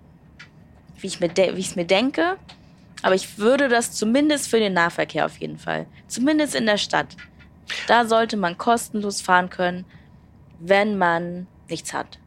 wie 1.03 1.07
ich 1.07 1.67
es 1.67 1.75
mir 1.75 1.85
denke, 1.85 2.37
aber 3.01 3.15
ich 3.15 3.37
würde 3.37 3.69
das 3.69 3.91
zumindest 3.91 4.49
für 4.49 4.59
den 4.59 4.73
Nahverkehr 4.73 5.25
auf 5.25 5.37
jeden 5.37 5.57
Fall, 5.57 5.85
zumindest 6.07 6.55
in 6.55 6.65
der 6.65 6.77
Stadt, 6.77 7.15
da 7.87 8.05
sollte 8.05 8.37
man 8.37 8.57
kostenlos 8.57 9.21
fahren 9.21 9.49
können, 9.49 9.85
wenn 10.59 10.97
man 10.97 11.47
nichts 11.69 11.93
hat. 11.93 12.19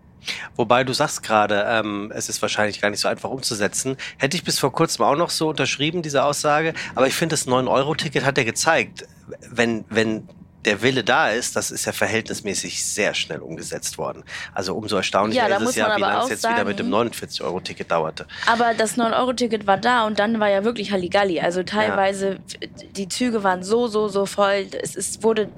Wobei 0.57 0.85
du 0.85 0.93
sagst 0.93 1.23
gerade, 1.23 1.65
ähm, 1.69 2.13
es 2.15 2.29
ist 2.29 2.41
wahrscheinlich 2.43 2.81
gar 2.81 2.91
nicht 2.91 3.01
so 3.01 3.09
einfach 3.09 3.31
umzusetzen. 3.31 3.97
Hätte 4.19 4.37
ich 4.37 4.45
bis 4.45 4.59
vor 4.59 4.73
kurzem 4.73 5.05
auch 5.05 5.17
noch 5.17 5.31
so 5.31 5.49
unterschrieben, 5.49 6.03
diese 6.03 6.23
Aussage. 6.25 6.75
Aber 6.95 7.09
ich 7.09 7.15
finde, 7.15 7.35
das 7.35 7.49
9-Euro-Ticket 7.49 8.25
hat 8.25 8.39
ja 8.39 8.45
gezeigt, 8.45 9.07
wenn, 9.51 9.85
wenn 9.89 10.29
der 10.65 10.83
Wille 10.83 11.03
da 11.03 11.31
ist, 11.31 11.57
das 11.57 11.71
ist 11.71 11.85
ja 11.87 11.93
verhältnismäßig 11.93 12.85
sehr 12.85 13.15
schnell 13.15 13.41
umgesetzt 13.41 13.99
worden. 13.99 14.25
Also 14.55 14.75
umso 14.75 14.97
erstaunlicher 14.97 15.49
ja, 15.49 15.57
ist 15.57 15.71
es 15.71 15.77
ja, 15.77 15.97
wie 15.97 16.01
lange 16.01 16.23
es 16.25 16.31
jetzt 16.31 16.43
sagen, 16.43 16.57
wieder 16.57 16.65
mit 16.65 16.79
dem 16.79 16.89
49-Euro-Ticket 16.89 17.91
dauerte. 17.91 18.27
Aber 18.47 18.75
das 18.75 18.97
9-Euro-Ticket 18.97 19.67
war 19.67 19.79
da 19.79 20.07
und 20.07 20.19
dann 20.19 20.39
war 20.41 20.49
ja 20.49 20.65
wirklich 20.65 20.93
Halligalli. 20.93 21.41
Also 21.41 21.63
teilweise, 21.63 22.39
ja. 22.61 22.69
die 22.97 23.09
Züge 23.09 23.43
waren 23.43 23.63
so, 23.63 23.89
so, 23.89 24.09
so 24.09 24.27
voll. 24.27 24.67
Es 24.81 24.95
ist, 24.95 25.23
wurde, 25.23 25.49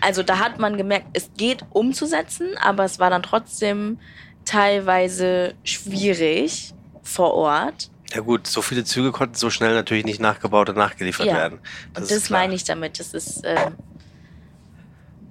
also 0.00 0.22
da 0.22 0.38
hat 0.38 0.58
man 0.58 0.76
gemerkt, 0.76 1.06
es 1.14 1.30
geht 1.36 1.64
umzusetzen, 1.70 2.48
aber 2.60 2.84
es 2.84 2.98
war 2.98 3.10
dann 3.10 3.22
trotzdem 3.22 3.98
teilweise 4.44 5.54
schwierig 5.64 6.74
vor 7.02 7.34
Ort. 7.34 7.90
Ja 8.14 8.20
gut, 8.20 8.46
so 8.46 8.62
viele 8.62 8.84
Züge 8.84 9.12
konnten 9.12 9.34
so 9.34 9.50
schnell 9.50 9.74
natürlich 9.74 10.04
nicht 10.04 10.20
nachgebaut 10.20 10.70
und 10.70 10.76
nachgeliefert 10.76 11.26
ja. 11.26 11.34
werden. 11.34 11.58
Das 11.92 12.08
das 12.08 12.30
meine 12.30 12.54
ich 12.54 12.64
damit. 12.64 12.98
Das 12.98 13.12
ist, 13.12 13.44
äh, 13.44 13.70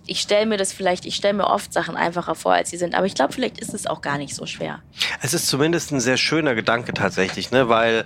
ich 0.07 0.21
stelle 0.21 0.45
mir 0.45 0.57
das 0.57 0.73
vielleicht, 0.73 1.05
ich 1.05 1.15
stelle 1.15 1.33
mir 1.33 1.47
oft 1.47 1.71
Sachen 1.73 1.95
einfacher 1.95 2.35
vor, 2.35 2.53
als 2.53 2.69
sie 2.69 2.77
sind. 2.77 2.95
Aber 2.95 3.05
ich 3.05 3.13
glaube, 3.13 3.33
vielleicht 3.33 3.59
ist 3.59 3.73
es 3.73 3.85
auch 3.85 4.01
gar 4.01 4.17
nicht 4.17 4.33
so 4.33 4.45
schwer. 4.45 4.81
Es 5.21 5.33
ist 5.33 5.47
zumindest 5.47 5.91
ein 5.91 5.99
sehr 5.99 6.17
schöner 6.17 6.55
Gedanke 6.55 6.93
tatsächlich, 6.93 7.51
ne? 7.51 7.69
weil 7.69 8.05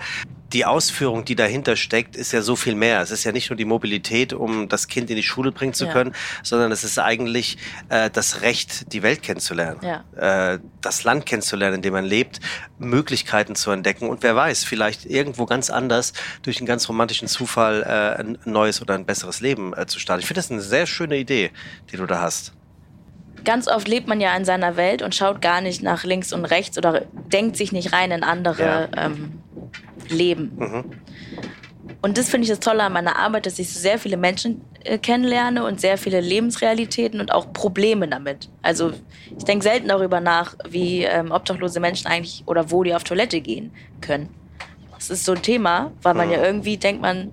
die 0.54 0.66
Ausführung, 0.66 1.26
die 1.26 1.36
dahinter 1.36 1.76
steckt, 1.76 2.16
ist 2.16 2.32
ja 2.32 2.42
so 2.42 2.56
viel 2.56 2.76
mehr. 2.76 3.02
Es 3.02 3.12
ist 3.12 3.24
ja 3.24 3.32
nicht 3.32 3.50
nur 3.50 3.58
die 3.58 3.66
Mobilität, 3.66 4.34
um 4.34 4.68
das 4.68 4.88
Kind 4.88 5.10
in 5.10 5.16
die 5.16 5.24
Schule 5.24 5.52
bringen 5.52 5.74
zu 5.74 5.86
ja. 5.86 5.92
können, 5.92 6.14
sondern 6.44 6.72
es 6.72 6.84
ist 6.84 7.00
eigentlich 7.00 7.58
äh, 7.90 8.10
das 8.10 8.42
Recht, 8.42 8.92
die 8.94 9.04
Welt 9.04 9.24
kennenzulernen, 9.24 9.80
ja. 9.82 10.54
äh, 10.54 10.60
das 10.82 11.04
Land 11.04 11.26
kennenzulernen, 11.26 11.78
in 11.78 11.82
dem 11.82 11.94
man 11.94 12.06
lebt, 12.06 12.40
Möglichkeiten 12.80 13.56
zu 13.56 13.72
entdecken 13.72 14.10
und 14.10 14.24
wer 14.24 14.36
weiß, 14.36 14.64
vielleicht 14.64 15.06
irgendwo 15.06 15.46
ganz 15.46 15.70
anders 15.70 16.14
durch 16.42 16.58
einen 16.58 16.68
ganz 16.68 16.90
romantischen 16.90 17.28
Zufall 17.28 17.84
äh, 17.84 18.20
ein 18.20 18.38
neues 18.46 18.82
oder 18.82 18.96
ein 18.96 19.06
besseres 19.06 19.42
Leben 19.42 19.74
äh, 19.76 19.86
zu 19.86 20.00
starten. 20.00 20.22
Ich 20.22 20.28
finde 20.28 20.40
das 20.40 20.52
eine 20.52 20.62
sehr 20.62 20.86
schöne 20.86 21.18
Idee, 21.18 21.52
die 21.92 21.98
du 21.98 22.06
da 22.06 22.22
hast 22.22 22.54
ganz 23.44 23.68
oft 23.68 23.88
lebt 23.88 24.08
man 24.08 24.22
ja 24.22 24.36
in 24.36 24.46
seiner 24.46 24.78
Welt 24.78 25.02
und 25.02 25.16
schaut 25.16 25.42
gar 25.42 25.62
nicht 25.62 25.82
nach 25.82 26.04
links 26.04 26.34
und 26.34 26.46
rechts 26.46 26.78
oder 26.78 27.06
denkt 27.32 27.58
sich 27.58 27.72
nicht 27.72 27.94
rein 27.94 28.12
in 28.12 28.24
andere 28.24 28.90
ja. 28.96 29.06
ähm, 29.06 29.42
Leben. 30.12 30.52
Mhm. 30.58 30.84
Und 32.02 32.18
das 32.18 32.30
finde 32.30 32.46
ich 32.46 32.50
das 32.50 32.60
Tolle 32.60 32.84
an 32.84 32.94
meiner 32.94 33.18
Arbeit, 33.18 33.46
dass 33.46 33.60
ich 33.60 33.72
so 33.72 33.80
sehr 33.80 34.00
viele 34.00 34.18
Menschen 34.18 34.62
äh, 34.84 34.98
kennenlerne 34.98 35.64
und 35.64 35.80
sehr 35.80 35.98
viele 35.98 36.20
Lebensrealitäten 36.20 37.20
und 37.20 37.32
auch 37.32 37.54
Probleme 37.54 38.08
damit. 38.08 38.50
Also 38.62 38.92
ich 39.38 39.44
denke 39.44 39.64
selten 39.64 39.88
darüber 39.88 40.20
nach, 40.20 40.56
wie 40.68 41.04
ähm, 41.04 41.32
obdachlose 41.32 41.80
Menschen 41.80 42.08
eigentlich 42.08 42.44
oder 42.48 42.72
wo 42.72 42.84
die 42.84 42.96
auf 42.96 43.04
Toilette 43.04 43.42
gehen 43.42 43.72
können. 44.02 44.30
Das 44.96 45.10
ist 45.10 45.26
so 45.26 45.34
ein 45.34 45.42
Thema, 45.42 45.92
weil 46.02 46.14
man 46.16 46.32
ja 46.32 46.40
mhm. 46.40 46.44
irgendwie 46.44 46.78
denkt 46.78 47.02
man, 47.02 47.32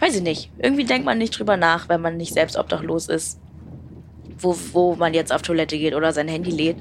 weiß 0.00 0.16
ich 0.16 0.22
nicht, 0.22 0.50
irgendwie 0.58 0.84
denkt 0.84 1.06
man 1.06 1.18
nicht 1.18 1.38
drüber 1.38 1.56
nach, 1.56 1.88
wenn 1.88 2.00
man 2.00 2.16
nicht 2.16 2.34
selbst 2.34 2.56
obdachlos 2.58 3.08
ist, 3.08 3.38
wo, 4.38 4.56
wo 4.72 4.94
man 4.94 5.14
jetzt 5.14 5.32
auf 5.32 5.42
Toilette 5.42 5.78
geht 5.78 5.94
oder 5.94 6.12
sein 6.12 6.28
Handy 6.28 6.50
lädt. 6.50 6.76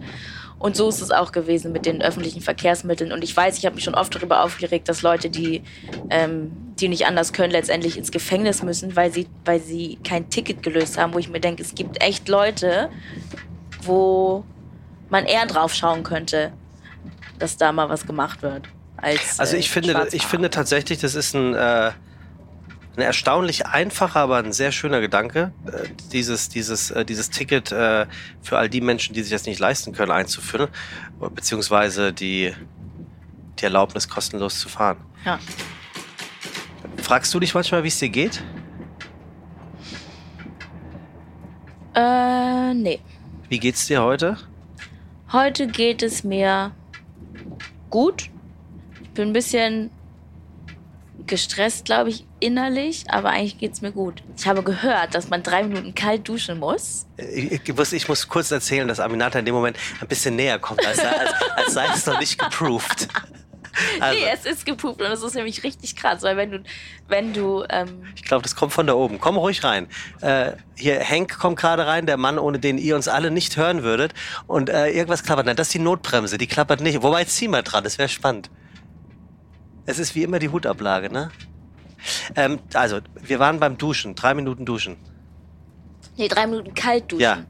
Und 0.58 0.76
so 0.76 0.90
ist 0.90 1.02
es 1.02 1.12
auch 1.12 1.32
gewesen 1.32 1.72
mit 1.72 1.86
den 1.86 2.02
öffentlichen 2.02 2.42
Verkehrsmitteln. 2.42 3.12
Und 3.12 3.24
ich 3.24 3.36
weiß, 3.36 3.58
ich 3.58 3.66
habe 3.66 3.76
mich 3.76 3.84
schon 3.84 3.96
oft 3.96 4.16
darüber 4.16 4.44
aufgeregt, 4.44 4.88
dass 4.90 5.02
Leute, 5.02 5.30
die, 5.30 5.62
ähm, 6.10 6.52
die 6.80 6.88
nicht 6.88 7.06
anders 7.06 7.34
können, 7.34 7.52
letztendlich 7.52 7.98
ins 7.98 8.12
Gefängnis 8.12 8.64
müssen, 8.64 8.96
weil 8.96 9.12
sie, 9.12 9.28
weil 9.44 9.60
sie 9.60 10.00
kein 10.04 10.30
Ticket 10.30 10.64
gelöst 10.64 10.98
haben. 10.98 11.14
Wo 11.14 11.20
ich 11.20 11.30
mir 11.30 11.40
denke, 11.40 11.62
es 11.62 11.76
gibt 11.76 12.02
echt 12.02 12.30
Leute, 12.30 12.90
wo 13.84 14.44
man 15.10 15.26
eher 15.26 15.46
drauf 15.46 15.74
schauen 15.74 16.04
könnte, 16.04 16.52
dass 17.38 17.58
da 17.58 17.72
mal 17.72 17.90
was 17.90 18.06
gemacht 18.08 18.42
wird. 18.42 18.68
Als, 18.98 19.40
also 19.40 19.58
ich 19.58 19.68
äh, 19.68 19.70
finde, 19.70 20.08
ich 20.14 20.26
finde 20.26 20.50
tatsächlich, 20.50 21.00
das 21.00 21.16
ist 21.16 21.36
ein 21.36 21.54
äh, 21.54 21.92
ein 22.98 23.02
erstaunlich 23.02 23.66
einfacher, 23.66 24.22
aber 24.22 24.38
ein 24.38 24.54
sehr 24.54 24.72
schöner 24.72 25.02
Gedanke, 25.02 25.52
äh, 25.66 25.88
dieses, 26.12 26.50
dieses, 26.50 26.92
äh, 26.92 27.06
dieses 27.06 27.30
Ticket 27.30 27.72
äh, 27.72 28.06
für 28.42 28.58
all 28.58 28.70
die 28.70 28.82
Menschen, 28.82 29.14
die 29.14 29.22
sich 29.22 29.32
das 29.32 29.46
nicht 29.46 29.60
leisten 29.60 29.94
können, 29.94 30.12
einzuführen, 30.12 30.70
beziehungsweise 31.34 32.14
die, 32.14 32.54
die 33.60 33.64
Erlaubnis, 33.64 34.08
kostenlos 34.08 34.60
zu 34.60 34.70
fahren. 34.70 34.98
Ja. 35.26 35.40
Fragst 36.98 37.34
du 37.34 37.40
dich 37.40 37.54
manchmal, 37.54 37.84
wie 37.84 37.90
es 37.90 38.00
dir 38.00 38.10
geht? 38.10 38.42
Äh, 41.94 42.74
nee. 42.74 43.00
Wie 43.50 43.60
geht's 43.60 43.88
dir 43.88 44.04
heute? 44.04 44.38
Heute 45.32 45.68
geht 45.68 46.02
es 46.02 46.24
mir 46.24 46.72
gut. 47.90 48.30
Ich 49.02 49.10
bin 49.12 49.30
ein 49.30 49.34
bisschen 49.34 49.92
gestresst, 51.28 51.86
glaube 51.86 52.10
ich, 52.10 52.26
innerlich, 52.40 53.06
aber 53.10 53.30
eigentlich 53.30 53.58
geht 53.58 53.74
es 53.74 53.82
mir 53.82 53.92
gut. 53.92 54.24
Ich 54.38 54.48
habe 54.48 54.64
gehört, 54.64 55.16
dass 55.16 55.30
man 55.30 55.44
drei 55.44 55.64
Minuten 55.64 55.96
kalt 55.96 56.28
duschen 56.28 56.60
muss. 56.60 57.06
Ich, 57.18 57.76
muss, 57.76 57.94
ich 57.94 58.08
muss 58.08 58.28
kurz 58.28 58.52
erzählen, 58.52 58.88
dass 58.88 59.00
Aminata 59.00 59.40
in 59.40 59.46
dem 59.46 59.56
Moment 59.56 59.78
ein 60.00 60.08
bisschen 60.08 60.36
näher 60.36 60.60
kommt, 60.60 60.86
als, 60.86 61.00
als, 61.00 61.34
als 61.56 61.74
sei 61.74 61.88
es 61.94 62.06
noch 62.06 62.20
nicht 62.20 62.38
geproved. 62.38 63.08
Also. 64.00 64.18
Nee, 64.18 64.26
es 64.34 64.46
ist 64.46 64.66
gepuppt 64.66 65.02
und 65.02 65.12
es 65.12 65.22
ist 65.22 65.36
nämlich 65.36 65.64
richtig 65.64 65.96
krass, 65.96 66.22
weil 66.24 66.38
wenn 66.38 66.52
du, 66.52 66.64
wenn 67.10 67.34
du. 67.34 67.66
Ähm 67.70 68.04
ich 68.16 68.24
glaube, 68.24 68.44
das 68.44 68.56
kommt 68.56 68.72
von 68.72 68.88
da 68.88 68.94
oben. 68.94 69.20
Komm 69.20 69.38
ruhig 69.38 69.66
rein. 69.66 69.88
Äh, 70.22 70.54
hier, 70.78 71.00
Henk 71.00 71.38
kommt 71.38 71.60
gerade 71.60 71.86
rein, 71.86 72.06
der 72.06 72.16
Mann, 72.18 72.40
ohne 72.40 72.60
den 72.60 72.78
ihr 72.78 72.96
uns 72.96 73.08
alle 73.08 73.32
nicht 73.32 73.58
hören 73.58 73.84
würdet. 73.84 74.14
Und 74.48 74.70
äh, 74.70 74.92
irgendwas 74.92 75.24
klappert. 75.24 75.46
Nein, 75.46 75.58
das 75.58 75.68
ist 75.68 75.74
die 75.74 75.80
Notbremse, 75.80 76.38
die 76.38 76.48
klappert 76.48 76.80
nicht. 76.80 77.04
Wobei, 77.04 77.26
zieh 77.26 77.50
mal 77.50 77.64
dran, 77.64 77.84
das 77.84 77.98
wäre 77.98 78.08
spannend. 78.08 78.50
Es 79.86 80.00
ist 80.00 80.16
wie 80.16 80.24
immer 80.24 80.40
die 80.40 80.50
Hutablage, 80.50 81.12
ne? 81.12 81.30
Ähm, 82.36 82.60
also, 82.74 83.00
wir 83.22 83.40
waren 83.40 83.60
beim 83.60 83.78
Duschen, 83.78 84.16
drei 84.16 84.34
Minuten 84.34 84.66
duschen. 84.66 84.98
Nee, 86.18 86.28
drei 86.28 86.48
Minuten 86.48 86.74
kalt 86.74 87.12
duschen. 87.12 87.22
Ja. 87.22 87.46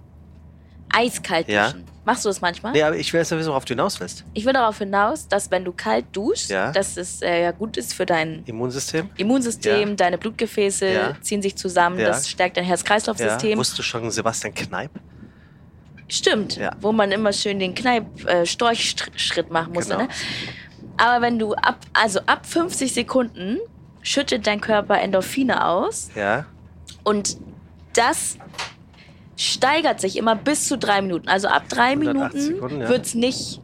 Eiskalt 0.90 1.48
ja. 1.48 1.68
duschen. 1.68 1.86
Machst 2.06 2.24
du 2.24 2.30
das 2.30 2.40
manchmal? 2.40 2.72
Nee, 2.72 2.84
aber 2.84 2.98
ich 2.98 3.12
will 3.12 3.20
jetzt 3.20 3.30
sowieso, 3.30 3.50
worauf 3.50 3.66
du 3.66 3.74
hinaus 3.74 4.00
willst. 4.00 4.24
Ich 4.34 4.46
will 4.46 4.54
darauf 4.54 4.78
hinaus, 4.78 5.28
dass 5.28 5.50
wenn 5.50 5.66
du 5.66 5.72
kalt 5.72 6.06
duschst, 6.12 6.52
ja. 6.52 6.72
dass 6.72 6.98
es 6.98 7.22
äh, 7.24 7.42
ja 7.42 7.52
gut 7.52 7.78
ist 7.78 7.96
für 7.96 8.06
dein 8.06 8.44
Immunsystem. 8.46 9.10
Immunsystem, 9.18 9.90
ja. 9.90 9.96
deine 9.96 10.20
Blutgefäße 10.20 10.88
ja. 10.88 11.18
ziehen 11.22 11.42
sich 11.42 11.56
zusammen, 11.56 11.98
das 11.98 12.30
stärkt 12.30 12.58
dein 12.58 12.64
Herz-Kreislauf-System. 12.66 13.52
Ja. 13.52 13.58
Wusstest 13.58 13.80
du 13.80 13.84
schon 13.84 14.12
Sebastian 14.12 14.54
Kneip? 14.54 14.92
Stimmt, 16.08 16.60
wo 16.82 16.92
man 16.92 17.12
immer 17.12 17.34
schön 17.34 17.58
den 17.58 17.74
Kneip-Storchschritt 17.74 19.50
äh, 19.50 19.52
machen 19.52 19.74
musste. 19.74 19.94
Genau. 19.94 20.04
Ne? 20.04 20.10
Aber 20.98 21.22
wenn 21.22 21.40
du 21.40 21.54
ab, 21.54 21.78
also 21.94 22.20
ab 22.26 22.46
50 22.46 22.94
Sekunden 22.94 23.60
schüttet 24.02 24.48
dein 24.48 24.62
Körper 24.62 25.00
Endorphine 25.00 25.66
aus. 25.66 26.10
Ja. 26.16 26.46
Und 27.04 27.38
das 27.94 28.38
steigert 29.36 30.00
sich 30.00 30.18
immer 30.18 30.36
bis 30.36 30.68
zu 30.68 30.78
drei 30.78 31.02
Minuten. 31.02 31.28
Also 31.28 31.48
ab 31.48 31.64
drei 31.70 31.96
Minuten 31.96 32.82
ja. 32.82 32.90
wird 32.90 33.06
es 33.06 33.16
nicht 33.16 33.62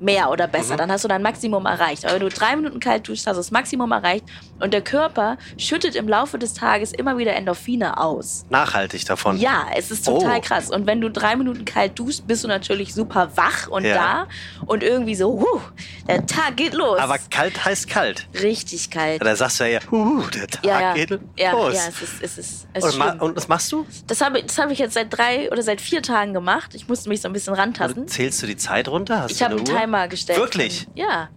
mehr 0.00 0.30
oder 0.30 0.46
besser. 0.46 0.74
Mhm. 0.74 0.78
Dann 0.78 0.92
hast 0.92 1.04
du 1.04 1.08
dein 1.08 1.22
Maximum 1.22 1.66
erreicht. 1.66 2.04
Aber 2.04 2.14
wenn 2.14 2.20
du 2.20 2.28
drei 2.28 2.56
Minuten 2.56 2.80
kalt 2.80 3.08
duschst, 3.08 3.26
hast 3.26 3.36
du 3.36 3.40
das 3.40 3.50
Maximum 3.50 3.90
erreicht. 3.92 4.24
Und 4.60 4.74
der 4.74 4.82
Körper 4.82 5.38
schüttet 5.56 5.94
im 5.94 6.08
Laufe 6.08 6.38
des 6.38 6.54
Tages 6.54 6.92
immer 6.92 7.16
wieder 7.16 7.34
Endorphine 7.34 7.98
aus. 7.98 8.44
Nachhaltig 8.50 9.04
davon. 9.06 9.38
Ja, 9.38 9.66
es 9.76 9.90
ist 9.90 10.04
total 10.04 10.38
oh. 10.38 10.40
krass. 10.40 10.70
Und 10.70 10.86
wenn 10.86 11.00
du 11.00 11.10
drei 11.10 11.36
Minuten 11.36 11.64
kalt 11.64 11.98
duschst, 11.98 12.26
bist 12.26 12.44
du 12.44 12.48
natürlich 12.48 12.94
super 12.94 13.30
wach 13.36 13.68
und 13.68 13.84
ja. 13.84 13.94
da. 13.94 14.28
Und 14.66 14.82
irgendwie 14.82 15.14
so, 15.14 15.40
huh, 15.40 15.60
der 16.08 16.26
Tag 16.26 16.56
geht 16.56 16.74
los. 16.74 16.98
Aber 16.98 17.18
kalt 17.30 17.64
heißt 17.64 17.88
kalt. 17.88 18.26
Richtig 18.42 18.90
kalt. 18.90 19.24
Da 19.24 19.36
sagst 19.36 19.60
du 19.60 19.70
ja, 19.70 19.80
huh, 19.90 20.22
der 20.34 20.46
Tag 20.48 20.64
ja, 20.64 20.80
ja. 20.80 20.94
geht 20.94 21.10
los. 21.10 21.20
Ja, 21.36 21.52
ja, 21.52 21.68
es 21.88 22.02
ist, 22.02 22.22
es 22.22 22.38
ist, 22.38 22.66
es 22.72 22.84
ist 22.84 22.96
und, 22.96 23.20
und, 23.20 23.36
was 23.36 23.48
machst 23.48 23.72
du? 23.72 23.86
Das 24.06 24.20
habe 24.20 24.42
das 24.42 24.58
hab 24.58 24.70
ich 24.70 24.78
jetzt 24.78 24.94
seit 24.94 25.16
drei 25.16 25.50
oder 25.50 25.62
seit 25.62 25.80
vier 25.80 26.02
Tagen 26.02 26.32
gemacht. 26.34 26.74
Ich 26.74 26.88
musste 26.88 27.08
mich 27.08 27.20
so 27.20 27.28
ein 27.28 27.32
bisschen 27.32 27.54
rantasten. 27.54 28.08
Zählst 28.08 28.42
du 28.42 28.46
die 28.46 28.56
Zeit 28.56 28.88
runter? 28.88 29.22
Hast 29.22 29.32
ich 29.32 29.42
habe 29.42 29.56
einen 29.56 29.64
Timer 29.64 29.94
Timer 29.94 30.08
gestellt. 30.08 30.38
Wirklich? 30.38 30.86
Ja. 30.94 31.28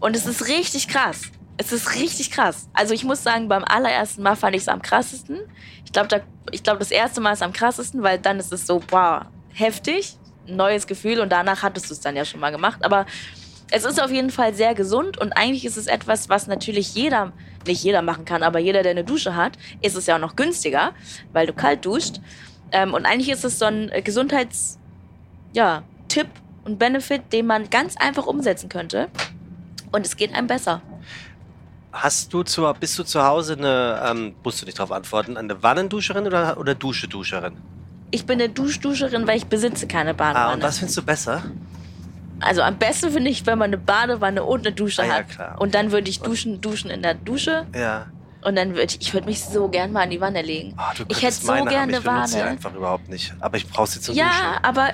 Und 0.00 0.16
es 0.16 0.26
ist 0.26 0.48
richtig 0.48 0.88
krass. 0.88 1.22
Es 1.58 1.72
ist 1.72 1.94
richtig 1.96 2.30
krass. 2.30 2.68
Also 2.72 2.94
ich 2.94 3.04
muss 3.04 3.22
sagen, 3.22 3.48
beim 3.48 3.64
allerersten 3.64 4.22
Mal 4.22 4.36
fand 4.36 4.54
ich 4.54 4.62
es 4.62 4.68
am 4.68 4.80
krassesten. 4.80 5.40
Ich 5.84 5.92
glaube, 5.92 6.08
da, 6.08 6.20
ich 6.52 6.62
das 6.62 6.90
erste 6.90 7.20
Mal 7.20 7.32
ist 7.32 7.42
am 7.42 7.52
krassesten, 7.52 8.02
weil 8.02 8.18
dann 8.18 8.38
ist 8.38 8.52
es 8.52 8.66
so, 8.66 8.78
boah, 8.78 9.26
heftig. 9.52 10.16
neues 10.46 10.86
Gefühl 10.86 11.20
und 11.20 11.30
danach 11.30 11.62
hattest 11.62 11.90
du 11.90 11.94
es 11.94 12.00
dann 12.00 12.16
ja 12.16 12.24
schon 12.24 12.40
mal 12.40 12.50
gemacht. 12.50 12.84
Aber 12.84 13.06
es 13.70 13.84
ist 13.84 14.00
auf 14.00 14.10
jeden 14.10 14.30
Fall 14.30 14.54
sehr 14.54 14.74
gesund 14.74 15.18
und 15.18 15.32
eigentlich 15.32 15.64
ist 15.64 15.76
es 15.76 15.88
etwas, 15.88 16.28
was 16.28 16.46
natürlich 16.46 16.94
jeder, 16.94 17.32
nicht 17.66 17.82
jeder 17.82 18.02
machen 18.02 18.24
kann, 18.24 18.42
aber 18.42 18.58
jeder, 18.58 18.82
der 18.82 18.92
eine 18.92 19.04
Dusche 19.04 19.36
hat, 19.36 19.58
ist 19.82 19.96
es 19.96 20.06
ja 20.06 20.16
auch 20.16 20.20
noch 20.20 20.36
günstiger, 20.36 20.92
weil 21.32 21.46
du 21.46 21.52
kalt 21.52 21.84
duscht. 21.84 22.20
Ähm, 22.72 22.94
und 22.94 23.04
eigentlich 23.04 23.30
ist 23.30 23.44
es 23.44 23.58
so 23.58 23.66
ein 23.66 23.90
Gesundheits, 24.04 24.78
ja, 25.52 25.82
und 26.64 26.78
Benefit, 26.78 27.32
den 27.32 27.46
man 27.46 27.70
ganz 27.70 27.96
einfach 27.96 28.26
umsetzen 28.26 28.68
könnte. 28.68 29.08
Und 29.90 30.04
es 30.04 30.16
geht 30.16 30.34
einem 30.34 30.46
besser. 30.46 30.82
Hast 31.92 32.32
du 32.34 32.42
zu, 32.42 32.70
bist 32.78 32.98
du 32.98 33.02
zu 33.02 33.24
Hause 33.24 33.54
eine, 33.54 34.02
ähm, 34.10 34.34
musst 34.44 34.60
du 34.60 34.66
nicht 34.66 34.78
darauf 34.78 34.92
antworten, 34.92 35.36
eine 35.36 35.62
Wannenduscherin 35.62 36.26
oder, 36.26 36.58
oder 36.58 36.74
Dusche-Duscherin? 36.74 37.54
Ich 38.10 38.26
bin 38.26 38.40
eine 38.40 38.50
Duschduscherin, 38.50 39.26
weil 39.26 39.36
ich 39.38 39.46
besitze 39.46 39.86
keine 39.86 40.14
Badewanne. 40.14 40.46
Ah, 40.48 40.52
und 40.54 40.62
was 40.62 40.78
findest 40.78 40.98
du 40.98 41.02
besser? 41.02 41.42
Also 42.40 42.62
am 42.62 42.76
besten 42.76 43.10
finde 43.10 43.30
ich, 43.30 43.44
wenn 43.46 43.58
man 43.58 43.68
eine 43.68 43.78
Badewanne 43.78 44.44
und 44.44 44.66
eine 44.66 44.74
Dusche 44.74 45.02
Ah, 45.02 45.06
ja, 45.06 45.12
hat. 45.14 45.28
klar. 45.30 45.56
Und 45.60 45.74
dann 45.74 45.90
würde 45.90 46.08
ich 46.08 46.20
duschen, 46.20 46.60
duschen 46.60 46.90
in 46.90 47.02
der 47.02 47.14
Dusche. 47.14 47.66
Ja. 47.74 48.06
Und 48.42 48.56
dann 48.56 48.70
würde 48.70 48.84
ich, 48.84 49.00
ich 49.00 49.12
würde 49.14 49.26
mich 49.26 49.42
so 49.42 49.68
gern 49.68 49.90
mal 49.92 50.04
in 50.04 50.10
die 50.10 50.20
Wanne 50.20 50.42
legen. 50.42 50.74
Ah, 50.76 50.92
du 50.96 51.04
ich 51.08 51.22
hätte 51.22 51.34
so 51.34 51.52
gerne 51.52 51.68
ich 51.92 51.98
eine 51.98 52.04
Wanne. 52.04 52.44
einfach 52.44 52.72
überhaupt 52.74 53.08
nicht. 53.08 53.34
Aber 53.40 53.56
ich 53.56 53.68
brauche 53.68 53.88
sie 53.88 54.00
zum 54.00 54.14
Ja, 54.14 54.26
Duschen. 54.28 54.64
aber 54.64 54.88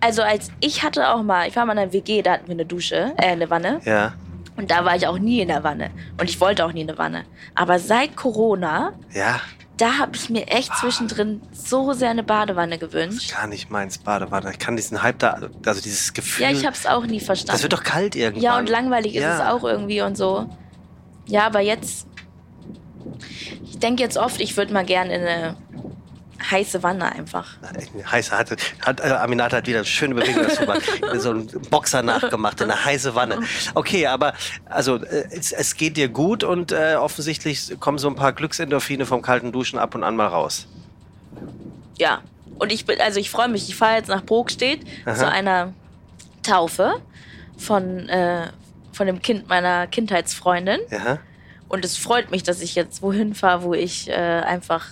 also 0.00 0.22
als 0.22 0.50
ich 0.60 0.82
hatte 0.82 1.08
auch 1.10 1.22
mal, 1.22 1.46
ich 1.48 1.54
war 1.56 1.66
mal 1.66 1.72
in 1.72 1.78
einer 1.80 1.92
WG, 1.92 2.22
da 2.22 2.32
hatten 2.32 2.46
wir 2.46 2.54
eine 2.54 2.64
Dusche, 2.64 3.12
äh, 3.18 3.26
eine 3.32 3.50
Wanne. 3.50 3.80
Ja. 3.84 4.14
Und 4.56 4.70
da 4.70 4.84
war 4.84 4.96
ich 4.96 5.06
auch 5.06 5.18
nie 5.18 5.40
in 5.40 5.48
der 5.48 5.62
Wanne. 5.64 5.90
Und 6.18 6.30
ich 6.30 6.40
wollte 6.40 6.64
auch 6.64 6.72
nie 6.72 6.80
in 6.82 6.88
eine 6.88 6.98
Wanne. 6.98 7.24
Aber 7.54 7.78
seit 7.78 8.16
Corona, 8.16 8.92
Ja, 9.12 9.40
da 9.76 9.98
habe 9.98 10.16
ich 10.16 10.30
mir 10.30 10.46
echt 10.48 10.74
zwischendrin 10.76 11.42
so 11.52 11.92
sehr 11.92 12.08
eine 12.08 12.22
Badewanne 12.22 12.78
gewünscht. 12.78 13.34
gar 13.34 13.46
nicht 13.46 13.70
meins 13.70 13.98
Badewanne. 13.98 14.50
Ich 14.52 14.58
kann 14.58 14.74
diesen 14.76 15.02
Hype 15.02 15.18
da, 15.18 15.38
also 15.66 15.80
dieses 15.82 16.14
Gefühl. 16.14 16.44
Ja, 16.46 16.50
ich 16.50 16.64
habe 16.64 16.74
es 16.74 16.86
auch 16.86 17.04
nie 17.04 17.20
verstanden. 17.20 17.52
das 17.52 17.62
wird 17.62 17.74
doch 17.74 17.84
kalt 17.84 18.16
irgendwann. 18.16 18.42
Ja, 18.42 18.58
und 18.58 18.68
langweilig 18.70 19.14
ist 19.14 19.22
Ja. 19.22 19.34
es 19.34 19.40
auch 19.52 19.64
irgendwie 19.64 20.00
und 20.00 20.16
so. 20.16 20.48
Ja, 21.26 21.44
aber 21.46 21.60
jetzt. 21.60 22.06
Ich 23.64 23.78
denke 23.78 24.02
jetzt 24.02 24.16
oft, 24.16 24.40
ich 24.40 24.56
würde 24.56 24.72
mal 24.72 24.84
gerne 24.86 25.14
in 25.14 25.20
eine 25.22 25.56
heiße 26.50 26.82
Wanne 26.82 27.12
einfach. 27.12 27.56
Heiße 28.10 28.36
hat, 28.36 28.56
hat 28.80 29.00
äh, 29.00 29.04
Aminata 29.04 29.58
hat 29.58 29.66
wieder 29.66 29.78
eine 29.78 29.86
schöne 29.86 30.14
Bewegung 30.14 30.42
dazu 30.42 30.60
gemacht. 30.60 30.82
so 31.18 31.32
ein 31.32 31.46
Boxer 31.70 32.02
nachgemacht 32.02 32.60
in 32.60 32.70
eine 32.70 32.84
heiße 32.84 33.14
Wanne. 33.14 33.40
Okay, 33.74 34.06
aber 34.06 34.34
also 34.66 34.96
äh, 34.96 35.28
es, 35.30 35.52
es 35.52 35.76
geht 35.76 35.96
dir 35.96 36.08
gut 36.08 36.44
und 36.44 36.72
äh, 36.72 36.96
offensichtlich 36.96 37.78
kommen 37.80 37.98
so 37.98 38.08
ein 38.08 38.16
paar 38.16 38.32
Glücksendorphine 38.32 39.06
vom 39.06 39.22
kalten 39.22 39.52
Duschen 39.52 39.78
ab 39.78 39.94
und 39.94 40.04
an 40.04 40.16
mal 40.16 40.26
raus. 40.26 40.66
Ja. 41.98 42.20
Und 42.58 42.72
ich 42.72 42.86
bin, 42.86 43.00
also 43.00 43.20
ich 43.20 43.30
freue 43.30 43.48
mich, 43.48 43.68
ich 43.68 43.76
fahre 43.76 43.96
jetzt 43.96 44.08
nach 44.08 44.24
Brokstedt 44.24 44.80
Aha. 45.04 45.14
zu 45.14 45.28
einer 45.28 45.74
Taufe 46.42 47.02
von, 47.58 48.08
äh, 48.08 48.48
von 48.92 49.06
dem 49.06 49.20
Kind 49.20 49.48
meiner 49.48 49.86
Kindheitsfreundin. 49.86 50.80
Ja. 50.90 51.18
Und 51.68 51.84
es 51.84 51.96
freut 51.96 52.30
mich, 52.30 52.44
dass 52.44 52.60
ich 52.60 52.74
jetzt 52.74 53.02
wohin 53.02 53.34
fahre, 53.34 53.62
wo 53.62 53.74
ich 53.74 54.08
äh, 54.08 54.12
einfach 54.12 54.86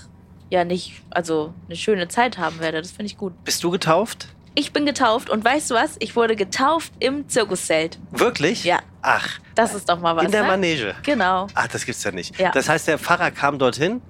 ja 0.54 0.64
nicht, 0.64 1.02
also 1.10 1.52
eine 1.66 1.76
schöne 1.76 2.08
Zeit 2.08 2.38
haben 2.38 2.60
werde. 2.60 2.80
Das 2.80 2.92
finde 2.92 3.06
ich 3.06 3.18
gut. 3.18 3.32
Bist 3.44 3.62
du 3.64 3.70
getauft? 3.70 4.28
Ich 4.56 4.72
bin 4.72 4.86
getauft 4.86 5.30
und 5.30 5.44
weißt 5.44 5.70
du 5.70 5.74
was? 5.74 5.96
Ich 5.98 6.14
wurde 6.14 6.36
getauft 6.36 6.92
im 7.00 7.28
Zirkuszelt. 7.28 7.98
Wirklich? 8.12 8.62
Ja. 8.64 8.78
Ach, 9.02 9.28
Das 9.56 9.74
ist 9.74 9.88
doch 9.88 9.98
mal 9.98 10.14
was. 10.16 10.24
in 10.24 10.30
der 10.30 10.42
ne? 10.42 10.48
Manege. 10.48 10.94
Genau. 11.02 11.48
Ach, 11.54 11.66
das 11.66 11.84
gibt's 11.84 12.04
ja 12.04 12.12
nicht. 12.12 12.38
Ja. 12.38 12.52
Das 12.52 12.68
heißt, 12.68 12.86
der 12.86 12.98
Pfarrer 12.98 13.32
kam 13.32 13.58
dorthin. 13.58 14.00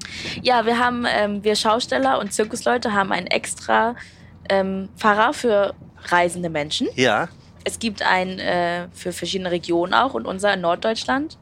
Ja, 0.43 0.67
wir 0.67 0.79
haben, 0.79 1.07
ähm, 1.09 1.43
wir 1.43 1.57
Schausteller 1.57 2.19
und 2.21 2.33
Zirkusleute 2.33 2.93
haben 2.93 3.11
einen 3.11 3.27
extra 3.27 3.97
ähm, 4.51 4.91
Pfarrer 4.97 5.33
für 5.33 5.75
reisende 6.05 6.51
Menschen. 6.51 6.89
Ja. 6.95 7.29
Es 7.65 7.79
gibt 7.79 8.03
einen 8.03 8.39
äh, 8.39 8.89
für 8.93 9.13
verschiedene 9.13 9.51
Regionen 9.51 9.95
auch 9.95 10.13
und 10.13 10.27
unser 10.27 10.53
in 10.53 10.61
Norddeutschland 10.61 11.39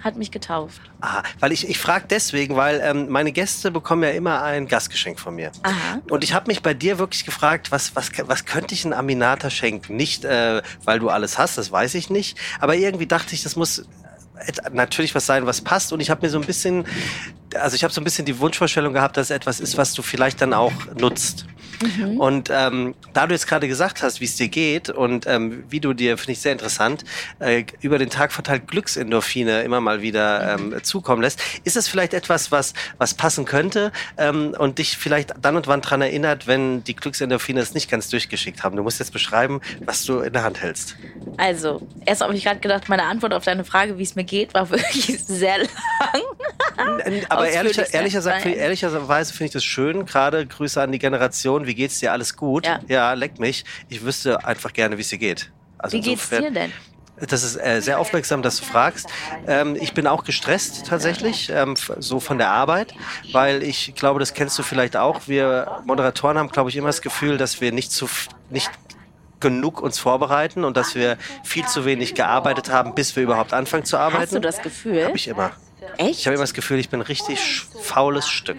hat 0.00 0.16
mich 0.16 0.30
getauft. 0.30 0.80
Ah, 1.00 1.22
weil 1.40 1.50
ich, 1.52 1.68
ich 1.68 1.78
frage 1.78 2.06
deswegen, 2.08 2.56
weil 2.56 2.80
ähm, 2.82 3.08
meine 3.08 3.32
Gäste 3.32 3.70
bekommen 3.70 4.02
ja 4.04 4.10
immer 4.10 4.42
ein 4.42 4.68
Gastgeschenk 4.68 5.18
von 5.18 5.34
mir. 5.34 5.50
Aha. 5.62 6.00
Und 6.08 6.22
ich 6.24 6.32
habe 6.34 6.46
mich 6.48 6.62
bei 6.62 6.72
dir 6.74 6.98
wirklich 6.98 7.24
gefragt, 7.24 7.72
was, 7.72 7.96
was, 7.96 8.10
was 8.26 8.44
könnte 8.44 8.74
ich 8.74 8.84
ein 8.84 8.92
Aminata 8.92 9.50
schenken? 9.50 9.96
Nicht, 9.96 10.24
äh, 10.24 10.62
weil 10.84 10.98
du 11.00 11.08
alles 11.08 11.38
hast, 11.38 11.58
das 11.58 11.72
weiß 11.72 11.94
ich 11.94 12.10
nicht. 12.10 12.38
Aber 12.60 12.76
irgendwie 12.76 13.06
dachte 13.06 13.34
ich, 13.34 13.42
das 13.42 13.56
muss 13.56 13.86
et- 14.46 14.72
natürlich 14.72 15.14
was 15.14 15.26
sein, 15.26 15.46
was 15.46 15.60
passt. 15.62 15.92
Und 15.92 16.00
ich 16.00 16.10
habe 16.10 16.24
mir 16.24 16.30
so 16.30 16.38
ein 16.38 16.46
bisschen, 16.46 16.84
also 17.54 17.74
ich 17.74 17.82
habe 17.82 17.92
so 17.92 18.00
ein 18.00 18.04
bisschen 18.04 18.24
die 18.24 18.38
Wunschvorstellung 18.38 18.92
gehabt, 18.92 19.16
dass 19.16 19.26
es 19.26 19.30
etwas 19.30 19.58
ist, 19.60 19.76
was 19.78 19.94
du 19.94 20.02
vielleicht 20.02 20.40
dann 20.40 20.54
auch 20.54 20.72
nutzt. 20.96 21.44
Und 22.18 22.50
ähm, 22.52 22.94
da 23.12 23.26
du 23.26 23.34
jetzt 23.34 23.46
gerade 23.46 23.68
gesagt 23.68 24.02
hast, 24.02 24.20
wie 24.20 24.24
es 24.24 24.36
dir 24.36 24.48
geht 24.48 24.90
und 24.90 25.26
ähm, 25.26 25.64
wie 25.68 25.80
du 25.80 25.92
dir, 25.92 26.18
finde 26.18 26.32
ich 26.32 26.40
sehr 26.40 26.52
interessant, 26.52 27.04
äh, 27.38 27.64
über 27.80 27.98
den 27.98 28.10
Tag 28.10 28.32
verteilt 28.32 28.68
Glücksendorphine 28.68 29.62
immer 29.62 29.80
mal 29.80 30.02
wieder 30.02 30.54
ähm, 30.54 30.82
zukommen 30.82 31.22
lässt, 31.22 31.40
ist 31.64 31.76
es 31.76 31.88
vielleicht 31.88 32.14
etwas, 32.14 32.50
was, 32.50 32.74
was 32.98 33.14
passen 33.14 33.44
könnte 33.44 33.92
ähm, 34.16 34.54
und 34.58 34.78
dich 34.78 34.96
vielleicht 34.96 35.34
dann 35.40 35.56
und 35.56 35.66
wann 35.66 35.80
dran 35.80 36.02
erinnert, 36.02 36.46
wenn 36.46 36.84
die 36.84 36.96
Glücksendorphine 36.96 37.60
es 37.60 37.74
nicht 37.74 37.90
ganz 37.90 38.08
durchgeschickt 38.08 38.62
haben. 38.62 38.76
Du 38.76 38.82
musst 38.82 38.98
jetzt 38.98 39.12
beschreiben, 39.12 39.60
was 39.84 40.04
du 40.04 40.20
in 40.20 40.32
der 40.32 40.42
Hand 40.42 40.60
hältst. 40.60 40.96
Also, 41.36 41.86
erst 42.04 42.22
habe 42.22 42.34
ich 42.34 42.44
gerade 42.44 42.60
gedacht, 42.60 42.88
meine 42.88 43.04
Antwort 43.04 43.32
auf 43.32 43.44
deine 43.44 43.64
Frage, 43.64 43.98
wie 43.98 44.02
es 44.02 44.16
mir 44.16 44.24
geht, 44.24 44.54
war 44.54 44.70
wirklich 44.70 45.24
sehr 45.24 45.58
lang. 45.58 45.68
Aber 47.28 47.48
ehrlicher, 47.48 47.92
ehrlicher, 47.92 48.44
ehrlicherweise 48.44 49.32
finde 49.32 49.46
ich 49.46 49.52
das 49.52 49.64
schön. 49.64 50.06
Gerade 50.06 50.46
Grüße 50.46 50.80
an 50.80 50.92
die 50.92 50.98
Generation. 50.98 51.66
Wie 51.68 51.74
geht's 51.74 52.00
dir? 52.00 52.12
Alles 52.12 52.34
gut? 52.34 52.66
Ja. 52.88 53.12
leck 53.12 53.38
mich. 53.38 53.64
Ich 53.88 54.02
wüsste 54.02 54.44
einfach 54.44 54.72
gerne, 54.72 54.96
wie 54.96 55.02
es 55.02 55.08
dir 55.08 55.18
geht. 55.18 55.52
Also 55.78 55.96
Wie 55.96 56.00
geht's 56.00 56.28
dir 56.30 56.50
denn? 56.50 56.72
Das 57.20 57.42
ist 57.42 57.56
äh, 57.56 57.80
sehr 57.80 57.98
aufmerksam, 57.98 58.42
dass 58.42 58.58
du 58.58 58.64
fragst. 58.64 59.08
Ähm, 59.46 59.76
ich 59.80 59.92
bin 59.92 60.06
auch 60.06 60.24
gestresst 60.24 60.86
tatsächlich, 60.86 61.50
ähm, 61.50 61.74
so 61.98 62.20
von 62.20 62.38
der 62.38 62.50
Arbeit, 62.50 62.94
weil 63.32 63.62
ich 63.62 63.94
glaube, 63.96 64.20
das 64.20 64.34
kennst 64.34 64.58
du 64.58 64.62
vielleicht 64.62 64.96
auch. 64.96 65.22
Wir 65.26 65.80
Moderatoren 65.84 66.38
haben, 66.38 66.48
glaube 66.48 66.70
ich, 66.70 66.76
immer 66.76 66.86
das 66.88 67.02
Gefühl, 67.02 67.36
dass 67.36 67.60
wir 67.60 67.72
nicht 67.72 67.92
zu 67.92 68.08
nicht 68.50 68.70
genug 69.40 69.80
uns 69.80 69.98
vorbereiten 69.98 70.64
und 70.64 70.76
dass 70.76 70.94
wir 70.94 71.16
viel 71.44 71.66
zu 71.66 71.84
wenig 71.84 72.14
gearbeitet 72.14 72.70
haben, 72.70 72.94
bis 72.94 73.14
wir 73.14 73.22
überhaupt 73.22 73.52
anfangen 73.52 73.84
zu 73.84 73.96
arbeiten. 73.96 74.22
Hast 74.22 74.34
du 74.34 74.40
das 74.40 74.62
Gefühl? 74.62 75.04
Habe 75.04 75.16
ich 75.16 75.28
immer. 75.28 75.52
Echt? 75.96 76.20
Ich 76.20 76.26
habe 76.26 76.34
immer 76.34 76.44
das 76.44 76.54
Gefühl, 76.54 76.78
ich 76.78 76.88
bin 76.88 77.00
ein 77.00 77.06
richtig 77.06 77.62
faules 77.82 78.28
Stück. 78.28 78.58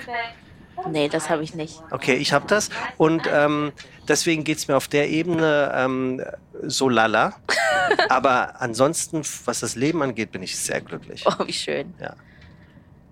Nee, 0.88 1.10
das 1.10 1.30
habe 1.30 1.44
ich 1.44 1.56
nicht. 1.56 1.82
Okay, 1.92 2.16
ich 2.16 2.34
habe 2.34 2.48
das 2.48 2.70
und 2.98 3.24
ähm, 3.32 3.72
deswegen 4.08 4.44
geht's 4.44 4.68
mir 4.68 4.78
auf 4.78 4.88
der 4.88 5.10
Ebene 5.10 5.72
ähm, 5.76 6.22
so 6.64 6.90
lala. 6.90 7.36
Aber 8.10 8.62
ansonsten, 8.62 9.22
was 9.46 9.62
das 9.62 9.76
Leben 9.76 10.02
angeht, 10.02 10.32
bin 10.32 10.44
ich 10.44 10.58
sehr 10.58 10.82
glücklich. 10.82 11.26
Oh, 11.26 11.46
wie 11.46 11.54
schön. 11.54 11.94
Ja. 12.00 12.16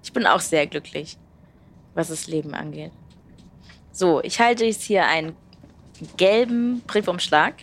Ich 0.03 0.13
bin 0.13 0.25
auch 0.25 0.39
sehr 0.39 0.67
glücklich, 0.67 1.17
was 1.93 2.09
das 2.09 2.27
Leben 2.27 2.53
angeht. 2.53 2.91
So, 3.91 4.21
ich 4.23 4.39
halte 4.39 4.65
jetzt 4.65 4.83
hier 4.83 5.05
einen 5.07 5.35
gelben 6.17 6.81
Briefumschlag. 6.81 7.55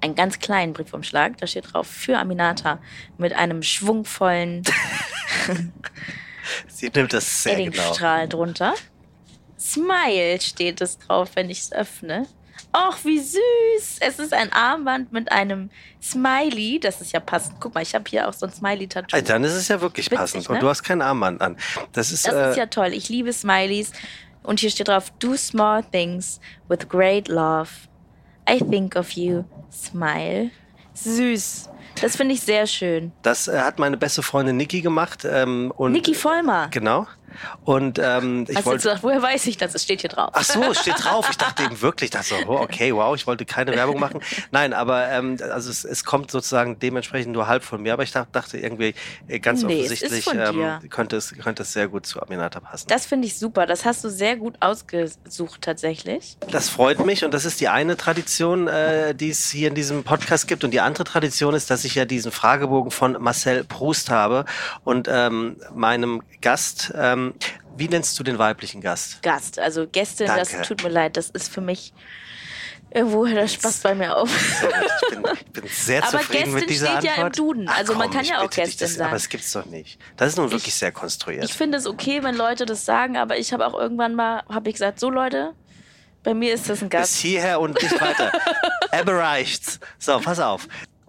Einen 0.00 0.14
ganz 0.14 0.38
kleinen 0.38 0.72
Briefumschlag. 0.72 1.38
Da 1.38 1.46
steht 1.46 1.72
drauf 1.72 1.86
für 1.86 2.18
Aminata 2.18 2.78
mit 3.18 3.32
einem 3.32 3.62
schwungvollen 3.62 4.62
Sie 6.68 6.90
nimmt 6.94 7.12
das 7.12 7.42
sehr 7.42 7.56
genau. 7.56 7.70
Eddingstrahl 7.70 8.28
drunter. 8.28 8.74
Smile 9.58 10.40
steht 10.40 10.80
es 10.80 10.98
drauf, 10.98 11.30
wenn 11.34 11.50
ich 11.50 11.60
es 11.60 11.72
öffne. 11.72 12.26
Och, 12.74 13.04
wie 13.04 13.18
süß! 13.20 13.98
Es 14.00 14.18
ist 14.18 14.32
ein 14.34 14.52
Armband 14.52 15.12
mit 15.12 15.32
einem 15.32 15.70
Smiley. 16.02 16.78
Das 16.80 17.00
ist 17.00 17.12
ja 17.12 17.20
passend. 17.20 17.56
Guck 17.60 17.74
mal, 17.74 17.82
ich 17.82 17.94
habe 17.94 18.04
hier 18.08 18.28
auch 18.28 18.32
so 18.32 18.46
ein 18.46 18.52
Smiley-Tattoo. 18.52 19.18
Dann 19.22 19.44
ist 19.44 19.52
es 19.54 19.68
ja 19.68 19.80
wirklich 19.80 20.06
Witzig, 20.06 20.18
passend. 20.18 20.48
ne? 20.48 20.54
Und 20.54 20.62
du 20.62 20.68
hast 20.68 20.82
kein 20.82 21.00
Armband 21.00 21.40
an. 21.40 21.56
Das 21.92 22.12
ist, 22.12 22.26
Das 22.26 22.34
äh, 22.34 22.50
ist 22.50 22.56
ja 22.56 22.66
toll. 22.66 22.92
Ich 22.92 23.08
liebe 23.08 23.32
Smileys. 23.32 23.92
Und 24.42 24.60
hier 24.60 24.70
steht 24.70 24.88
drauf: 24.88 25.10
Do 25.18 25.36
small 25.36 25.82
things 25.84 26.40
with 26.68 26.88
great 26.88 27.28
love. 27.28 27.70
I 28.48 28.58
think 28.58 28.94
of 28.96 29.10
you. 29.12 29.44
Smile. 29.72 30.50
Süß. 30.94 31.70
Das 32.00 32.16
finde 32.16 32.34
ich 32.34 32.42
sehr 32.42 32.66
schön. 32.66 33.12
das 33.22 33.48
äh, 33.48 33.58
hat 33.58 33.78
meine 33.78 33.96
beste 33.96 34.22
Freundin 34.22 34.56
Niki 34.56 34.80
gemacht. 34.82 35.26
Ähm, 35.30 35.72
und 35.76 35.92
Niki 35.92 36.14
Vollmer. 36.14 36.68
Genau. 36.70 37.06
Und 37.64 37.98
ähm, 37.98 38.46
ich 38.48 38.56
Hast 38.56 38.66
du 38.66 38.72
jetzt 38.72 38.84
wollte. 38.84 38.88
gedacht, 38.88 39.02
woher 39.02 39.22
weiß 39.22 39.46
ich 39.46 39.56
das? 39.56 39.74
Es 39.74 39.82
steht 39.82 40.00
hier 40.00 40.10
drauf. 40.10 40.30
Ach 40.32 40.42
so, 40.42 40.62
es 40.62 40.80
steht 40.80 41.02
drauf. 41.02 41.26
Ich 41.30 41.36
dachte 41.36 41.64
eben 41.64 41.80
wirklich, 41.80 42.10
dachte 42.10 42.26
so, 42.28 42.36
oh, 42.46 42.60
okay, 42.60 42.94
wow, 42.94 43.14
ich 43.14 43.26
wollte 43.26 43.44
keine 43.44 43.72
Werbung 43.74 43.98
machen. 44.00 44.20
Nein, 44.50 44.72
aber 44.72 45.08
ähm, 45.08 45.36
also 45.52 45.70
es, 45.70 45.84
es 45.84 46.04
kommt 46.04 46.30
sozusagen 46.30 46.78
dementsprechend 46.78 47.32
nur 47.32 47.46
halb 47.46 47.64
von 47.64 47.82
mir. 47.82 47.92
Aber 47.92 48.02
ich 48.02 48.12
dachte, 48.12 48.58
irgendwie 48.58 48.94
äh, 49.28 49.38
ganz 49.38 49.62
Nee, 49.62 49.80
es 49.80 49.92
offensichtlich 49.92 50.24
von 50.24 50.38
ähm, 50.38 50.90
könnte, 50.90 51.16
es, 51.16 51.34
könnte 51.42 51.62
es 51.62 51.72
sehr 51.72 51.88
gut 51.88 52.06
zu 52.06 52.20
Aminata 52.22 52.60
passen. 52.60 52.86
Das 52.88 53.06
finde 53.06 53.26
ich 53.26 53.38
super. 53.38 53.66
Das 53.66 53.84
hast 53.84 54.04
du 54.04 54.08
sehr 54.08 54.36
gut 54.36 54.54
ausgesucht 54.60 55.62
tatsächlich. 55.62 56.36
Das 56.50 56.68
freut 56.68 57.04
mich 57.04 57.24
und 57.24 57.34
das 57.34 57.44
ist 57.44 57.60
die 57.60 57.68
eine 57.68 57.96
Tradition, 57.96 58.68
äh, 58.68 59.14
die 59.14 59.30
es 59.30 59.50
hier 59.50 59.68
in 59.68 59.74
diesem 59.74 60.04
Podcast 60.04 60.48
gibt. 60.48 60.64
Und 60.64 60.70
die 60.70 60.80
andere 60.80 61.04
Tradition 61.04 61.54
ist, 61.54 61.70
dass 61.70 61.84
ich 61.84 61.94
ja 61.94 62.04
diesen 62.04 62.32
Fragebogen 62.32 62.90
von 62.90 63.16
Marcel 63.20 63.64
Proust 63.64 64.10
habe 64.10 64.44
und 64.84 65.08
ähm, 65.10 65.56
meinem 65.74 66.22
Gast. 66.40 66.92
Ähm, 66.96 67.25
wie 67.76 67.88
nennst 67.88 68.18
du 68.18 68.22
den 68.22 68.38
weiblichen 68.38 68.80
Gast? 68.80 69.22
Gast, 69.22 69.58
also 69.58 69.86
Gästin, 69.86 70.26
das 70.26 70.50
tut 70.62 70.82
mir 70.82 70.88
leid, 70.88 71.16
das 71.16 71.30
ist 71.30 71.52
für 71.52 71.60
mich 71.60 71.92
Irgendwo 72.96 73.26
hört 73.26 73.36
der 73.36 73.48
Spaß 73.48 73.80
bei 73.80 73.94
mir 73.94 74.16
auf. 74.16 74.30
Ich 74.30 75.10
bin, 75.10 75.24
ich 75.34 75.46
bin 75.52 75.64
sehr 75.68 76.02
Aber 76.02 76.18
zufrieden 76.18 76.44
Gästin 76.44 76.54
mit 76.54 76.70
dieser 76.70 76.86
steht 76.92 77.04
ja 77.04 77.10
Antwort. 77.12 77.36
im 77.38 77.44
Duden. 77.44 77.68
Also 77.68 77.94
man 77.94 78.10
kann 78.10 78.22
ich 78.22 78.30
ja 78.30 78.40
auch 78.40 78.48
Gästin 78.48 78.86
das, 78.86 78.94
sagen. 78.94 79.08
Aber 79.08 79.16
es 79.16 79.28
gibt's 79.28 79.52
doch 79.52 79.66
nicht. 79.66 79.98
Das 80.16 80.28
ist 80.28 80.38
nun 80.38 80.50
wirklich 80.50 80.74
sehr 80.74 80.92
konstruiert. 80.92 81.44
Ich 81.44 81.52
finde 81.52 81.78
es 81.78 81.86
okay, 81.86 82.22
wenn 82.22 82.36
Leute 82.36 82.64
das 82.64 82.84
sagen, 82.84 83.16
aber 83.16 83.38
ich 83.38 83.52
habe 83.52 83.66
auch 83.66 83.74
irgendwann 83.74 84.14
mal, 84.14 84.44
habe 84.48 84.68
ich 84.68 84.76
gesagt, 84.76 85.00
so 85.00 85.10
Leute, 85.10 85.52
bei 86.22 86.32
mir 86.32 86.54
ist 86.54 86.70
das 86.70 86.80
ein 86.80 86.88
Bis 86.88 87.00
Gast. 87.00 87.16
hierher 87.16 87.60
und 87.60 87.80
nicht 87.82 88.00
weiter. 88.00 88.32
Aber 88.90 89.18
reicht's. 89.18 89.78
So, 89.98 90.18
pass 90.18 90.40
auf. 90.40 90.66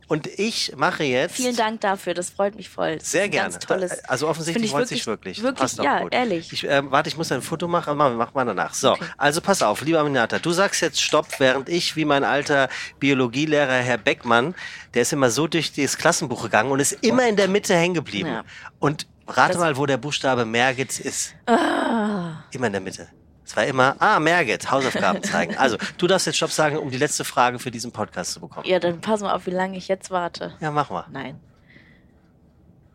Und 0.07 0.27
ich 0.27 0.73
mache 0.77 1.03
jetzt. 1.03 1.35
Vielen 1.35 1.55
Dank 1.57 1.81
dafür, 1.81 2.13
das 2.13 2.29
freut 2.29 2.55
mich 2.55 2.69
voll. 2.69 2.97
Das 2.97 3.11
Sehr 3.11 3.27
gerne. 3.27 3.51
Ganz 3.51 3.65
tolles. 3.65 4.03
also 4.05 4.29
offensichtlich 4.29 4.65
ich 4.67 4.71
freut 4.71 4.87
sich 4.87 5.05
wirklich. 5.05 5.43
Wirklich, 5.43 5.59
Passt 5.59 5.79
ja, 5.83 5.99
gut. 6.01 6.13
ehrlich. 6.13 6.53
Ich, 6.53 6.63
ähm, 6.65 6.91
warte, 6.91 7.09
ich 7.09 7.17
muss 7.17 7.29
ein 7.33 7.41
Foto 7.41 7.67
machen. 7.67 7.97
Mach, 7.97 8.13
mach 8.15 8.33
mal 8.33 8.45
danach. 8.45 8.73
So, 8.73 8.91
Okay. 8.93 9.03
also 9.17 9.41
pass 9.41 9.61
auf, 9.61 9.81
lieber 9.81 9.99
Aminata, 9.99 10.39
du 10.39 10.51
sagst 10.51 10.81
jetzt 10.81 11.01
Stopp, 11.01 11.27
während 11.39 11.67
ich, 11.67 11.97
wie 11.97 12.05
mein 12.05 12.23
alter 12.23 12.69
Biologielehrer 12.99 13.73
Herr 13.79 13.97
Beckmann, 13.97 14.55
der 14.93 15.01
ist 15.01 15.11
immer 15.11 15.29
so 15.29 15.47
durch 15.47 15.73
das 15.73 15.97
Klassenbuch 15.97 16.43
gegangen 16.43 16.71
und 16.71 16.79
ist 16.79 16.93
immer 17.03 17.27
in 17.27 17.35
der 17.35 17.49
Mitte 17.49 17.75
hängen 17.75 17.95
geblieben. 17.95 18.29
Ja. 18.29 18.43
Und 18.79 19.07
rate 19.27 19.53
Das- 19.53 19.57
mal, 19.61 19.75
wo 19.75 19.85
der 19.85 19.97
Buchstabe 19.97 20.45
Mergitz 20.45 20.99
ist. 20.99 21.35
Ah, 21.47 22.43
Immer 22.51 22.67
in 22.67 22.71
der 22.73 22.81
Mitte. 22.81 23.07
Es 23.47 23.55
war 23.55 23.65
immer, 23.65 23.95
ah, 23.99 24.19
Mergit, 24.19 24.69
Hausaufgaben 24.69 25.23
zeigen. 25.23 25.55
Also, 25.57 25.77
du 25.97 26.05
darfst 26.05 26.27
jetzt 26.27 26.35
Stopp 26.35 26.51
sagen, 26.51 26.77
um 26.77 26.91
die 26.91 26.97
letzte 26.97 27.23
Frage 27.23 27.59
für 27.59 27.71
diesen 27.71 27.93
Podcast 27.93 28.33
zu 28.33 28.41
bekommen. 28.41 28.67
ja, 28.67 28.77
dann 28.77 28.99
pass 28.99 29.21
mal 29.21 29.33
auf, 29.33 29.45
wie 29.45 29.51
lange 29.51 29.77
ich 29.77 29.87
jetzt 29.87 30.11
warte. 30.11 30.53
Ja, 30.59 30.69
mach 30.69 30.89
mal. 30.89 31.05
Nein. 31.11 31.39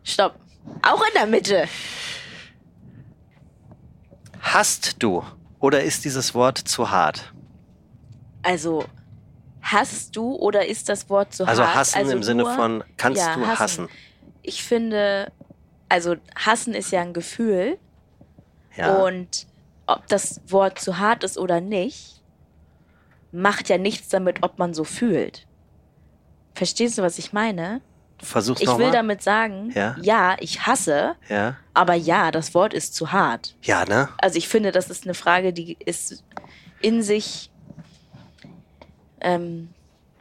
Stopp. 0.03 0.35
Auch 0.83 1.01
in 1.01 1.13
der 1.15 1.25
Mitte. 1.25 1.67
Hast 4.41 5.01
du 5.01 5.23
oder 5.59 5.83
ist 5.83 6.05
dieses 6.05 6.35
Wort 6.35 6.57
zu 6.59 6.91
hart? 6.91 7.33
Also, 8.43 8.85
hast 9.61 10.15
du 10.15 10.35
oder 10.35 10.67
ist 10.67 10.87
das 10.89 11.09
Wort 11.09 11.33
zu 11.33 11.47
Also 11.47 11.63
hart? 11.65 11.75
hassen 11.75 11.97
also 11.97 12.11
im 12.11 12.23
Sinne 12.23 12.45
von, 12.45 12.83
kannst 12.97 13.21
Ja, 13.21 13.35
du 13.35 13.47
hassen? 13.47 13.89
Ich 14.41 14.63
finde, 14.63 15.31
also 15.89 16.15
hassen 16.35 16.73
ist 16.75 16.91
ja 16.91 17.01
ein 17.01 17.13
Gefühl 17.13 17.77
Ja. 18.75 18.97
und 19.03 19.47
ob 19.87 20.07
das 20.07 20.41
Wort 20.47 20.79
zu 20.79 20.97
hart 20.99 21.23
ist 21.23 21.37
oder 21.37 21.61
nicht, 21.61 22.21
macht 23.31 23.69
ja 23.69 23.77
nichts 23.77 24.09
damit, 24.09 24.43
ob 24.43 24.59
man 24.59 24.73
so 24.73 24.83
fühlt. 24.83 25.45
Verstehst 26.55 26.97
du, 26.97 27.01
was 27.01 27.17
ich 27.17 27.33
meine? 27.33 27.81
Versuch's 28.19 28.61
Ich 28.61 28.67
will 28.67 28.73
nochmal. 28.75 28.91
damit 28.91 29.21
sagen, 29.23 29.71
Ja. 29.75 29.95
ja, 30.01 30.37
ich 30.39 30.65
hasse, 30.65 31.15
Ja. 31.27 31.57
aber 31.73 31.93
ja, 31.95 32.31
das 32.31 32.53
Wort 32.53 32.73
ist 32.73 32.95
zu 32.95 33.11
hart. 33.11 33.55
Ja, 33.63 33.85
ne? 33.85 34.07
Also 34.19 34.37
ich 34.37 34.47
finde, 34.47 34.71
das 34.71 34.89
ist 34.89 35.03
eine 35.03 35.13
Frage, 35.15 35.51
die 35.51 35.77
ist 35.83 36.23
in 36.81 37.01
sich 37.01 37.49
ähm, 39.21 39.69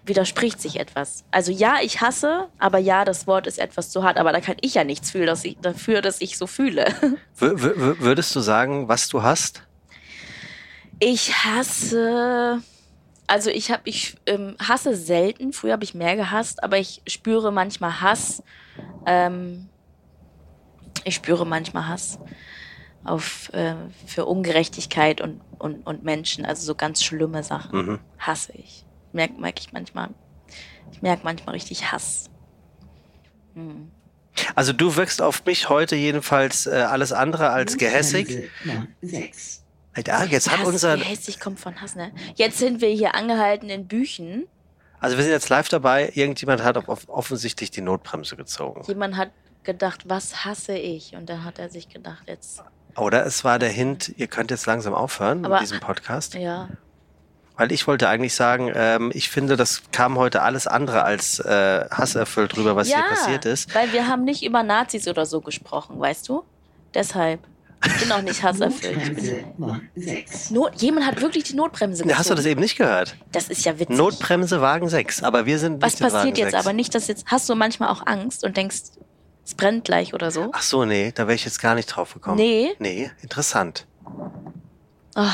widerspricht 0.04 0.60
sich 0.60 0.80
etwas. 0.80 1.24
Also 1.30 1.52
ja, 1.52 1.76
ich 1.82 2.00
hasse, 2.00 2.48
aber 2.58 2.78
ja, 2.78 3.04
das 3.04 3.26
Wort 3.26 3.46
ist 3.46 3.58
etwas 3.58 3.90
zu 3.90 4.02
hart. 4.02 4.18
Aber 4.18 4.32
da 4.32 4.40
kann 4.40 4.56
ich 4.60 4.74
ja 4.74 4.84
nichts 4.84 5.10
für, 5.12 5.26
dass 5.26 5.44
ich, 5.44 5.56
dafür, 5.60 6.02
dass 6.02 6.20
ich 6.20 6.36
so 6.38 6.46
fühle. 6.46 6.86
Würdest 7.38 8.34
du 8.34 8.40
sagen, 8.40 8.88
was 8.88 9.08
du 9.08 9.22
hast? 9.22 9.62
Ich 10.98 11.32
hasse. 11.44 12.62
Also 13.26 13.50
ich 13.50 13.70
habe, 13.70 13.82
ich 13.84 14.16
ähm, 14.26 14.56
hasse 14.60 14.96
selten. 14.96 15.52
Früher 15.52 15.72
habe 15.74 15.84
ich 15.84 15.94
mehr 15.94 16.16
gehasst, 16.16 16.62
aber 16.62 16.78
ich 16.78 17.02
spüre 17.06 17.52
manchmal 17.52 18.00
Hass. 18.00 18.42
Ähm, 19.06 19.68
ich 21.04 21.14
spüre 21.14 21.46
manchmal 21.46 21.88
Hass 21.88 22.18
auf 23.04 23.52
äh, 23.52 23.74
für 24.06 24.26
Ungerechtigkeit 24.26 25.20
und, 25.20 25.40
und, 25.58 25.86
und 25.86 26.04
Menschen. 26.04 26.44
Also 26.44 26.64
so 26.66 26.74
ganz 26.74 27.02
schlimme 27.02 27.42
Sachen 27.42 27.78
Mhm. 27.86 27.98
hasse 28.18 28.52
ich. 28.52 28.84
Merke 29.12 29.34
merk 29.40 29.58
ich 29.60 29.72
manchmal. 29.72 30.10
Ich 30.92 31.02
merke 31.02 31.22
manchmal 31.24 31.54
richtig 31.54 31.90
Hass. 31.92 32.30
Hm. 33.54 33.90
Also 34.54 34.72
du 34.72 34.96
wirkst 34.96 35.20
auf 35.20 35.44
mich 35.44 35.68
heute 35.68 35.94
jedenfalls 35.96 36.66
äh, 36.66 36.70
alles 36.70 37.12
andere 37.12 37.50
als 37.50 37.76
gehässig. 37.76 38.50
Nummer 38.64 38.86
6. 39.02 39.62
Ah, 40.08 40.24
jetzt 40.24 40.50
hat 40.50 40.60
Hass, 40.60 40.66
unser, 40.66 40.96
Gehässig 40.96 41.38
kommt 41.38 41.60
von 41.60 41.78
Hass, 41.80 41.94
ne? 41.94 42.12
Jetzt 42.36 42.58
sind 42.58 42.80
wir 42.80 42.88
hier 42.88 43.14
angehalten 43.14 43.68
in 43.68 43.86
Büchen. 43.88 44.46
also 45.00 45.16
wir 45.18 45.24
sind 45.24 45.32
jetzt 45.32 45.50
live 45.50 45.68
dabei. 45.68 46.10
Irgendjemand 46.14 46.62
hat 46.62 46.78
auf, 46.88 47.08
offensichtlich 47.10 47.70
die 47.70 47.82
Notbremse 47.82 48.36
gezogen. 48.36 48.82
Jemand 48.86 49.16
hat 49.16 49.30
gedacht, 49.64 50.08
was 50.08 50.46
hasse 50.46 50.74
ich? 50.76 51.14
Und 51.14 51.28
dann 51.28 51.44
hat 51.44 51.58
er 51.58 51.68
sich 51.68 51.90
gedacht, 51.90 52.24
jetzt, 52.26 52.62
Oder 52.96 53.26
es 53.26 53.44
war 53.44 53.58
der 53.58 53.68
Hint, 53.68 54.14
ihr 54.16 54.28
könnt 54.28 54.50
jetzt 54.50 54.64
langsam 54.64 54.94
aufhören 54.94 55.44
Aber- 55.44 55.56
mit 55.56 55.62
diesem 55.62 55.80
Podcast. 55.80 56.34
ja. 56.34 56.68
Weil 57.56 57.70
ich 57.70 57.86
wollte 57.86 58.08
eigentlich 58.08 58.34
sagen, 58.34 58.72
ähm, 58.74 59.10
ich 59.14 59.28
finde, 59.28 59.56
das 59.56 59.82
kam 59.92 60.16
heute 60.16 60.42
alles 60.42 60.66
andere 60.66 61.04
als 61.04 61.38
äh, 61.40 61.86
hasserfüllt 61.90 62.56
drüber, 62.56 62.76
was 62.76 62.88
ja, 62.88 62.98
hier 62.98 63.08
passiert 63.08 63.44
ist. 63.44 63.74
weil 63.74 63.92
wir 63.92 64.08
haben 64.08 64.24
nicht 64.24 64.42
über 64.42 64.62
Nazis 64.62 65.06
oder 65.06 65.26
so 65.26 65.40
gesprochen, 65.40 66.00
weißt 66.00 66.28
du? 66.28 66.44
Deshalb. 66.94 67.40
Ich 67.84 67.98
bin 68.00 68.12
auch 68.12 68.22
nicht 68.22 68.42
hasserfüllt. 68.42 68.96
Notbremse 68.96 69.44
Nummer 69.58 69.80
6. 69.96 70.50
Not, 70.52 70.80
jemand 70.80 71.06
hat 71.06 71.20
wirklich 71.20 71.44
die 71.44 71.54
Notbremse 71.54 72.02
gezogen. 72.04 72.18
Hast 72.18 72.30
du 72.30 72.34
das 72.34 72.46
eben 72.46 72.60
nicht 72.60 72.76
gehört? 72.76 73.16
Das 73.32 73.48
ist 73.48 73.64
ja 73.64 73.78
witzig. 73.78 73.96
Notbremse 73.96 74.60
Wagen 74.60 74.88
6, 74.88 75.22
aber 75.22 75.46
wir 75.46 75.58
sind 75.58 75.82
Was 75.82 75.94
in 75.94 76.00
Wagen 76.00 76.12
passiert 76.12 76.38
jetzt 76.38 76.52
6. 76.52 76.64
aber 76.64 76.72
nicht, 76.72 76.94
dass 76.94 77.08
jetzt, 77.08 77.26
hast 77.26 77.48
du 77.48 77.54
manchmal 77.54 77.88
auch 77.88 78.06
Angst 78.06 78.44
und 78.44 78.56
denkst, 78.56 78.82
es 79.44 79.54
brennt 79.54 79.84
gleich 79.84 80.14
oder 80.14 80.30
so? 80.30 80.50
Ach 80.52 80.62
so, 80.62 80.84
nee, 80.84 81.10
da 81.12 81.26
wäre 81.26 81.34
ich 81.34 81.44
jetzt 81.44 81.60
gar 81.60 81.74
nicht 81.74 81.86
drauf 81.86 82.14
gekommen. 82.14 82.36
Nee. 82.36 82.70
Nee, 82.78 83.10
interessant. 83.20 83.86
Ah, 85.16 85.32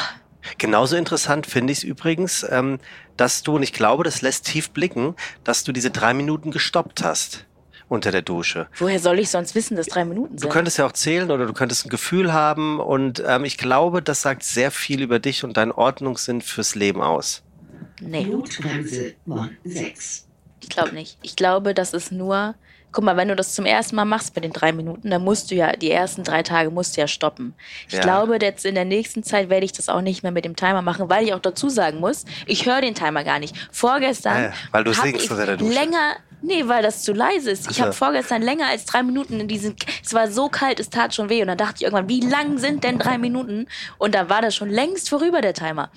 Genauso 0.59 0.97
interessant 0.97 1.47
finde 1.47 1.73
ich 1.73 1.78
es 1.78 1.85
übrigens, 1.85 2.47
ähm, 2.48 2.78
dass 3.16 3.43
du, 3.43 3.56
und 3.56 3.62
ich 3.62 3.73
glaube, 3.73 4.05
das 4.05 4.23
lässt 4.23 4.47
tief 4.47 4.70
blicken, 4.70 5.15
dass 5.44 5.65
du 5.65 5.73
diese 5.73 5.90
drei 5.90 6.15
Minuten 6.15 6.51
gestoppt 6.51 7.02
hast 7.02 7.44
unter 7.89 8.10
der 8.12 8.23
Dusche. 8.23 8.69
woher 8.78 9.01
soll 9.01 9.19
ich 9.19 9.31
sonst 9.31 9.55
wissen, 9.55 9.77
dass 9.77 9.86
drei 9.86 10.05
Minuten 10.05 10.36
Du 10.36 10.43
sind? 10.43 10.51
könntest 10.51 10.77
ja 10.78 10.86
auch 10.86 10.93
zählen 10.93 11.31
oder 11.31 11.47
du 11.47 11.52
könntest 11.55 11.86
ein 11.86 11.89
Gefühl 11.89 12.32
haben 12.32 12.81
und 12.81 13.23
ähm, 13.27 13.44
ich 13.44 13.56
glaube, 13.56 14.02
das 14.02 14.20
sagt 14.23 14.43
sehr 14.44 14.70
viel 14.70 15.01
über 15.02 15.19
dich 15.19 15.43
und 15.43 15.56
deinen 15.56 15.73
Ordnungssinn 15.73 16.40
fürs 16.43 16.74
Leben 16.74 17.01
aus. 17.02 17.43
nee. 18.01 18.24
Notbremse 18.24 19.15
Nummer 19.24 19.48
6. 19.65 20.27
Ich 20.62 20.69
glaube 20.69 20.93
nicht. 20.94 21.19
Ich 21.23 21.35
glaube, 21.36 21.73
das 21.74 21.93
ist 21.94 22.12
nur. 22.12 22.55
Guck 22.90 23.05
mal, 23.05 23.16
wenn 23.16 23.28
du 23.28 23.36
das 23.36 23.55
zum 23.55 23.66
ersten 23.66 23.97
Mal 23.97 24.05
machst 24.06 24.35
mit 24.35 24.44
den 24.44 24.52
drei 24.52 24.73
Minuten, 24.73 25.10
dann 25.10 25.23
musst 25.23 25.51
du 25.51 25.55
ja, 25.55 25.73
die 25.73 25.90
ersten 25.90 26.24
drei 26.24 26.43
Tage 26.43 26.70
musst 26.70 26.97
du 26.97 27.01
ja 27.02 27.06
stoppen. 27.06 27.55
Ich 27.86 27.94
Ja. 27.94 28.01
glaube, 28.01 28.39
jetzt 28.40 28.65
in 28.65 28.74
der 28.74 28.86
nächsten 28.86 29.23
Zeit 29.23 29.51
werde 29.51 29.66
ich 29.66 29.73
das 29.73 29.89
auch 29.89 30.01
nicht 30.01 30.23
mehr 30.23 30.32
mit 30.32 30.44
dem 30.44 30.56
Timer 30.56 30.81
machen, 30.82 31.10
weil 31.10 31.24
ich 31.24 31.35
auch 31.35 31.39
dazu 31.40 31.69
sagen 31.69 32.01
muss, 32.01 32.24
ich 32.47 32.65
höre 32.66 32.81
den 32.81 32.94
Timer 32.94 33.24
gar 33.24 33.39
nicht. 33.39 33.55
Vorgestern. 33.70 34.44
Ja, 34.44 34.52
weil 34.73 34.85
du 34.85 34.93
singst 34.94 35.24
ich 35.24 35.31
unter. 35.31 35.56
Länger. 35.56 36.16
Nee, 36.40 36.69
weil 36.69 36.82
das 36.85 37.02
zu 37.02 37.12
leise 37.12 37.51
ist. 37.51 37.69
Ich 37.69 37.81
habe 37.81 37.93
vorgestern 37.93 38.43
länger 38.43 38.69
als 38.69 38.85
drei 38.85 39.02
Minuten 39.02 39.40
in 39.40 39.48
diesen. 39.48 39.74
Es 40.05 40.15
war 40.15 40.31
so 40.31 40.48
kalt, 40.48 40.78
es 40.78 40.89
tat 40.89 41.12
schon 41.15 41.28
weh. 41.28 41.43
Und 41.43 41.48
dann 41.48 41.59
dachte 41.59 41.74
ich 41.78 41.82
irgendwann, 41.82 42.09
wie 42.09 42.20
lang 42.20 42.59
sind 42.59 42.85
denn 42.85 42.98
drei 43.01 43.19
Minuten? 43.19 43.66
Und 43.98 44.15
da 44.15 44.28
war 44.31 44.40
das 44.40 44.55
schon 44.55 44.70
längst 44.70 45.09
vorüber, 45.09 45.40
der 45.40 45.52
Timer. 45.52 45.90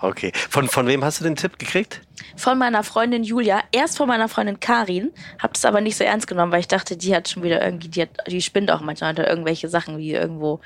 Okay. 0.00 0.32
Von, 0.50 0.68
von 0.68 0.86
wem 0.86 1.04
hast 1.04 1.20
du 1.20 1.24
den 1.24 1.36
Tipp 1.36 1.58
gekriegt? 1.58 2.02
von 2.36 2.58
meiner 2.58 2.84
Freundin 2.84 3.24
Julia, 3.24 3.62
erst 3.72 3.96
von 3.96 4.08
meiner 4.08 4.28
Freundin 4.28 4.60
Karin, 4.60 5.12
hab 5.38 5.54
das 5.54 5.64
aber 5.64 5.80
nicht 5.80 5.96
so 5.96 6.04
ernst 6.04 6.26
genommen, 6.26 6.52
weil 6.52 6.60
ich 6.60 6.68
dachte, 6.68 6.96
die 6.96 7.14
hat 7.14 7.28
schon 7.28 7.42
wieder 7.42 7.64
irgendwie, 7.64 7.88
die, 7.88 8.02
hat, 8.02 8.10
die 8.28 8.42
spinnt 8.42 8.70
auch 8.70 8.80
manchmal 8.80 9.10
unter 9.10 9.28
irgendwelche 9.28 9.68
Sachen, 9.68 9.98
wie 9.98 10.12
irgendwo 10.12 10.60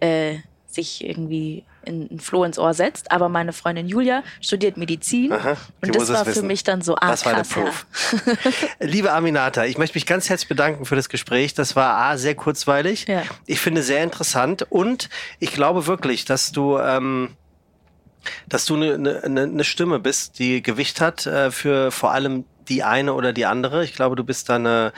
äh, 0.00 0.36
sich 0.66 1.04
irgendwie 1.04 1.64
in, 1.84 2.08
ein 2.10 2.20
Floh 2.20 2.44
ins 2.44 2.58
Ohr 2.58 2.74
setzt. 2.74 3.10
Aber 3.10 3.28
meine 3.28 3.52
Freundin 3.52 3.88
Julia 3.88 4.22
studiert 4.40 4.76
Medizin 4.76 5.32
Aha, 5.32 5.56
und 5.80 5.94
das 5.94 6.12
war 6.12 6.24
für 6.24 6.42
mich 6.42 6.62
dann 6.62 6.82
so, 6.82 6.94
ah, 6.96 7.10
Das 7.10 7.24
war 7.24 7.34
der 7.34 7.44
ja. 7.44 7.48
Proof. 7.48 7.86
Liebe 8.80 9.12
Aminata, 9.12 9.64
ich 9.64 9.78
möchte 9.78 9.96
mich 9.96 10.06
ganz 10.06 10.28
herzlich 10.28 10.48
bedanken 10.48 10.84
für 10.84 10.96
das 10.96 11.08
Gespräch. 11.08 11.54
Das 11.54 11.76
war 11.76 11.96
A, 11.96 12.18
sehr 12.18 12.34
kurzweilig. 12.34 13.06
Ja. 13.08 13.22
Ich 13.46 13.60
finde 13.60 13.82
sehr 13.82 14.04
interessant 14.04 14.66
und 14.68 15.08
ich 15.38 15.52
glaube 15.52 15.86
wirklich, 15.86 16.24
dass 16.26 16.52
du, 16.52 16.78
ähm, 16.78 17.30
dass 18.48 18.64
du 18.66 18.76
eine 18.76 18.98
ne, 18.98 19.46
ne 19.46 19.64
Stimme 19.64 19.98
bist, 19.98 20.38
die 20.38 20.62
Gewicht 20.62 21.00
hat 21.00 21.26
äh, 21.26 21.50
für 21.50 21.90
vor 21.90 22.12
allem 22.12 22.44
die 22.68 22.82
eine 22.82 23.14
oder 23.14 23.32
die 23.32 23.46
andere. 23.46 23.84
Ich 23.84 23.94
glaube, 23.94 24.16
du 24.16 24.24
bist 24.24 24.48
dann, 24.48 24.66
äh, 24.66 24.90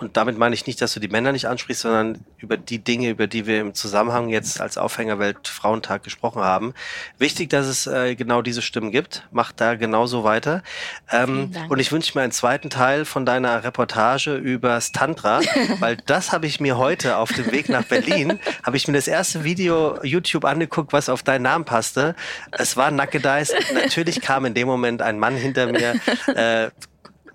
und 0.00 0.16
damit 0.16 0.38
meine 0.38 0.54
ich 0.54 0.66
nicht, 0.66 0.80
dass 0.80 0.94
du 0.94 1.00
die 1.00 1.08
Männer 1.08 1.32
nicht 1.32 1.46
ansprichst, 1.46 1.82
sondern 1.82 2.24
über 2.38 2.56
die 2.56 2.78
Dinge, 2.78 3.10
über 3.10 3.26
die 3.26 3.46
wir 3.46 3.60
im 3.60 3.74
Zusammenhang 3.74 4.28
jetzt 4.28 4.60
als 4.60 4.78
Aufhängerwelt 4.78 5.48
Frauentag 5.48 6.02
gesprochen 6.02 6.42
haben. 6.42 6.74
Wichtig, 7.18 7.50
dass 7.50 7.66
es 7.66 7.86
äh, 7.86 8.14
genau 8.14 8.42
diese 8.42 8.62
Stimmen 8.62 8.90
gibt. 8.90 9.26
Macht 9.32 9.60
da 9.60 9.74
genauso 9.74 10.24
weiter. 10.24 10.62
Ähm, 11.10 11.52
und 11.68 11.78
ich 11.78 11.92
wünsche 11.92 12.16
mir 12.16 12.22
einen 12.22 12.32
zweiten 12.32 12.70
Teil 12.70 13.04
von 13.04 13.24
deiner 13.26 13.64
Reportage 13.64 14.34
übers 14.34 14.92
Tantra, 14.92 15.40
weil 15.80 15.96
das 16.06 16.32
habe 16.32 16.46
ich 16.46 16.60
mir 16.60 16.76
heute 16.76 17.16
auf 17.16 17.32
dem 17.32 17.50
Weg 17.50 17.68
nach 17.68 17.84
Berlin, 17.84 18.38
habe 18.62 18.76
ich 18.76 18.86
mir 18.88 18.94
das 18.94 19.08
erste 19.08 19.44
Video 19.44 20.02
YouTube 20.02 20.44
angeguckt, 20.44 20.92
was 20.92 21.08
auf 21.08 21.22
deinen 21.22 21.42
Namen 21.42 21.64
passte. 21.64 22.14
Es 22.52 22.76
war 22.76 22.90
Nackedeis. 22.90 23.52
Natürlich 23.72 24.20
kam 24.20 24.44
in 24.44 24.54
dem 24.54 24.68
Moment 24.68 25.02
ein 25.02 25.18
Mann 25.18 25.36
hinter 25.36 25.66
mir 25.66 25.94
äh, 26.34 26.70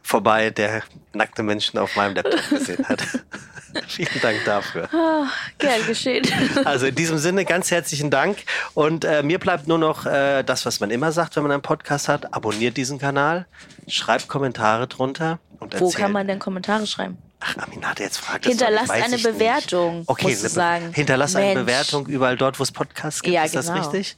vorbei, 0.09 0.49
der 0.49 0.81
nackte 1.13 1.43
Menschen 1.43 1.77
auf 1.79 1.95
meinem 1.95 2.15
Laptop 2.15 2.49
gesehen 2.49 2.85
hat. 2.87 3.01
Vielen 3.87 4.19
Dank 4.21 4.43
dafür. 4.45 4.89
Ah, 4.91 5.27
gern 5.59 5.85
geschehen. 5.85 6.25
Also 6.65 6.87
in 6.87 6.95
diesem 6.95 7.19
Sinne 7.19 7.45
ganz 7.45 7.69
herzlichen 7.69 8.09
Dank. 8.09 8.37
Und 8.73 9.05
äh, 9.05 9.21
mir 9.21 9.37
bleibt 9.37 9.67
nur 9.67 9.77
noch 9.77 10.07
äh, 10.07 10.41
das, 10.43 10.65
was 10.65 10.79
man 10.79 10.89
immer 10.89 11.11
sagt, 11.11 11.35
wenn 11.35 11.43
man 11.43 11.51
einen 11.51 11.61
Podcast 11.61 12.07
hat. 12.09 12.33
Abonniert 12.33 12.77
diesen 12.77 12.97
Kanal, 12.97 13.45
schreibt 13.87 14.27
Kommentare 14.27 14.87
drunter. 14.87 15.37
Und 15.59 15.79
Wo 15.79 15.91
kann 15.91 16.11
man 16.11 16.27
denn 16.27 16.39
Kommentare 16.39 16.87
schreiben? 16.87 17.17
Ach, 17.41 17.55
Aminata, 17.57 18.01
jetzt 18.03 18.17
fragt 18.17 18.45
Hinterlasst 18.47 18.89
eine 18.89 19.05
ich 19.15 19.23
nicht. 19.23 19.23
Bewertung, 19.23 20.03
Okay, 20.07 20.27
musst 20.29 20.37
du 20.41 20.45
eine 20.45 20.49
Be- 20.49 20.55
sagen. 20.55 20.93
Hinterlasst 20.93 21.35
eine 21.35 21.45
Mensch. 21.53 21.59
Bewertung 21.67 22.07
überall 22.07 22.37
dort, 22.37 22.57
wo 22.59 22.63
es 22.63 22.71
Podcasts 22.71 23.21
gibt. 23.21 23.35
Ja, 23.35 23.43
ist 23.43 23.55
das 23.55 23.67
genau. 23.67 23.79
richtig? 23.79 24.17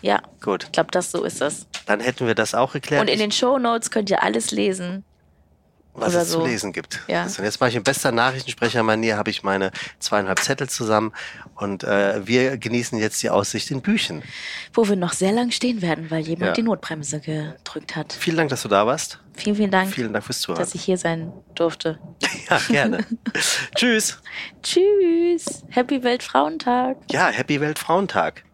Ja, 0.00 0.20
Gut, 0.42 0.64
ich 0.64 0.72
glaube, 0.72 0.90
das 0.90 1.10
so 1.10 1.22
ist 1.22 1.40
es. 1.42 1.66
dann 1.86 2.00
hätten 2.00 2.26
wir 2.26 2.34
das 2.34 2.54
auch 2.54 2.72
geklärt. 2.72 3.02
Und 3.02 3.08
in 3.08 3.18
den 3.18 3.30
Shownotes 3.30 3.90
könnt 3.90 4.08
ihr 4.10 4.22
alles 4.22 4.50
lesen. 4.52 5.04
Was 5.96 6.12
oder 6.14 6.22
es 6.22 6.30
so. 6.30 6.40
zu 6.40 6.46
lesen 6.46 6.72
gibt. 6.72 7.00
Ja. 7.08 7.22
Also 7.24 7.42
jetzt 7.42 7.60
mache 7.60 7.70
ich 7.70 7.76
in 7.76 7.82
bester 7.82 8.12
Nachrichtensprechermanier, 8.12 9.16
habe 9.16 9.30
ich 9.30 9.42
meine 9.42 9.70
zweieinhalb 9.98 10.38
Zettel 10.40 10.68
zusammen 10.68 11.12
und 11.54 11.84
äh, 11.84 12.26
wir 12.26 12.58
genießen 12.58 12.98
jetzt 12.98 13.22
die 13.22 13.30
Aussicht 13.30 13.70
in 13.70 13.80
Büchen. 13.82 14.22
Wo 14.74 14.88
wir 14.88 14.96
noch 14.96 15.12
sehr 15.12 15.32
lang 15.32 15.50
stehen 15.50 15.82
werden, 15.82 16.10
weil 16.10 16.20
jemand 16.22 16.48
Ja. 16.48 16.52
die 16.52 16.62
Notbremse 16.62 17.20
gedrückt 17.20 17.96
hat. 17.96 18.12
Vielen 18.12 18.36
Dank, 18.36 18.50
dass 18.50 18.62
du 18.62 18.68
da 18.68 18.86
warst. 18.86 19.20
Vielen, 19.34 19.56
vielen 19.56 19.70
Dank, 19.70 19.92
Vielen 19.92 20.12
Dank 20.12 20.24
fürs 20.24 20.40
Zuhören. 20.40 20.60
dass 20.60 20.74
ich 20.74 20.82
hier 20.82 20.96
sein 20.98 21.32
durfte. 21.54 21.98
Ja, 22.48 22.60
gerne. 22.68 23.04
Tschüss. 23.74 24.18
Tschüss. 24.62 25.64
Happy 25.70 26.02
Weltfrauentag. 26.04 26.96
Ja, 27.10 27.26
Happy 27.28 27.60
Weltfrauentag. 27.60 28.44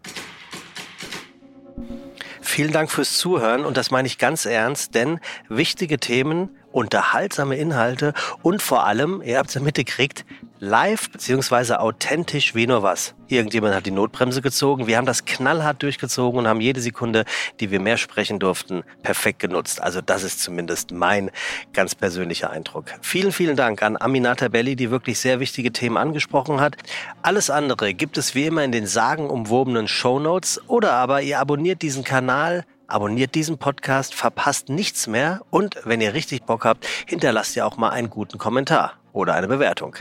Vielen 2.41 2.71
Dank 2.71 2.91
fürs 2.91 3.17
Zuhören 3.17 3.65
und 3.65 3.77
das 3.77 3.89
meine 3.91 4.07
ich 4.07 4.17
ganz 4.17 4.45
ernst, 4.45 4.95
denn 4.95 5.19
wichtige 5.47 5.99
Themen, 5.99 6.49
unterhaltsame 6.73 7.55
Inhalte 7.55 8.13
und 8.41 8.61
vor 8.61 8.85
allem, 8.85 9.21
ihr 9.23 9.37
habt 9.37 9.49
es 9.49 9.55
ja 9.55 9.61
mitgekriegt, 9.61 10.25
live 10.59 11.09
beziehungsweise 11.09 11.81
authentisch 11.81 12.55
wie 12.55 12.67
nur 12.67 12.83
was. 12.83 13.13
Irgendjemand 13.27 13.75
hat 13.75 13.85
die 13.85 13.91
Notbremse 13.91 14.41
gezogen, 14.41 14.87
wir 14.87 14.97
haben 14.97 15.05
das 15.05 15.25
knallhart 15.25 15.83
durchgezogen 15.83 16.39
und 16.39 16.47
haben 16.47 16.61
jede 16.61 16.79
Sekunde, 16.79 17.25
die 17.59 17.69
wir 17.69 17.79
mehr 17.79 17.97
sprechen 17.97 18.39
durften, 18.39 18.83
perfekt 19.01 19.39
genutzt. 19.39 19.81
Also 19.81 20.01
das 20.01 20.23
ist 20.23 20.41
zumindest 20.41 20.91
mein 20.91 21.31
ganz 21.73 21.95
persönlicher 21.95 22.49
Eindruck. 22.49 22.85
Vielen, 23.01 23.31
vielen 23.31 23.57
Dank 23.57 23.83
an 23.83 23.97
Aminata 23.97 24.47
Belli, 24.47 24.75
die 24.75 24.89
wirklich 24.89 25.19
sehr 25.19 25.39
wichtige 25.39 25.73
Themen 25.73 25.97
angesprochen 25.97 26.61
hat. 26.61 26.77
Alles 27.21 27.49
andere 27.49 27.93
gibt 27.93 28.17
es 28.17 28.33
wie 28.33 28.45
immer 28.45 28.63
in 28.63 28.71
den 28.71 28.87
sagenumwobenen 28.87 29.87
Shownotes 29.87 30.61
oder 30.67 30.93
aber 30.93 31.21
ihr 31.21 31.39
abonniert 31.39 31.81
diesen 31.81 32.03
Kanal, 32.05 32.63
abonniert 32.93 33.33
diesen 33.35 33.57
Podcast, 33.57 34.13
verpasst 34.13 34.69
nichts 34.69 35.07
mehr 35.07 35.41
und 35.49 35.77
wenn 35.83 35.99
ihr 35.99 36.13
richtig 36.13 36.43
Bock 36.43 36.63
habt, 36.63 36.87
hinterlasst 37.07 37.55
ihr 37.55 37.65
auch 37.65 37.77
mal 37.77 37.89
einen 37.89 38.09
guten 38.09 38.37
Kommentar 38.37 38.93
oder 39.13 39.33
eine 39.33 39.47
Bewertung. 39.47 39.95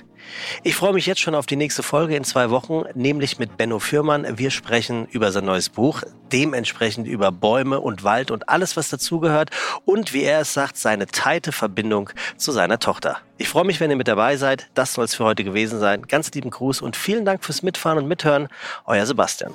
Ich 0.62 0.76
freue 0.76 0.92
mich 0.92 1.06
jetzt 1.06 1.20
schon 1.20 1.34
auf 1.34 1.46
die 1.46 1.56
nächste 1.56 1.82
Folge 1.82 2.16
in 2.16 2.24
zwei 2.24 2.50
Wochen, 2.50 2.84
nämlich 2.94 3.38
mit 3.38 3.56
Benno 3.56 3.78
Fürmann. 3.78 4.38
Wir 4.38 4.50
sprechen 4.50 5.06
über 5.06 5.32
sein 5.32 5.44
neues 5.44 5.68
Buch, 5.68 6.02
dementsprechend 6.32 7.06
über 7.06 7.32
Bäume 7.32 7.80
und 7.80 8.04
Wald 8.04 8.30
und 8.30 8.48
alles, 8.48 8.76
was 8.76 8.88
dazugehört 8.88 9.50
und 9.84 10.12
wie 10.12 10.22
er 10.22 10.40
es 10.40 10.54
sagt, 10.54 10.76
seine 10.76 11.06
teite 11.06 11.52
Verbindung 11.52 12.10
zu 12.36 12.52
seiner 12.52 12.78
Tochter. 12.78 13.18
Ich 13.38 13.48
freue 13.48 13.64
mich, 13.64 13.80
wenn 13.80 13.90
ihr 13.90 13.96
mit 13.96 14.08
dabei 14.08 14.36
seid. 14.36 14.70
Das 14.74 14.94
soll 14.94 15.06
es 15.06 15.14
für 15.14 15.24
heute 15.24 15.44
gewesen 15.44 15.80
sein. 15.80 16.02
Ganz 16.02 16.30
lieben 16.32 16.50
Gruß 16.50 16.82
und 16.82 16.96
vielen 16.96 17.24
Dank 17.24 17.44
fürs 17.44 17.62
Mitfahren 17.62 17.98
und 17.98 18.06
Mithören. 18.06 18.48
Euer 18.86 19.06
Sebastian. 19.06 19.52